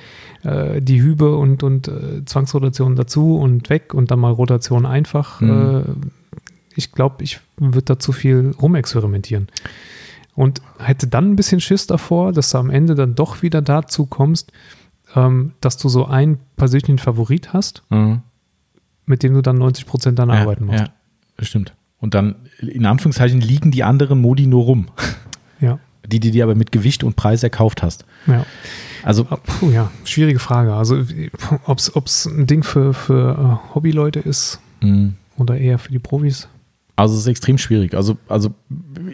äh, 0.42 0.82
die 0.82 1.00
Hübe 1.00 1.36
und, 1.36 1.62
und 1.62 1.88
äh, 1.88 2.24
Zwangsrotation 2.26 2.96
dazu 2.96 3.36
und 3.38 3.70
weg 3.70 3.94
und 3.94 4.10
dann 4.10 4.20
mal 4.20 4.32
Rotation 4.32 4.84
einfach. 4.84 5.40
Mhm. 5.40 5.50
Äh, 5.50 5.82
ich 6.76 6.92
glaube, 6.92 7.24
ich 7.24 7.40
würde 7.56 7.84
da 7.84 7.98
zu 7.98 8.12
viel 8.12 8.54
rumexperimentieren. 8.60 9.48
Und 10.34 10.60
hätte 10.78 11.06
dann 11.06 11.30
ein 11.30 11.36
bisschen 11.36 11.60
Schiss 11.60 11.86
davor, 11.86 12.32
dass 12.32 12.50
du 12.50 12.58
am 12.58 12.70
Ende 12.70 12.94
dann 12.94 13.14
doch 13.14 13.42
wieder 13.42 13.62
dazu 13.62 14.06
kommst, 14.06 14.52
ähm, 15.14 15.52
dass 15.60 15.76
du 15.76 15.88
so 15.88 16.06
einen 16.06 16.38
persönlichen 16.56 16.98
Favorit 16.98 17.52
hast, 17.52 17.82
mhm. 17.90 18.22
mit 19.06 19.22
dem 19.22 19.34
du 19.34 19.42
dann 19.42 19.58
90 19.58 19.86
Prozent 19.86 20.18
deiner 20.18 20.34
ja, 20.34 20.40
Arbeiten 20.40 20.66
machst. 20.66 20.86
Ja, 21.38 21.44
stimmt. 21.44 21.74
Und 22.00 22.14
dann, 22.14 22.34
in 22.58 22.84
Anführungszeichen, 22.84 23.40
liegen 23.40 23.70
die 23.70 23.84
anderen 23.84 24.20
Modi 24.20 24.46
nur 24.46 24.64
rum. 24.64 24.86
Ja. 25.60 25.78
Die, 26.04 26.20
die 26.20 26.32
dir 26.32 26.44
aber 26.44 26.56
mit 26.56 26.72
Gewicht 26.72 27.04
und 27.04 27.16
Preis 27.16 27.42
erkauft 27.42 27.82
hast. 27.82 28.04
Ja. 28.26 28.44
Also, 29.04 29.26
ah, 29.30 29.36
Puh, 29.36 29.70
ja, 29.70 29.90
schwierige 30.04 30.40
Frage. 30.40 30.74
Also, 30.74 31.02
ob 31.64 31.78
es 31.78 32.26
ein 32.26 32.46
Ding 32.46 32.62
für, 32.64 32.92
für 32.92 33.38
uh, 33.38 33.74
Hobbyleute 33.74 34.18
ist 34.18 34.60
mhm. 34.82 35.14
oder 35.38 35.56
eher 35.56 35.78
für 35.78 35.92
die 35.92 36.00
Profis? 36.00 36.48
Also, 36.96 37.14
es 37.14 37.20
ist 37.20 37.26
extrem 37.26 37.58
schwierig. 37.58 37.94
Also, 37.94 38.16
also 38.28 38.54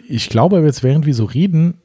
ich 0.07 0.29
glaube, 0.29 0.61
jetzt 0.61 0.83
während 0.83 1.05
wir 1.05 1.13
so 1.13 1.25
reden, 1.25 1.75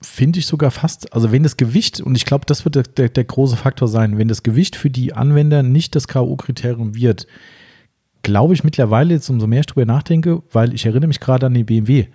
finde 0.00 0.38
ich 0.38 0.46
sogar 0.46 0.70
fast, 0.70 1.12
also 1.12 1.32
wenn 1.32 1.42
das 1.42 1.56
Gewicht, 1.56 2.00
und 2.00 2.14
ich 2.14 2.26
glaube, 2.26 2.44
das 2.46 2.64
wird 2.64 2.74
der, 2.74 2.82
der, 2.82 3.08
der, 3.08 3.24
große 3.24 3.56
Faktor 3.56 3.88
sein, 3.88 4.18
wenn 4.18 4.28
das 4.28 4.42
Gewicht 4.42 4.76
für 4.76 4.90
die 4.90 5.14
Anwender 5.14 5.62
nicht 5.62 5.94
das 5.94 6.08
K.O.-Kriterium 6.08 6.94
wird, 6.94 7.26
glaube 8.22 8.54
ich 8.54 8.64
mittlerweile 8.64 9.14
jetzt 9.14 9.30
umso 9.30 9.46
mehr 9.46 9.60
ich 9.60 9.66
drüber 9.66 9.86
nachdenke, 9.86 10.42
weil 10.52 10.74
ich 10.74 10.84
erinnere 10.86 11.08
mich 11.08 11.20
gerade 11.20 11.46
an 11.46 11.54
den 11.54 11.66
BMW, 11.66 12.06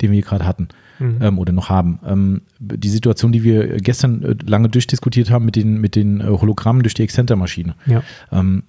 den 0.00 0.12
wir 0.12 0.22
gerade 0.22 0.46
hatten. 0.46 0.68
mhm. 1.02 1.18
ähm, 1.20 1.38
oder 1.38 1.52
noch 1.52 1.68
haben. 1.68 1.98
Ähm, 2.06 2.42
die 2.58 2.88
Situation, 2.88 3.32
die 3.32 3.42
wir 3.42 3.78
gestern 3.78 4.22
äh, 4.22 4.36
lange 4.46 4.68
durchdiskutiert 4.68 5.30
haben 5.30 5.44
mit 5.44 5.56
den, 5.56 5.80
mit 5.80 5.96
den 5.96 6.20
äh, 6.20 6.24
Hologrammen 6.24 6.82
durch 6.82 6.94
die 6.94 7.02
Exzenter-Maschine. 7.02 7.74
Ja. 7.86 8.02
Ähm, 8.30 8.64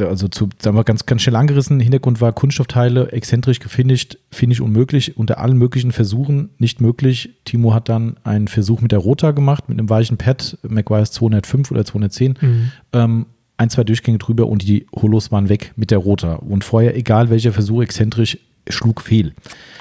also 0.00 0.28
zu, 0.28 0.48
sagen 0.58 0.76
wir 0.76 0.84
ganz, 0.84 1.04
ganz 1.04 1.22
schnell 1.22 1.36
angerissen, 1.36 1.78
Hintergrund 1.80 2.20
war 2.20 2.32
Kunststoffteile, 2.32 3.12
exzentrisch 3.12 3.60
gefinisht, 3.60 4.18
finish 4.30 4.60
unmöglich, 4.60 5.16
unter 5.18 5.38
allen 5.38 5.58
möglichen 5.58 5.92
Versuchen 5.92 6.50
nicht 6.58 6.80
möglich. 6.80 7.30
Timo 7.44 7.74
hat 7.74 7.88
dann 7.88 8.16
einen 8.24 8.48
Versuch 8.48 8.80
mit 8.80 8.92
der 8.92 9.00
Rota 9.00 9.32
gemacht, 9.32 9.68
mit 9.68 9.78
einem 9.78 9.90
weichen 9.90 10.16
Pad, 10.16 10.56
McGuire's 10.62 11.12
205 11.12 11.70
oder 11.70 11.84
210, 11.84 12.38
mhm. 12.40 12.72
ähm, 12.94 13.26
ein, 13.58 13.70
zwei 13.70 13.84
Durchgänge 13.84 14.18
drüber 14.18 14.46
und 14.46 14.62
die 14.62 14.86
Holos 14.94 15.32
waren 15.32 15.48
weg 15.48 15.72
mit 15.76 15.90
der 15.90 15.98
Rota. 15.98 16.34
Und 16.34 16.64
vorher, 16.64 16.96
egal 16.96 17.28
welcher 17.28 17.52
Versuch, 17.52 17.82
exzentrisch, 17.82 18.38
schlug 18.68 19.02
fehl. 19.02 19.34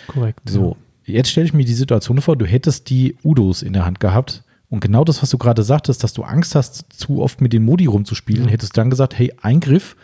Korrekt. 0.07 0.49
So, 0.49 0.75
ja. 1.05 1.15
jetzt 1.15 1.29
stelle 1.29 1.45
ich 1.45 1.53
mir 1.53 1.63
die 1.63 1.73
Situation 1.73 2.19
vor, 2.21 2.35
du 2.35 2.45
hättest 2.45 2.89
die 2.89 3.15
Udos 3.23 3.61
in 3.61 3.73
der 3.73 3.85
Hand 3.85 3.99
gehabt 3.99 4.43
und 4.70 4.82
genau 4.82 5.05
das, 5.05 5.22
was 5.22 5.30
du 5.30 5.38
gerade 5.38 5.63
sagtest, 5.63 6.03
dass 6.03 6.13
du 6.13 6.24
Angst 6.24 6.53
hast, 6.53 6.91
zu 6.91 7.22
oft 7.22 7.39
mit 7.39 7.53
den 7.53 7.63
Modi 7.63 7.86
rumzuspielen, 7.86 8.45
ja. 8.45 8.51
hättest 8.51 8.76
du 8.76 8.82
dann 8.82 8.89
gesagt, 8.89 9.18
hey, 9.18 9.34
Eingriff, 9.41 9.95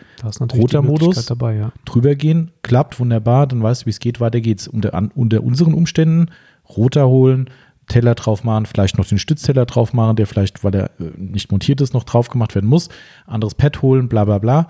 roter 0.54 0.80
Modus, 0.80 1.26
dabei, 1.26 1.56
ja. 1.56 1.72
drüber 1.84 2.14
gehen, 2.14 2.50
klappt, 2.62 2.98
wunderbar, 2.98 3.46
dann 3.46 3.62
weißt 3.62 3.82
du, 3.82 3.86
wie 3.86 3.90
es 3.90 4.00
geht, 4.00 4.20
weiter 4.20 4.40
geht's. 4.40 4.66
Unter, 4.66 5.10
unter 5.14 5.42
unseren 5.42 5.74
Umständen 5.74 6.30
roter 6.66 7.08
holen, 7.08 7.50
Teller 7.88 8.14
drauf 8.14 8.42
machen, 8.42 8.64
vielleicht 8.64 8.96
noch 8.96 9.06
den 9.06 9.18
Stützteller 9.18 9.66
drauf 9.66 9.92
machen, 9.92 10.16
der 10.16 10.26
vielleicht, 10.26 10.64
weil 10.64 10.74
er 10.74 10.84
äh, 10.98 11.10
nicht 11.18 11.50
montiert 11.52 11.82
ist, 11.82 11.92
noch 11.92 12.04
drauf 12.04 12.30
gemacht 12.30 12.54
werden 12.54 12.68
muss, 12.68 12.88
anderes 13.26 13.54
Pad 13.54 13.82
holen, 13.82 14.08
bla 14.08 14.24
bla 14.24 14.38
bla. 14.38 14.68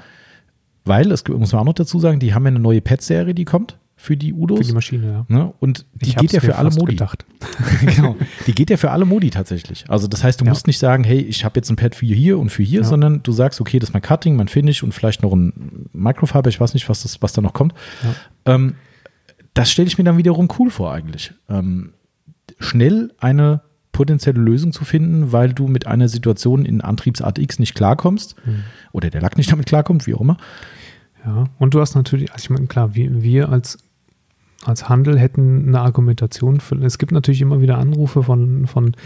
Weil, 0.84 1.08
das 1.08 1.22
muss 1.28 1.52
man 1.52 1.60
auch 1.60 1.66
noch 1.66 1.74
dazu 1.74 2.00
sagen, 2.00 2.18
die 2.18 2.34
haben 2.34 2.44
ja 2.44 2.48
eine 2.48 2.58
neue 2.58 2.80
Pad-Serie, 2.80 3.32
die 3.32 3.44
kommt 3.44 3.78
für 4.04 4.18
die 4.18 4.34
Udos. 4.34 4.58
Für 4.58 4.64
die 4.64 4.72
Maschine, 4.72 5.06
ja. 5.06 5.26
Ne? 5.28 5.54
Und 5.60 5.86
die 5.94 6.10
ich 6.10 6.16
geht 6.16 6.32
ja 6.32 6.40
für 6.40 6.56
alle 6.56 6.70
Modi. 6.70 6.92
Gedacht. 6.92 7.24
genau. 7.80 8.16
Die 8.46 8.54
geht 8.54 8.68
ja 8.68 8.76
für 8.76 8.90
alle 8.90 9.06
Modi 9.06 9.30
tatsächlich. 9.30 9.86
Also 9.88 10.08
das 10.08 10.22
heißt, 10.22 10.40
du 10.42 10.44
ja. 10.44 10.50
musst 10.50 10.66
nicht 10.66 10.78
sagen, 10.78 11.04
hey, 11.04 11.20
ich 11.20 11.44
habe 11.44 11.56
jetzt 11.56 11.70
ein 11.70 11.76
Pad 11.76 11.94
für 11.94 12.04
hier 12.04 12.38
und 12.38 12.50
für 12.50 12.62
hier, 12.62 12.82
ja. 12.82 12.86
sondern 12.86 13.22
du 13.22 13.32
sagst, 13.32 13.62
okay, 13.62 13.78
das 13.78 13.88
ist 13.88 13.92
mein 13.94 14.02
Cutting, 14.02 14.36
mein 14.36 14.48
Finish 14.48 14.82
und 14.82 14.92
vielleicht 14.92 15.22
noch 15.22 15.32
ein 15.32 15.88
Microfiber, 15.94 16.50
ich 16.50 16.60
weiß 16.60 16.74
nicht, 16.74 16.86
was, 16.90 17.02
das, 17.02 17.22
was 17.22 17.32
da 17.32 17.40
noch 17.40 17.54
kommt. 17.54 17.72
Ja. 18.02 18.54
Ähm, 18.54 18.74
das 19.54 19.70
stelle 19.70 19.88
ich 19.88 19.96
mir 19.96 20.04
dann 20.04 20.18
wiederum 20.18 20.48
cool 20.58 20.70
vor 20.70 20.92
eigentlich. 20.92 21.32
Ähm, 21.48 21.94
schnell 22.58 23.10
eine 23.18 23.62
potenzielle 23.92 24.40
Lösung 24.40 24.72
zu 24.72 24.84
finden, 24.84 25.32
weil 25.32 25.54
du 25.54 25.66
mit 25.66 25.86
einer 25.86 26.08
Situation 26.08 26.66
in 26.66 26.82
Antriebsart 26.82 27.38
X 27.38 27.58
nicht 27.58 27.74
klarkommst 27.74 28.36
mhm. 28.44 28.64
oder 28.92 29.08
der 29.08 29.22
Lack 29.22 29.38
nicht 29.38 29.50
damit 29.50 29.64
klarkommt, 29.64 30.06
wie 30.06 30.14
auch 30.14 30.20
immer. 30.20 30.36
Ja, 31.24 31.48
und 31.58 31.72
du 31.72 31.80
hast 31.80 31.94
natürlich, 31.94 32.32
also 32.32 32.42
ich 32.42 32.50
meine, 32.50 32.66
klar, 32.66 32.94
wir, 32.94 33.22
wir 33.22 33.48
als 33.48 33.78
als 34.64 34.88
Handel 34.88 35.18
hätten 35.18 35.68
eine 35.68 35.80
Argumentation 35.80 36.60
für. 36.60 36.76
Es 36.76 36.98
gibt 36.98 37.12
natürlich 37.12 37.40
immer 37.40 37.60
wieder 37.60 37.78
Anrufe 37.78 38.22
von, 38.22 38.66
von 38.66 38.96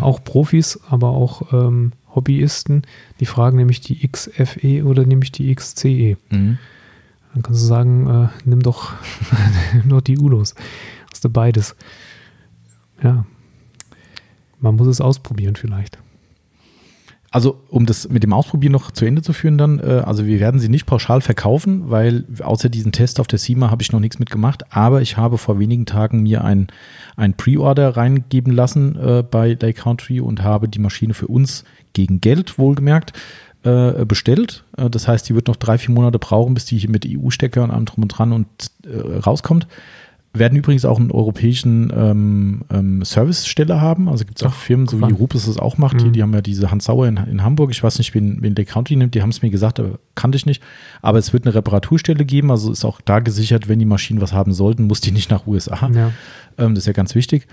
auch 0.00 0.22
Profis, 0.22 0.80
aber 0.88 1.10
auch 1.10 1.52
ähm, 1.52 1.92
Hobbyisten, 2.14 2.82
die 3.20 3.26
fragen 3.26 3.56
nämlich 3.56 3.80
die 3.80 4.06
XFE 4.06 4.84
oder 4.84 5.04
nämlich 5.04 5.32
die 5.32 5.54
XCE. 5.54 6.16
Mhm. 6.30 6.58
Dann 7.34 7.42
kannst 7.42 7.62
du 7.62 7.66
sagen, 7.66 8.06
äh, 8.06 8.28
nimm 8.44 8.62
doch 8.62 8.92
nur 9.84 10.02
die 10.02 10.18
ULOs. 10.18 10.54
Hast 11.10 11.24
du 11.24 11.28
beides. 11.28 11.76
Ja. 13.02 13.26
Man 14.60 14.76
muss 14.76 14.88
es 14.88 15.00
ausprobieren 15.00 15.56
vielleicht. 15.56 15.98
Also, 17.30 17.60
um 17.68 17.84
das 17.84 18.08
mit 18.08 18.22
dem 18.22 18.32
Ausprobieren 18.32 18.72
noch 18.72 18.90
zu 18.90 19.04
Ende 19.04 19.20
zu 19.20 19.34
führen, 19.34 19.58
dann, 19.58 19.80
äh, 19.80 20.02
also 20.04 20.24
wir 20.24 20.40
werden 20.40 20.60
sie 20.60 20.70
nicht 20.70 20.86
pauschal 20.86 21.20
verkaufen, 21.20 21.90
weil 21.90 22.24
außer 22.42 22.70
diesem 22.70 22.90
Test 22.92 23.20
auf 23.20 23.26
der 23.26 23.38
SEMA 23.38 23.70
habe 23.70 23.82
ich 23.82 23.92
noch 23.92 24.00
nichts 24.00 24.18
mitgemacht, 24.18 24.74
aber 24.74 25.02
ich 25.02 25.18
habe 25.18 25.36
vor 25.36 25.58
wenigen 25.58 25.84
Tagen 25.84 26.22
mir 26.22 26.42
ein, 26.42 26.68
ein 27.16 27.34
Pre-Order 27.34 27.96
reingeben 27.96 28.52
lassen 28.52 28.96
äh, 28.96 29.22
bei 29.22 29.58
Lake 29.60 29.74
Country 29.74 30.20
und 30.20 30.42
habe 30.42 30.68
die 30.68 30.78
Maschine 30.78 31.12
für 31.12 31.26
uns 31.26 31.64
gegen 31.92 32.22
Geld 32.22 32.58
wohlgemerkt 32.58 33.12
äh, 33.62 34.06
bestellt. 34.06 34.64
Äh, 34.78 34.88
das 34.88 35.06
heißt, 35.06 35.28
die 35.28 35.34
wird 35.34 35.48
noch 35.48 35.56
drei, 35.56 35.76
vier 35.76 35.94
Monate 35.94 36.18
brauchen, 36.18 36.54
bis 36.54 36.64
die 36.64 36.78
hier 36.78 36.90
mit 36.90 37.06
EU-Stecker 37.06 37.62
und 37.62 37.70
allem 37.70 37.84
drum 37.84 38.04
und 38.04 38.08
dran 38.08 38.32
und 38.32 38.46
äh, 38.86 39.18
rauskommt 39.18 39.66
werden 40.32 40.56
übrigens 40.56 40.84
auch 40.84 40.98
einen 40.98 41.10
europäischen 41.10 41.92
ähm, 41.94 42.62
ähm, 42.70 43.04
Servicestelle 43.04 43.80
haben. 43.80 44.08
Also 44.08 44.24
gibt 44.24 44.40
es 44.40 44.46
auch 44.46 44.52
Firmen, 44.52 44.86
so 44.86 45.00
wie 45.00 45.12
Rupes 45.12 45.46
es 45.46 45.58
auch 45.58 45.78
macht. 45.78 45.94
Mhm. 45.94 45.98
Die, 45.98 46.10
die 46.12 46.22
haben 46.22 46.34
ja 46.34 46.42
diese 46.42 46.70
Hans 46.70 46.84
Sauer 46.84 47.06
in, 47.06 47.16
in 47.16 47.42
Hamburg. 47.42 47.70
Ich 47.70 47.82
weiß 47.82 47.98
nicht, 47.98 48.14
wen, 48.14 48.42
wen 48.42 48.54
Lake 48.54 48.70
County 48.70 48.94
nimmt. 48.96 49.14
Die 49.14 49.22
haben 49.22 49.30
es 49.30 49.42
mir 49.42 49.50
gesagt, 49.50 49.80
aber 49.80 49.98
kannte 50.14 50.36
ich 50.36 50.46
nicht. 50.46 50.62
Aber 51.00 51.18
es 51.18 51.32
wird 51.32 51.46
eine 51.46 51.54
Reparaturstelle 51.54 52.24
geben. 52.24 52.50
Also 52.50 52.70
ist 52.70 52.84
auch 52.84 53.00
da 53.00 53.20
gesichert, 53.20 53.68
wenn 53.68 53.78
die 53.78 53.84
Maschinen 53.84 54.20
was 54.20 54.32
haben 54.32 54.52
sollten, 54.52 54.84
muss 54.84 55.00
die 55.00 55.12
nicht 55.12 55.30
nach 55.30 55.46
USA. 55.46 55.90
Ja. 55.92 56.12
Ähm, 56.58 56.74
das 56.74 56.82
ist 56.82 56.86
ja 56.86 56.92
ganz 56.92 57.14
wichtig. 57.14 57.46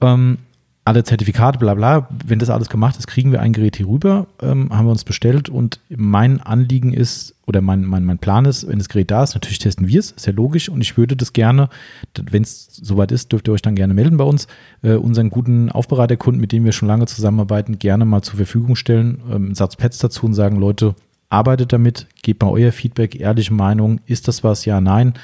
Ähm, 0.00 0.38
alle 0.84 1.04
Zertifikate, 1.04 1.58
bla 1.58 1.74
bla, 1.74 2.08
wenn 2.24 2.38
das 2.38 2.48
alles 2.48 2.68
gemacht 2.68 2.96
ist, 2.96 3.06
kriegen 3.06 3.32
wir 3.32 3.40
ein 3.40 3.52
Gerät 3.52 3.76
hier 3.76 3.86
rüber, 3.86 4.26
ähm, 4.40 4.70
haben 4.76 4.86
wir 4.86 4.92
uns 4.92 5.04
bestellt. 5.04 5.48
Und 5.48 5.78
mein 5.88 6.40
Anliegen 6.40 6.92
ist, 6.92 7.34
oder 7.46 7.60
mein, 7.60 7.84
mein, 7.84 8.04
mein 8.04 8.18
Plan 8.18 8.46
ist, 8.46 8.66
wenn 8.66 8.78
das 8.78 8.88
Gerät 8.88 9.10
da 9.10 9.22
ist, 9.22 9.34
natürlich 9.34 9.58
testen 9.58 9.88
wir 9.88 10.00
es, 10.00 10.12
ist 10.12 10.26
ja 10.26 10.32
logisch. 10.32 10.68
Und 10.68 10.80
ich 10.80 10.96
würde 10.96 11.16
das 11.16 11.32
gerne, 11.32 11.68
wenn 12.14 12.42
es 12.42 12.66
soweit 12.76 13.12
ist, 13.12 13.30
dürft 13.30 13.48
ihr 13.48 13.52
euch 13.52 13.62
dann 13.62 13.74
gerne 13.74 13.92
melden 13.92 14.16
bei 14.16 14.24
uns, 14.24 14.46
äh, 14.82 14.94
unseren 14.94 15.28
guten 15.28 15.70
Aufbereiterkunden, 15.70 16.40
mit 16.40 16.50
denen 16.52 16.64
wir 16.64 16.72
schon 16.72 16.88
lange 16.88 17.06
zusammenarbeiten, 17.06 17.78
gerne 17.78 18.06
mal 18.06 18.22
zur 18.22 18.36
Verfügung 18.36 18.74
stellen, 18.74 19.20
ähm, 19.28 19.46
einen 19.46 19.54
Satz 19.54 19.76
Pads 19.76 19.98
dazu 19.98 20.26
und 20.26 20.34
sagen, 20.34 20.56
Leute, 20.56 20.94
arbeitet 21.28 21.72
damit, 21.72 22.06
gebt 22.22 22.42
mal 22.42 22.50
euer 22.50 22.72
Feedback, 22.72 23.20
ehrliche 23.20 23.54
Meinung, 23.54 24.00
ist 24.06 24.28
das 24.28 24.42
was, 24.42 24.64
ja, 24.64 24.80
nein. 24.80 25.14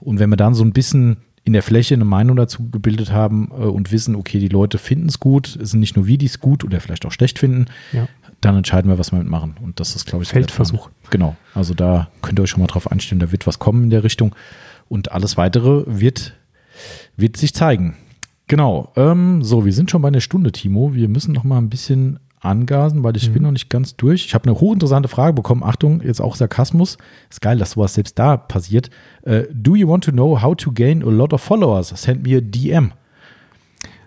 Und 0.00 0.18
wenn 0.18 0.30
wir 0.30 0.36
dann 0.36 0.54
so 0.54 0.64
ein 0.64 0.72
bisschen 0.72 1.18
in 1.44 1.52
der 1.52 1.62
Fläche 1.62 1.94
eine 1.94 2.04
Meinung 2.04 2.36
dazu 2.36 2.70
gebildet 2.70 3.12
haben 3.12 3.50
äh, 3.50 3.64
und 3.64 3.90
wissen, 3.90 4.14
okay, 4.14 4.38
die 4.38 4.48
Leute 4.48 4.78
finden 4.78 5.08
es 5.08 5.18
gut, 5.20 5.56
es 5.56 5.70
sind 5.70 5.80
nicht 5.80 5.96
nur 5.96 6.06
wir, 6.06 6.18
die 6.18 6.26
es 6.26 6.40
gut 6.40 6.64
oder 6.64 6.80
vielleicht 6.80 7.04
auch 7.04 7.12
schlecht 7.12 7.38
finden, 7.38 7.66
ja. 7.92 8.06
dann 8.40 8.56
entscheiden 8.56 8.90
wir, 8.90 8.98
was 8.98 9.12
wir 9.12 9.18
mitmachen. 9.18 9.56
Und 9.60 9.80
das 9.80 9.96
ist, 9.96 10.06
glaube 10.06 10.22
ich, 10.22 10.30
Feldversuch. 10.30 10.90
Genau. 11.10 11.36
Also 11.54 11.74
da 11.74 12.08
könnt 12.22 12.38
ihr 12.38 12.44
euch 12.44 12.50
schon 12.50 12.60
mal 12.60 12.68
drauf 12.68 12.90
einstellen, 12.90 13.20
da 13.20 13.32
wird 13.32 13.46
was 13.46 13.58
kommen 13.58 13.84
in 13.84 13.90
der 13.90 14.04
Richtung. 14.04 14.34
Und 14.88 15.12
alles 15.12 15.36
weitere 15.36 15.84
wird, 15.86 16.34
wird 17.16 17.36
sich 17.36 17.54
zeigen. 17.54 17.96
Genau. 18.46 18.92
Ähm, 18.96 19.42
so, 19.42 19.64
wir 19.64 19.72
sind 19.72 19.90
schon 19.90 20.02
bei 20.02 20.08
einer 20.08 20.20
Stunde, 20.20 20.52
Timo. 20.52 20.94
Wir 20.94 21.08
müssen 21.08 21.32
noch 21.32 21.44
mal 21.44 21.58
ein 21.58 21.70
bisschen 21.70 22.18
angasen, 22.42 23.04
weil 23.04 23.16
ich 23.16 23.28
mhm. 23.28 23.34
bin 23.34 23.42
noch 23.44 23.52
nicht 23.52 23.70
ganz 23.70 23.96
durch. 23.96 24.26
Ich 24.26 24.34
habe 24.34 24.48
eine 24.48 24.58
hochinteressante 24.58 25.08
Frage 25.08 25.32
bekommen. 25.32 25.62
Achtung, 25.62 26.02
jetzt 26.02 26.20
auch 26.20 26.34
Sarkasmus. 26.34 26.98
Ist 27.30 27.40
geil, 27.40 27.58
dass 27.58 27.72
sowas 27.72 27.94
selbst 27.94 28.18
da 28.18 28.36
passiert. 28.36 28.90
Uh, 29.24 29.42
do 29.52 29.76
you 29.76 29.88
want 29.88 30.04
to 30.04 30.10
know 30.10 30.42
how 30.42 30.54
to 30.56 30.72
gain 30.72 31.02
a 31.02 31.10
lot 31.10 31.32
of 31.32 31.40
followers? 31.40 31.88
Send 31.88 32.26
me 32.26 32.36
a 32.36 32.40
DM. 32.40 32.92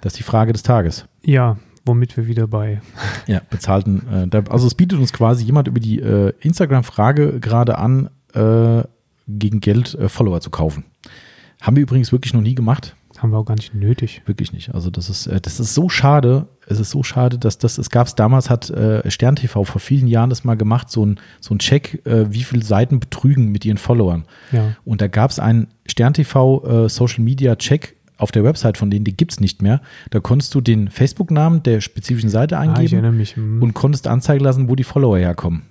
Das 0.01 0.13
ist 0.13 0.19
die 0.19 0.23
Frage 0.23 0.53
des 0.53 0.63
Tages. 0.63 1.05
Ja, 1.23 1.57
womit 1.85 2.15
wir 2.17 2.27
wieder 2.27 2.47
bei. 2.47 2.81
Ja, 3.27 3.41
bezahlten. 3.49 4.29
Äh, 4.31 4.43
also 4.49 4.67
es 4.67 4.75
bietet 4.75 4.99
uns 4.99 5.13
quasi 5.13 5.45
jemand 5.45 5.67
über 5.67 5.79
die 5.79 5.99
äh, 5.99 6.33
Instagram-Frage 6.41 7.39
gerade 7.39 7.79
an, 7.79 8.09
äh, 8.33 8.83
gegen 9.27 9.61
Geld 9.61 9.95
äh, 9.95 10.09
Follower 10.09 10.41
zu 10.41 10.49
kaufen. 10.51 10.83
Haben 11.61 11.77
wir 11.77 11.83
übrigens 11.83 12.11
wirklich 12.11 12.33
noch 12.33 12.41
nie 12.41 12.53
gemacht. 12.53 12.95
Haben 13.17 13.31
wir 13.31 13.37
auch 13.37 13.45
gar 13.45 13.55
nicht 13.55 13.73
nötig. 13.73 14.21
Wirklich 14.25 14.53
nicht. 14.53 14.75
Also 14.75 14.89
das 14.89 15.09
ist, 15.09 15.27
äh, 15.27 15.39
das 15.41 15.59
ist 15.59 15.73
so 15.73 15.89
schade. 15.89 16.47
Es 16.67 16.79
ist 16.79 16.91
so 16.91 17.03
schade, 17.03 17.37
dass 17.37 17.57
das, 17.57 17.77
es 17.77 17.89
gab 17.89 18.07
es 18.07 18.15
damals, 18.15 18.49
hat 18.49 18.69
äh, 18.69 19.09
Stern 19.11 19.35
TV 19.35 19.63
vor 19.63 19.79
vielen 19.79 20.07
Jahren 20.07 20.29
das 20.29 20.43
mal 20.43 20.55
gemacht, 20.55 20.89
so 20.89 21.05
ein, 21.05 21.19
so 21.39 21.53
ein 21.53 21.59
Check, 21.59 22.05
äh, 22.05 22.31
wie 22.31 22.43
viele 22.43 22.63
Seiten 22.63 22.99
betrügen 22.99 23.51
mit 23.51 23.65
ihren 23.65 23.77
Followern. 23.77 24.25
Ja. 24.51 24.75
Und 24.83 25.01
da 25.01 25.07
gab 25.07 25.31
es 25.31 25.39
einen 25.39 25.67
Stern 25.85 26.13
TV 26.13 26.85
äh, 26.85 26.89
Social 26.89 27.23
Media 27.23 27.55
Check 27.55 27.95
auf 28.17 28.31
der 28.31 28.43
Website 28.43 28.77
von 28.77 28.89
denen, 28.89 29.05
die 29.05 29.15
gibt 29.15 29.33
es 29.33 29.39
nicht 29.39 29.61
mehr. 29.61 29.81
Da 30.09 30.19
konntest 30.19 30.55
du 30.55 30.61
den 30.61 30.89
Facebook-Namen 30.89 31.63
der 31.63 31.81
spezifischen 31.81 32.29
Seite 32.29 32.57
eingeben 32.57 33.05
ah, 33.05 33.63
und 33.63 33.73
konntest 33.73 34.07
anzeigen 34.07 34.43
lassen, 34.43 34.69
wo 34.69 34.75
die 34.75 34.83
Follower 34.83 35.17
herkommen. 35.17 35.63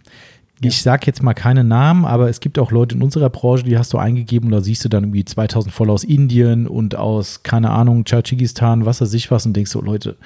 Ich 0.61 0.83
sage 0.83 1.03
jetzt 1.07 1.23
mal 1.23 1.35
keine 1.35 1.65
Namen, 1.65 2.05
aber 2.05 2.29
es 2.29 2.41
gibt 2.41 2.59
auch 2.59 2.71
Leute 2.71 2.95
in 2.95 3.03
unserer 3.03 3.29
Branche, 3.29 3.65
die 3.65 3.77
hast 3.77 3.93
du 3.93 3.99
eingegeben 3.99 4.47
und 4.47 4.53
da 4.53 4.61
siehst 4.61 4.85
du 4.85 4.89
dann 4.89 5.05
irgendwie 5.05 5.25
2000 5.25 5.75
Follower 5.75 5.95
aus 5.95 6.05
Indien 6.05 6.67
und 6.69 6.95
aus, 6.95 7.43
keine 7.43 7.71
Ahnung, 7.71 8.05
Tschadschikistan, 8.05 8.87
was 8.87 9.01
weiß 9.01 9.13
ich 9.15 9.31
was 9.31 9.47
und 9.47 9.55
denkst 9.55 9.73
so, 9.73 9.81
Leute, 9.81 10.17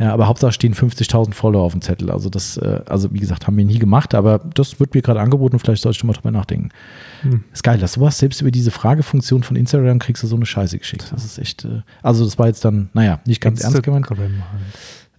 ja, 0.00 0.14
aber 0.14 0.28
Hauptsache 0.28 0.52
stehen 0.52 0.74
50.000 0.74 1.34
Follower 1.34 1.62
auf 1.62 1.72
dem 1.72 1.82
Zettel. 1.82 2.10
Also 2.10 2.30
das, 2.30 2.56
äh, 2.56 2.80
also 2.88 3.12
wie 3.12 3.18
gesagt, 3.18 3.46
haben 3.46 3.58
wir 3.58 3.66
nie 3.66 3.78
gemacht, 3.78 4.14
aber 4.14 4.38
das 4.54 4.80
wird 4.80 4.94
mir 4.94 5.02
gerade 5.02 5.20
angeboten, 5.20 5.58
vielleicht 5.58 5.82
soll 5.82 5.92
ich 5.92 6.02
mal 6.02 6.14
drüber 6.14 6.30
nachdenken. 6.30 6.70
Hm. 7.20 7.44
Ist 7.52 7.62
geil, 7.62 7.78
dass 7.78 7.92
sowas, 7.92 8.18
selbst 8.18 8.40
über 8.40 8.50
diese 8.50 8.70
Fragefunktion 8.70 9.42
von 9.42 9.56
Instagram 9.56 9.98
kriegst 9.98 10.22
du 10.22 10.26
so 10.26 10.36
eine 10.36 10.46
Scheiße 10.46 10.78
geschickt. 10.78 11.12
Das 11.12 11.22
ist 11.26 11.38
echt, 11.38 11.66
äh, 11.66 11.82
also 12.02 12.24
das 12.24 12.38
war 12.38 12.46
jetzt 12.46 12.64
dann, 12.64 12.88
naja, 12.94 13.20
nicht 13.26 13.42
ganz 13.42 13.62
ernst 13.62 13.82
gemeint. 13.82 14.06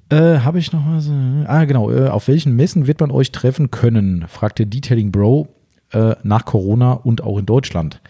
Äh, 0.09 0.39
Habe 0.39 0.57
ich 0.57 0.73
noch 0.73 0.81
was? 0.87 1.07
Ah, 1.45 1.65
genau. 1.65 1.91
Äh, 1.91 2.07
auf 2.07 2.27
welchen 2.27 2.55
Messen 2.55 2.87
wird 2.87 2.99
man 2.99 3.11
euch 3.11 3.31
treffen 3.31 3.69
können? 3.69 4.25
fragt 4.27 4.57
der 4.57 4.65
Detailing 4.65 5.11
Bro 5.11 5.47
äh, 5.91 6.15
nach 6.23 6.45
Corona 6.45 6.93
und 6.93 7.23
auch 7.23 7.37
in 7.37 7.45
Deutschland. 7.45 8.01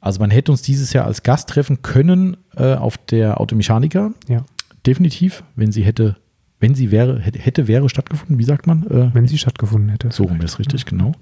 Also 0.00 0.20
man 0.20 0.30
hätte 0.30 0.52
uns 0.52 0.60
dieses 0.60 0.92
Jahr 0.92 1.06
als 1.06 1.22
Gast 1.22 1.48
treffen 1.48 1.80
können 1.80 2.36
äh, 2.56 2.74
auf 2.74 2.98
der 2.98 3.40
Automechaniker. 3.40 4.12
Ja. 4.28 4.44
Definitiv, 4.86 5.44
wenn 5.56 5.72
sie 5.72 5.82
hätte, 5.82 6.16
wenn 6.60 6.74
sie 6.74 6.90
wäre, 6.90 7.20
hätte, 7.20 7.68
wäre 7.68 7.88
stattgefunden, 7.88 8.38
wie 8.38 8.44
sagt 8.44 8.66
man? 8.66 8.86
Äh, 8.86 9.10
wenn 9.14 9.26
sie 9.26 9.38
stattgefunden 9.38 9.90
hätte. 9.90 10.10
So 10.10 10.24
rum 10.24 10.40
ist 10.40 10.58
richtig, 10.58 10.82
ja. 10.82 10.88
genau. 10.88 11.12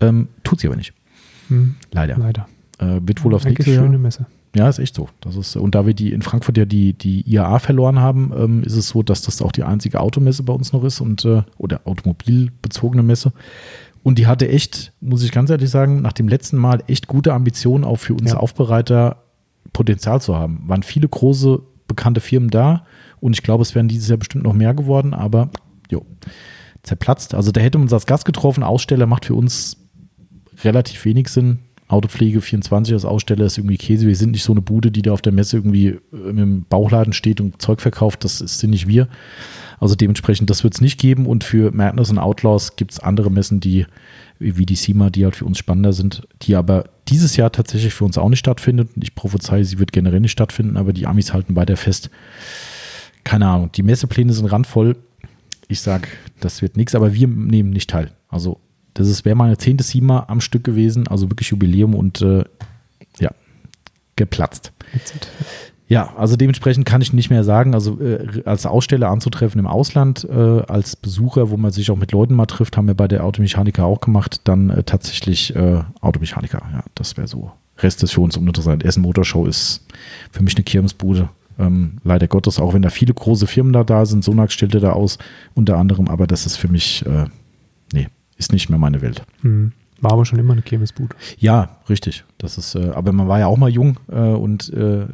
Ähm, 0.00 0.28
tut 0.44 0.60
sie 0.60 0.66
aber 0.66 0.76
nicht. 0.76 0.94
Hm. 1.48 1.76
Leider. 1.90 2.16
Leider. 2.16 2.48
Äh, 2.78 3.00
wird 3.02 3.22
wohl 3.24 3.34
aufs 3.34 3.44
nächste 3.44 3.70
Jahr. 3.70 3.84
schöne 3.84 3.98
Messe. 3.98 4.26
Ja, 4.54 4.68
ist 4.68 4.78
echt 4.78 4.94
so. 4.94 5.08
Das 5.20 5.36
ist, 5.36 5.56
und 5.56 5.74
da 5.74 5.86
wir 5.86 5.94
die 5.94 6.12
in 6.12 6.20
Frankfurt 6.20 6.58
ja 6.58 6.66
die, 6.66 6.92
die 6.92 7.22
IAA 7.22 7.58
verloren 7.58 8.00
haben, 8.00 8.32
ähm, 8.36 8.62
ist 8.64 8.76
es 8.76 8.88
so, 8.88 9.02
dass 9.02 9.22
das 9.22 9.40
auch 9.40 9.52
die 9.52 9.62
einzige 9.62 10.00
Automesse 10.00 10.42
bei 10.42 10.52
uns 10.52 10.72
noch 10.72 10.84
ist 10.84 11.00
und 11.00 11.24
äh, 11.24 11.42
oder 11.56 11.80
automobilbezogene 11.86 13.02
Messe. 13.02 13.32
Und 14.02 14.18
die 14.18 14.26
hatte 14.26 14.48
echt, 14.48 14.92
muss 15.00 15.22
ich 15.22 15.32
ganz 15.32 15.48
ehrlich 15.48 15.70
sagen, 15.70 16.02
nach 16.02 16.12
dem 16.12 16.28
letzten 16.28 16.56
Mal 16.58 16.82
echt 16.86 17.06
gute 17.06 17.32
Ambitionen 17.32 17.84
auch 17.84 17.96
für 17.96 18.14
uns 18.14 18.32
Ja. 18.32 18.36
Aufbereiter 18.38 19.22
Potenzial 19.72 20.20
zu 20.20 20.36
haben. 20.36 20.62
Waren 20.66 20.82
viele 20.82 21.08
große 21.08 21.62
bekannte 21.86 22.20
Firmen 22.20 22.50
da 22.50 22.84
und 23.20 23.34
ich 23.34 23.42
glaube, 23.42 23.62
es 23.62 23.74
wären 23.74 23.88
dieses 23.88 24.08
Jahr 24.08 24.18
bestimmt 24.18 24.44
noch 24.44 24.52
mehr 24.52 24.74
geworden, 24.74 25.14
aber 25.14 25.50
jo, 25.90 26.04
zerplatzt. 26.82 27.34
Also 27.34 27.52
da 27.52 27.60
hätte 27.60 27.78
man 27.78 27.84
uns 27.84 27.92
als 27.92 28.06
Gast 28.06 28.24
getroffen. 28.24 28.62
Aussteller 28.62 29.06
macht 29.06 29.26
für 29.26 29.34
uns 29.34 29.76
relativ 30.64 31.04
wenig 31.04 31.28
Sinn. 31.28 31.60
Autopflege 31.88 32.40
24 32.40 32.94
als 32.94 33.04
Aussteller 33.04 33.44
ist 33.44 33.58
irgendwie 33.58 33.76
Käse. 33.76 34.06
Wir 34.06 34.16
sind 34.16 34.30
nicht 34.30 34.42
so 34.42 34.52
eine 34.52 34.62
Bude, 34.62 34.90
die 34.90 35.02
da 35.02 35.12
auf 35.12 35.22
der 35.22 35.32
Messe 35.32 35.58
irgendwie 35.58 35.88
äh, 35.88 36.00
im 36.12 36.64
Bauchladen 36.68 37.12
steht 37.12 37.40
und 37.40 37.60
Zeug 37.60 37.80
verkauft. 37.80 38.24
Das 38.24 38.38
sind 38.38 38.70
nicht 38.70 38.88
wir. 38.88 39.08
Also 39.82 39.96
dementsprechend, 39.96 40.48
das 40.48 40.62
wird 40.62 40.74
es 40.74 40.80
nicht 40.80 41.00
geben. 41.00 41.26
Und 41.26 41.42
für 41.42 41.72
Madness 41.72 42.08
und 42.08 42.20
Outlaws 42.20 42.76
gibt 42.76 42.92
es 42.92 43.00
andere 43.00 43.32
Messen, 43.32 43.58
die 43.58 43.84
wie 44.38 44.64
die 44.64 44.76
SEMA, 44.76 45.10
die 45.10 45.24
halt 45.24 45.34
für 45.34 45.44
uns 45.44 45.58
spannender 45.58 45.92
sind, 45.92 46.22
die 46.42 46.54
aber 46.54 46.84
dieses 47.08 47.36
Jahr 47.36 47.50
tatsächlich 47.50 47.92
für 47.92 48.04
uns 48.04 48.16
auch 48.16 48.28
nicht 48.28 48.38
stattfindet. 48.38 48.90
Und 48.94 49.02
ich 49.02 49.16
prophezeie, 49.16 49.64
sie 49.64 49.80
wird 49.80 49.90
generell 49.90 50.20
nicht 50.20 50.30
stattfinden, 50.30 50.76
aber 50.76 50.92
die 50.92 51.08
Amis 51.08 51.32
halten 51.32 51.56
weiter 51.56 51.76
fest. 51.76 52.10
Keine 53.24 53.48
Ahnung, 53.48 53.72
die 53.72 53.82
Messepläne 53.82 54.32
sind 54.32 54.46
randvoll. 54.46 54.96
Ich 55.66 55.80
sag, 55.80 56.06
das 56.38 56.62
wird 56.62 56.76
nichts, 56.76 56.94
aber 56.94 57.12
wir 57.12 57.26
nehmen 57.26 57.70
nicht 57.70 57.90
teil. 57.90 58.12
Also 58.28 58.60
das 58.94 59.08
ist 59.08 59.24
wäre 59.24 59.34
meine 59.34 59.58
zehnte 59.58 59.82
SEMA 59.82 60.26
am 60.28 60.40
Stück 60.40 60.62
gewesen, 60.62 61.08
also 61.08 61.28
wirklich 61.28 61.48
Jubiläum 61.48 61.96
und 61.96 62.22
äh, 62.22 62.44
ja, 63.18 63.32
geplatzt. 64.14 64.70
Ja, 65.92 66.14
also 66.16 66.36
dementsprechend 66.36 66.86
kann 66.86 67.02
ich 67.02 67.12
nicht 67.12 67.28
mehr 67.28 67.44
sagen, 67.44 67.74
also 67.74 68.00
äh, 68.00 68.44
als 68.46 68.64
Aussteller 68.64 69.10
anzutreffen 69.10 69.58
im 69.58 69.66
Ausland, 69.66 70.24
äh, 70.24 70.62
als 70.66 70.96
Besucher, 70.96 71.50
wo 71.50 71.58
man 71.58 71.70
sich 71.70 71.90
auch 71.90 71.98
mit 71.98 72.12
Leuten 72.12 72.32
mal 72.32 72.46
trifft, 72.46 72.78
haben 72.78 72.86
wir 72.86 72.94
bei 72.94 73.08
der 73.08 73.24
Automechaniker 73.24 73.84
auch 73.84 74.00
gemacht, 74.00 74.40
dann 74.44 74.70
äh, 74.70 74.84
tatsächlich 74.84 75.54
äh, 75.54 75.82
Automechaniker, 76.00 76.62
ja, 76.72 76.82
das 76.94 77.18
wäre 77.18 77.28
so. 77.28 77.52
Rest 77.76 78.02
ist 78.02 78.12
für 78.12 78.22
uns 78.22 78.38
uninteressant. 78.38 78.82
Essen 78.86 79.02
Motorshow 79.02 79.44
ist 79.44 79.86
für 80.30 80.42
mich 80.42 80.54
eine 80.56 80.64
Kirmesbude. 80.64 81.28
Ähm, 81.58 81.98
leider 82.04 82.26
Gottes, 82.26 82.58
auch 82.58 82.72
wenn 82.72 82.80
da 82.80 82.88
viele 82.88 83.12
große 83.12 83.46
Firmen 83.46 83.74
da, 83.74 83.84
da 83.84 84.06
sind, 84.06 84.24
Sonax 84.24 84.54
stellte 84.54 84.80
da 84.80 84.92
aus, 84.92 85.18
unter 85.52 85.76
anderem, 85.76 86.08
aber 86.08 86.26
das 86.26 86.46
ist 86.46 86.56
für 86.56 86.68
mich, 86.68 87.04
äh, 87.04 87.26
nee, 87.92 88.08
ist 88.38 88.50
nicht 88.50 88.70
mehr 88.70 88.78
meine 88.78 89.02
Welt. 89.02 89.24
Hm. 89.42 89.72
War 90.02 90.12
aber 90.14 90.26
schon 90.26 90.38
immer 90.40 90.52
eine 90.52 90.62
Kirmesbude. 90.62 91.14
Ja, 91.38 91.76
richtig. 91.88 92.24
Das 92.38 92.58
ist, 92.58 92.74
äh, 92.74 92.90
aber 92.92 93.12
man 93.12 93.28
war 93.28 93.38
ja 93.38 93.46
auch 93.46 93.56
mal 93.56 93.70
jung 93.70 94.00
äh, 94.10 94.16
und 94.18 94.68
äh, 94.72 95.06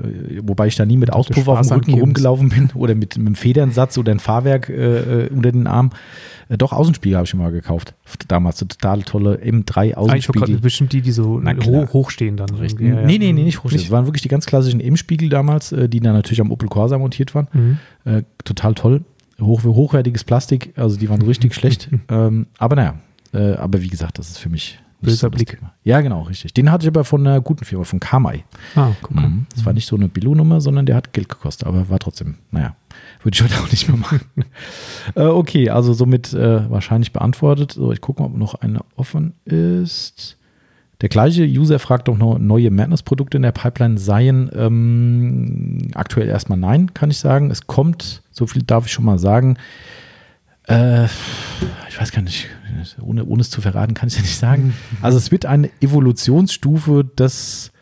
wobei 0.42 0.66
ich 0.66 0.76
da 0.76 0.86
nie 0.86 0.96
mit 0.96 1.12
Auspuff 1.12 1.46
auf 1.46 1.60
dem 1.60 1.72
Rücken 1.72 1.92
rumgelaufen 1.94 2.48
bin 2.48 2.70
oder 2.74 2.94
mit, 2.94 3.18
mit 3.18 3.26
einem 3.26 3.34
Federnsatz 3.34 3.98
oder 3.98 4.12
ein 4.12 4.18
Fahrwerk 4.18 4.70
äh, 4.70 5.26
äh, 5.26 5.28
unter 5.28 5.52
den 5.52 5.66
Arm. 5.66 5.90
Äh, 6.48 6.56
doch, 6.56 6.72
Außenspiegel 6.72 7.16
habe 7.16 7.24
ich 7.24 7.30
schon 7.30 7.38
mal 7.40 7.52
gekauft. 7.52 7.92
Damals 8.28 8.62
eine 8.62 8.68
total 8.68 9.02
tolle 9.02 9.36
M3 9.36 9.76
Ah, 9.76 9.82
ich 9.84 9.92
habe 9.92 9.94
gerade 9.94 9.98
Außenspiegel. 10.16 10.58
bestimmt 10.60 10.92
die, 10.94 11.02
die 11.02 11.12
so 11.12 11.42
hoch, 11.44 11.92
hochstehen 11.92 12.38
dann. 12.38 12.48
Richtig. 12.54 12.88
Ja, 12.88 13.00
ja. 13.00 13.06
Nee, 13.06 13.18
nee, 13.18 13.34
nee, 13.34 13.42
nicht 13.42 13.62
hochstehen. 13.62 13.82
Das 13.82 13.90
waren 13.90 14.06
wirklich 14.06 14.22
die 14.22 14.28
ganz 14.28 14.46
klassischen 14.46 14.80
M-Spiegel 14.80 15.28
damals, 15.28 15.68
die 15.76 16.00
dann 16.00 16.14
natürlich 16.14 16.40
am 16.40 16.50
Opel 16.50 16.68
Corsa 16.70 16.96
montiert 16.96 17.34
waren. 17.34 17.48
Mhm. 17.52 18.24
Total 18.42 18.72
toll. 18.74 19.02
Hoch, 19.40 19.62
hochwertiges 19.62 20.24
Plastik, 20.24 20.72
also 20.76 20.96
die 20.96 21.08
waren 21.10 21.22
richtig 21.22 21.54
schlecht. 21.54 21.90
Ähm, 22.08 22.46
aber 22.58 22.74
naja, 22.74 22.94
äh, 23.38 23.54
aber 23.54 23.80
wie 23.82 23.88
gesagt, 23.88 24.18
das 24.18 24.28
ist 24.28 24.38
für 24.38 24.48
mich 24.48 24.78
nicht 25.00 25.12
Böser 25.12 25.30
das 25.30 25.36
Blick. 25.36 25.58
Ja, 25.84 26.00
genau, 26.00 26.22
richtig. 26.22 26.54
Den 26.54 26.72
hatte 26.72 26.84
ich 26.84 26.88
aber 26.88 27.04
von 27.04 27.24
einer 27.24 27.40
guten 27.40 27.64
Firma, 27.64 27.84
von 27.84 28.00
Kamai. 28.00 28.44
Ah, 28.74 28.90
guck 29.00 29.14
mal. 29.14 29.28
Mhm. 29.28 29.46
Das 29.54 29.64
war 29.64 29.72
nicht 29.72 29.86
so 29.86 29.94
eine 29.94 30.08
Billo-Nummer, 30.08 30.60
sondern 30.60 30.86
der 30.86 30.96
hat 30.96 31.12
Geld 31.12 31.28
gekostet, 31.28 31.68
aber 31.68 31.88
war 31.88 32.00
trotzdem, 32.00 32.34
naja, 32.50 32.74
würde 33.22 33.36
ich 33.36 33.42
heute 33.42 33.62
auch 33.62 33.70
nicht 33.70 33.88
mehr 33.88 33.96
machen. 33.96 34.20
äh, 35.14 35.22
okay, 35.22 35.70
also 35.70 35.92
somit 35.92 36.32
äh, 36.34 36.68
wahrscheinlich 36.68 37.12
beantwortet. 37.12 37.72
So, 37.72 37.92
ich 37.92 38.00
gucke 38.00 38.22
mal, 38.22 38.26
ob 38.26 38.36
noch 38.36 38.54
eine 38.56 38.80
offen 38.96 39.34
ist. 39.44 40.36
Der 41.00 41.08
gleiche 41.08 41.44
User 41.44 41.78
fragt, 41.78 42.08
ob 42.08 42.18
noch 42.18 42.40
neue 42.40 42.72
Madness-Produkte 42.72 43.36
in 43.36 43.44
der 43.44 43.52
Pipeline 43.52 43.98
seien. 43.98 44.50
Ähm, 44.52 45.78
aktuell 45.94 46.28
erstmal 46.28 46.58
nein, 46.58 46.92
kann 46.92 47.12
ich 47.12 47.18
sagen. 47.18 47.52
Es 47.52 47.68
kommt, 47.68 48.22
so 48.32 48.48
viel 48.48 48.64
darf 48.64 48.86
ich 48.86 48.92
schon 48.92 49.04
mal 49.04 49.20
sagen. 49.20 49.58
Äh, 50.66 51.04
ich 51.88 52.00
weiß 52.00 52.10
gar 52.10 52.22
nicht, 52.22 52.48
ohne, 53.00 53.24
ohne 53.24 53.40
es 53.40 53.50
zu 53.50 53.60
verraten, 53.60 53.94
kann 53.94 54.08
ich 54.08 54.16
ja 54.16 54.22
nicht 54.22 54.36
sagen. 54.38 54.74
Also 55.02 55.18
es 55.18 55.30
wird 55.30 55.46
eine 55.46 55.70
Evolutionsstufe 55.80 57.04
des, 57.04 57.72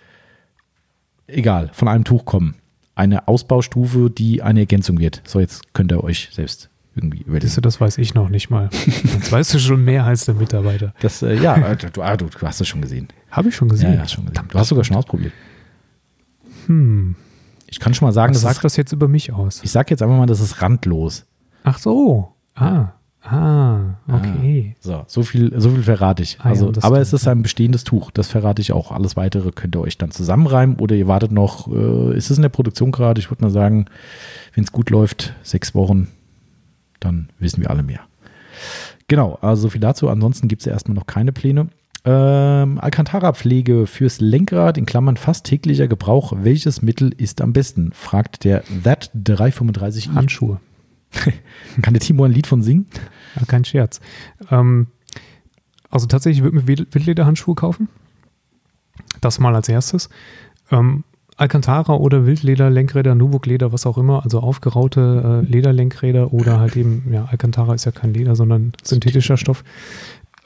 egal, 1.26 1.70
von 1.72 1.89
einem 1.89 2.05
Tuch 2.05 2.24
kommen. 2.24 2.55
Eine 2.95 3.28
Ausbaustufe, 3.28 4.11
die 4.11 4.43
eine 4.43 4.61
Ergänzung 4.61 4.99
wird. 4.99 5.22
So, 5.26 5.39
jetzt 5.41 5.74
könnt 5.74 5.93
ihr 5.93 6.03
euch 6.03 6.30
selbst 6.32 6.70
irgendwie 6.95 7.22
überlegen. 7.22 7.53
Du, 7.55 7.61
das 7.61 7.78
weiß 7.80 7.99
ich 7.99 8.14
noch 8.14 8.30
nicht 8.30 8.49
mal. 8.49 8.70
Jetzt 8.87 9.30
weißt 9.30 9.53
du 9.55 9.59
schon 9.59 9.84
mehr 9.84 10.05
als 10.05 10.24
der 10.24 10.34
Mitarbeiter. 10.34 10.95
Das, 11.01 11.20
äh, 11.22 11.34
ja, 11.34 11.57
äh, 11.57 11.76
du, 11.76 12.01
ah, 12.03 12.16
du, 12.16 12.28
hast 12.43 12.61
es 12.62 12.68
schon 12.68 12.80
gesehen. 12.80 13.09
Habe 13.30 13.51
ich 13.51 13.57
schon 13.57 13.68
Ja, 13.68 13.72
gesehen. 13.74 13.95
ja, 13.95 14.01
hast 14.01 14.12
schon 14.12 14.24
gesehen. 14.24 14.49
Du 14.49 14.59
hast 14.59 14.68
sogar 14.68 14.82
schon 14.84 14.97
ausprobiert. 14.97 15.32
Hm. 16.66 17.14
Ich 17.66 17.80
kann 17.80 17.93
schon 17.93 18.07
mal 18.07 18.12
sagen, 18.12 18.34
Was 18.34 18.43
das 18.43 18.53
sagt 18.55 18.64
das 18.64 18.76
jetzt 18.76 18.93
über 18.93 19.09
mich 19.09 19.32
aus? 19.32 19.61
ich 19.62 19.70
sag 19.70 19.91
jetzt 19.91 20.01
einfach 20.03 20.16
mal, 20.16 20.26
das 20.26 20.41
ist 20.41 20.62
randlos. 20.62 21.26
Ach 21.64 21.78
so. 21.78 22.32
Ah. 22.55 22.93
Ah. 23.29 23.97
Okay. 24.09 24.77
So, 24.81 25.05
so 25.07 25.22
viel, 25.22 25.53
so 25.61 25.70
viel 25.70 25.83
verrate 25.83 26.22
ich. 26.22 26.39
Ah 26.41 26.45
ja, 26.45 26.51
Also, 26.51 26.70
das 26.70 26.85
aber 26.85 27.01
es 27.01 27.12
ist 27.12 27.27
ein 27.27 27.43
bestehendes 27.43 27.85
Tuch. 27.85 28.11
Das 28.11 28.29
verrate 28.29 28.62
ich 28.62 28.72
auch. 28.72 28.93
Alles 28.93 29.16
weitere 29.16 29.51
könnt 29.53 29.77
ihr 29.77 29.81
euch 29.81 29.99
dann 29.99 30.11
zusammenreimen 30.11 30.77
oder 30.77 30.95
ihr 30.95 31.09
wartet 31.09 31.33
noch. 31.33 31.68
Äh, 31.68 32.16
ist 32.16 32.31
es 32.31 32.39
in 32.39 32.43
der 32.43 32.49
Produktion 32.49 32.93
gerade? 32.93 33.18
Ich 33.20 33.31
würde 33.31 33.45
mal 33.45 33.51
sagen, 33.51 33.87
wenn 34.55 34.64
es 34.64 34.72
gut 34.72 34.91
läuft, 34.91 35.35
sechs 35.43 35.74
Wochen, 35.74 36.09
dann 37.01 37.29
wissen 37.39 37.61
wir 37.62 37.70
alle 37.70 37.83
mehr. 37.83 38.01
Genau, 39.09 39.39
also 39.41 39.62
so 39.62 39.68
viel 39.70 39.81
dazu. 39.81 40.09
Ansonsten 40.09 40.49
gibt 40.49 40.62
es 40.62 40.66
ja 40.66 40.72
erstmal 40.72 40.95
noch 40.95 41.07
keine 41.07 41.33
Pläne. 41.33 41.68
Ähm, 42.05 42.79
Alcantara-Pflege 42.79 43.87
fürs 43.89 44.20
Lenkrad, 44.20 44.79
in 44.79 44.87
Klammern 44.87 45.16
fast 45.16 45.45
täglicher 45.45 45.89
Gebrauch. 45.89 46.33
Welches 46.37 46.81
Mittel 46.81 47.12
ist 47.16 47.41
am 47.41 47.53
besten? 47.53 47.91
Fragt 47.93 48.45
der 48.45 48.62
That 48.85 49.11
335i. 49.16 50.14
Handschuhe. 50.14 50.61
Kann 51.82 51.94
der 51.94 52.00
Timo 52.00 52.24
ein 52.24 52.32
Lied 52.32 52.46
von 52.46 52.62
singen? 52.62 52.86
Ja, 53.36 53.44
kein 53.46 53.64
Scherz. 53.64 54.00
Ähm, 54.50 54.88
also 55.90 56.07
tatsächlich 56.07 56.42
würde 56.42 56.57
mir 56.57 56.66
Wild- 56.66 56.94
Wildlederhandschuhe 56.94 57.54
kaufen. 57.54 57.88
Das 59.20 59.38
mal 59.38 59.54
als 59.54 59.68
erstes. 59.68 60.09
Ähm, 60.70 61.04
Alcantara 61.36 61.94
oder 61.94 62.24
Wildleder, 62.24 62.70
Lenkräder, 62.70 63.14
Nubuck-Leder, 63.14 63.70
was 63.72 63.84
auch 63.84 63.98
immer, 63.98 64.24
also 64.24 64.40
aufgeraute 64.40 65.42
äh, 65.44 65.50
Lederlenkräder 65.50 66.32
oder 66.32 66.59
halt 66.59 66.76
eben, 66.76 67.12
ja, 67.12 67.26
Alcantara 67.26 67.74
ist 67.74 67.84
ja 67.84 67.92
kein 67.92 68.14
Leder, 68.14 68.34
sondern 68.36 68.72
synthetischer 68.82 69.36
Stoff, 69.36 69.62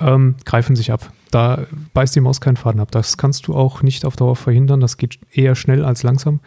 ähm, 0.00 0.34
greifen 0.44 0.74
sich 0.74 0.90
ab. 0.90 1.12
Da 1.30 1.66
beißt 1.94 2.16
die 2.16 2.20
Maus 2.20 2.40
keinen 2.40 2.56
Faden 2.56 2.80
ab. 2.80 2.90
Das 2.90 3.16
kannst 3.18 3.46
du 3.46 3.54
auch 3.54 3.82
nicht 3.82 4.04
auf 4.04 4.16
Dauer 4.16 4.34
verhindern. 4.34 4.80
Das 4.80 4.96
geht 4.96 5.20
eher 5.30 5.54
schnell 5.54 5.84
als 5.84 6.02
langsam. 6.02 6.40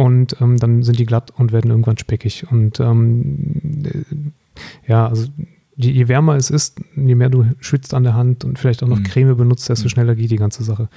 Und 0.00 0.40
ähm, 0.40 0.56
dann 0.56 0.82
sind 0.82 0.98
die 0.98 1.04
glatt 1.04 1.30
und 1.36 1.52
werden 1.52 1.70
irgendwann 1.70 1.98
speckig. 1.98 2.46
Und 2.50 2.80
ähm, 2.80 3.82
äh, 3.84 4.90
ja, 4.90 5.06
also 5.06 5.26
je, 5.76 5.90
je 5.90 6.08
wärmer 6.08 6.36
es 6.36 6.48
ist, 6.48 6.80
je 6.96 7.14
mehr 7.14 7.28
du 7.28 7.44
schwitzt 7.60 7.92
an 7.92 8.04
der 8.04 8.14
Hand 8.14 8.42
und 8.46 8.58
vielleicht 8.58 8.82
auch 8.82 8.88
noch 8.88 9.00
Mhm. 9.00 9.04
Creme 9.04 9.36
benutzt, 9.36 9.68
desto 9.68 9.84
Mhm. 9.84 9.90
schneller 9.90 10.14
geht 10.14 10.30
die 10.30 10.36
ganze 10.36 10.64
Sache. 10.64 10.88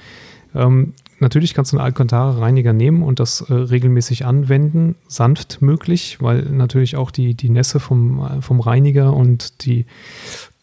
Ähm, 0.54 0.94
natürlich 1.18 1.52
kannst 1.52 1.72
du 1.72 1.76
einen 1.76 1.84
Alcantara-Reiniger 1.84 2.72
nehmen 2.72 3.02
und 3.02 3.20
das 3.20 3.42
äh, 3.42 3.52
regelmäßig 3.52 4.24
anwenden, 4.24 4.94
sanft 5.06 5.60
möglich, 5.60 6.22
weil 6.22 6.40
natürlich 6.44 6.96
auch 6.96 7.10
die, 7.10 7.34
die 7.34 7.50
Nässe 7.50 7.80
vom, 7.80 8.20
äh, 8.24 8.40
vom 8.40 8.60
Reiniger 8.60 9.12
und 9.12 9.66
die 9.66 9.84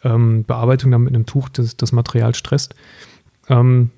ähm, 0.03 0.45
Bearbeitung 0.45 0.89
dann 0.89 1.03
mit 1.03 1.13
einem 1.13 1.27
Tuch 1.27 1.47
das, 1.49 1.77
das 1.77 1.91
Material 1.91 2.33
stresst. 2.33 2.73
Ähm, 3.49 3.91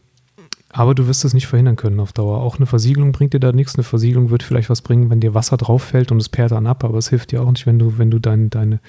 aber 0.74 0.95
du 0.95 1.08
wirst 1.08 1.24
es 1.24 1.36
nicht 1.36 1.45
verhindern 1.45 1.76
können 1.76 2.00
auf 2.00 2.14
Dauer. 2.14 2.41
Auch 2.41 2.58
eine 2.58 2.66
Versiegelung 2.66 3.12
bringt 3.12 3.34
dir 3.34 3.40
da 3.40 3.52
nichts. 3.52 3.76
Eine 3.76 3.84
Versiegelung 3.84 4.32
wird 4.32 4.41
vielleicht 4.41 4.72
was 4.72 4.82
bringen, 4.82 5.12
wenn 5.12 5.20
dir 5.20 5.36
Wasser 5.36 5.56
drauf 5.56 5.84
fällt 5.84 6.12
und 6.12 6.18
es 6.18 6.30
perlt 6.30 6.52
dann 6.52 6.66
ab, 6.66 6.84
aber 6.84 6.98
es 6.98 7.10
hilft 7.10 7.32
dir 7.32 7.44
auch 7.44 7.52
nicht, 7.52 7.68
wenn 7.68 7.78
du, 7.78 8.00
wenn 8.00 8.10
du 8.10 8.18
dein, 8.18 8.50
deine 8.50 8.80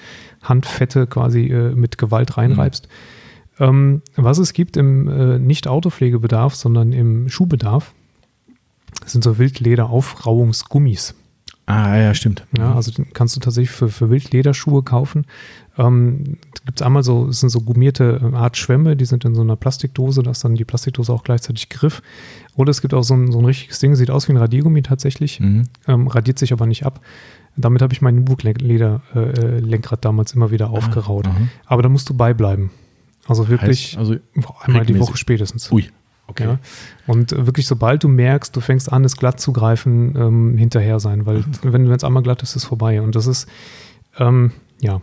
Handfette 0.41 1.05
quasi 1.05 1.45
äh, 1.45 1.75
mit 1.75 1.99
Gewalt 1.99 2.37
reinreibst. 2.37 2.87
Ähm, 3.59 4.01
was 4.15 4.39
es 4.39 4.53
gibt 4.53 4.77
im 4.77 5.07
äh, 5.07 5.37
nicht 5.37 5.67
Autopflegebedarf, 5.67 6.55
sondern 6.55 6.91
im 6.91 7.29
Schuhbedarf, 7.29 7.93
sind 9.05 9.23
so 9.23 9.37
Wildleder-Aufrauungsgummis. 9.37 11.13
Ah, 11.67 11.97
ja, 11.97 12.13
stimmt. 12.13 12.45
Ja, 12.57 12.75
also 12.75 12.91
den 12.91 13.11
kannst 13.13 13.35
du 13.35 13.39
tatsächlich 13.39 13.71
für, 13.71 13.89
für 13.89 14.11
Wildlederschuhe 14.11 14.83
kaufen. 14.83 15.25
Ähm, 15.79 16.37
gibt 16.65 16.79
es 16.79 16.85
einmal 16.85 17.01
so, 17.03 17.27
es 17.29 17.39
sind 17.39 17.49
so 17.49 17.61
gummierte 17.61 18.21
äh, 18.23 18.35
Art 18.35 18.55
Schwämme, 18.55 18.95
die 18.95 19.05
sind 19.05 19.25
in 19.25 19.33
so 19.33 19.41
einer 19.41 19.55
Plastikdose, 19.55 20.21
da 20.21 20.29
ist 20.31 20.43
dann 20.43 20.53
die 20.55 20.63
Plastikdose 20.63 21.11
auch 21.11 21.23
gleichzeitig 21.23 21.69
Griff. 21.69 22.03
Oder 22.55 22.69
es 22.69 22.81
gibt 22.81 22.93
auch 22.93 23.01
so 23.03 23.15
ein, 23.15 23.31
so 23.31 23.39
ein 23.39 23.45
richtiges 23.45 23.79
Ding, 23.79 23.95
sieht 23.95 24.11
aus 24.11 24.27
wie 24.27 24.33
ein 24.33 24.37
Radiergummi 24.37 24.83
tatsächlich, 24.83 25.39
Mhm. 25.39 25.63
ähm, 25.87 26.07
radiert 26.07 26.37
sich 26.37 26.53
aber 26.53 26.67
nicht 26.67 26.85
ab. 26.85 27.01
Damit 27.57 27.81
habe 27.81 27.93
ich 27.93 28.01
mein 28.01 28.15
Nubuck-Leder-Lenkrad 28.15 30.03
damals 30.05 30.33
immer 30.33 30.51
wieder 30.51 30.69
aufgeraut. 30.69 31.27
aha. 31.27 31.35
Aber 31.65 31.81
da 31.81 31.89
musst 31.89 32.09
du 32.09 32.13
beibleiben. 32.13 32.69
Also 33.27 33.47
wirklich 33.49 33.97
also, 33.97 34.15
einmal 34.61 34.85
die. 34.85 34.99
Woche 34.99 35.17
spätestens. 35.17 35.71
ui. 35.71 35.89
Okay. 36.27 36.45
Ja? 36.45 36.59
Und 37.07 37.31
wirklich, 37.31 37.67
sobald 37.67 38.03
du 38.03 38.07
merkst, 38.07 38.55
du 38.55 38.61
fängst 38.61 38.91
an, 38.91 39.05
es 39.05 39.15
glatt 39.15 39.39
zu 39.39 39.53
greifen, 39.53 40.15
ähm, 40.17 40.57
hinterher 40.57 40.99
sein, 40.99 41.25
weil 41.25 41.43
wenn 41.61 41.89
es 41.91 42.03
einmal 42.03 42.23
glatt 42.23 42.41
ist, 42.41 42.49
ist 42.51 42.55
es 42.57 42.65
vorbei. 42.65 43.01
Und 43.01 43.15
das 43.15 43.27
ist, 43.27 43.47
ähm, 44.17 44.51
ja, 44.81 45.01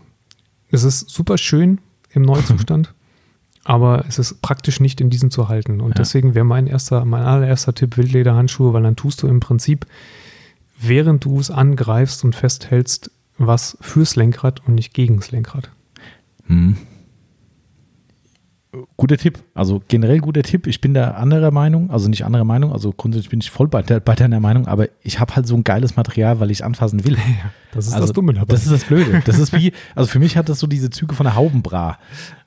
es 0.71 0.83
ist 0.85 1.09
super 1.11 1.39
schön 1.39 1.79
im 2.11 2.23
Neuzustand, 2.23 2.93
aber 3.65 4.05
es 4.09 4.19
ist 4.19 4.43
praktisch 4.43 4.81
nicht 4.81 5.01
in 5.01 5.11
diesen 5.11 5.31
zu 5.31 5.49
halten. 5.49 5.81
Und 5.81 5.91
Ja. 5.91 5.95
deswegen 5.99 6.35
wäre 6.35 6.45
mein 6.45 6.67
erster, 6.67 7.05
mein 7.05 7.23
allererster 7.23 7.75
Tipp 7.75 7.97
Wildlederhandschuhe, 7.97 8.73
weil 8.73 8.83
dann 8.83 8.97
tust 8.97 9.23
du 9.23 9.29
im 9.29 9.39
Prinzip, 9.41 9.87
während 10.81 11.25
du 11.25 11.39
es 11.39 11.51
angreifst 11.51 12.25
und 12.25 12.35
festhältst, 12.35 13.11
was 13.39 13.79
fürs 13.81 14.17
Lenkrad 14.17 14.67
und 14.67 14.75
nicht 14.75 14.93
gegens 14.93 15.31
Lenkrad. 15.31 15.71
Hm. 16.47 16.77
Guter 18.97 19.19
Tipp. 19.19 19.39
Also 19.53 19.83
generell 19.87 20.21
guter 20.21 20.43
Tipp. 20.43 20.67
Ich 20.67 20.81
bin 20.81 20.95
da 20.95 21.11
anderer 21.11 21.51
Meinung, 21.51 21.91
also 21.91 22.09
nicht 22.09 22.25
anderer 22.25 22.45
Meinung, 22.45 22.73
also 22.73 22.91
grundsätzlich 22.91 23.29
bin 23.29 23.41
ich 23.41 23.51
voll 23.51 23.69
bei, 23.69 23.83
der, 23.83 24.01
bei 24.01 24.15
deiner 24.15 24.41
Meinung, 24.41 24.67
aber 24.67 24.89
ich 25.03 25.21
habe 25.21 25.37
halt 25.37 25.47
so 25.47 25.55
ein 25.55 25.63
geiles 25.63 25.97
Material, 25.97 26.41
weil 26.41 26.51
ich 26.51 26.65
anfassen 26.65 27.05
will. 27.05 27.19
Das 27.75 27.87
ist 27.87 27.95
also, 27.95 28.07
das 28.07 28.13
Dumme 28.13 28.35
dabei. 28.35 28.53
Das 28.53 28.65
ist 28.65 28.73
das 28.73 28.85
Blöde. 28.85 29.23
Das 29.25 29.39
ist 29.39 29.55
wie, 29.55 29.73
also 29.95 30.09
für 30.09 30.19
mich 30.19 30.37
hat 30.37 30.51
das 30.51 30.59
so 30.59 30.67
diese 30.67 30.91
Züge 30.91 31.15
von 31.15 31.25
der 31.25 31.37
Haubenbra. 31.37 31.99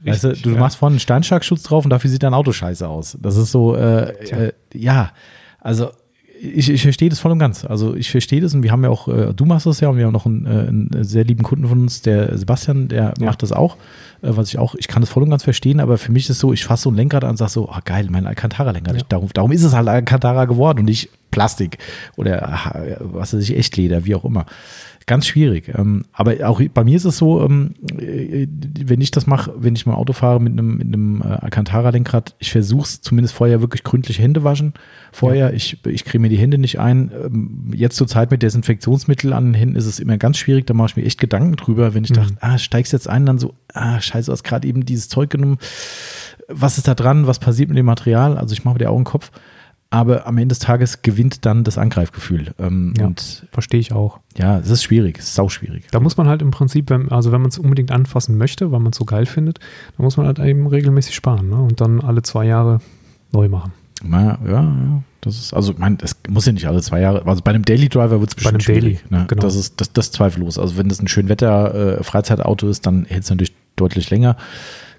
Weißt 0.02 0.24
du, 0.24 0.28
Richtig, 0.30 0.44
du 0.44 0.52
ja. 0.52 0.60
machst 0.60 0.78
vorne 0.78 0.94
einen 0.94 1.00
Steinschlagschutz 1.00 1.64
drauf 1.64 1.84
und 1.84 1.90
dafür 1.90 2.12
sieht 2.12 2.22
dein 2.22 2.36
Auto 2.36 2.52
scheiße 2.52 2.88
aus. 2.88 3.18
Das 3.20 3.36
ist 3.36 3.52
so, 3.52 3.76
äh, 3.76 4.12
äh, 4.26 4.54
ja, 4.74 5.12
also 5.60 5.90
ich, 6.54 6.70
ich 6.70 6.82
verstehe 6.84 7.10
das 7.10 7.20
voll 7.20 7.32
und 7.32 7.40
ganz. 7.40 7.66
Also 7.66 7.96
ich 7.96 8.10
verstehe 8.12 8.42
das 8.42 8.54
und 8.54 8.64
wir 8.64 8.72
haben 8.72 8.84
ja 8.84 8.90
auch, 8.90 9.08
äh, 9.08 9.34
du 9.34 9.46
machst 9.46 9.66
das 9.66 9.80
ja 9.80 9.90
und 9.90 9.98
wir 9.98 10.06
haben 10.06 10.14
noch 10.14 10.26
einen, 10.26 10.46
äh, 10.46 10.50
einen 10.50 11.04
sehr 11.04 11.24
lieben 11.24 11.44
Kunden 11.44 11.68
von 11.68 11.82
uns, 11.82 12.02
der 12.02 12.38
Sebastian, 12.38 12.88
der 12.88 13.14
Ja. 13.20 13.26
macht 13.26 13.44
das 13.44 13.52
auch, 13.52 13.76
äh, 14.22 14.30
was 14.36 14.50
ich 14.50 14.58
auch, 14.58 14.76
ich 14.76 14.88
kann 14.88 15.02
das 15.02 15.10
voll 15.10 15.24
und 15.24 15.30
ganz 15.30 15.44
verstehen, 15.44 15.80
aber 15.80 15.98
für 15.98 16.12
mich 16.12 16.24
ist 16.26 16.32
es 16.32 16.40
so, 16.40 16.54
ich 16.54 16.64
fasse 16.66 16.84
so 16.84 16.92
ein 16.92 16.96
Lenkrad 16.96 17.24
an 17.24 17.32
und 17.32 17.38
sage 17.38 17.52
so, 17.52 17.70
oh 17.70 17.80
geil, 17.86 18.08
mein 18.10 18.26
Alcantara-Lenkrad. 18.28 18.96
Ja. 18.98 19.02
Darum, 19.10 19.30
darum 19.34 19.52
ist 19.52 19.64
es 19.64 19.74
halt 19.74 19.88
Alcantara 19.88 20.46
geworden 20.46 20.80
und 20.80 20.86
nicht 20.86 21.10
Plastik 21.32 21.78
oder 22.16 22.98
was 23.00 23.34
weiß 23.34 23.42
ich, 23.44 23.58
Echtleder, 23.58 24.06
wie 24.06 24.16
auch 24.16 24.24
immer. 24.24 24.46
Ganz 25.08 25.28
schwierig. 25.28 25.72
Ähm, 25.76 26.06
aber 26.14 26.50
auch 26.50 26.60
bei 26.74 26.84
mir 26.84 26.96
ist 26.98 27.06
es 27.06 27.20
so, 27.20 27.46
ähm, 27.46 27.76
äh, 28.00 28.48
wenn 28.86 29.02
ich 29.02 29.12
das 29.12 29.28
mache, 29.28 29.54
wenn 29.56 29.76
ich 29.76 29.86
mal 29.86 29.94
Auto 29.94 30.14
fahre 30.14 30.42
mit 30.42 30.54
einem, 30.54 30.78
mit 30.78 30.88
einem 30.88 31.22
äh, 31.22 31.26
Alcantara-Lenkrad, 31.26 32.34
ich 32.40 32.52
versuche 32.52 32.86
es 32.86 33.02
zumindest 33.02 33.36
vorher 33.36 33.62
wirklich 33.62 33.84
gründlich 33.84 34.18
Hände 34.18 34.44
waschen. 34.44 34.74
Vorher, 35.12 35.54
ich, 35.54 35.78
ich 35.86 36.06
creme 36.06 36.24
mir 36.24 36.30
die 36.30 36.38
Hände 36.40 36.58
nicht 36.58 36.80
ein. 36.80 37.12
Ähm, 37.24 37.72
jetzt 37.76 37.98
zur 37.98 38.08
Zeit 38.08 38.32
mit 38.32 38.42
Desinfektionsmittel 38.42 39.32
an 39.34 39.46
den 39.46 39.54
Händen 39.54 39.76
ist 39.76 39.86
es 39.86 40.00
immer 40.00 40.18
ganz 40.18 40.38
schwierig. 40.40 40.66
Da 40.66 40.74
mache 40.74 40.88
ich 40.90 40.96
mir 40.98 41.04
echt 41.04 41.20
Gedanken 41.20 41.56
drüber, 41.56 41.94
wenn 41.94 42.04
ich 42.04 42.10
Mhm. 42.10 42.16
dachte, 42.16 42.34
ah, 42.40 42.58
steigst 42.58 42.92
jetzt 42.92 43.08
ein, 43.08 43.28
dann 43.28 43.38
so, 43.38 43.54
ah, 43.74 44.02
scheiße, 44.02 44.26
du 44.26 44.32
hast 44.32 44.44
gerade 44.44 44.68
eben 44.68 44.86
dieses 44.88 45.08
Zeug 45.08 45.30
genommen. 45.30 45.60
Was 46.48 46.80
ist 46.80 46.88
da 46.88 46.96
dran? 46.96 47.28
Was 47.28 47.38
passiert 47.38 47.70
mit 47.70 47.78
dem 47.78 47.86
Material? 47.86 48.38
Also 48.40 48.54
ich 48.54 48.64
mache 48.66 48.76
mir 48.76 48.80
die 48.80 48.88
Augen 48.88 49.04
Kopf. 49.04 49.30
Aber 49.92 50.28
am 50.28 50.38
Ende 50.38 50.50
des 50.54 50.60
Tages 50.60 51.02
gewinnt 51.04 51.46
dann 51.46 51.64
das 51.64 51.78
Angreifgefühl. 51.78 52.54
Ähm, 52.60 52.94
Ja. 52.98 53.06
Und 53.06 53.48
Verstehe 53.52 53.80
ich 53.80 53.94
auch. 53.94 54.20
ja, 54.38 54.58
es 54.60 54.70
ist 54.70 54.84
schwierig, 54.84 55.20
es 55.20 55.26
ist 55.26 55.36
sau 55.36 55.48
schwierig. 55.48 55.86
Da 55.92 56.00
muss 56.00 56.18
man 56.18 56.28
halt 56.28 56.42
im 56.42 56.52
Prinzip, 56.52 56.90
wenn, 56.90 57.12
also 57.12 57.32
wenn 57.32 57.42
man 57.42 57.50
es 57.50 57.58
unbedingt 57.60 57.92
anfassen 57.92 58.38
möchte, 58.38 58.72
weil 58.72 58.80
man 58.80 58.92
es 58.92 58.98
so 58.98 59.06
geil 59.06 59.26
findet, 59.26 59.60
dann 59.96 60.04
muss 60.04 60.18
man 60.18 60.26
halt 60.26 60.40
eben 60.40 60.68
regelmäßig 60.68 61.16
sparen 61.16 61.50
ne? 61.50 61.56
und 61.58 61.80
dann 61.80 62.02
alle 62.02 62.24
zwei 62.24 62.46
Jahre 62.46 62.80
neu 63.32 63.48
machen. 63.48 63.72
Ja, 64.04 64.38
ja, 64.46 64.52
ja, 64.52 65.04
das 65.22 65.38
ist, 65.40 65.54
also, 65.54 65.72
ich 65.72 65.78
meine, 65.78 65.96
das 65.96 66.18
muss 66.28 66.46
ja 66.46 66.52
nicht 66.52 66.68
alle 66.68 66.82
zwei 66.82 67.00
Jahre, 67.00 67.26
also 67.26 67.42
bei 67.42 67.52
einem 67.52 67.64
Daily 67.64 67.88
Driver 67.88 68.20
wird 68.20 68.32
es 68.38 68.44
Bei 68.44 68.52
bestimmt 68.52 68.68
einem 68.68 68.82
Daily, 68.82 68.96
schwierig. 68.98 69.12
ne? 69.12 69.26
genau. 69.30 69.42
Das 69.42 69.56
ist 69.56 69.80
das, 69.80 69.94
das 69.94 70.08
ist 70.08 70.14
zweifellos. 70.16 70.60
Also, 70.60 70.76
wenn 70.78 70.90
das 70.90 71.00
ein 71.02 71.08
schönwetter 71.08 72.00
äh, 72.00 72.04
Freizeitauto 72.04 72.68
ist, 72.68 72.86
dann 72.86 73.06
hält 73.06 73.24
es 73.24 73.30
natürlich 73.30 73.54
deutlich 73.78 74.10
länger. 74.10 74.36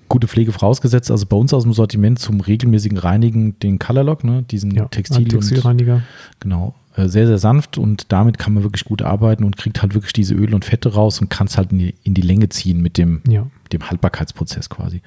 Gute 0.08 0.28
Pflege 0.28 0.52
vorausgesetzt. 0.52 1.10
Also 1.10 1.26
bei 1.26 1.36
uns 1.36 1.52
aus 1.52 1.64
dem 1.64 1.72
Sortiment 1.72 2.18
zum 2.18 2.40
regelmäßigen 2.40 2.98
Reinigen 2.98 3.58
den 3.60 3.78
Colorlock, 3.78 4.24
ne, 4.24 4.42
diesen 4.42 4.70
Ja, 4.72 4.86
Textil 4.86 5.24
ein 5.24 5.28
Textilreiniger. 5.28 6.02
Genau. 6.40 6.74
Äh, 6.94 7.08
Sehr, 7.08 7.26
sehr 7.26 7.38
sanft 7.38 7.76
und 7.76 8.10
damit 8.12 8.38
kann 8.38 8.54
man 8.54 8.62
wirklich 8.62 8.84
gut 8.84 9.02
arbeiten 9.02 9.44
und 9.44 9.56
kriegt 9.56 9.82
halt 9.82 9.94
wirklich 9.94 10.12
diese 10.12 10.34
Öle 10.34 10.54
und 10.54 10.64
Fette 10.64 10.94
raus 10.94 11.20
und 11.20 11.28
kann 11.28 11.46
es 11.46 11.58
halt 11.58 11.72
in 11.72 11.78
die, 11.78 11.94
in 12.04 12.14
die 12.14 12.22
Länge 12.22 12.48
ziehen 12.48 12.80
mit 12.80 12.96
dem, 12.98 13.20
Ja. 13.28 13.46
dem 13.72 13.88
Haltbarkeitsprozess 13.90 14.70
quasi. 14.70 15.02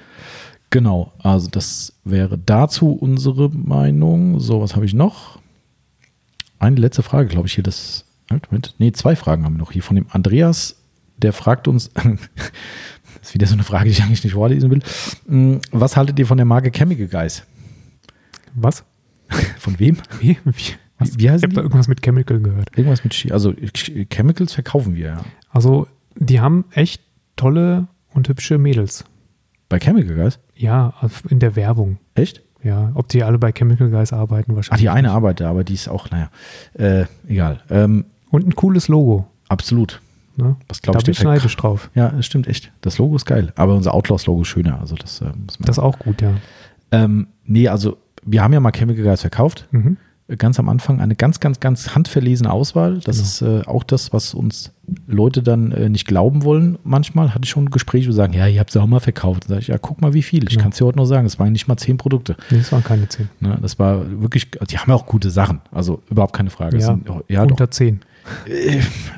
Genau, 0.69 1.11
also 1.17 1.47
das 1.49 1.93
wäre 2.03 2.37
dazu 2.37 2.91
unsere 2.91 3.49
Meinung. 3.49 4.39
So, 4.39 4.61
was 4.61 4.75
habe 4.75 4.85
ich 4.85 4.93
noch? 4.93 5.39
Eine 6.59 6.75
letzte 6.75 7.01
Frage, 7.01 7.27
glaube 7.29 7.47
ich, 7.47 7.53
hier. 7.55 7.63
Das, 7.63 8.05
halt, 8.29 8.51
Moment. 8.51 8.75
Nee, 8.77 8.91
zwei 8.91 9.15
Fragen 9.15 9.45
haben 9.45 9.53
wir 9.55 9.59
noch 9.59 9.71
hier 9.71 9.81
von 9.81 9.95
dem 9.95 10.05
Andreas. 10.09 10.75
Der 11.17 11.33
fragt 11.33 11.67
uns, 11.67 11.89
das 13.19 13.29
ist 13.29 13.33
wieder 13.33 13.47
so 13.47 13.53
eine 13.53 13.63
Frage, 13.63 13.85
die 13.85 13.91
ich 13.91 14.01
eigentlich 14.03 14.23
nicht 14.23 14.33
vorlesen 14.33 14.71
will. 14.71 14.81
Mm, 15.27 15.57
Was 15.71 15.95
haltet 15.97 16.17
ihr 16.19 16.25
von 16.27 16.37
der 16.37 16.45
Marke 16.45 16.71
Chemical 16.71 17.07
Guys? 17.07 17.43
Was? 18.55 18.83
Von 19.59 19.79
wem? 19.79 19.97
Wie? 20.19 20.37
Wie, 20.43 20.73
was? 20.97 21.17
wie 21.19 21.29
heißen 21.29 21.37
ich 21.37 21.43
habe 21.43 21.53
da 21.53 21.61
irgendwas 21.61 21.87
mit 21.87 22.01
Chemical 22.03 22.39
gehört. 22.39 22.69
Irgendwas 22.75 23.03
mit, 23.03 23.13
Chi- 23.13 23.31
also 23.31 23.51
Ch- 23.51 24.07
Chemicals 24.09 24.53
verkaufen 24.53 24.95
wir 24.95 25.05
ja. 25.07 25.21
Also, 25.51 25.87
die 26.15 26.39
haben 26.39 26.65
echt 26.71 27.01
tolle 27.35 27.87
und 28.13 28.27
hübsche 28.27 28.57
Mädels. 28.57 29.05
Bei 29.69 29.79
Chemical 29.79 30.15
Guys? 30.15 30.39
Ja, 30.55 30.93
in 31.29 31.39
der 31.39 31.55
Werbung. 31.55 31.99
Echt? 32.15 32.41
Ja, 32.63 32.91
ob 32.95 33.07
die 33.07 33.23
alle 33.23 33.37
bei 33.37 33.51
Chemical 33.53 33.89
Guys 33.89 34.11
arbeiten 34.11 34.51
Ach, 34.51 34.55
wahrscheinlich. 34.57 34.81
die 34.81 34.89
eine 34.89 35.11
arbeitet, 35.11 35.45
aber 35.47 35.63
die 35.63 35.75
ist 35.75 35.87
auch, 35.87 36.09
naja, 36.09 36.29
äh, 36.73 37.05
egal. 37.27 37.61
Ähm, 37.69 38.05
Und 38.31 38.47
ein 38.47 38.55
cooles 38.55 38.87
Logo. 38.89 39.27
absolut. 39.47 40.01
Ne? 40.39 40.55
Was 40.67 40.81
Da 40.81 40.91
glaube 40.91 40.99
ich, 40.99 41.05
bin 41.05 41.11
ich 41.13 41.23
neidisch 41.23 41.55
drauf. 41.57 41.89
Ja, 41.95 42.09
das 42.09 42.25
stimmt 42.25 42.47
echt. 42.47 42.71
Das 42.81 42.97
Logo 42.97 43.15
ist 43.15 43.25
geil. 43.25 43.51
Aber 43.55 43.75
unser 43.75 43.93
Outlaws-Logo 43.93 44.41
ist 44.41 44.47
schöner. 44.47 44.79
Also 44.79 44.95
das 44.95 45.21
äh, 45.21 45.25
muss 45.25 45.59
man. 45.59 45.65
Das 45.67 45.77
ist 45.77 45.83
auch 45.83 45.99
gut, 45.99 46.21
ja. 46.21 46.31
ähm, 46.91 47.27
nee, 47.45 47.67
also 47.67 47.97
wir 48.25 48.41
haben 48.43 48.53
ja 48.53 48.59
mal 48.59 48.71
Chemical 48.71 49.03
Guys 49.03 49.21
verkauft. 49.21 49.67
Mhm. 49.71 49.97
Äh, 50.27 50.35
Ganz 50.37 50.59
am 50.59 50.69
Anfang 50.69 50.99
eine 51.01 51.15
ganz, 51.15 51.39
ganz, 51.39 51.59
ganz 51.59 51.95
handverlesene 51.95 52.51
Auswahl. 52.51 52.99
Das 52.99 53.17
Genau. 53.17 53.27
ist 53.27 53.41
äh, 53.65 53.67
auch 53.67 53.83
das, 53.83 54.13
was 54.13 54.33
uns 54.33 54.71
Leute 55.07 55.41
dann 55.41 55.71
äh, 55.71 55.89
nicht 55.89 56.05
glauben 56.07 56.43
wollen. 56.43 56.77
Manchmal 56.83 57.33
hatte 57.33 57.45
ich 57.45 57.49
schon 57.49 57.69
Gespräche, 57.71 58.07
wo 58.07 58.11
sie 58.11 58.17
sagen, 58.17 58.33
ja, 58.33 58.45
ihr 58.47 58.59
habt 58.59 58.71
sie 58.71 58.79
auch 58.81 58.85
mal 58.87 58.99
verkauft. 58.99 59.43
Dann 59.45 59.49
sage 59.49 59.61
ich, 59.61 59.67
ja, 59.69 59.77
guck 59.79 60.01
mal, 60.01 60.13
wie 60.13 60.21
viel. 60.21 60.43
Ich 60.47 60.55
Ja. 60.55 60.61
kann 60.61 60.71
es 60.71 60.77
dir 60.77 60.85
heute 60.85 60.97
noch 60.97 61.05
sagen. 61.05 61.25
Es 61.25 61.39
waren 61.39 61.51
nicht 61.51 61.67
mal 61.67 61.77
zehn 61.77 61.97
Produkte. 61.97 62.35
Nee, 62.51 62.57
das 62.59 62.71
waren 62.71 62.83
keine 62.83 63.07
10. 63.07 63.29
Ne, 63.39 63.57
das 63.61 63.79
war 63.79 64.03
wirklich, 64.21 64.49
die 64.51 64.77
haben 64.77 64.89
ja 64.89 64.95
auch 64.95 65.05
gute 65.07 65.29
Sachen. 65.31 65.61
Also 65.71 66.01
überhaupt 66.11 66.33
keine 66.35 66.49
Frage. 66.51 66.77
Es 66.77 66.83
Ja, 66.83 66.93
sind, 66.93 67.09
ja, 67.27 67.43
doch. 67.45 67.51
unter 67.51 67.71
10. 67.71 68.01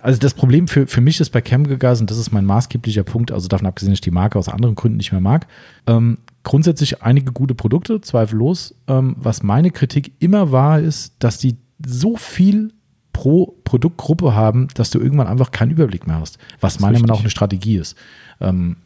Also 0.01 0.19
das 0.19 0.33
Problem 0.33 0.67
für, 0.67 0.88
für 0.88 1.01
mich 1.01 1.19
ist 1.19 1.29
bei 1.29 1.41
Chemical 1.41 1.77
Guys, 1.77 2.01
und 2.01 2.09
das 2.09 2.17
ist 2.17 2.31
mein 2.31 2.45
maßgeblicher 2.45 3.03
Punkt, 3.03 3.31
also 3.31 3.47
davon 3.47 3.67
abgesehen, 3.67 3.91
dass 3.91 3.97
ich 3.97 4.01
die 4.01 4.11
Marke 4.11 4.39
aus 4.39 4.49
anderen 4.49 4.75
Gründen 4.75 4.97
nicht 4.97 5.11
mehr 5.11 5.21
mag, 5.21 5.47
ähm, 5.88 6.17
grundsätzlich 6.43 7.03
einige 7.03 7.31
gute 7.31 7.55
Produkte, 7.55 8.01
zweifellos. 8.01 8.75
Ähm, 8.88 9.15
was 9.19 9.43
meine 9.43 9.71
Kritik 9.71 10.13
immer 10.19 10.51
war, 10.51 10.79
ist, 10.79 11.15
dass 11.19 11.38
die 11.38 11.57
so 11.85 12.15
viel 12.15 12.73
pro 13.13 13.55
Produktgruppe 13.63 14.33
haben, 14.33 14.67
dass 14.73 14.89
du 14.89 14.99
irgendwann 14.99 15.27
einfach 15.27 15.51
keinen 15.51 15.71
Überblick 15.71 16.07
mehr 16.07 16.19
hast, 16.19 16.38
was 16.59 16.79
meiner 16.79 16.93
Meinung 16.93 17.07
nach 17.07 17.15
auch 17.15 17.19
eine 17.21 17.29
Strategie 17.29 17.77
ist. 17.77 17.95
Ähm, 18.39 18.77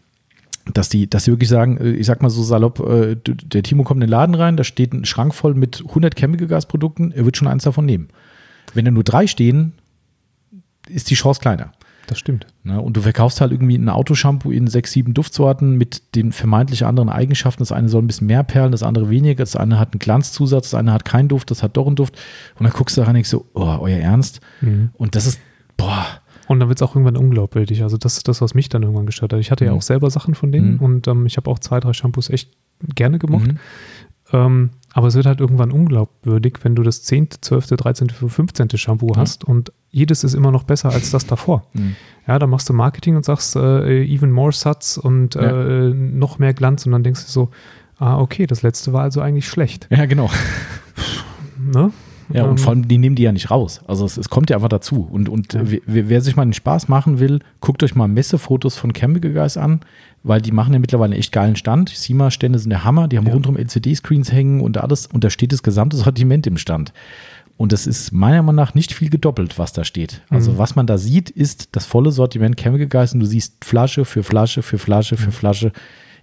dass 0.74 0.90
die, 0.90 1.08
dass 1.10 1.26
sie 1.26 1.32
wirklich 1.32 1.50
sagen, 1.50 1.78
äh, 1.78 1.92
ich 1.92 2.06
sag 2.06 2.22
mal 2.22 2.30
so 2.30 2.44
salopp, 2.44 2.80
äh, 2.80 3.16
der 3.16 3.64
Timo 3.64 3.84
kommt 3.84 4.00
in 4.00 4.08
den 4.08 4.10
Laden 4.10 4.36
rein, 4.36 4.58
da 4.58 4.64
steht 4.64 4.94
ein 4.94 5.06
Schrank 5.06 5.34
voll 5.34 5.54
mit 5.54 5.84
100 5.88 6.16
Chemical 6.16 6.48
Gas 6.48 6.66
Produkten, 6.66 7.12
er 7.12 7.26
wird 7.26 7.38
schon 7.38 7.48
eins 7.48 7.64
davon 7.64 7.86
nehmen. 7.86 8.10
Wenn 8.74 8.86
da 8.86 8.92
nur 8.92 9.04
drei 9.04 9.28
stehen, 9.28 9.74
ist 10.88 11.10
die 11.10 11.16
Chance 11.16 11.40
kleiner. 11.42 11.72
Das 12.08 12.20
stimmt. 12.20 12.46
Ne? 12.64 12.80
Und 12.80 12.96
du 12.96 13.02
verkaufst 13.02 13.42
halt 13.42 13.52
irgendwie 13.52 13.76
ein 13.78 13.90
Autoshampoo 13.90 14.52
in 14.52 14.68
sechs, 14.68 14.92
sieben 14.92 15.16
Duftsorten 15.16 15.76
mit 15.76 16.14
den 16.16 16.32
vermeintlich 16.32 16.86
anderen 16.86 17.10
Eigenschaften. 17.10 17.64
Das 17.64 17.72
eine 17.72 17.90
soll 17.90 18.04
ein 18.04 18.08
bisschen 18.08 18.28
mehr 18.28 18.44
perlen, 18.44 18.72
das 18.72 18.84
andere 18.84 19.10
weniger. 19.10 19.38
Das 19.44 19.56
eine 19.56 19.80
hat 19.80 19.94
einen 19.94 20.00
Glanzzusatz, 20.00 20.70
das 20.70 20.80
eine 20.80 20.94
hat 20.94 21.04
keinen 21.04 21.30
Duft, 21.30 21.50
das 21.50 21.64
hat 21.64 21.76
doch 21.78 21.88
einen 21.88 21.96
Duft. 21.96 22.16
Und 22.60 22.64
dann 22.66 22.74
guckst 22.74 22.96
du 22.96 23.02
rein 23.02 23.10
und 23.10 23.14
denkst 23.16 23.30
so, 23.30 23.46
oh, 23.56 23.78
euer 23.82 23.98
Ernst? 23.98 24.40
Mhm. 24.62 24.90
Und 24.94 25.16
das 25.16 25.26
ist, 25.26 25.40
boah, 25.78 26.06
Und 26.48 26.60
dann 26.60 26.70
wird 26.70 26.78
es 26.80 26.84
auch 26.88 26.94
irgendwann 26.96 27.18
unglaubwürdig. 27.18 27.82
Also 27.82 27.98
das 27.98 28.18
ist 28.18 28.28
das, 28.28 28.40
was 28.40 28.54
mich 28.54 28.70
dann 28.70 28.84
irgendwann 28.84 29.08
gestört 29.08 29.34
hat. 29.34 29.40
Ich 29.40 29.50
hatte 29.50 29.66
ja 29.66 29.72
Mhm. 29.72 29.78
auch 29.80 29.82
selber 29.82 30.12
Sachen 30.12 30.36
von 30.36 30.52
denen 30.52 30.74
Mhm. 30.76 30.80
und 30.80 31.08
ähm, 31.08 31.26
ich 31.26 31.38
habe 31.38 31.50
auch 31.50 31.58
zwei, 31.58 31.80
drei 31.80 31.94
Shampoos 31.94 32.30
echt 32.30 32.52
gerne 32.94 33.18
gemocht. 33.18 33.48
Mhm. 33.48 33.58
Ähm, 34.32 34.70
aber 34.98 35.08
es 35.08 35.16
wird 35.16 35.26
halt 35.26 35.42
irgendwann 35.42 35.72
unglaubwürdig, 35.72 36.60
wenn 36.64 36.74
du 36.74 36.82
das 36.82 37.04
10., 37.04 37.28
12., 37.42 37.68
13., 37.68 38.10
15. 38.10 38.70
Shampoo 38.78 39.12
Ja. 39.14 39.18
hast 39.18 39.44
und 39.44 39.74
jedes 39.92 40.24
ist 40.24 40.34
immer 40.34 40.52
noch 40.52 40.64
besser 40.64 40.90
als 40.90 41.12
das 41.12 41.26
davor. 41.28 41.68
Mhm. 41.74 41.98
Ja, 42.26 42.40
dann 42.40 42.50
machst 42.50 42.70
du 42.70 42.74
Marketing 42.74 43.18
und 43.18 43.26
sagst 43.26 43.58
äh, 43.58 44.04
even 44.06 44.32
more 44.32 44.54
Satz 44.54 44.96
und 44.98 45.36
Ja. 45.36 45.42
äh, 45.42 45.90
noch 45.94 46.40
mehr 46.40 46.54
Glanz 46.54 46.86
und 46.86 46.94
dann 46.94 47.04
denkst 47.04 47.26
du 47.26 47.30
so, 47.32 47.50
ah, 48.00 48.18
okay, 48.20 48.48
das 48.48 48.62
letzte 48.62 48.94
war 48.94 49.02
also 49.04 49.20
eigentlich 49.20 49.50
schlecht. 49.50 49.88
Ja, 49.92 50.06
genau. 50.06 50.30
Ne? 51.58 51.92
Ja, 52.34 52.44
und 52.46 52.52
Ähm, 52.52 52.58
vor 52.58 52.72
allem, 52.74 52.88
die 52.88 52.98
nehmen 52.98 53.16
die 53.16 53.24
ja 53.24 53.32
nicht 53.32 53.52
raus. 53.52 53.82
Also 53.88 54.06
es, 54.06 54.18
es 54.18 54.30
kommt 54.30 54.50
ja 54.50 54.56
einfach 54.58 54.70
dazu. 54.70 55.08
Und, 55.12 55.30
und 55.30 55.54
Ja. 55.54 55.62
wer, 55.64 56.10
wer 56.10 56.22
sich 56.22 56.36
mal 56.36 56.44
den 56.46 56.54
Spaß 56.54 56.88
machen 56.88 57.20
will, 57.20 57.40
guckt 57.62 57.84
euch 57.84 57.96
mal 57.96 58.08
Messefotos 58.08 58.78
von 58.78 58.94
Chemical 58.94 59.32
Guys 59.32 59.58
an, 59.58 59.82
weil 60.24 60.42
die 60.42 60.52
machen 60.52 60.74
ja 60.74 60.80
mittlerweile 60.80 61.12
einen 61.14 61.20
echt 61.20 61.32
geilen 61.32 61.56
Stand. 61.56 61.92
Die 61.92 61.96
SIMA-Stände 61.96 62.58
sind 62.60 62.72
der 62.72 62.84
Hammer, 62.84 63.08
die 63.08 63.18
haben 63.18 63.28
Ja. 63.28 63.34
rundum 63.34 63.58
LCD-Screens 63.58 64.32
hängen 64.32 64.62
und 64.62 64.78
alles. 64.78 65.06
Und 65.08 65.24
da 65.24 65.30
steht 65.30 65.52
das 65.54 65.62
gesamte 65.62 65.98
Sortiment 65.98 66.48
im 66.48 66.58
Stand. 66.58 66.94
Und 67.58 67.72
das 67.72 67.88
ist 67.88 68.12
meiner 68.12 68.42
Meinung 68.42 68.56
nach 68.56 68.74
nicht 68.74 68.92
viel 68.92 69.10
gedoppelt, 69.10 69.58
was 69.60 69.72
da 69.72 69.84
steht. 69.86 70.22
Also 70.30 70.52
Mhm. 70.54 70.58
was 70.58 70.76
man 70.76 70.88
da 70.88 70.98
sieht, 70.98 71.30
ist 71.30 71.70
das 71.74 71.86
volle 71.86 72.12
Sortiment 72.12 72.58
Chemical 72.58 72.88
Guys 72.88 73.14
und 73.14 73.22
du 73.22 73.26
siehst 73.26 73.64
Flasche 73.64 74.04
für 74.04 74.24
Flasche 74.24 74.62
für 74.62 74.78
Flasche 74.78 75.16
Mhm. 75.16 75.20
für 75.20 75.32
Flasche 75.32 75.72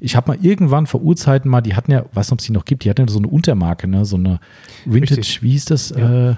Ich 0.05 0.16
habe 0.16 0.33
mal 0.33 0.39
irgendwann 0.45 0.87
vor 0.87 1.01
Urzeiten 1.03 1.49
mal, 1.51 1.61
die 1.61 1.74
hatten 1.74 1.93
ja, 1.93 2.05
weiß 2.12 2.27
nicht, 2.29 2.33
ob 2.33 2.39
es 2.41 2.47
die 2.47 2.53
noch 2.53 2.65
gibt, 2.65 2.85
die 2.85 2.91
hatten 2.91 3.03
ja 3.03 3.09
so 3.09 3.19
eine 3.19 3.29
Untermarke, 3.29 3.87
ne? 3.87 4.05
so 4.05 4.16
eine 4.16 4.41
Vintage, 4.85 5.19
Richtig. 5.20 5.43
wie 5.43 5.51
hieß 5.53 5.66
das? 5.66 5.91
Ja. 5.91 6.31
Äh, 6.31 6.35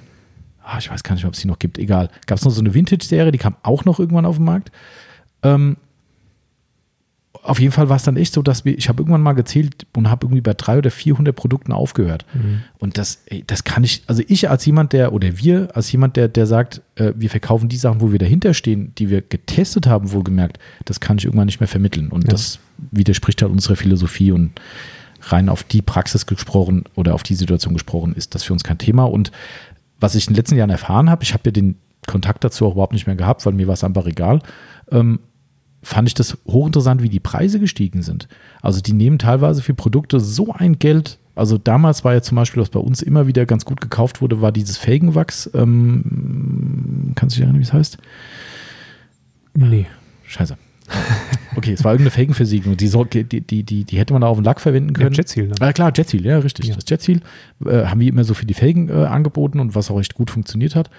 ah, 0.62 0.78
ich 0.78 0.90
weiß 0.90 1.02
gar 1.02 1.14
nicht 1.14 1.22
mehr, 1.24 1.28
ob 1.28 1.34
es 1.34 1.40
die 1.40 1.48
noch 1.48 1.58
gibt, 1.58 1.78
egal. 1.78 2.10
Gab 2.26 2.38
es 2.38 2.44
noch 2.44 2.50
so 2.52 2.60
eine 2.60 2.74
Vintage-Serie, 2.74 3.32
die 3.32 3.38
kam 3.38 3.56
auch 3.62 3.84
noch 3.86 3.98
irgendwann 3.98 4.26
auf 4.26 4.36
den 4.36 4.44
Markt. 4.44 4.70
Ähm, 5.42 5.76
auf 7.42 7.58
jeden 7.60 7.72
Fall 7.72 7.88
war 7.90 7.96
es 7.96 8.02
dann 8.04 8.16
echt 8.16 8.32
so, 8.32 8.40
dass 8.42 8.64
wir, 8.64 8.76
ich 8.78 8.88
habe 8.88 9.02
irgendwann 9.02 9.20
mal 9.20 9.34
gezählt 9.34 9.86
und 9.94 10.08
habe 10.08 10.24
irgendwie 10.26 10.40
bei 10.40 10.54
drei 10.54 10.78
oder 10.78 10.90
400 10.90 11.36
Produkten 11.36 11.72
aufgehört. 11.72 12.24
Und 12.78 12.96
das, 12.96 13.22
ey, 13.26 13.44
das 13.46 13.64
kann 13.64 13.84
ich, 13.84 14.02
also 14.06 14.22
ich 14.28 14.48
als 14.48 14.64
jemand, 14.64 14.94
der, 14.94 15.12
oder 15.12 15.36
wir 15.38 15.68
als 15.76 15.92
jemand, 15.92 16.16
der, 16.16 16.28
der 16.28 16.46
sagt, 16.46 16.80
äh, 16.94 17.12
wir 17.16 17.28
verkaufen 17.28 17.68
die 17.68 17.76
Sachen, 17.76 18.00
wo 18.00 18.12
wir 18.12 18.18
dahinter 18.18 18.54
stehen, 18.54 18.92
die 18.96 19.10
wir 19.10 19.20
getestet 19.20 19.86
haben, 19.86 20.12
wohlgemerkt, 20.12 20.58
das 20.86 21.00
kann 21.00 21.18
ich 21.18 21.26
irgendwann 21.26 21.46
nicht 21.46 21.60
mehr 21.60 21.68
vermitteln. 21.68 22.08
Und 22.08 22.24
Ja. 22.24 22.30
das 22.30 22.60
widerspricht 22.90 23.42
halt 23.42 23.52
unserer 23.52 23.76
Philosophie 23.76 24.32
und 24.32 24.52
rein 25.22 25.48
auf 25.48 25.62
die 25.62 25.82
Praxis 25.82 26.26
gesprochen 26.26 26.84
oder 26.94 27.14
auf 27.14 27.22
die 27.22 27.34
Situation 27.34 27.74
gesprochen, 27.74 28.14
ist 28.14 28.34
das 28.34 28.44
für 28.44 28.52
uns 28.52 28.64
kein 28.64 28.78
Thema. 28.78 29.04
Und 29.04 29.32
was 30.00 30.14
ich 30.14 30.26
in 30.26 30.34
den 30.34 30.36
letzten 30.36 30.56
Jahren 30.56 30.70
erfahren 30.70 31.10
habe, 31.10 31.22
ich 31.22 31.32
habe 31.32 31.42
ja 31.46 31.52
den 31.52 31.76
Kontakt 32.06 32.44
dazu 32.44 32.66
auch 32.66 32.72
überhaupt 32.72 32.92
nicht 32.92 33.06
mehr 33.06 33.16
gehabt, 33.16 33.46
weil 33.46 33.54
mir 33.54 33.66
war 33.66 33.74
es 33.74 33.84
einfach 33.84 34.06
egal, 34.06 34.40
ähm, 34.90 35.20
fand 35.82 36.08
ich 36.08 36.14
das 36.14 36.38
hochinteressant, 36.46 37.02
wie 37.02 37.08
die 37.08 37.20
Preise 37.20 37.60
gestiegen 37.60 38.02
sind. 38.02 38.28
Also 38.62 38.80
die 38.80 38.92
nehmen 38.92 39.18
teilweise 39.18 39.62
für 39.62 39.74
Produkte 39.74 40.20
so 40.20 40.52
ein 40.52 40.78
Geld. 40.78 41.18
Also 41.34 41.58
damals 41.58 42.04
war 42.04 42.14
ja 42.14 42.22
zum 42.22 42.36
Beispiel, 42.36 42.62
was 42.62 42.70
bei 42.70 42.80
uns 42.80 43.02
immer 43.02 43.26
wieder 43.26 43.44
ganz 43.44 43.64
gut 43.64 43.80
gekauft 43.80 44.20
wurde, 44.20 44.40
war 44.40 44.52
dieses 44.52 44.78
Felgenwachs. 44.78 45.50
Ähm, 45.54 47.12
kannst 47.14 47.36
du 47.36 47.38
dich 47.38 47.42
erinnern, 47.42 47.60
wie 47.60 47.64
es 47.64 47.72
heißt? 47.72 47.98
Nee. 49.54 49.86
Scheiße. 50.26 50.56
Okay, 51.56 51.72
es 51.72 51.84
war 51.84 51.92
irgendeine 51.92 52.10
Felgenversiegelung. 52.10 52.76
Die, 52.76 52.90
die, 53.24 53.40
die, 53.40 53.62
die, 53.62 53.84
die 53.84 53.98
hätte 53.98 54.12
man 54.12 54.22
da 54.22 54.28
auf 54.28 54.36
den 54.36 54.44
Lack 54.44 54.60
verwenden 54.60 54.94
Ja, 54.94 55.04
können. 55.04 55.14
Jetseal 55.14 55.48
dann. 55.48 55.68
Ah, 55.68 55.72
klar, 55.72 55.92
Jetseal, 55.94 56.24
ja, 56.24 56.38
richtig. 56.38 56.66
Ja. 56.66 56.74
Das 56.74 56.84
Jetseal 56.88 57.20
äh, 57.64 57.86
haben 57.86 58.00
wir 58.00 58.08
immer 58.08 58.24
so 58.24 58.34
für 58.34 58.46
die 58.46 58.54
Felgen 58.54 58.88
äh, 58.88 58.92
angeboten 58.92 59.60
und 59.60 59.74
was 59.74 59.90
auch 59.90 60.00
echt 60.00 60.14
gut 60.14 60.30
funktioniert 60.30 60.74
hat. 60.74 60.90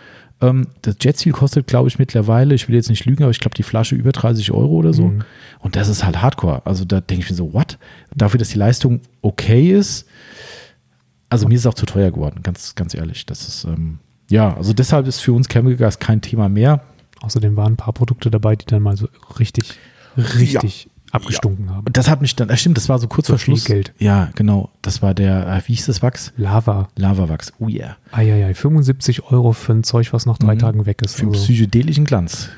Ähm, 0.42 0.68
das 0.82 0.96
Jetseal 1.02 1.34
kostet, 1.34 1.68
glaube 1.68 1.88
ich, 1.88 2.00
mittlerweile, 2.00 2.56
ich 2.56 2.68
will 2.68 2.76
jetzt 2.76 2.90
nicht 2.90 3.06
lügen, 3.06 3.24
aber 3.24 3.32
ich 3.32 3.40
glaube, 3.40 3.56
die 3.56 3.64
Flasche 3.64 3.96
über 3.96 4.12
30 4.12 4.52
Euro 4.52 4.76
oder 4.76 4.94
so. 4.94 5.08
Mhm. 5.08 5.24
Und 5.60 5.76
das 5.76 5.88
ist 5.88 6.04
halt 6.06 6.22
Hardcore. 6.22 6.66
Also 6.66 6.86
da 6.86 7.02
denke 7.02 7.24
ich 7.24 7.30
mir 7.30 7.36
so, 7.36 7.54
what? 7.54 7.78
Dafür, 8.16 8.38
dass 8.38 8.50
die 8.50 8.58
Leistung 8.58 9.02
okay 9.22 9.72
ist. 9.72 10.08
Also 11.30 11.48
mir 11.48 11.56
ist 11.56 11.62
es 11.62 11.68
auch 11.68 11.74
zu 11.74 11.86
teuer 11.86 12.12
geworden, 12.12 12.42
ganz, 12.44 12.76
ganz 12.76 12.94
ehrlich. 12.94 13.26
Das 13.26 13.48
ist, 13.48 13.66
ähm, 13.66 14.00
ja, 14.30 14.56
also 14.56 14.74
deshalb 14.74 15.08
ist 15.08 15.20
für 15.20 15.34
uns 15.34 15.48
Chemical 15.48 15.78
Gas 15.78 16.00
kein 16.00 16.22
Thema 16.22 16.50
mehr. 16.50 16.82
Außerdem 17.26 17.56
waren 17.58 17.74
ein 17.74 17.78
paar 17.78 17.94
Produkte 17.94 18.30
dabei, 18.32 18.56
die 18.56 18.66
dann 18.66 18.82
mal 18.84 18.96
so 18.96 19.08
richtig, 19.40 19.74
richtig 20.18 20.90
abgestunken 21.12 21.70
haben. 21.70 21.86
Und 21.88 21.96
das 21.98 22.10
hat 22.10 22.22
mich 22.22 22.36
dann, 22.36 22.48
das 22.50 22.60
stimmt, 22.60 22.78
das 22.78 22.90
war 22.90 23.00
so 23.00 23.08
kurz 23.08 23.28
Für 23.28 23.34
vor 23.34 23.40
Schluss. 23.40 23.66
Geld. 23.66 23.94
Ja, 24.00 24.30
genau. 24.36 24.70
Das 24.82 25.02
war 25.02 25.14
der, 25.14 25.48
äh, 25.48 25.62
wie 25.68 25.74
hieß 25.74 25.86
das 25.86 26.02
Wachs? 26.02 26.34
Lava. 26.36 26.90
Lavawachs. 26.98 27.54
Oh 27.60 27.68
yeah. 27.70 27.96
Eieiei, 28.12 28.54
75 28.54 29.24
Euro 29.32 29.54
für 29.54 29.74
ein 29.74 29.84
Zeug, 29.84 30.12
was 30.14 30.26
nach 30.26 30.38
drei 30.38 30.56
Mhm. 30.56 30.60
Tagen 30.60 30.86
weg 30.86 31.02
ist. 31.02 31.16
Für 31.16 31.28
Also, 31.28 31.40
psychedelischen 31.40 32.06
Glanz. 32.06 32.50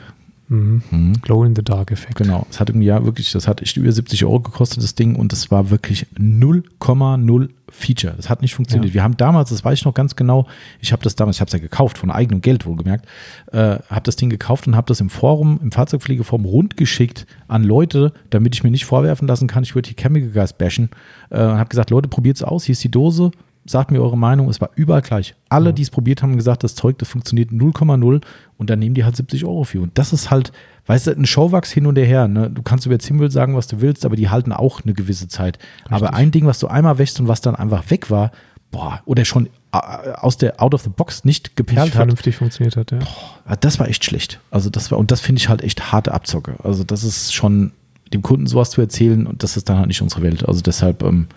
Mhm. 0.47 0.81
Mhm. 0.91 1.13
Glow-in-the-Dark-Effekt. 1.21 2.15
Genau. 2.15 2.45
Es 2.49 2.59
hat 2.59 2.69
irgendwie, 2.69 2.87
ja, 2.87 3.03
wirklich, 3.05 3.31
das 3.31 3.47
hat 3.47 3.61
echt 3.61 3.77
über 3.77 3.91
70 3.91 4.25
Euro 4.25 4.39
gekostet, 4.39 4.83
das 4.83 4.95
Ding, 4.95 5.15
und 5.15 5.31
das 5.31 5.51
war 5.51 5.69
wirklich 5.69 6.07
0,0 6.17 7.49
Feature. 7.69 8.13
Das 8.15 8.29
hat 8.29 8.41
nicht 8.41 8.55
funktioniert. 8.55 8.89
Ja. 8.91 8.93
Wir 8.95 9.03
haben 9.03 9.17
damals, 9.17 9.49
das 9.49 9.63
weiß 9.63 9.79
ich 9.79 9.85
noch 9.85 9.93
ganz 9.93 10.15
genau, 10.15 10.47
ich 10.79 10.91
habe 10.93 11.03
das 11.03 11.15
damals, 11.15 11.37
ich 11.37 11.41
habe 11.41 11.47
es 11.47 11.53
ja 11.53 11.59
gekauft, 11.59 11.97
von 11.97 12.11
eigenem 12.11 12.41
Geld 12.41 12.65
wohlgemerkt, 12.65 13.05
äh, 13.51 13.79
habe 13.89 14.03
das 14.03 14.15
Ding 14.15 14.29
gekauft 14.29 14.67
und 14.67 14.75
habe 14.75 14.87
das 14.87 15.01
im 15.01 15.09
Forum, 15.09 15.59
im 15.61 15.71
Fahrzeugpflegeforum 15.71 16.45
rundgeschickt 16.45 17.27
an 17.47 17.63
Leute, 17.63 18.13
damit 18.29 18.55
ich 18.55 18.63
mir 18.63 18.71
nicht 18.71 18.85
vorwerfen 18.85 19.27
lassen 19.27 19.47
kann, 19.47 19.63
ich 19.63 19.75
würde 19.75 19.87
hier 19.89 19.97
Chemical 19.97 20.29
Gas 20.29 20.53
bashen. 20.53 20.89
Äh, 21.29 21.41
und 21.41 21.57
habe 21.57 21.69
gesagt, 21.69 21.89
Leute, 21.89 22.07
probiert 22.07 22.37
es 22.37 22.43
aus, 22.43 22.63
hier 22.63 22.73
ist 22.73 22.83
die 22.83 22.91
Dose, 22.91 23.31
sagt 23.68 23.91
mir 23.91 24.02
eure 24.02 24.18
Meinung, 24.18 24.49
es 24.49 24.60
war 24.61 24.69
überall 24.76 25.02
gleich. 25.02 25.35
Alle, 25.49 25.68
Ja. 25.68 25.72
die 25.73 25.81
es 25.81 25.89
probiert 25.89 26.22
haben, 26.22 26.31
haben 26.31 26.38
gesagt, 26.38 26.64
das 26.64 26.76
Zeug, 26.76 26.98
das 26.98 27.10
funktioniert 27.10 27.52
0,0 27.52 28.22
und 28.57 28.69
dann 28.69 28.80
nehmen 28.80 28.95
die 28.95 29.03
halt 29.03 29.15
70 29.15 29.45
Euro 29.45 29.64
für. 29.64 29.81
Und 29.81 29.98
das 29.98 30.14
ist 30.14 30.31
halt, 30.31 30.52
weißt 30.88 31.07
du, 31.07 31.11
ein 31.11 31.26
Showwachs 31.26 31.72
hin 31.72 31.85
und 31.85 31.98
her. 31.98 32.27
Ne? 32.27 32.49
Du 32.49 32.61
kannst 32.61 32.85
über 32.85 32.98
Zimbel 32.99 33.30
sagen, 33.31 33.56
was 33.56 33.68
du 33.68 33.81
willst, 33.81 34.06
aber 34.06 34.15
die 34.15 34.30
halten 34.30 34.52
auch 34.52 34.81
eine 34.84 34.94
gewisse 34.94 35.27
Zeit. 35.27 35.60
Aber 35.89 36.14
ein 36.14 36.31
Ding, 36.31 36.45
was 36.45 36.60
du 36.60 36.68
einmal 36.68 36.98
wäschst 36.98 37.19
und 37.19 37.27
was 37.27 37.41
dann 37.41 37.56
einfach 37.56 37.89
weg 37.89 38.10
war, 38.10 38.31
boah, 38.72 39.02
oder 39.06 39.23
schon 39.26 39.48
äh, 39.73 39.77
aus 40.15 40.38
der 40.38 40.61
Out 40.61 40.73
of 40.73 40.81
the 40.81 40.89
Box 40.89 41.23
nicht 41.23 41.45
Nicht 41.45 41.56
geperlt 41.56 41.80
hat, 41.80 41.89
vernünftig 41.95 42.35
funktioniert 42.35 42.76
hat, 42.76 42.91
ja. 42.91 42.99
Ah, 43.45 43.56
das 43.56 43.80
war 43.80 43.88
echt 43.88 44.03
schlecht. 44.03 44.39
Also 44.52 44.69
das 44.69 44.91
war, 44.91 44.98
und 44.98 45.11
das 45.11 45.22
finde 45.22 45.39
ich 45.39 45.49
halt 45.49 45.61
echt 45.61 45.91
harte 45.91 46.14
Abzocke. 46.14 46.56
Also 46.64 46.84
das 46.84 47.03
ist 47.03 47.34
schon, 47.34 47.72
dem 48.14 48.22
Kunden 48.22 48.48
sowas 48.48 48.69
zu 48.69 48.81
erzählen 48.81 49.27
und 49.27 49.44
das 49.44 49.57
ist 49.57 49.69
dann 49.69 49.77
halt 49.77 49.88
nicht 49.88 50.02
unsere 50.02 50.22
Welt. 50.22 50.48
Also 50.48 50.61
deshalb, 50.61 51.03
ähm, 51.03 51.27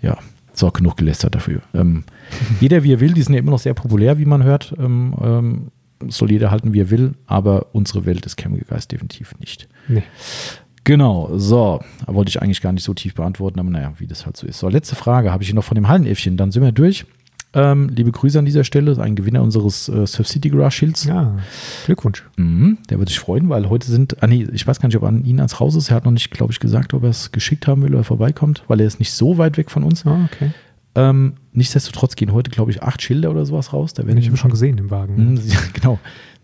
ja, 0.00 0.16
auch 0.62 0.72
genug 0.72 0.96
gelästert 0.96 1.34
dafür. 1.34 1.62
Ähm, 1.74 2.04
jeder 2.60 2.82
wie 2.82 2.92
er 2.92 3.00
will, 3.00 3.12
die 3.12 3.22
sind 3.22 3.34
ja 3.34 3.40
immer 3.40 3.52
noch 3.52 3.58
sehr 3.58 3.74
populär, 3.74 4.18
wie 4.18 4.24
man 4.24 4.42
hört. 4.42 4.74
Ähm, 4.78 5.14
ähm, 5.22 5.70
soll 6.08 6.32
jeder 6.32 6.50
halten, 6.50 6.72
wie 6.72 6.80
er 6.80 6.90
will, 6.90 7.12
aber 7.26 7.66
unsere 7.72 8.06
Welt 8.06 8.26
ist 8.26 8.40
Chemical 8.40 8.66
Geist 8.68 8.90
definitiv 8.90 9.34
nicht. 9.38 9.68
Nee. 9.88 10.02
Genau, 10.84 11.30
so, 11.38 11.80
wollte 12.06 12.30
ich 12.30 12.42
eigentlich 12.42 12.60
gar 12.60 12.72
nicht 12.72 12.82
so 12.82 12.92
tief 12.92 13.14
beantworten, 13.14 13.60
aber 13.60 13.70
naja, 13.70 13.92
wie 13.98 14.08
das 14.08 14.26
halt 14.26 14.36
so 14.36 14.48
ist. 14.48 14.58
So, 14.58 14.68
letzte 14.68 14.96
Frage 14.96 15.30
habe 15.30 15.42
ich 15.42 15.48
hier 15.48 15.54
noch 15.54 15.64
von 15.64 15.76
dem 15.76 15.86
Hallenäffchen, 15.86 16.36
dann 16.36 16.50
sind 16.50 16.62
wir 16.64 16.72
durch. 16.72 17.06
Ähm, 17.54 17.90
liebe 17.90 18.12
Grüße 18.12 18.38
an 18.38 18.46
dieser 18.46 18.64
Stelle, 18.64 18.98
ein 18.98 19.14
Gewinner 19.14 19.42
unseres 19.42 19.88
äh, 19.88 20.06
Surf 20.06 20.26
City 20.26 20.48
Garage 20.48 20.78
Shields. 20.78 21.04
Ja, 21.04 21.36
Glückwunsch. 21.84 22.24
Mhm, 22.36 22.78
der 22.88 22.98
wird 22.98 23.10
sich 23.10 23.18
freuen, 23.18 23.48
weil 23.50 23.68
heute 23.68 23.90
sind, 23.90 24.22
ah 24.22 24.26
nee, 24.26 24.46
ich 24.52 24.66
weiß 24.66 24.80
gar 24.80 24.88
nicht, 24.88 24.96
ob 24.96 25.02
an 25.02 25.24
ihn 25.24 25.38
ans 25.38 25.60
Raus 25.60 25.74
ist. 25.74 25.90
Er 25.90 25.96
hat 25.96 26.04
noch 26.04 26.12
nicht, 26.12 26.30
glaube 26.30 26.52
ich, 26.52 26.60
gesagt, 26.60 26.94
ob 26.94 27.02
er 27.02 27.10
es 27.10 27.30
geschickt 27.30 27.66
haben 27.66 27.82
will 27.82 27.94
oder 27.94 28.04
vorbeikommt, 28.04 28.64
weil 28.68 28.80
er 28.80 28.86
ist 28.86 28.98
nicht 28.98 29.12
so 29.12 29.36
weit 29.36 29.58
weg 29.58 29.70
von 29.70 29.84
uns. 29.84 30.06
Ah, 30.06 30.28
okay. 30.32 30.52
Ähm, 30.94 31.34
nichtsdestotrotz 31.52 32.16
gehen 32.16 32.32
heute, 32.32 32.50
glaube 32.50 32.70
ich, 32.70 32.82
acht 32.82 33.02
Schilder 33.02 33.30
oder 33.30 33.44
sowas 33.44 33.72
raus. 33.72 33.92
Da 33.92 34.06
werden 34.06 34.18
Ich 34.18 34.26
habe 34.26 34.36
schon 34.38 34.50
gesehen 34.50 34.78
im 34.78 34.90
Wagen. 34.90 35.34
Mhm, 35.34 35.40
genau. 35.74 35.98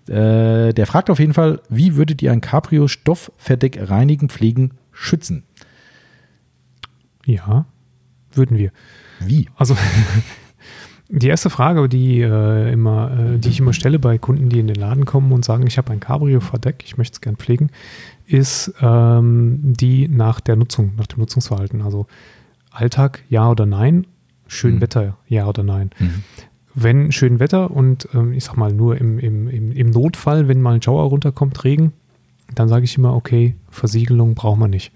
Äh, 0.09 0.75
der 0.75 0.87
fragt 0.87 1.09
auf 1.11 1.19
jeden 1.19 1.35
Fall, 1.35 1.61
wie 1.71 1.97
würdet 1.97 2.21
ihr 2.23 2.33
ein 2.33 2.41
Cabrio 2.41 2.87
Stoffverdeck 2.87 3.91
reinigen, 3.91 4.29
pflegen, 4.29 4.73
schützen? 4.93 5.45
Ja, 7.25 7.67
würden 8.33 8.57
wir. 8.57 8.73
Wie? 9.21 9.49
Also 9.57 9.77
die 11.09 11.29
erste 11.29 11.49
Frage, 11.51 11.89
die, 11.89 12.21
äh, 12.21 12.73
immer, 12.73 13.11
äh, 13.19 13.39
die 13.39 13.49
ich 13.49 13.61
immer 13.61 13.73
stelle 13.73 13.99
bei 13.99 14.19
Kunden, 14.19 14.49
die 14.49 14.61
in 14.61 14.67
den 14.67 14.77
Laden 14.77 15.05
kommen 15.07 15.33
und 15.33 15.45
sagen, 15.45 15.67
ich 15.67 15.79
habe 15.79 15.93
ein 15.93 16.01
Cabrio-Verdeck, 16.01 16.83
ich 16.85 16.99
möchte 16.99 17.15
es 17.15 17.21
gern 17.21 17.37
pflegen, 17.37 17.71
ist 18.27 18.75
ähm, 18.83 19.59
die 19.63 20.09
nach 20.09 20.41
der 20.41 20.57
Nutzung, 20.57 20.93
nach 20.97 21.07
dem 21.07 21.21
Nutzungsverhalten. 21.21 21.81
Also 21.81 22.07
Alltag, 22.71 23.23
ja 23.29 23.51
oder 23.51 23.65
nein, 23.65 24.07
schön 24.47 24.77
Mhm. 24.77 24.81
Wetter, 24.83 25.17
ja 25.27 25.47
oder 25.47 25.63
nein. 25.63 25.91
Wenn 26.75 27.11
schön 27.11 27.41
Wetter 27.41 27.71
und 27.71 28.09
ähm, 28.15 28.33
ich 28.33 28.45
sag 28.45 28.57
mal 28.57 28.73
nur 28.73 28.99
im, 28.99 29.19
im, 29.19 29.49
im, 29.49 29.73
im 29.73 29.91
Notfall, 29.91 30.47
wenn 30.47 30.61
mal 30.61 30.75
ein 30.75 30.83
Schauer 30.83 31.05
runterkommt, 31.05 31.65
Regen, 31.65 31.93
dann 32.55 32.69
sage 32.69 32.85
ich 32.85 32.97
immer, 32.97 33.15
okay, 33.15 33.57
Versiegelung 33.71 34.35
braucht 34.35 34.59
man 34.59 34.71
nicht. 34.71 34.93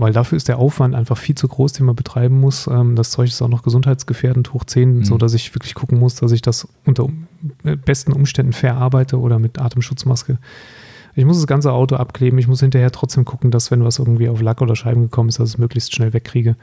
Weil 0.00 0.12
dafür 0.14 0.36
ist 0.36 0.48
der 0.48 0.58
Aufwand 0.58 0.94
einfach 0.94 1.18
viel 1.18 1.34
zu 1.34 1.46
groß, 1.46 1.74
den 1.74 1.84
man 1.86 1.94
betreiben 1.94 2.40
muss. 2.40 2.66
Ähm, 2.66 2.96
das 2.96 3.10
Zeug 3.10 3.28
ist 3.28 3.42
auch 3.42 3.48
noch 3.48 3.62
gesundheitsgefährdend 3.62 4.52
hoch 4.54 4.64
10, 4.64 4.98
Mhm. 4.98 5.04
so 5.04 5.18
dass 5.18 5.34
ich 5.34 5.54
wirklich 5.54 5.74
gucken 5.74 5.98
muss, 5.98 6.14
dass 6.14 6.32
ich 6.32 6.40
das 6.42 6.66
unter 6.86 7.08
äh, 7.64 7.76
besten 7.76 8.12
Umständen 8.12 8.52
verarbeite 8.52 9.18
oder 9.20 9.38
mit 9.38 9.58
Atemschutzmaske. 9.58 10.38
Ich 11.16 11.24
muss 11.24 11.36
das 11.36 11.46
ganze 11.46 11.72
Auto 11.72 11.96
abkleben. 11.96 12.38
Ich 12.38 12.48
muss 12.48 12.60
hinterher 12.60 12.90
trotzdem 12.92 13.24
gucken, 13.24 13.50
dass 13.50 13.70
wenn 13.70 13.84
was 13.84 13.98
irgendwie 13.98 14.28
auf 14.28 14.40
Lack 14.40 14.62
oder 14.62 14.74
Scheiben 14.76 15.02
gekommen 15.02 15.28
ist, 15.28 15.38
dass 15.38 15.50
ich 15.50 15.54
es 15.56 15.58
möglichst 15.58 15.94
schnell 15.94 16.12
wegkriege. 16.12 16.56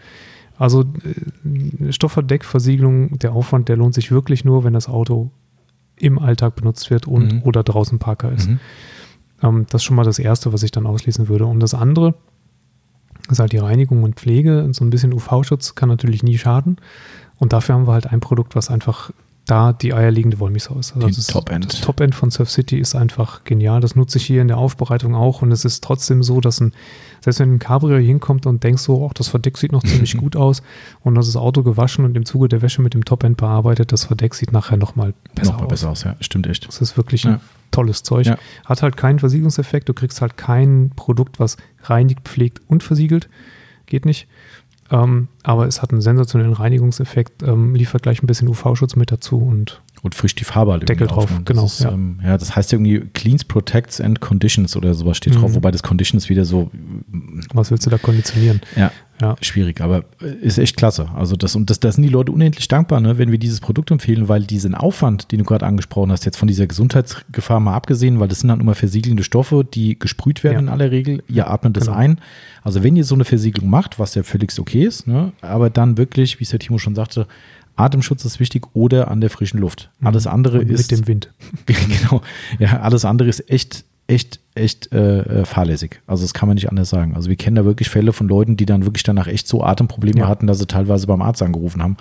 Also 0.57 0.81
äh, 0.81 1.91
Stoffverdeckversiegelung, 1.91 3.19
der 3.19 3.33
Aufwand, 3.33 3.69
der 3.69 3.77
lohnt 3.77 3.93
sich 3.93 4.11
wirklich 4.11 4.45
nur, 4.45 4.63
wenn 4.63 4.73
das 4.73 4.87
Auto 4.89 5.31
im 5.97 6.19
Alltag 6.19 6.55
benutzt 6.55 6.89
wird 6.89 7.07
und 7.07 7.33
Mhm. 7.33 7.41
oder 7.43 7.63
draußen 7.63 7.99
Parker 7.99 8.31
ist. 8.31 8.49
Mhm. 8.49 8.59
Ähm, 9.43 9.65
das 9.69 9.81
ist 9.81 9.85
schon 9.85 9.95
mal 9.95 10.03
das 10.05 10.19
Erste, 10.19 10.53
was 10.53 10.63
ich 10.63 10.71
dann 10.71 10.85
ausschließen 10.87 11.27
würde. 11.27 11.45
Und 11.45 11.59
das 11.59 11.73
andere 11.73 12.15
ist 13.31 13.39
halt 13.39 13.51
die 13.51 13.57
Reinigung 13.57 14.03
und 14.03 14.15
Pflege. 14.15 14.63
Und 14.63 14.75
so 14.75 14.83
ein 14.83 14.89
bisschen 14.89 15.13
UV-Schutz 15.13 15.75
kann 15.75 15.89
natürlich 15.89 16.23
nie 16.23 16.37
schaden. 16.37 16.77
Und 17.37 17.53
dafür 17.53 17.75
haben 17.75 17.87
wir 17.87 17.93
halt 17.93 18.07
ein 18.07 18.19
Produkt, 18.19 18.55
was 18.55 18.69
einfach 18.69 19.11
da 19.47 19.71
die 19.73 19.93
eierlegende 19.93 20.39
Wollmilchsau 20.39 20.77
ist. 20.77 20.93
Also 20.93 21.07
das, 21.07 21.27
Top-End. 21.27 21.65
Das 21.71 21.79
Top-End 21.81 22.13
von 22.13 22.29
Surf 22.31 22.49
City 22.51 22.77
ist 22.77 22.95
einfach 22.95 23.45
genial. 23.45 23.79
Das 23.79 23.95
nutze 23.95 24.17
ich 24.17 24.25
hier 24.25 24.41
in 24.41 24.49
der 24.49 24.57
Aufbereitung 24.57 25.15
auch. 25.15 25.41
Und 25.41 25.51
es 25.53 25.63
ist 25.63 25.83
trotzdem 25.83 26.21
so, 26.21 26.41
dass 26.41 26.59
ein, 26.59 26.73
selbst 27.21 27.39
wenn 27.39 27.53
ein 27.55 27.59
Cabrio 27.59 27.97
hinkommt 27.97 28.45
und 28.45 28.63
denkst 28.63 28.81
so, 28.81 29.07
ach, 29.09 29.13
das 29.13 29.29
Verdeck 29.29 29.57
sieht 29.57 29.71
noch 29.71 29.83
ziemlich 29.85 30.17
gut 30.17 30.35
aus 30.35 30.61
und 31.01 31.15
das 31.15 31.29
ist 31.29 31.37
Auto 31.37 31.63
gewaschen 31.63 32.03
und 32.03 32.15
im 32.17 32.25
Zuge 32.25 32.49
der 32.49 32.61
Wäsche 32.61 32.81
mit 32.81 32.93
dem 32.93 33.05
Top-End 33.05 33.37
bearbeitet, 33.37 33.91
das 33.93 34.03
Verdeck 34.03 34.35
sieht 34.35 34.51
nachher 34.51 34.75
nochmal 34.77 35.13
besser 35.33 35.53
Noch 35.53 35.59
mal 35.59 35.65
aus. 35.65 35.69
besser 35.69 35.89
aus, 35.91 36.03
ja, 36.03 36.15
stimmt 36.19 36.45
echt. 36.47 36.67
Das 36.67 36.81
ist 36.81 36.97
wirklich 36.97 37.25
ein 37.25 37.33
Ja. 37.35 37.39
tolles 37.71 38.03
Zeug. 38.03 38.25
Ja. 38.27 38.37
Hat 38.65 38.83
halt 38.83 38.97
keinen 38.97 39.19
Versiegelungseffekt. 39.19 39.87
Du 39.87 39.93
kriegst 39.93 40.21
halt 40.21 40.35
kein 40.35 40.91
Produkt, 40.95 41.39
was 41.39 41.55
reinigt, 41.83 42.27
pflegt 42.27 42.61
und 42.67 42.83
versiegelt. 42.83 43.29
Geht 43.85 44.05
nicht. 44.05 44.27
Ähm, 44.91 45.27
aber 45.43 45.67
es 45.67 45.81
hat 45.81 45.91
einen 45.91 46.01
sensationellen 46.01 46.53
Reinigungseffekt, 46.53 47.43
ähm, 47.43 47.75
liefert 47.75 48.03
gleich 48.03 48.23
ein 48.23 48.27
bisschen 48.27 48.47
UV-Schutz 48.47 48.95
mit 48.95 49.11
dazu 49.11 49.37
und 49.37 49.81
Und 50.03 50.13
frisch 50.13 50.35
die 50.35 50.43
Farbe 50.43 50.73
halt 50.73 50.87
Deckel 50.87 51.07
drauf, 51.07 51.23
auf, 51.25 51.31
ne? 51.31 51.41
genau, 51.43 51.63
Das 51.63 51.73
ist, 51.73 51.79
ja. 51.83 51.91
ähm, 51.91 52.19
ja, 52.23 52.37
das 52.37 52.55
heißt 52.55 52.71
irgendwie 52.71 52.99
Cleans, 53.13 53.43
Protects 53.43 53.99
and 53.99 54.21
Conditions 54.21 54.75
oder 54.77 54.93
sowas 54.93 55.17
steht 55.17 55.35
drauf, 55.35 55.51
Mhm. 55.51 55.55
wobei 55.55 55.71
das 55.71 55.81
Conditions 55.83 56.29
wieder 56.29 56.45
so 56.45 56.69
Was 57.53 57.71
willst 57.71 57.85
du 57.85 57.89
da 57.89 57.97
konditionieren? 57.97 58.61
ja, 58.75 58.91
Ja. 59.19 59.35
schwierig, 59.41 59.81
aber 59.81 60.03
äh, 60.21 60.27
ist 60.41 60.59
echt 60.59 60.77
klasse. 60.77 61.09
Also 61.15 61.35
das 61.35 61.55
und 61.55 61.69
das, 61.71 61.79
da 61.79 61.91
sind 61.91 62.03
die 62.03 62.09
Leute 62.09 62.31
unendlich 62.31 62.67
dankbar, 62.67 62.99
ne, 62.99 63.17
wenn 63.17 63.31
wir 63.31 63.39
dieses 63.39 63.59
Produkt 63.59 63.89
empfehlen, 63.89 64.27
weil 64.29 64.43
diesen 64.43 64.75
Aufwand, 64.75 65.31
den 65.31 65.39
du 65.39 65.45
gerade 65.45 65.65
angesprochen 65.65 66.11
hast, 66.11 66.25
jetzt 66.25 66.37
von 66.37 66.47
dieser 66.47 66.67
Gesundheitsgefahr 66.67 67.59
mal 67.59 67.73
abgesehen, 67.73 68.19
weil 68.19 68.27
das 68.27 68.41
sind 68.41 68.49
dann 68.49 68.59
immer 68.59 68.75
versiegelnde 68.75 69.23
Stoffe, 69.23 69.65
die 69.65 69.97
gesprüht 69.97 70.43
werden 70.43 70.53
Ja. 70.53 70.59
in 70.59 70.69
aller 70.69 70.91
Regel. 70.91 71.23
Ihr 71.27 71.49
atmet 71.49 71.75
das 71.75 71.85
Genau. 71.85 71.97
ein. 71.97 72.21
Also 72.63 72.83
wenn 72.83 72.95
ihr 72.95 73.03
so 73.03 73.15
eine 73.15 73.25
Versiegelung 73.25 73.69
macht, 73.69 73.97
was 73.97 74.13
ja 74.15 74.21
völlig 74.23 74.57
okay 74.59 74.83
ist, 74.83 75.07
ne, 75.07 75.31
aber 75.41 75.69
dann 75.71 75.97
wirklich, 75.97 76.39
wie 76.39 76.43
es 76.43 76.51
der 76.51 76.59
Timo 76.59 76.77
schon 76.77 76.93
sagte, 76.95 77.25
Atemschutz 77.77 78.25
ist 78.25 78.39
wichtig 78.39 78.65
oder 78.73 79.09
an 79.09 79.21
der 79.21 79.29
frischen 79.29 79.59
Luft. 79.59 79.91
Alles 80.01 80.27
andere 80.27 80.59
Und 80.59 80.69
ist 80.69 80.91
mit 80.91 80.99
dem 80.99 81.07
Wind. 81.07 81.33
genau. 81.65 82.21
Ja, 82.59 82.81
alles 82.81 83.05
andere 83.05 83.29
ist 83.29 83.49
echt, 83.49 83.85
echt, 84.07 84.39
echt 84.55 84.91
äh, 84.93 85.19
äh, 85.41 85.45
fahrlässig. 85.45 86.01
Also 86.07 86.23
das 86.23 86.33
kann 86.33 86.47
man 86.47 86.55
nicht 86.55 86.69
anders 86.69 86.89
sagen. 86.89 87.13
Also 87.13 87.29
wir 87.29 87.35
kennen 87.35 87.57
da 87.57 87.65
wirklich 87.65 87.89
Fälle 87.89 88.13
von 88.13 88.27
Leuten, 88.27 88.55
die 88.55 88.65
dann 88.65 88.85
wirklich 88.85 89.03
danach 89.03 89.27
echt 89.27 89.47
so 89.49 89.63
Atemprobleme 89.63 90.19
Ja. 90.21 90.27
hatten, 90.29 90.47
dass 90.47 90.59
sie 90.59 90.65
teilweise 90.65 91.07
beim 91.07 91.21
Arzt 91.21 91.41
angerufen 91.43 91.83
haben. 91.83 91.97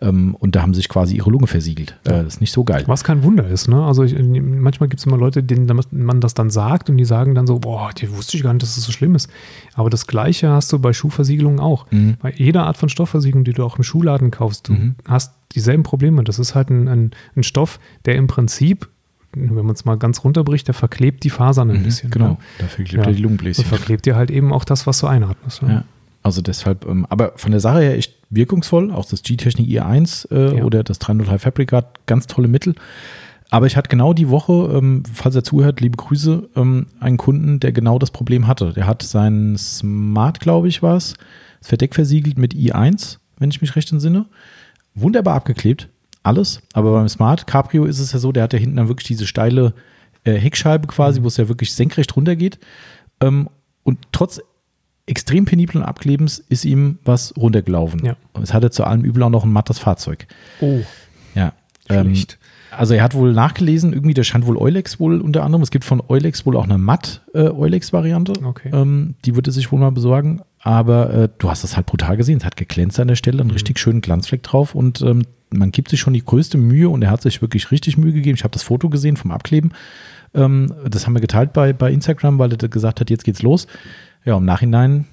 Ähm, 0.00 0.34
und 0.38 0.56
da 0.56 0.62
haben 0.62 0.72
sich 0.72 0.88
quasi 0.88 1.16
ihre 1.16 1.30
Lunge 1.30 1.46
versiegelt. 1.46 1.98
Ja. 2.06 2.12
Äh, 2.20 2.24
das 2.24 2.34
ist 2.34 2.40
nicht 2.40 2.52
so 2.52 2.64
geil. 2.64 2.84
Was 2.86 3.04
kein 3.04 3.22
Wunder 3.22 3.46
ist, 3.46 3.68
ne? 3.68 3.84
Also 3.84 4.02
ich, 4.04 4.16
manchmal 4.18 4.88
gibt 4.88 5.00
es 5.00 5.06
immer 5.06 5.18
Leute, 5.18 5.42
denen 5.42 5.70
man 5.92 6.20
das 6.22 6.32
dann 6.34 6.48
sagt 6.48 6.88
und 6.88 6.96
die 6.96 7.04
sagen 7.04 7.34
dann 7.34 7.46
so, 7.46 7.58
boah, 7.58 7.90
die 7.96 8.10
wusste 8.16 8.38
ich 8.38 8.42
gar 8.42 8.54
nicht, 8.54 8.62
dass 8.62 8.74
das 8.76 8.84
so 8.84 8.92
schlimm 8.92 9.14
ist. 9.14 9.28
Aber 9.74 9.90
das 9.90 10.06
Gleiche 10.06 10.48
hast 10.48 10.72
du 10.72 10.78
bei 10.78 10.94
Schuhversiegelungen 10.94 11.60
auch. 11.60 11.86
Mhm. 11.90 12.16
Bei 12.22 12.32
jeder 12.34 12.64
Art 12.66 12.78
von 12.78 12.88
Stoffversiegelung, 12.88 13.44
die 13.44 13.52
du 13.52 13.64
auch 13.64 13.76
im 13.76 13.84
Schuhladen 13.84 14.30
kaufst, 14.30 14.68
du 14.68 14.72
Mhm. 14.72 14.94
hast 15.06 15.34
dieselben 15.54 15.82
Probleme. 15.82 16.24
Das 16.24 16.38
ist 16.38 16.54
halt 16.54 16.70
ein, 16.70 16.88
ein, 16.88 17.10
ein 17.36 17.42
Stoff, 17.42 17.80
der 18.06 18.14
im 18.16 18.28
Prinzip, 18.28 18.88
wenn 19.32 19.64
man 19.64 19.74
es 19.74 19.84
mal 19.84 19.96
ganz 19.96 20.24
runterbricht, 20.24 20.66
der 20.66 20.74
verklebt 20.74 21.24
die 21.24 21.30
Fasern 21.30 21.70
ein 21.70 21.78
Mhm, 21.78 21.82
bisschen. 21.84 22.10
genau. 22.10 22.28
Ne? 22.30 22.36
Dafür 22.58 22.84
klebt 22.84 22.92
Ja. 23.04 23.10
ja. 23.10 23.14
die 23.14 23.16
Und 23.18 23.22
Lungenbläschen. 23.22 23.64
verklebt 23.64 24.06
dir 24.06 24.16
halt 24.16 24.30
eben 24.30 24.52
auch 24.52 24.64
das, 24.64 24.86
was 24.86 24.98
du 25.00 25.06
einatmest. 25.06 25.62
Ne? 25.62 25.72
Ja. 25.72 25.84
Also 26.22 26.42
deshalb, 26.42 26.84
ähm, 26.86 27.06
aber 27.08 27.32
von 27.36 27.50
der 27.50 27.60
Sache 27.60 27.80
her 27.80 27.96
echt 27.96 28.14
wirkungsvoll. 28.28 28.90
Auch 28.90 29.06
das 29.06 29.22
G-Technik 29.22 29.66
i1 29.68 30.30
äh, 30.30 30.58
Ja. 30.58 30.64
oder 30.64 30.82
das 30.84 30.98
303 30.98 31.38
Fabricat, 31.38 32.06
ganz 32.06 32.26
tolle 32.26 32.48
Mittel. 32.48 32.74
Aber 33.52 33.66
ich 33.66 33.76
hatte 33.76 33.88
genau 33.88 34.12
die 34.12 34.28
Woche, 34.28 34.52
ähm, 34.76 35.02
falls 35.12 35.34
er 35.34 35.42
zuhört, 35.42 35.80
liebe 35.80 35.96
Grüße, 35.96 36.48
ähm, 36.56 36.86
einen 37.00 37.16
Kunden, 37.16 37.58
der 37.58 37.72
genau 37.72 37.98
das 37.98 38.10
Problem 38.12 38.46
hatte. 38.46 38.72
Der 38.74 38.86
hat 38.86 39.02
sein 39.02 39.56
Smart, 39.58 40.38
glaube 40.40 40.68
ich, 40.68 40.82
war 40.82 40.96
es, 40.96 41.14
das 41.60 41.68
Verdeck 41.68 41.94
versiegelt 41.94 42.38
mit 42.38 42.54
i1, 42.54 43.18
wenn 43.38 43.50
ich 43.50 43.60
mich 43.60 43.74
recht 43.74 43.90
entsinne. 43.90 44.26
Wunderbar 44.94 45.34
abgeklebt, 45.36 45.88
alles. 46.22 46.60
Aber 46.72 46.92
beim 46.92 47.08
Smart 47.08 47.46
Cabrio 47.46 47.84
ist 47.84 47.98
es 47.98 48.12
ja 48.12 48.18
so, 48.18 48.32
der 48.32 48.42
hat 48.44 48.52
ja 48.52 48.58
hinten 48.58 48.76
dann 48.76 48.88
wirklich 48.88 49.06
diese 49.08 49.26
steile 49.26 49.74
äh, 50.24 50.34
Heckscheibe 50.34 50.86
quasi, 50.86 51.22
wo 51.22 51.28
es 51.28 51.36
ja 51.36 51.48
wirklich 51.48 51.72
senkrecht 51.74 52.14
runtergeht. 52.16 52.58
Ähm, 53.20 53.48
und 53.84 53.98
trotz 54.12 54.40
extrem 55.06 55.44
peniblen 55.44 55.82
Abklebens 55.82 56.38
ist 56.48 56.64
ihm 56.64 56.98
was 57.04 57.34
runtergelaufen. 57.36 58.04
Ja. 58.04 58.16
Und 58.32 58.42
es 58.42 58.52
hatte 58.54 58.70
zu 58.70 58.84
allem 58.84 59.02
Übel 59.02 59.22
auch 59.22 59.30
noch 59.30 59.44
ein 59.44 59.52
mattes 59.52 59.78
Fahrzeug. 59.78 60.26
Oh, 60.60 60.80
Ja. 61.34 61.52
Ähm, 61.88 62.04
schlecht. 62.14 62.38
also 62.70 62.94
er 62.94 63.02
hat 63.02 63.14
wohl 63.14 63.32
nachgelesen, 63.32 63.92
irgendwie, 63.92 64.14
da 64.14 64.22
stand 64.22 64.46
wohl 64.46 64.56
Eulex 64.56 65.00
wohl 65.00 65.20
unter 65.20 65.42
anderem. 65.42 65.62
Es 65.62 65.72
gibt 65.72 65.84
von 65.84 66.00
Eulex 66.08 66.46
wohl 66.46 66.56
auch 66.56 66.62
eine 66.64 66.78
matt 66.78 67.22
äh, 67.34 67.48
Eulex-Variante. 67.48 68.34
Okay. 68.44 68.70
Ähm, 68.72 69.16
die 69.24 69.34
wird 69.34 69.48
er 69.48 69.52
sich 69.52 69.72
wohl 69.72 69.80
mal 69.80 69.90
besorgen. 69.90 70.42
Aber 70.60 71.12
äh, 71.12 71.28
du 71.38 71.50
hast 71.50 71.64
das 71.64 71.74
halt 71.74 71.86
brutal 71.86 72.16
gesehen. 72.16 72.38
Es 72.38 72.44
hat 72.44 72.56
geglänzt 72.56 73.00
an 73.00 73.08
der 73.08 73.16
Stelle, 73.16 73.38
Mhm. 73.38 73.40
einen 73.48 73.50
richtig 73.52 73.78
schönen 73.80 74.02
Glanzfleck 74.02 74.42
drauf 74.44 74.74
und 74.76 75.00
ähm, 75.02 75.22
man 75.52 75.70
gibt 75.72 75.90
sich 75.90 76.00
schon 76.00 76.12
die 76.14 76.24
größte 76.24 76.58
Mühe 76.58 76.88
und 76.88 77.02
er 77.02 77.10
hat 77.10 77.22
sich 77.22 77.42
wirklich 77.42 77.70
richtig 77.70 77.96
Mühe 77.98 78.12
gegeben. 78.12 78.36
Ich 78.36 78.44
habe 78.44 78.52
das 78.52 78.62
Foto 78.62 78.88
gesehen 78.88 79.16
vom 79.16 79.30
Abkleben. 79.30 79.72
Ähm, 80.34 80.72
das 80.88 81.06
haben 81.06 81.14
wir 81.14 81.20
geteilt 81.20 81.52
bei, 81.52 81.72
bei 81.72 81.92
Instagram, 81.92 82.38
weil 82.38 82.52
er 82.52 82.68
gesagt 82.68 83.00
hat, 83.00 83.10
jetzt 83.10 83.24
geht's 83.24 83.42
los. 83.42 83.66
Ja, 84.24 84.36
im 84.36 84.44
Nachhinein 84.44 85.06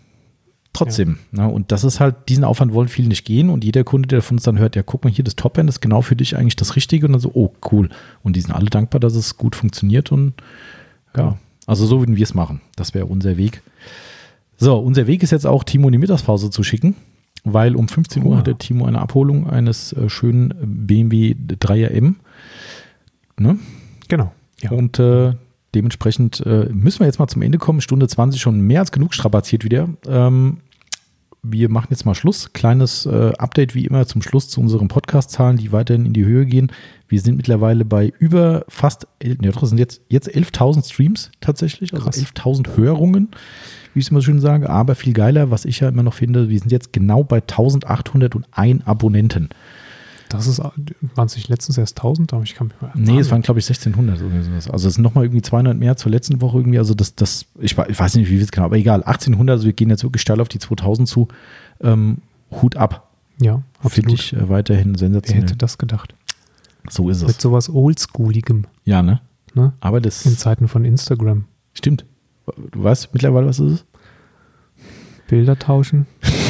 trotzdem. 0.74 1.18
Ne? 1.32 1.48
Und 1.48 1.72
das 1.72 1.84
ist 1.84 2.00
halt, 2.00 2.16
diesen 2.30 2.44
Aufwand 2.44 2.74
wollen 2.74 2.88
viele 2.88 3.08
nicht 3.08 3.26
gehen 3.26 3.50
und 3.50 3.64
jeder 3.64 3.84
Kunde, 3.84 4.08
der 4.08 4.22
von 4.22 4.36
uns 4.38 4.44
dann 4.44 4.60
hört, 4.60 4.76
ja, 4.76 4.84
guck 4.84 5.04
mal 5.04 5.10
hier, 5.12 5.24
das 5.24 5.36
Top-End 5.36 5.70
ist 5.70 5.82
genau 5.82 6.02
für 6.02 6.16
dich 6.16 6.38
eigentlich 6.38 6.56
das 6.56 6.76
Richtige 6.76 7.08
und 7.08 7.14
dann 7.14 7.22
so, 7.22 7.32
oh, 7.34 7.52
cool. 7.72 7.90
Und 8.22 8.36
die 8.36 8.42
sind 8.42 8.52
alle 8.52 8.70
dankbar, 8.70 9.00
dass 9.00 9.16
es 9.16 9.38
gut 9.38 9.56
funktioniert 9.56 10.12
und 10.12 10.34
ja, 11.16 11.24
Ja. 11.24 11.38
also 11.66 11.86
so 11.88 12.00
würden 12.00 12.16
wir 12.16 12.24
es 12.24 12.36
machen. 12.36 12.62
Das 12.76 12.94
wäre 12.94 13.08
unser 13.08 13.38
Weg. 13.38 13.64
So, 14.58 14.78
unser 14.78 15.08
Weg 15.08 15.24
ist 15.24 15.32
jetzt 15.32 15.48
auch, 15.48 15.64
Timo 15.64 15.88
in 15.88 15.94
die 15.94 15.98
Mittagspause 15.98 16.52
zu 16.52 16.62
schicken, 16.64 16.96
weil 17.54 17.76
um 17.76 17.88
15 17.88 18.24
Uhr 18.24 18.32
Wow. 18.32 18.38
hat 18.40 18.48
der 18.48 18.58
Timo 18.58 18.86
eine 18.86 19.00
Abholung 19.00 19.50
eines 19.50 19.94
äh, 19.94 20.10
schönen 20.10 20.54
BMW 20.62 21.36
3er 21.36 21.88
M. 21.90 22.18
Ne? 23.40 23.58
Genau. 24.08 24.34
Ja. 24.62 24.72
Und 24.72 25.00
äh, 25.00 25.34
dementsprechend 25.76 26.40
äh, 26.46 26.70
müssen 26.72 27.00
wir 27.00 27.06
jetzt 27.08 27.20
mal 27.20 27.28
zum 27.28 27.42
Ende 27.42 27.58
kommen. 27.58 27.82
Stunde 27.82 28.08
20 28.08 28.42
schon 28.42 28.60
mehr 28.62 28.80
als 28.80 28.92
genug 28.92 29.14
strapaziert 29.14 29.64
wieder. 29.64 29.90
Ähm, 30.08 30.58
wir 31.44 31.70
machen 31.70 31.88
jetzt 31.92 32.06
mal 32.06 32.16
Schluss. 32.16 32.52
Kleines 32.54 33.06
äh, 33.06 33.34
Update 33.38 33.76
wie 33.76 33.86
immer 33.86 34.06
zum 34.06 34.22
Schluss 34.22 34.50
zu 34.50 34.60
unseren 34.60 34.88
Podcast-Zahlen, 34.88 35.58
die 35.58 35.72
weiterhin 35.72 36.06
in 36.06 36.14
die 36.14 36.26
Höhe 36.26 36.46
gehen. 36.46 36.72
Wir 37.08 37.22
sind 37.22 37.38
mittlerweile 37.38 37.86
bei 37.86 38.12
über 38.20 38.66
fast, 38.68 39.08
ja 39.24 39.34
doch, 39.52 39.64
es 39.64 39.70
sind 39.70 39.78
jetzt, 39.78 40.02
jetzt 40.10 40.30
11.000 40.30 40.92
Streams 40.92 41.32
tatsächlich, 41.40 41.94
also 41.94 42.06
Krass. 42.06 42.18
11.000 42.18 42.76
Hörungen, 42.76 43.30
wie 43.94 44.00
ich 44.00 44.06
es 44.06 44.12
immer 44.12 44.22
schön 44.22 44.40
sage. 44.40 44.70
Aber 44.70 44.96
viel 44.96 45.14
geiler, 45.14 45.52
was 45.52 45.66
ich 45.66 45.80
ja 45.80 45.90
immer 45.90 46.04
noch 46.04 46.14
finde, 46.14 46.50
wir 46.50 46.60
sind 46.60 46.72
jetzt 46.72 46.92
genau 46.92 47.24
bei 47.24 47.40
1.801 47.40 48.86
Abonnenten. 48.86 49.50
Das 50.30 50.48
ist, 50.48 50.60
waren 50.60 51.26
es 51.26 51.36
nicht 51.36 51.48
letztens 51.48 51.78
erst 51.78 51.98
1000, 51.98 52.34
aber 52.34 52.44
ich 52.44 52.54
kann 52.56 52.68
mich 52.68 52.82
mal. 52.82 52.92
Nee, 52.96 53.20
es 53.20 53.32
waren, 53.32 53.42
glaube 53.42 53.60
ich, 53.60 53.66
1600 53.68 54.22
oder 54.22 54.44
sowas. 54.44 54.70
Also 54.70 54.88
es 54.88 54.96
sind 54.96 55.04
nochmal 55.04 55.24
irgendwie 55.26 55.42
200 55.42 55.78
mehr 55.78 55.96
zur 55.96 56.12
letzten 56.12 56.42
Woche 56.42 56.58
irgendwie. 56.58 56.78
Also 56.80 56.94
das, 56.94 57.16
das 57.16 57.46
ich, 57.60 57.78
ich 57.78 58.00
weiß 58.00 58.16
nicht, 58.16 58.26
wie 58.30 58.34
viel 58.36 58.42
es 58.42 58.52
genau, 58.52 58.66
aber 58.66 58.78
egal. 58.78 59.04
1800, 59.04 59.54
also 59.54 59.66
wir 59.66 59.74
gehen 59.74 59.90
jetzt 59.90 60.04
wirklich 60.04 60.22
steil 60.22 60.42
auf 60.42 60.50
die 60.50 60.60
2000 60.60 61.08
zu. 61.08 61.28
Ähm, 61.82 62.18
Hut 62.62 62.76
ab. 62.76 63.10
Ja, 63.40 63.62
Finde 63.88 64.14
absolut. 64.14 64.14
ich 64.20 64.34
äh, 64.34 64.50
weiterhin 64.50 64.94
Wer 64.94 65.00
sensationell. 65.00 65.44
hätte 65.44 65.56
das 65.58 65.78
gedacht? 65.78 66.14
So 66.90 67.10
ist 67.10 67.22
Mit 67.22 67.32
es. 67.32 67.42
sowas 67.42 67.70
Oldschooligem, 67.70 68.66
Ja, 68.86 69.02
ne? 69.04 69.20
ne? 69.54 69.74
Aber 69.80 70.02
das 70.02 70.26
In 70.26 70.38
Zeiten 70.38 70.68
von 70.68 70.86
Instagram. 70.86 71.46
stimmt. 71.74 72.06
Du 72.72 72.84
weißt 72.84 73.10
mittlerweile, 73.14 73.46
was 73.48 73.60
es 73.60 73.74
ist? 73.74 73.86
Bilder 75.28 75.60
tauschen. 75.60 76.06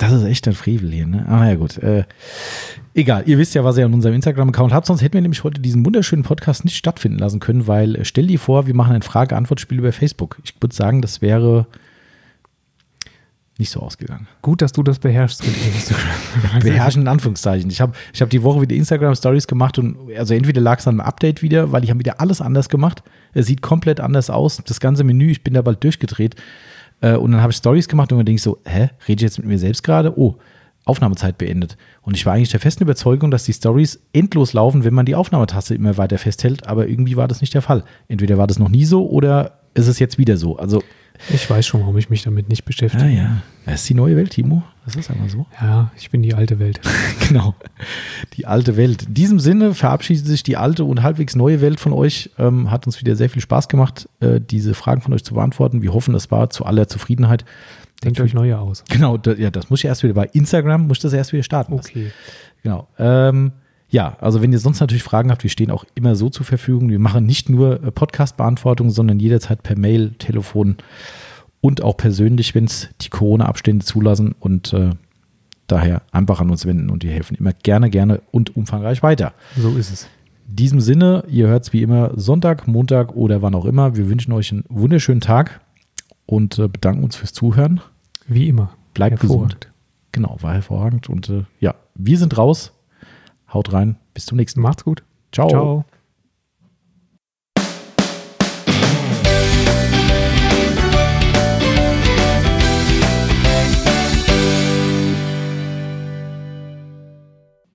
Das 0.00 0.12
ist 0.12 0.24
echt 0.24 0.48
ein 0.48 0.54
Frevel 0.54 0.90
hier, 0.90 1.06
ne? 1.06 1.26
Ah, 1.28 1.46
ja, 1.46 1.56
gut. 1.56 1.76
Äh, 1.76 2.04
egal, 2.94 3.24
ihr 3.26 3.36
wisst 3.36 3.54
ja, 3.54 3.64
was 3.64 3.76
ihr 3.76 3.84
an 3.84 3.92
unserem 3.92 4.14
Instagram-Account 4.14 4.72
habt. 4.72 4.86
Sonst 4.86 5.02
hätten 5.02 5.12
wir 5.12 5.20
nämlich 5.20 5.44
heute 5.44 5.60
diesen 5.60 5.84
wunderschönen 5.84 6.22
Podcast 6.22 6.64
nicht 6.64 6.76
stattfinden 6.76 7.18
lassen 7.18 7.38
können, 7.38 7.66
weil 7.66 7.96
äh, 7.96 8.04
stell 8.06 8.26
dir 8.26 8.38
vor, 8.38 8.66
wir 8.66 8.74
machen 8.74 8.94
ein 8.94 9.02
Frage-Antwort-Spiel 9.02 9.78
über 9.78 9.92
Facebook. 9.92 10.38
Ich 10.42 10.54
würde 10.58 10.74
sagen, 10.74 11.02
das 11.02 11.20
wäre 11.20 11.66
nicht 13.58 13.68
so 13.68 13.80
ausgegangen. 13.80 14.26
Gut, 14.40 14.62
dass 14.62 14.72
du 14.72 14.82
das 14.82 15.00
beherrschst 15.00 15.46
mit 15.46 15.54
Instagram. 15.74 16.60
Beherrschen 16.62 17.02
in 17.02 17.08
Anführungszeichen. 17.08 17.68
Ich 17.68 17.82
habe 17.82 17.92
ich 18.14 18.22
hab 18.22 18.30
die 18.30 18.42
Woche 18.42 18.62
wieder 18.62 18.74
Instagram-Stories 18.76 19.48
gemacht 19.48 19.78
und 19.78 19.98
also 20.16 20.32
entweder 20.32 20.62
lag 20.62 20.78
es 20.78 20.88
an 20.88 20.94
einem 20.98 21.06
Update 21.06 21.42
wieder, 21.42 21.72
weil 21.72 21.82
die 21.82 21.90
haben 21.90 21.98
wieder 21.98 22.22
alles 22.22 22.40
anders 22.40 22.70
gemacht. 22.70 23.02
Es 23.34 23.44
sieht 23.44 23.60
komplett 23.60 24.00
anders 24.00 24.30
aus. 24.30 24.62
Das 24.66 24.80
ganze 24.80 25.04
Menü, 25.04 25.30
ich 25.30 25.44
bin 25.44 25.52
da 25.52 25.60
bald 25.60 25.84
durchgedreht. 25.84 26.36
Äh, 27.00 27.16
und 27.16 27.32
dann 27.32 27.40
habe 27.40 27.52
ich 27.52 27.56
Stories 27.56 27.88
gemacht 27.88 28.12
und 28.12 28.18
dann 28.18 28.26
denke 28.26 28.36
ich 28.36 28.42
so, 28.42 28.58
hä, 28.64 28.90
rede 29.08 29.20
ich 29.20 29.22
jetzt 29.22 29.38
mit 29.38 29.46
mir 29.46 29.58
selbst 29.58 29.82
gerade? 29.82 30.18
Oh, 30.18 30.36
Aufnahmezeit 30.84 31.38
beendet. 31.38 31.76
Und 32.02 32.16
ich 32.16 32.24
war 32.26 32.34
eigentlich 32.34 32.50
der 32.50 32.60
festen 32.60 32.82
Überzeugung, 32.82 33.30
dass 33.30 33.44
die 33.44 33.52
Stories 33.52 34.00
endlos 34.12 34.52
laufen, 34.52 34.84
wenn 34.84 34.94
man 34.94 35.06
die 35.06 35.14
Aufnahmetaste 35.14 35.74
immer 35.74 35.96
weiter 35.98 36.18
festhält, 36.18 36.66
aber 36.66 36.88
irgendwie 36.88 37.16
war 37.16 37.28
das 37.28 37.40
nicht 37.40 37.54
der 37.54 37.62
Fall. 37.62 37.84
Entweder 38.08 38.38
war 38.38 38.46
das 38.46 38.58
noch 38.58 38.68
nie 38.68 38.84
so 38.84 39.08
oder 39.08 39.60
ist 39.74 39.88
es 39.88 39.98
jetzt 39.98 40.18
wieder 40.18 40.36
so. 40.36 40.56
Also, 40.56 40.82
Ich 41.28 41.48
weiß 41.48 41.66
schon, 41.66 41.80
warum 41.82 41.96
ich 41.98 42.08
mich 42.10 42.22
damit 42.22 42.48
nicht 42.48 42.64
beschäftige. 42.64 43.04
ja, 43.04 43.22
ja. 43.22 43.42
Das 43.66 43.82
ist 43.82 43.88
die 43.90 43.94
neue 43.94 44.16
Welt, 44.16 44.30
Timo. 44.30 44.62
Das 44.84 44.96
ist 44.96 45.10
einfach 45.10 45.28
so. 45.28 45.46
Ja, 45.60 45.92
ich 45.96 46.10
bin 46.10 46.22
die 46.22 46.34
alte 46.34 46.58
Welt. 46.58 46.80
Genau. 47.28 47.54
Die 48.32 48.46
alte 48.46 48.76
Welt. 48.76 49.04
In 49.04 49.14
diesem 49.14 49.38
Sinne 49.38 49.72
verabschiedet 49.74 50.26
sich 50.26 50.42
die 50.42 50.56
alte 50.56 50.84
und 50.84 51.04
halbwegs 51.04 51.36
neue 51.36 51.60
Welt 51.60 51.78
von 51.78 51.92
euch. 51.92 52.30
Ähm, 52.38 52.72
hat 52.72 52.86
uns 52.86 52.98
wieder 52.98 53.14
sehr 53.14 53.30
viel 53.30 53.40
Spaß 53.40 53.68
gemacht, 53.68 54.08
äh, 54.18 54.40
diese 54.40 54.74
Fragen 54.74 55.00
von 55.00 55.12
euch 55.12 55.22
zu 55.22 55.34
beantworten. 55.34 55.80
Wir 55.80 55.92
hoffen, 55.94 56.12
es 56.16 56.32
war 56.32 56.50
zu 56.50 56.64
aller 56.64 56.88
Zufriedenheit. 56.88 57.44
Denkt 58.02 58.20
euch 58.20 58.34
neue 58.34 58.58
aus. 58.58 58.82
Genau, 58.88 59.16
da, 59.16 59.34
ja, 59.34 59.50
das 59.52 59.70
muss 59.70 59.78
ich 59.80 59.84
erst 59.84 60.02
wieder 60.02 60.14
bei 60.14 60.26
Instagram, 60.32 60.88
muss 60.88 60.98
ich 60.98 61.02
das 61.02 61.12
erst 61.12 61.32
wieder 61.32 61.44
starten. 61.44 61.74
Okay. 61.74 62.10
Genau. 62.64 62.88
Ähm, 62.98 63.52
ja, 63.90 64.16
also 64.20 64.40
wenn 64.40 64.52
ihr 64.52 64.58
sonst 64.58 64.80
natürlich 64.80 65.02
Fragen 65.02 65.30
habt, 65.30 65.42
wir 65.42 65.50
stehen 65.50 65.70
auch 65.70 65.84
immer 65.94 66.14
so 66.14 66.30
zur 66.30 66.46
Verfügung. 66.46 66.88
Wir 66.88 66.98
machen 66.98 67.26
nicht 67.26 67.48
nur 67.48 67.82
äh, 67.82 67.90
Podcast-Beantwortung, 67.90 68.90
sondern 68.90 69.18
jederzeit 69.18 69.62
per 69.62 69.76
Mail, 69.76 70.12
Telefon 70.18 70.76
und 71.60 71.82
auch 71.82 71.96
persönlich, 71.96 72.54
wenn 72.54 72.64
es 72.64 72.88
die 73.00 73.10
Corona-Abstände 73.10 73.84
zulassen. 73.84 74.34
Und 74.38 74.72
äh, 74.72 74.90
daher 75.66 76.02
einfach 76.12 76.40
an 76.40 76.50
uns 76.50 76.66
wenden 76.66 76.90
und 76.90 77.04
wir 77.04 77.12
helfen 77.12 77.36
immer 77.36 77.52
gerne, 77.52 77.90
gerne 77.90 78.22
und 78.30 78.56
umfangreich 78.56 79.02
weiter. 79.02 79.34
So 79.56 79.76
ist 79.76 79.92
es. 79.92 80.08
In 80.48 80.56
diesem 80.56 80.80
Sinne, 80.80 81.24
ihr 81.28 81.48
hört 81.48 81.64
es 81.64 81.72
wie 81.72 81.82
immer 81.82 82.12
Sonntag, 82.18 82.66
Montag 82.66 83.14
oder 83.14 83.42
wann 83.42 83.54
auch 83.54 83.66
immer. 83.66 83.96
Wir 83.96 84.08
wünschen 84.08 84.32
euch 84.32 84.52
einen 84.52 84.64
wunderschönen 84.68 85.20
Tag 85.20 85.60
und 86.26 86.58
äh, 86.58 86.68
bedanken 86.68 87.04
uns 87.04 87.16
fürs 87.16 87.32
Zuhören. 87.32 87.80
Wie 88.26 88.48
immer. 88.48 88.72
Bleibt 88.94 89.20
gesund. 89.20 89.68
Genau, 90.12 90.36
war 90.40 90.54
hervorragend. 90.54 91.08
Und 91.08 91.28
äh, 91.28 91.44
ja, 91.60 91.74
wir 91.94 92.18
sind 92.18 92.36
raus. 92.36 92.72
Haut 93.52 93.72
rein. 93.72 93.96
Bis 94.14 94.26
zum 94.26 94.36
nächsten 94.36 94.60
Mal. 94.60 94.70
Macht's 94.70 94.84
gut. 94.84 95.02
Ciao. 95.32 95.48
Ciao. 95.48 95.84